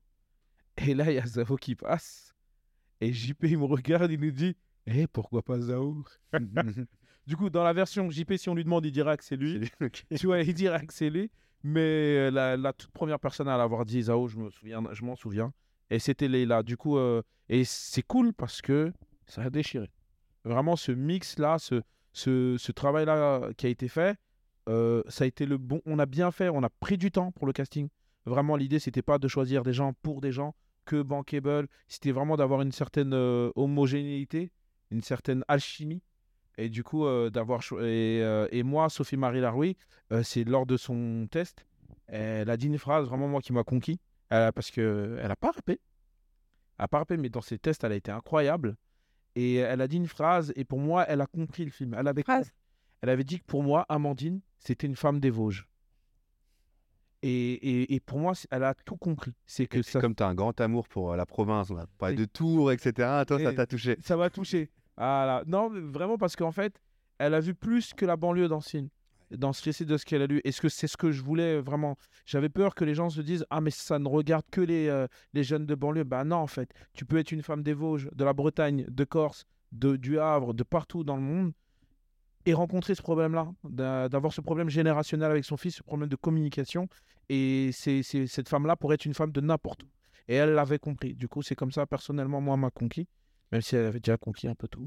et 0.78 0.94
là, 0.94 1.10
il 1.10 1.14
y 1.14 1.18
a 1.18 1.26
Zao 1.26 1.56
qui 1.56 1.74
passe. 1.74 2.32
Et 3.00 3.12
JP, 3.12 3.44
il 3.44 3.58
me 3.58 3.64
regarde, 3.64 4.10
il 4.10 4.20
nous 4.20 4.30
dit 4.30 4.56
Eh, 4.86 5.06
pourquoi 5.06 5.42
pas 5.42 5.60
Zao? 5.60 6.04
Du 7.28 7.36
coup, 7.36 7.50
dans 7.50 7.62
la 7.62 7.74
version 7.74 8.10
JP, 8.10 8.38
si 8.38 8.48
on 8.48 8.54
lui 8.54 8.64
demande, 8.64 8.86
il 8.86 8.90
dira 8.90 9.14
que 9.18 9.22
c'est 9.22 9.36
lui. 9.36 9.70
tu 10.16 10.26
vois, 10.26 10.40
il 10.40 10.54
dirait 10.54 10.86
que 10.86 10.94
c'est 10.94 11.10
lui. 11.10 11.30
Mais 11.62 11.80
euh, 11.80 12.30
la, 12.30 12.56
la 12.56 12.72
toute 12.72 12.90
première 12.90 13.20
personne 13.20 13.48
à 13.48 13.58
l'avoir 13.58 13.84
dit, 13.84 14.00
Zao, 14.04 14.28
je 14.28 14.38
me 14.38 14.48
souviens, 14.48 14.82
je 14.92 15.04
m'en 15.04 15.14
souviens. 15.14 15.52
Et 15.90 15.98
c'était 15.98 16.26
Leila. 16.26 16.62
Du 16.62 16.78
coup, 16.78 16.96
euh, 16.96 17.20
et 17.50 17.64
c'est 17.64 18.00
cool 18.00 18.32
parce 18.32 18.62
que 18.62 18.94
ça 19.26 19.42
a 19.42 19.50
déchiré. 19.50 19.90
Vraiment, 20.46 20.74
ce 20.74 20.90
mix-là, 20.90 21.58
ce, 21.58 21.82
ce, 22.14 22.56
ce 22.58 22.72
travail-là 22.72 23.50
qui 23.58 23.66
a 23.66 23.68
été 23.68 23.88
fait, 23.88 24.16
euh, 24.70 25.02
ça 25.08 25.24
a 25.24 25.26
été 25.26 25.44
le 25.44 25.58
bon. 25.58 25.82
On 25.84 25.98
a 25.98 26.06
bien 26.06 26.30
fait, 26.30 26.48
on 26.48 26.62
a 26.62 26.70
pris 26.70 26.96
du 26.96 27.10
temps 27.10 27.30
pour 27.32 27.46
le 27.46 27.52
casting. 27.52 27.90
Vraiment, 28.24 28.56
l'idée, 28.56 28.78
c'était 28.78 29.02
pas 29.02 29.18
de 29.18 29.28
choisir 29.28 29.64
des 29.64 29.74
gens 29.74 29.92
pour 30.00 30.22
des 30.22 30.32
gens, 30.32 30.54
que 30.86 31.02
bankable. 31.02 31.68
C'était 31.88 32.12
vraiment 32.12 32.38
d'avoir 32.38 32.62
une 32.62 32.72
certaine 32.72 33.12
euh, 33.12 33.50
homogénéité, 33.54 34.50
une 34.90 35.02
certaine 35.02 35.44
alchimie. 35.46 36.00
Et 36.60 36.68
du 36.68 36.82
coup, 36.82 37.06
euh, 37.06 37.30
d'avoir. 37.30 37.62
cho- 37.62 37.80
Et, 37.80 38.20
euh, 38.22 38.48
et 38.50 38.62
moi, 38.64 38.88
Sophie-Marie 38.90 39.40
Laroui, 39.40 39.76
euh, 40.12 40.22
c'est 40.22 40.44
lors 40.44 40.66
de 40.66 40.76
son 40.76 41.26
test, 41.30 41.64
elle 42.08 42.50
a 42.50 42.56
dit 42.56 42.66
une 42.66 42.78
phrase 42.78 43.06
vraiment, 43.06 43.28
moi, 43.28 43.40
qui 43.40 43.52
m'a 43.52 43.62
conquis. 43.64 44.00
Elle 44.28 44.42
a- 44.42 44.52
parce 44.52 44.70
qu'elle 44.70 45.14
n'a 45.26 45.36
pas 45.36 45.52
rappé. 45.52 45.80
Elle 46.78 46.82
n'a 46.84 46.88
pas 46.88 46.98
rappé, 46.98 47.16
mais 47.16 47.28
dans 47.28 47.40
ses 47.40 47.58
tests, 47.58 47.84
elle 47.84 47.92
a 47.92 47.96
été 47.96 48.10
incroyable. 48.10 48.76
Et 49.36 49.54
elle 49.54 49.80
a 49.80 49.86
dit 49.88 49.96
une 49.98 50.08
phrase, 50.08 50.52
et 50.56 50.64
pour 50.64 50.80
moi, 50.80 51.04
elle 51.08 51.20
a 51.20 51.26
compris 51.26 51.64
le 51.64 51.70
film. 51.70 51.94
Elle 51.96 52.08
avait, 52.08 52.22
Phrase. 52.24 52.52
elle 53.02 53.08
avait 53.10 53.24
dit 53.24 53.38
que 53.38 53.44
pour 53.46 53.62
moi, 53.62 53.86
Amandine, 53.88 54.40
c'était 54.58 54.86
une 54.88 54.96
femme 54.96 55.20
des 55.20 55.30
Vosges. 55.30 55.68
Et, 57.22 57.52
et, 57.52 57.94
et 57.94 58.00
pour 58.00 58.18
moi, 58.18 58.32
elle 58.50 58.62
a 58.64 58.74
tout 58.74 58.96
compris. 58.96 59.32
C'est 59.44 59.66
que 59.66 59.82
C'est 59.82 59.92
ça, 59.92 60.00
comme 60.00 60.14
tu 60.14 60.22
as 60.22 60.28
un 60.28 60.34
grand 60.34 60.60
amour 60.60 60.86
pour 60.88 61.16
la 61.16 61.26
province, 61.26 61.70
on 61.70 61.76
a 61.76 61.86
parlé 61.98 62.14
de 62.16 62.24
Tours, 62.24 62.70
etc. 62.72 62.92
Toi, 63.26 63.38
ça 63.40 63.52
t'a 63.52 63.66
touché. 63.66 63.96
ça 64.02 64.16
m'a 64.16 64.30
touché. 64.30 64.70
Voilà. 64.98 65.42
Non, 65.46 65.70
vraiment 65.70 66.18
parce 66.18 66.36
qu'en 66.36 66.52
fait, 66.52 66.78
elle 67.18 67.32
a 67.34 67.40
vu 67.40 67.54
plus 67.54 67.94
que 67.94 68.04
la 68.04 68.16
banlieue 68.16 68.48
dans 68.48 68.60
ce 68.60 68.70
film, 68.70 68.88
dans 69.30 69.52
ce 69.52 69.62
récit 69.64 69.86
de 69.86 69.96
ce 69.96 70.04
qu'elle 70.04 70.22
a 70.22 70.26
lu. 70.26 70.40
Est-ce 70.44 70.60
que 70.60 70.68
c'est 70.68 70.86
ce 70.88 70.96
que 70.96 71.10
je 71.12 71.22
voulais 71.22 71.60
vraiment? 71.60 71.96
J'avais 72.26 72.48
peur 72.48 72.74
que 72.74 72.84
les 72.84 72.94
gens 72.94 73.08
se 73.10 73.20
disent 73.20 73.46
Ah, 73.50 73.60
mais 73.60 73.70
ça 73.70 73.98
ne 73.98 74.08
regarde 74.08 74.44
que 74.50 74.60
les, 74.60 74.88
euh, 74.88 75.06
les 75.34 75.44
jeunes 75.44 75.66
de 75.66 75.74
banlieue. 75.74 76.04
Ben 76.04 76.24
non, 76.24 76.36
en 76.36 76.46
fait. 76.46 76.70
Tu 76.94 77.04
peux 77.04 77.16
être 77.18 77.32
une 77.32 77.42
femme 77.42 77.62
des 77.62 77.74
Vosges, 77.74 78.08
de 78.12 78.24
la 78.24 78.32
Bretagne, 78.32 78.84
de 78.88 79.04
Corse, 79.04 79.44
de, 79.72 79.96
du 79.96 80.18
Havre, 80.18 80.52
de 80.54 80.62
partout 80.64 81.04
dans 81.04 81.16
le 81.16 81.22
monde 81.22 81.52
et 82.46 82.54
rencontrer 82.54 82.94
ce 82.94 83.02
problème-là, 83.02 83.52
d'a- 83.64 84.08
d'avoir 84.08 84.32
ce 84.32 84.40
problème 84.40 84.70
générationnel 84.70 85.30
avec 85.30 85.44
son 85.44 85.56
fils, 85.58 85.76
ce 85.76 85.82
problème 85.82 86.08
de 86.08 86.16
communication. 86.16 86.88
Et 87.28 87.70
c'est, 87.72 88.02
c'est- 88.02 88.26
cette 88.26 88.48
femme-là 88.48 88.74
pourrait 88.76 88.94
être 88.94 89.04
une 89.04 89.12
femme 89.14 89.32
de 89.32 89.40
n'importe 89.42 89.82
où. 89.82 89.86
Et 90.28 90.34
elle 90.36 90.54
l'avait 90.54 90.78
compris. 90.78 91.14
Du 91.14 91.28
coup, 91.28 91.42
c'est 91.42 91.54
comme 91.54 91.72
ça, 91.72 91.86
personnellement, 91.86 92.40
moi, 92.40 92.56
m'a 92.56 92.70
conquis. 92.70 93.06
Même 93.52 93.60
si 93.62 93.76
elle 93.76 93.86
avait 93.86 94.00
déjà 94.00 94.16
conquis 94.16 94.48
un 94.48 94.54
peu 94.54 94.68
tout. 94.68 94.84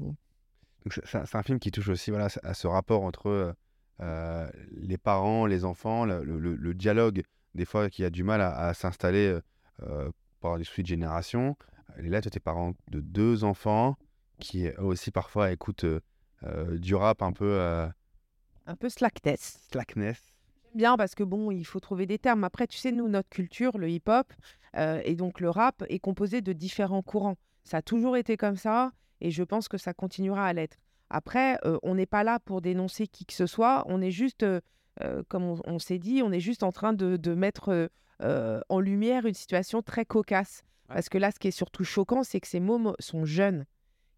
Donc, 0.84 1.00
c'est- 1.04 1.34
un 1.36 1.42
film 1.42 1.58
qui 1.58 1.70
touche 1.70 1.88
aussi 1.88 2.10
voilà, 2.10 2.28
à 2.42 2.54
ce 2.54 2.66
rapport 2.66 3.02
entre 3.02 3.26
euh, 3.28 3.52
euh, 4.00 4.48
les 4.72 4.98
parents, 4.98 5.46
les 5.46 5.64
enfants, 5.64 6.04
le, 6.04 6.24
le- 6.24 6.38
le- 6.38 6.56
le 6.56 6.74
dialogue, 6.74 7.22
des 7.54 7.64
fois, 7.64 7.88
qui 7.90 8.04
a 8.04 8.10
du 8.10 8.22
mal 8.24 8.40
à, 8.40 8.56
à 8.56 8.74
s'installer 8.74 9.38
euh, 9.82 10.10
par 10.40 10.58
des 10.58 10.64
soucis 10.64 10.82
de 10.82 10.88
génération. 10.88 11.56
Et 11.98 12.08
là, 12.08 12.20
tu 12.20 12.28
as 12.28 12.30
tes 12.30 12.40
parents 12.40 12.72
de 12.90 13.00
deux 13.00 13.44
enfants 13.44 13.96
qui 14.38 14.66
eux 14.66 14.74
aussi 14.82 15.10
parfois 15.10 15.52
écoutent 15.52 15.84
euh, 15.84 16.00
euh, 16.44 16.78
du 16.78 16.94
rap 16.94 17.22
un 17.22 17.32
peu 17.32 17.44
euh, 17.60 17.86
Un 18.66 18.74
peu 18.76 18.88
slackness. 18.88 19.60
slackness. 19.70 20.20
bien 20.74 20.96
parce 20.96 21.14
que 21.14 21.22
bon, 21.22 21.50
il 21.52 21.64
faut 21.64 21.78
trouver 21.80 22.06
des 22.06 22.18
termes. 22.18 22.42
Après, 22.44 22.66
tu 22.66 22.78
sais, 22.78 22.90
nous, 22.90 23.08
notre 23.08 23.28
culture, 23.28 23.76
le 23.78 23.88
hip-hop 23.90 24.32
euh, 24.76 25.00
et 25.04 25.14
donc 25.14 25.38
le 25.40 25.50
rap 25.50 25.84
est 25.88 25.98
composé 26.00 26.40
de 26.40 26.52
différents 26.52 27.02
courants. 27.02 27.36
Ça 27.64 27.78
a 27.78 27.82
toujours 27.82 28.16
été 28.16 28.36
comme 28.36 28.56
ça 28.56 28.92
et 29.20 29.30
je 29.30 29.42
pense 29.42 29.68
que 29.68 29.78
ça 29.78 29.94
continuera 29.94 30.46
à 30.46 30.52
l'être. 30.52 30.78
Après, 31.10 31.58
euh, 31.64 31.78
on 31.82 31.94
n'est 31.94 32.06
pas 32.06 32.24
là 32.24 32.38
pour 32.40 32.60
dénoncer 32.62 33.06
qui 33.06 33.26
que 33.26 33.34
ce 33.34 33.46
soit. 33.46 33.84
On 33.86 34.00
est 34.00 34.10
juste, 34.10 34.42
euh, 34.42 34.60
euh, 35.02 35.22
comme 35.28 35.44
on, 35.44 35.60
on 35.66 35.78
s'est 35.78 35.98
dit, 35.98 36.22
on 36.22 36.32
est 36.32 36.40
juste 36.40 36.62
en 36.62 36.72
train 36.72 36.92
de, 36.92 37.16
de 37.16 37.34
mettre 37.34 37.90
euh, 38.22 38.60
en 38.68 38.80
lumière 38.80 39.26
une 39.26 39.34
situation 39.34 39.82
très 39.82 40.04
cocasse. 40.04 40.62
Ouais. 40.88 40.94
Parce 40.96 41.08
que 41.08 41.18
là, 41.18 41.30
ce 41.30 41.38
qui 41.38 41.48
est 41.48 41.52
surtout 41.52 41.84
choquant, 41.84 42.22
c'est 42.22 42.40
que 42.40 42.48
ces 42.48 42.60
mots 42.60 42.78
mo- 42.78 42.96
sont 42.98 43.24
jeunes. 43.24 43.64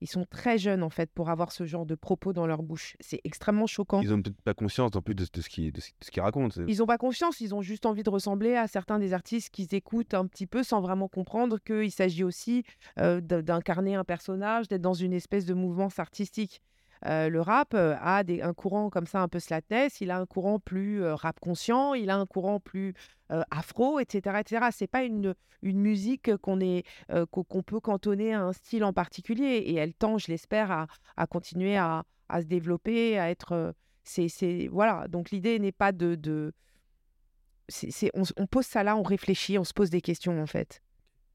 Ils 0.00 0.08
sont 0.08 0.24
très 0.24 0.58
jeunes, 0.58 0.82
en 0.82 0.90
fait, 0.90 1.10
pour 1.12 1.30
avoir 1.30 1.52
ce 1.52 1.64
genre 1.64 1.86
de 1.86 1.94
propos 1.94 2.32
dans 2.32 2.46
leur 2.46 2.62
bouche. 2.62 2.96
C'est 3.00 3.20
extrêmement 3.24 3.66
choquant. 3.66 4.00
Ils 4.00 4.12
ont 4.12 4.20
peut-être 4.20 4.40
pas 4.42 4.54
conscience 4.54 4.92
non 4.94 5.02
plus 5.02 5.14
de, 5.14 5.24
de 5.24 5.40
ce 5.40 5.48
qu'ils 5.48 6.22
racontent. 6.22 6.60
Ils 6.66 6.78
n'ont 6.78 6.86
pas 6.86 6.98
confiance, 6.98 7.40
ils 7.40 7.54
ont 7.54 7.62
juste 7.62 7.86
envie 7.86 8.02
de 8.02 8.10
ressembler 8.10 8.54
à 8.56 8.66
certains 8.66 8.98
des 8.98 9.12
artistes 9.12 9.50
qu'ils 9.50 9.74
écoutent 9.74 10.14
un 10.14 10.26
petit 10.26 10.46
peu 10.46 10.62
sans 10.62 10.80
vraiment 10.80 11.08
comprendre 11.08 11.58
qu'il 11.58 11.90
s'agit 11.90 12.24
aussi 12.24 12.64
euh, 12.98 13.20
d'incarner 13.20 13.94
un 13.94 14.04
personnage, 14.04 14.68
d'être 14.68 14.82
dans 14.82 14.94
une 14.94 15.12
espèce 15.12 15.44
de 15.46 15.54
mouvement 15.54 15.88
artistique. 15.98 16.60
Euh, 17.06 17.28
le 17.28 17.40
rap 17.40 17.74
euh, 17.74 17.94
a 18.00 18.22
un 18.26 18.54
courant 18.54 18.88
comme 18.88 19.06
ça 19.06 19.20
un 19.20 19.28
peu 19.28 19.38
slatness, 19.38 20.00
il 20.00 20.10
a 20.10 20.18
un 20.18 20.26
courant 20.26 20.58
plus 20.58 21.02
euh, 21.02 21.14
rap 21.14 21.38
conscient, 21.38 21.92
il 21.94 22.08
a 22.08 22.16
un 22.16 22.26
courant 22.26 22.60
plus 22.60 22.94
afro, 23.50 23.98
etc. 23.98 24.36
etc. 24.40 24.66
C'est 24.70 24.86
pas 24.86 25.02
une, 25.02 25.34
musique 25.62 26.30
qu'on 26.36 27.62
peut 27.62 27.80
cantonner 27.80 28.32
à 28.32 28.42
un 28.42 28.52
style 28.52 28.84
en 28.84 28.92
particulier 28.92 29.56
et 29.66 29.74
elle 29.74 29.92
tend, 29.92 30.18
je 30.18 30.28
l'espère, 30.28 30.86
à, 31.16 31.26
continuer 31.26 31.76
à, 31.76 32.04
se 32.30 32.44
développer, 32.44 33.18
à 33.18 33.30
être 33.30 33.74
voilà. 34.70 35.08
Donc 35.08 35.30
l'idée 35.30 35.58
n'est 35.58 35.72
pas 35.72 35.90
de, 35.90 36.52
on, 38.14 38.22
on 38.36 38.46
pose 38.46 38.66
ça 38.66 38.84
là, 38.84 38.96
on 38.96 39.02
réfléchit, 39.02 39.58
on 39.58 39.64
se 39.64 39.72
pose 39.72 39.90
des 39.90 40.02
questions 40.02 40.40
en 40.40 40.46
fait. 40.46 40.80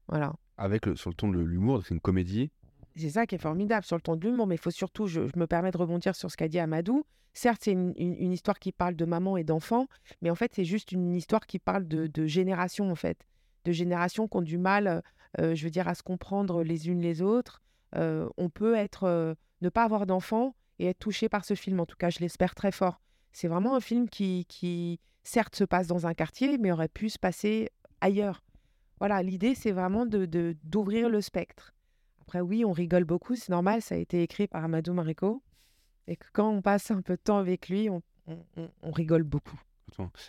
Voilà. 0.08 0.32
Avec 0.56 0.86
le, 0.86 0.96
sur 0.96 1.10
le 1.10 1.14
ton 1.14 1.28
de 1.28 1.40
l'humour, 1.40 1.82
c'est 1.82 1.94
une 1.94 2.00
comédie. 2.00 2.50
C'est 2.96 3.10
ça 3.10 3.26
qui 3.26 3.36
est 3.36 3.38
formidable 3.38 3.84
sur 3.84 3.96
le 3.96 4.02
ton 4.02 4.16
de 4.16 4.26
l'humour, 4.26 4.46
mais 4.46 4.56
il 4.56 4.60
faut 4.60 4.70
surtout, 4.70 5.06
je, 5.06 5.20
me 5.36 5.46
permets 5.46 5.70
de 5.70 5.78
rebondir 5.78 6.14
sur 6.14 6.30
ce 6.30 6.36
qu'a 6.36 6.48
dit 6.48 6.58
Amadou. 6.58 7.04
Certes, 7.32 7.60
c'est 7.62 7.72
une, 7.72 8.32
histoire 8.32 8.58
qui 8.58 8.72
parle 8.72 8.96
de 8.96 9.04
maman 9.04 9.36
et 9.36 9.44
d'enfant, 9.44 9.86
mais 10.20 10.30
en 10.30 10.34
fait, 10.34 10.52
c'est 10.54 10.64
juste 10.64 10.90
une 10.90 11.14
histoire 11.14 11.46
qui 11.46 11.60
parle 11.60 11.86
de, 11.86 12.08
de 12.08 12.26
générations, 12.26 12.90
en 12.90 12.96
fait. 12.96 13.24
De 13.64 13.72
générations 13.72 14.26
qui 14.26 14.36
ont 14.36 14.42
du 14.42 14.58
mal, 14.58 15.02
euh, 15.38 15.54
je 15.54 15.64
veux 15.64 15.70
dire, 15.70 15.86
à 15.86 15.94
se 15.94 16.02
comprendre 16.02 16.64
les 16.64 16.88
unes 16.88 17.00
les 17.00 17.22
autres. 17.22 17.62
Euh, 17.96 18.28
on 18.36 18.50
peut 18.50 18.74
être, 18.74 19.04
euh, 19.04 19.34
ne 19.60 19.68
pas 19.68 19.84
avoir 19.84 20.06
d'enfant 20.06 20.54
et 20.78 20.86
être 20.86 20.98
touché 20.98 21.28
par 21.28 21.44
ce 21.44 21.54
film, 21.54 21.78
en 21.78 21.86
tout 21.86 21.96
cas, 21.96 22.10
je 22.10 22.18
l'espère 22.18 22.54
très 22.54 22.72
fort. 22.72 23.00
C'est 23.32 23.48
vraiment 23.48 23.76
un 23.76 23.80
film 23.80 24.08
qui, 24.08 24.44
qui, 24.48 24.98
certes, 25.22 25.54
se 25.54 25.64
passe 25.64 25.86
dans 25.86 26.06
un 26.06 26.14
quartier, 26.14 26.58
mais 26.58 26.72
aurait 26.72 26.88
pu 26.88 27.10
se 27.10 27.18
passer 27.18 27.70
ailleurs. 28.00 28.42
Voilà, 28.98 29.22
l'idée, 29.22 29.54
c'est 29.54 29.72
vraiment 29.72 30.04
de- 30.04 30.56
d'ouvrir 30.64 31.08
le 31.08 31.20
spectre. 31.20 31.74
Après, 32.30 32.42
oui, 32.42 32.64
on 32.64 32.70
rigole 32.70 33.02
beaucoup, 33.02 33.34
c'est 33.34 33.48
normal, 33.48 33.82
ça 33.82 33.96
a 33.96 33.98
été 33.98 34.22
écrit 34.22 34.46
par 34.46 34.62
Amadou 34.62 34.92
Mariko. 34.92 35.42
Et 36.06 36.14
que 36.14 36.26
quand 36.32 36.48
on 36.48 36.62
passe 36.62 36.92
un 36.92 37.02
peu 37.02 37.14
de 37.16 37.20
temps 37.20 37.38
avec 37.38 37.68
lui, 37.68 37.90
on, 37.90 38.02
on- 38.28 38.44
on- 38.56 38.70
on 38.82 38.90
rigole 38.92 39.24
beaucoup. 39.24 39.60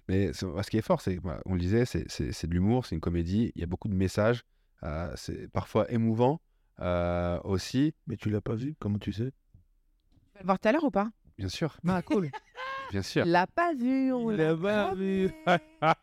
Mais 0.07 0.33
ce 0.33 0.67
qui 0.71 0.77
est 0.79 0.81
fort, 0.81 0.99
c'est, 0.99 1.17
voilà, 1.17 1.41
on 1.45 1.53
le 1.53 1.59
disait, 1.59 1.85
c'est, 1.85 2.07
de 2.07 2.53
l'humour, 2.55 2.87
c'est 2.87 2.95
une 2.95 3.01
comédie, 3.01 3.51
il 3.53 3.61
y 3.61 3.63
a 3.63 3.67
beaucoup 3.67 3.87
de 3.87 3.93
messages, 3.93 4.41
euh, 4.81 5.13
c'est 5.15 5.47
parfois 5.51 5.91
émouvant 5.91 6.41
euh, 6.79 7.39
aussi, 7.43 7.93
Mais 8.07 8.17
tu 8.17 8.31
l'as 8.31 8.41
pas 8.41 8.55
vu, 8.55 8.73
comment 8.79 8.97
tu 8.97 9.13
sais? 9.13 9.29
Tu 9.29 10.33
vas 10.33 10.39
le 10.39 10.45
voir 10.47 10.57
tout 10.59 10.67
à 10.69 10.71
l'heure 10.71 10.83
ou 10.85 10.89
pas? 10.89 11.11
Bien 11.37 11.49
sûr, 11.49 11.77
Ah, 11.87 12.01
cool. 12.01 12.31
bien 12.91 13.03
sûr. 13.03 13.25
l'a 13.27 13.45
pas 13.45 13.75
vu, 13.75 14.11
on 14.11 14.27
l'a 14.31 14.57
pas 14.57 14.95
vu. 14.95 15.29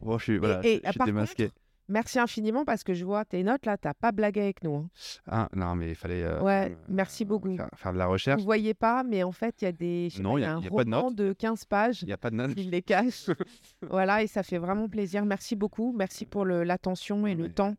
Bon, 0.00 0.18
je 0.18 0.24
suis, 0.24 0.36
voilà, 0.38 0.60
et, 0.66 0.82
je, 0.84 0.86
je 0.86 0.90
suis 0.92 1.00
démasqué. 1.00 1.44
contre, 1.48 1.56
merci 1.88 2.18
infiniment 2.18 2.64
parce 2.64 2.82
que 2.84 2.94
je 2.94 3.04
vois 3.04 3.24
tes 3.24 3.42
notes 3.42 3.66
là, 3.66 3.76
t'as 3.76 3.94
pas 3.94 4.12
blagué 4.12 4.40
avec 4.40 4.62
nous. 4.64 4.74
hein. 4.76 4.88
Ah, 5.26 5.48
non, 5.54 5.74
mais 5.74 5.90
il 5.90 5.94
fallait 5.94 6.22
euh, 6.22 6.40
Ouais, 6.42 6.70
euh, 6.72 6.74
merci 6.88 7.24
beaucoup. 7.24 7.56
Faire, 7.56 7.68
faire 7.76 7.92
de 7.92 7.98
la 7.98 8.06
Vous 8.06 8.12
recherche. 8.12 8.42
voyez 8.42 8.74
pas, 8.74 9.02
mais 9.04 9.22
en 9.22 9.32
fait, 9.32 9.60
il 9.62 9.64
y 9.64 9.68
a 9.68 9.72
des. 9.72 10.08
Non, 10.20 10.38
il 10.38 10.42
y 10.42 10.44
a- 10.44 10.56
un 10.56 10.60
y 10.60 10.66
a 10.66 10.70
pas 10.70 10.84
de 10.84 10.90
notes. 10.90 11.14
de 11.14 11.32
15 11.32 11.64
pages. 11.64 12.02
Il 12.02 12.06
n'y 12.06 12.12
a 12.12 12.16
pas 12.18 12.30
de 12.30 12.36
notes. 12.36 12.52
Il 12.56 12.70
les 12.70 12.82
cache. 12.82 13.28
voilà, 13.82 14.22
et 14.22 14.26
ça 14.26 14.42
fait 14.42 14.58
vraiment 14.58 14.88
plaisir. 14.88 15.24
Merci 15.24 15.56
beaucoup. 15.56 15.92
Merci 15.96 16.26
pour 16.26 16.44
l'attention 16.44 17.26
et 17.26 17.34
le 17.34 17.52
temps 17.52 17.74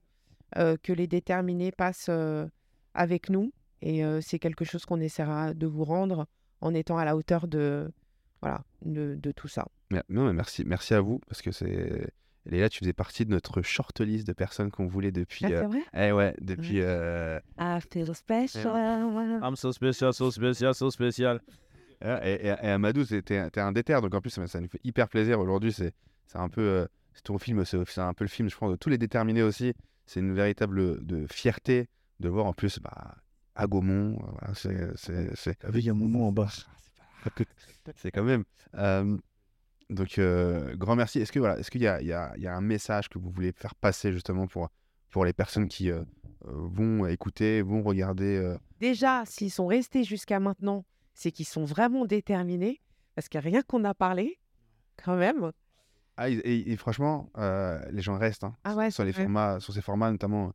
euh, 0.58 0.78
que 0.82 0.94
les 0.94 1.08
déterminés 1.08 1.72
passent 1.72 2.08
euh, 2.10 2.46
avec 2.94 3.30
nous. 3.30 3.52
Et 3.82 4.02
c'est 4.22 4.40
quelque 4.40 4.66
chose 4.66 4.84
qu'on 4.86 5.00
essaiera 5.00 5.54
de 5.54 5.68
vous 5.68 5.84
rendre 5.84 6.26
en 6.62 6.74
étant 6.74 6.98
à 6.98 7.06
la 7.06 7.16
hauteur 7.16 7.48
de, 7.48 7.92
voilà, 8.42 8.64
de, 8.84 9.14
de 9.16 9.32
tout 9.32 9.48
ça. 9.48 9.68
Non, 9.92 10.02
mais 10.26 10.34
merci, 10.34 10.64
merci 10.66 10.96
à 10.96 11.02
vous, 11.02 11.20
parce 11.28 11.44
que 11.44 11.52
c'est... 11.52 12.08
Léla, 12.46 12.70
tu 12.70 12.80
faisais 12.80 12.94
partie 12.94 13.26
de 13.26 13.32
notre 13.32 13.62
shortlist 13.64 14.28
de 14.28 14.34
personnes 14.34 14.70
qu'on 14.70 14.86
voulait 14.88 15.12
depuis... 15.12 15.46
euh, 15.46 15.68
vrai? 15.68 15.82
Eh 15.96 16.12
ouais, 16.12 16.36
depuis... 16.42 16.80
euh, 16.82 17.40
I 17.58 17.80
feel 17.92 18.14
special. 18.14 18.64
I'm 19.44 19.56
so 19.56 19.72
special, 19.72 20.14
so 20.14 20.30
special, 20.32 20.76
so 20.76 20.92
special. 20.92 21.40
Ah, 22.02 22.20
Et, 22.28 22.34
et, 22.34 22.48
et 22.48 22.70
Amadou, 22.70 23.04
c'était 23.06 23.50
t'es 23.50 23.62
un 23.62 23.72
déter, 23.72 24.00
donc 24.02 24.14
en 24.14 24.22
plus 24.22 24.30
ça, 24.30 24.46
ça 24.48 24.60
nous 24.60 24.68
fait 24.68 24.82
hyper 24.84 25.08
plaisir 25.10 25.40
aujourd'hui. 25.40 25.72
C'est 25.74 25.94
c'est 26.28 26.38
un 26.38 26.50
peu 26.50 26.62
euh, 26.62 26.86
c'est 27.14 27.24
ton 27.24 27.38
film, 27.40 27.64
c'est 27.66 27.78
c'est 27.90 28.02
un 28.02 28.14
peu 28.14 28.26
le 28.26 28.30
film, 28.30 28.50
je 28.50 28.56
pense, 28.58 28.70
de 28.72 28.76
tous 28.76 28.90
les 28.90 28.98
déterminés 28.98 29.42
aussi. 29.42 29.74
C'est 30.06 30.20
une 30.20 30.34
véritable 30.36 31.04
de 31.04 31.26
fierté 31.32 31.88
de 32.20 32.30
voir 32.30 32.46
en 32.46 32.54
plus 32.54 32.80
bah, 32.80 33.16
à 33.56 33.66
Gaumont. 33.66 34.18
euh, 34.20 34.26
voilà, 34.40 34.54
c'est- 34.54 34.92
c'est 34.98 35.36
c'est- 35.36 35.56
T'as 35.56 35.72
vu, 35.72 35.80
il 35.80 35.86
y 35.86 35.90
a 35.90 35.94
un 35.94 35.96
moment 35.96 36.28
en 36.28 36.32
bas. 36.32 36.50
c'est 37.96 38.12
quand 38.12 38.24
même. 38.24 38.44
euh, 38.76 39.18
donc 39.90 40.18
euh, 40.20 40.76
grand 40.76 40.96
merci. 40.96 41.20
Est-ce 41.20 41.32
que 41.32 41.40
voilà, 41.40 41.60
est-ce 41.60 41.70
qu'il 41.72 41.82
y 41.82 41.88
a, 41.88 42.02
il 42.02 42.08
y, 42.08 42.14
a, 42.14 42.34
il 42.38 42.44
y 42.44 42.48
a 42.48 42.56
un 42.56 42.62
message 42.62 43.10
que 43.10 43.20
vous 43.20 43.30
voulez 43.30 43.52
faire 43.52 43.76
passer 43.76 44.12
justement 44.12 44.48
pour 44.48 44.70
pour 45.12 45.24
les 45.26 45.34
personnes 45.34 45.68
qui 45.70 45.92
euh, 45.92 46.04
vont 46.44 47.06
écouter, 47.06 47.62
vont 47.62 47.82
regarder. 47.84 48.36
euh, 48.38 48.58
Déjà, 48.80 49.24
s'ils 49.26 49.52
sont 49.52 49.68
restés 49.68 50.04
jusqu'à 50.04 50.40
maintenant, 50.42 50.84
c'est 51.14 51.32
qu'ils 51.32 51.46
sont 51.46 51.64
vraiment 51.66 52.06
déterminés. 52.06 52.82
Parce 53.16 53.30
qu'il 53.30 53.40
n'y 53.40 53.48
a 53.48 53.50
rien 53.50 53.62
qu'on 53.62 53.86
a 53.86 53.94
parlé, 53.94 54.38
quand 55.02 55.16
même. 55.16 55.52
Ah, 56.18 56.30
et, 56.30 56.34
et- 56.34 56.72
et 56.74 56.76
franchement, 56.76 57.30
les 57.92 58.02
gens 58.02 58.18
restent. 58.18 58.44
hein, 58.44 58.56
Ah 58.66 58.76
ouais, 58.76 58.92
sur, 58.92 59.06
les 59.06 59.14
formats, 59.14 59.60
sur 59.62 59.74
ces 59.74 59.82
formats 59.82 60.12
notamment. 60.12 60.52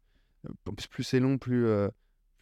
en 0.69 0.73
plus, 0.75 0.87
plus 0.87 1.05
c'est 1.05 1.21
long, 1.21 1.39
plus, 1.39 1.67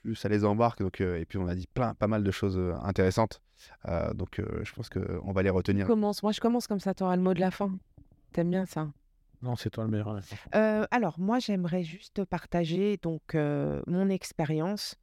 plus 0.03 0.17
ça 0.17 0.29
les 0.29 0.45
embarque. 0.45 0.81
Donc, 0.81 1.01
et 1.01 1.25
puis, 1.25 1.39
on 1.39 1.47
a 1.47 1.55
dit 1.55 1.69
plein, 1.73 1.95
pas 1.95 2.09
mal 2.09 2.25
de 2.25 2.31
choses 2.33 2.59
intéressantes. 2.83 3.41
Euh, 3.87 4.13
donc, 4.15 4.39
euh, 4.39 4.65
je 4.65 4.73
pense 4.73 4.89
qu'on 4.89 5.33
va 5.33 5.43
les 5.43 5.51
retenir. 5.51 5.87
Commence. 5.87 6.23
Moi, 6.23 6.33
je 6.33 6.41
commence 6.41 6.67
comme 6.67 6.81
ça, 6.81 6.95
tu 6.95 7.03
auras 7.03 7.17
le 7.17 7.23
mot 7.23 7.35
de 7.35 7.41
la 7.41 7.51
fin. 7.51 7.79
T'aimes 8.33 8.51
bien 8.51 8.67
ça? 8.67 8.91
Non, 9.41 9.55
c'est 9.57 9.71
toi 9.71 9.85
le 9.85 9.91
meilleur. 9.91 10.21
Euh, 10.55 10.87
alors, 10.91 11.19
moi, 11.19 11.39
j'aimerais 11.39 11.85
juste 11.85 12.25
partager 12.25 12.97
donc 12.97 13.35
euh, 13.35 13.83
mon 13.87 14.09
expérience. 14.09 14.97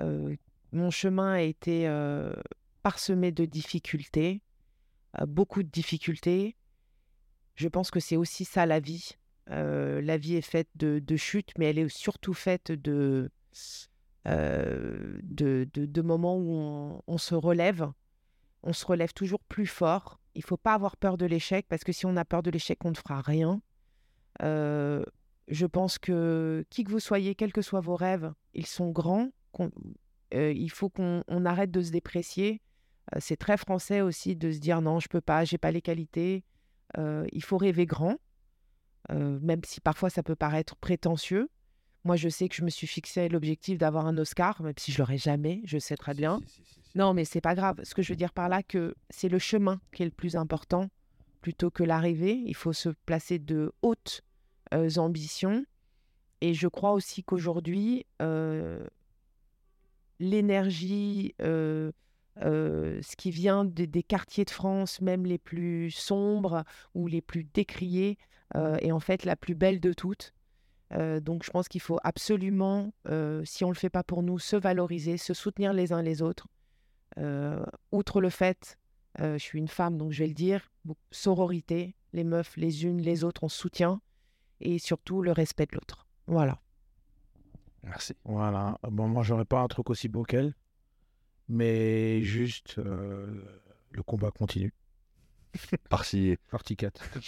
Euh, 0.00 0.36
mon 0.72 0.90
chemin 0.90 1.32
a 1.32 1.40
été 1.40 1.88
euh, 1.88 2.34
parsemé 2.82 3.32
de 3.32 3.46
difficultés, 3.46 4.42
euh, 5.18 5.26
beaucoup 5.26 5.62
de 5.62 5.68
difficultés. 5.68 6.56
Je 7.54 7.66
pense 7.68 7.90
que 7.90 7.98
c'est 7.98 8.16
aussi 8.16 8.44
ça 8.44 8.66
la 8.66 8.78
vie. 8.78 9.12
Euh, 9.50 10.02
la 10.02 10.18
vie 10.18 10.36
est 10.36 10.42
faite 10.42 10.68
de, 10.74 10.98
de 10.98 11.16
chutes, 11.16 11.52
mais 11.56 11.70
elle 11.70 11.78
est 11.78 11.88
surtout 11.88 12.34
faite 12.34 12.70
de, 12.70 13.30
de, 14.28 15.68
de- 15.72 15.86
de 15.86 16.02
moments 16.02 16.36
où 16.36 17.00
on, 17.06 17.18
se 17.18 17.34
relève. 17.34 17.90
On 18.62 18.72
se 18.72 18.84
relève 18.86 19.12
toujours 19.12 19.40
plus 19.40 19.66
fort 19.66 20.20
Il 20.34 20.42
faut 20.44 20.56
pas 20.56 20.74
avoir 20.74 20.96
peur 20.96 21.16
de 21.16 21.26
l'échec 21.26 21.66
parce 21.68 21.84
que 21.84 21.92
si 21.92 22.06
on 22.06 22.16
a 22.16 22.24
peur 22.24 22.42
de 22.42 22.50
l'échec, 22.50 22.78
on 22.84 22.90
ne 22.90 22.96
fera 22.96 23.20
rien. 23.20 23.60
Euh, 24.42 25.02
je 25.48 25.66
pense 25.66 25.98
que 25.98 26.64
qui 26.70 26.84
que 26.84 26.90
vous 26.90 27.00
soyez, 27.00 27.34
quels 27.34 27.52
que 27.52 27.62
soient 27.62 27.80
vos 27.80 27.96
rêves, 27.96 28.32
ils 28.54 28.66
sont 28.66 28.90
grands. 28.90 29.28
euh, 30.34 30.52
il 30.52 30.70
faut 30.70 30.90
qu'on 30.90 31.22
on 31.28 31.44
arrête 31.46 31.70
de 31.70 31.80
se 31.82 31.90
déprécier. 31.90 32.60
Euh, 33.14 33.18
c'est 33.20 33.36
très 33.36 33.56
français 33.56 34.00
aussi 34.02 34.36
de 34.36 34.50
se 34.52 34.58
dire 34.58 34.82
non, 34.82 35.00
je 35.00 35.08
peux 35.08 35.22
pas, 35.22 35.44
j'ai 35.44 35.58
pas 35.58 35.70
les 35.70 35.80
qualités. 35.82 36.44
Euh, 36.98 37.26
il 37.32 37.42
faut 37.42 37.56
rêver 37.58 37.86
grand, 37.86 38.16
euh, 39.10 39.38
même 39.40 39.60
si 39.64 39.80
parfois 39.80 40.10
ça 40.10 40.22
peut 40.22 40.36
paraître 40.36 40.76
prétentieux. 40.76 41.48
Moi, 42.08 42.16
je 42.16 42.30
sais 42.30 42.48
que 42.48 42.54
je 42.54 42.64
me 42.64 42.70
suis 42.70 42.86
fixé 42.86 43.28
l'objectif 43.28 43.76
d'avoir 43.76 44.06
un 44.06 44.16
Oscar, 44.16 44.62
même 44.62 44.72
si 44.78 44.92
je 44.92 44.98
l'aurai 44.98 45.18
jamais, 45.18 45.60
je 45.66 45.76
sais 45.78 45.94
très 45.94 46.14
bien. 46.14 46.40
Non, 46.94 47.12
mais 47.12 47.26
c'est 47.26 47.42
pas 47.42 47.54
grave. 47.54 47.80
Ce 47.84 47.94
que 47.94 48.00
je 48.00 48.10
veux 48.14 48.16
dire 48.16 48.32
par 48.32 48.48
là, 48.48 48.62
que 48.62 48.94
c'est 49.10 49.28
le 49.28 49.38
chemin 49.38 49.78
qui 49.92 50.04
est 50.04 50.06
le 50.06 50.10
plus 50.10 50.34
important 50.34 50.88
plutôt 51.42 51.70
que 51.70 51.84
l'arrivée. 51.84 52.42
Il 52.46 52.54
faut 52.56 52.72
se 52.72 52.88
placer 53.04 53.38
de 53.38 53.72
hautes 53.82 54.22
euh, 54.72 54.88
ambitions. 54.96 55.66
Et 56.40 56.54
je 56.54 56.66
crois 56.66 56.92
aussi 56.92 57.22
qu'aujourd'hui, 57.24 58.06
euh, 58.22 58.82
l'énergie, 60.18 61.34
euh, 61.42 61.92
ce 62.38 63.16
qui 63.16 63.30
vient 63.30 63.66
des- 63.66 63.86
des 63.86 64.02
quartiers 64.02 64.46
de 64.46 64.50
France, 64.50 65.02
même 65.02 65.26
les 65.26 65.36
plus 65.38 65.90
sombres 65.90 66.64
ou 66.94 67.06
les 67.06 67.20
plus 67.20 67.44
décriés, 67.44 68.16
euh, 68.54 68.78
est 68.80 68.92
en 68.92 69.00
fait 69.00 69.26
la 69.26 69.36
plus 69.36 69.54
belle 69.54 69.78
de 69.78 69.92
toutes. 69.92 70.32
Euh, 70.94 71.20
donc 71.20 71.44
je 71.44 71.50
pense 71.50 71.68
qu'il 71.68 71.80
faut 71.80 71.98
absolument, 72.02 72.92
euh, 73.08 73.42
si 73.44 73.64
on 73.64 73.68
ne 73.68 73.74
le 73.74 73.78
fait 73.78 73.90
pas 73.90 74.02
pour 74.02 74.22
nous, 74.22 74.38
se 74.38 74.56
valoriser, 74.56 75.18
se 75.18 75.34
soutenir 75.34 75.72
les 75.72 75.92
uns 75.92 76.02
les 76.02 76.22
autres. 76.22 76.46
Euh, 77.18 77.64
outre 77.92 78.20
le 78.20 78.30
fait, 78.30 78.78
euh, 79.20 79.34
je 79.34 79.42
suis 79.42 79.58
une 79.58 79.68
femme, 79.68 79.96
donc 79.96 80.12
je 80.12 80.20
vais 80.20 80.28
le 80.28 80.34
dire, 80.34 80.70
sororité, 81.10 81.94
les 82.12 82.24
meufs, 82.24 82.56
les 82.56 82.84
unes, 82.84 83.00
les 83.00 83.24
autres, 83.24 83.44
on 83.44 83.48
soutient, 83.48 84.00
et 84.60 84.78
surtout 84.78 85.22
le 85.22 85.32
respect 85.32 85.66
de 85.66 85.74
l'autre. 85.74 86.06
Voilà. 86.26 86.60
Merci. 87.82 88.14
Voilà. 88.24 88.78
Bon, 88.82 89.08
moi, 89.08 89.22
j'aurais 89.22 89.44
pas 89.44 89.60
un 89.60 89.68
truc 89.68 89.90
aussi 89.90 90.08
beau 90.08 90.22
qu'elle, 90.22 90.54
mais 91.48 92.22
juste 92.22 92.78
euh, 92.78 93.42
le 93.90 94.02
combat 94.02 94.30
continue. 94.30 94.72
Parti. 95.88 96.36
Partie 96.50 96.76
4. 96.76 97.18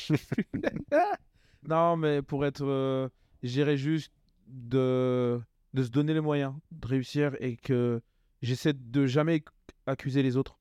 non, 1.69 1.97
mais 1.97 2.23
pour 2.23 2.45
être. 2.45 3.11
J'irais 3.43 3.77
juste 3.77 4.13
de, 4.47 5.41
de 5.75 5.83
se 5.83 5.91
donner 5.91 6.15
les 6.15 6.21
moyens 6.21 6.55
de 6.73 6.87
réussir 6.87 7.37
et 7.41 7.57
que 7.57 8.01
j'essaie 8.43 8.73
de 8.73 9.07
jamais 9.07 9.43
accuser 9.87 10.23
les 10.23 10.37
autres, 10.37 10.59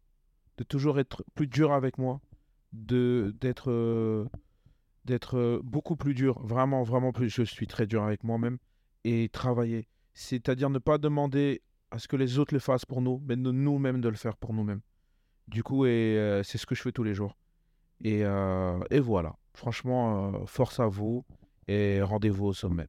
de 0.58 0.64
toujours 0.64 1.00
être 1.00 1.24
plus 1.36 1.48
dur 1.48 1.74
avec 1.74 1.98
moi, 1.98 2.22
de 2.74 3.36
d'être 3.40 3.72
euh, 3.72 4.26
d'être 5.06 5.38
euh, 5.38 5.60
beaucoup 5.64 5.96
plus 5.96 6.14
dur, 6.14 6.40
vraiment, 6.46 6.84
vraiment 6.84 7.12
plus. 7.12 7.30
Je 7.30 7.44
suis 7.44 7.68
très 7.68 7.88
dur 7.88 8.04
avec 8.04 8.24
moi-même 8.24 8.58
et 9.04 9.30
travailler. 9.30 9.88
C'est-à-dire 10.14 10.70
ne 10.70 10.80
pas 10.80 10.98
demander 10.98 11.62
à 11.92 12.00
ce 12.00 12.08
que 12.08 12.16
les 12.16 12.38
autres 12.38 12.54
le 12.54 12.60
fassent 12.60 12.86
pour 12.86 13.02
nous, 13.02 13.22
mais 13.26 13.36
de 13.36 13.52
nous-mêmes 13.52 14.02
de 14.02 14.10
le 14.10 14.16
faire 14.16 14.38
pour 14.38 14.54
nous-mêmes. 14.54 14.82
Du 15.48 15.64
coup, 15.64 15.86
et 15.86 16.18
euh, 16.18 16.44
c'est 16.44 16.60
ce 16.60 16.68
que 16.68 16.76
je 16.76 16.82
fais 16.82 16.92
tous 16.92 17.04
les 17.04 17.16
jours. 17.16 17.36
Et, 18.02 18.22
et 18.92 19.00
voilà. 19.02 19.36
Franchement, 19.54 20.46
force 20.46 20.80
à 20.80 20.88
vous 20.88 21.26
et 21.70 22.02
rendez-vous 22.02 22.46
au 22.48 22.54
sommet. 22.54 22.88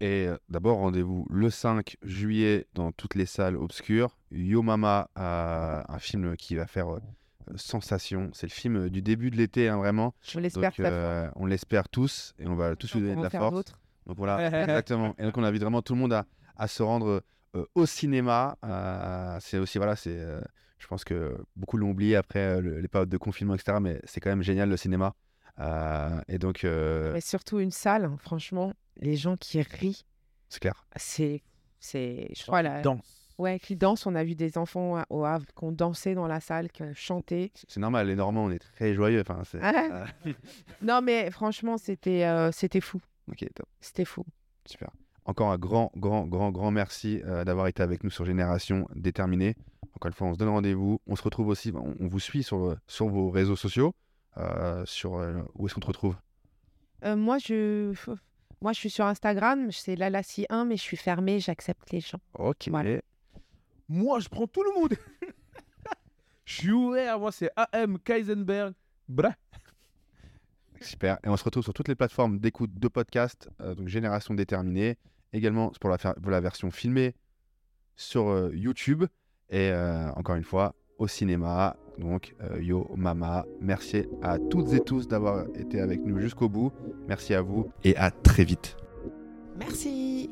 Et 0.00 0.26
euh, 0.28 0.36
d'abord, 0.48 0.78
rendez-vous 0.78 1.26
le 1.30 1.50
5 1.50 1.96
juillet 2.02 2.66
dans 2.74 2.92
toutes 2.92 3.14
les 3.14 3.26
salles 3.26 3.56
obscures. 3.56 4.16
Yo 4.30 4.62
Mama, 4.62 5.08
euh, 5.18 5.82
un 5.88 5.98
film 5.98 6.36
qui 6.36 6.54
va 6.54 6.66
faire 6.66 6.88
euh, 6.94 7.00
sensation. 7.56 8.30
C'est 8.32 8.46
le 8.46 8.52
film 8.52 8.88
du 8.88 9.02
début 9.02 9.30
de 9.30 9.36
l'été, 9.36 9.68
hein, 9.68 9.76
vraiment. 9.76 10.14
Je 10.22 10.38
l'espère 10.40 10.72
euh, 10.92 11.30
on 11.36 11.46
l'espère 11.46 11.88
tous 11.88 12.34
et 12.38 12.46
on 12.46 12.54
va 12.54 12.76
tous 12.76 12.94
lui 12.94 13.00
donner 13.02 13.14
de 13.16 13.22
la 13.24 13.30
faire 13.30 13.40
force. 13.50 13.54
Donc 14.06 14.16
voilà, 14.16 14.36
exactement. 14.62 15.14
Et 15.18 15.22
donc 15.24 15.36
on 15.36 15.42
invite 15.44 15.62
vraiment 15.62 15.82
tout 15.82 15.94
le 15.94 16.00
monde 16.00 16.12
à, 16.12 16.26
à 16.56 16.68
se 16.68 16.82
rendre 16.82 17.22
euh, 17.56 17.64
au 17.74 17.86
cinéma. 17.86 18.56
Euh, 18.64 19.36
c'est 19.40 19.58
aussi, 19.58 19.78
voilà, 19.78 19.96
c'est, 19.96 20.16
euh, 20.18 20.40
je 20.78 20.86
pense 20.86 21.02
que 21.04 21.36
beaucoup 21.56 21.76
l'ont 21.76 21.90
oublié 21.90 22.14
après 22.16 22.38
euh, 22.40 22.60
le- 22.60 22.80
les 22.80 22.88
périodes 22.88 23.08
de 23.08 23.16
confinement, 23.18 23.54
etc. 23.54 23.78
Mais 23.80 24.00
c'est 24.04 24.20
quand 24.20 24.30
même 24.30 24.42
génial 24.42 24.68
le 24.68 24.76
cinéma. 24.76 25.14
Euh, 25.60 26.20
et 26.28 26.38
donc, 26.38 26.64
euh, 26.64 27.12
Mais 27.14 27.20
surtout 27.20 27.58
une 27.58 27.70
salle, 27.70 28.04
hein, 28.04 28.16
franchement, 28.20 28.72
les 28.96 29.16
gens 29.16 29.36
qui 29.36 29.60
rient, 29.62 30.04
c'est 30.48 30.60
clair. 30.60 30.84
c'est. 30.96 31.42
c'est 31.80 32.28
je 32.36 32.42
crois 32.44 32.62
là. 32.62 32.80
Dans. 32.82 33.00
Ouais, 33.38 33.60
qui 33.60 33.76
dansent. 33.76 34.04
On 34.06 34.16
a 34.16 34.24
vu 34.24 34.34
des 34.34 34.58
enfants 34.58 35.00
au 35.10 35.24
Havre 35.24 35.46
qui 35.46 35.62
ont 35.64 35.70
dansé 35.70 36.14
dans 36.16 36.26
la 36.26 36.40
salle, 36.40 36.70
qui 36.72 36.82
ont 36.82 36.92
chanté. 36.94 37.52
C'est 37.68 37.78
normal, 37.78 38.08
les 38.08 38.16
Normands, 38.16 38.46
on 38.46 38.50
est 38.50 38.58
très 38.58 38.94
joyeux. 38.94 39.20
Enfin, 39.20 39.42
c'est, 39.44 39.60
Ah. 39.62 40.06
euh, 40.26 40.32
Non, 40.82 41.00
mais 41.02 41.30
franchement, 41.30 41.78
c'était 41.78 42.24
euh, 42.24 42.50
c'était 42.50 42.80
fou. 42.80 43.00
ok, 43.30 43.46
top. 43.54 43.66
C'était 43.80 44.04
fou. 44.04 44.24
Super. 44.66 44.90
Encore 45.24 45.52
un 45.52 45.58
grand, 45.58 45.92
grand, 45.96 46.26
grand, 46.26 46.50
grand 46.50 46.70
merci 46.72 47.20
euh, 47.26 47.44
d'avoir 47.44 47.68
été 47.68 47.80
avec 47.82 48.02
nous 48.02 48.10
sur 48.10 48.24
Génération 48.24 48.88
Déterminée. 48.96 49.54
Encore 49.94 50.08
une 50.08 50.14
fois, 50.14 50.26
on 50.26 50.32
se 50.34 50.38
donne 50.38 50.48
rendez-vous. 50.48 51.00
On 51.06 51.14
se 51.14 51.22
retrouve 51.22 51.46
aussi, 51.48 51.70
on, 51.74 51.94
on 52.00 52.08
vous 52.08 52.18
suit 52.20 52.42
sur, 52.42 52.76
sur 52.88 53.08
vos 53.08 53.30
réseaux 53.30 53.54
sociaux. 53.56 53.94
Euh, 54.38 54.84
sur, 54.86 55.16
euh, 55.16 55.42
où 55.54 55.66
est-ce 55.66 55.74
qu'on 55.74 55.80
te 55.80 55.86
retrouve? 55.86 56.16
Euh, 57.04 57.16
moi, 57.16 57.38
je. 57.38 57.92
Moi, 58.60 58.72
je 58.72 58.78
suis 58.78 58.90
sur 58.90 59.04
Instagram, 59.04 59.70
c'est 59.70 59.94
Lalassi1, 59.94 60.66
mais 60.66 60.76
je 60.76 60.82
suis 60.82 60.96
fermée, 60.96 61.38
j'accepte 61.38 61.90
les 61.92 62.00
gens. 62.00 62.18
Ok. 62.34 62.68
Voilà. 62.68 63.00
Moi, 63.88 64.20
je 64.20 64.28
prends 64.28 64.46
tout 64.46 64.62
le 64.62 64.80
monde. 64.80 64.94
Je 66.44 66.54
suis 66.54 66.72
ouvert. 66.72 67.20
Moi, 67.20 67.30
c'est 67.30 67.50
AM 67.56 67.98
Kaisenberg. 67.98 68.72
Bra. 69.06 69.34
Super. 70.80 71.18
Et 71.22 71.28
on 71.28 71.36
se 71.36 71.44
retrouve 71.44 71.62
sur 71.62 71.74
toutes 71.74 71.88
les 71.88 71.94
plateformes 71.94 72.38
d'écoute 72.38 72.70
de 72.72 72.88
podcasts, 72.88 73.50
euh, 73.60 73.74
donc 73.74 73.88
Génération 73.88 74.32
Déterminée. 74.32 74.96
Également 75.34 75.70
pour 75.78 75.90
la, 75.90 75.98
pour 75.98 76.30
la 76.30 76.40
version 76.40 76.70
filmée 76.70 77.14
sur 77.96 78.28
euh, 78.28 78.50
YouTube. 78.54 79.04
Et 79.50 79.70
euh, 79.70 80.10
encore 80.12 80.36
une 80.36 80.44
fois, 80.44 80.74
au 80.96 81.06
cinéma. 81.06 81.76
Donc, 81.98 82.34
euh, 82.42 82.62
Yo 82.62 82.86
Mama, 82.96 83.44
merci 83.60 84.04
à 84.22 84.38
toutes 84.38 84.72
et 84.72 84.80
tous 84.80 85.08
d'avoir 85.08 85.46
été 85.54 85.80
avec 85.80 86.04
nous 86.04 86.18
jusqu'au 86.20 86.48
bout. 86.48 86.72
Merci 87.08 87.34
à 87.34 87.42
vous 87.42 87.66
et 87.84 87.96
à 87.96 88.10
très 88.10 88.44
vite. 88.44 88.76
Merci. 89.58 90.30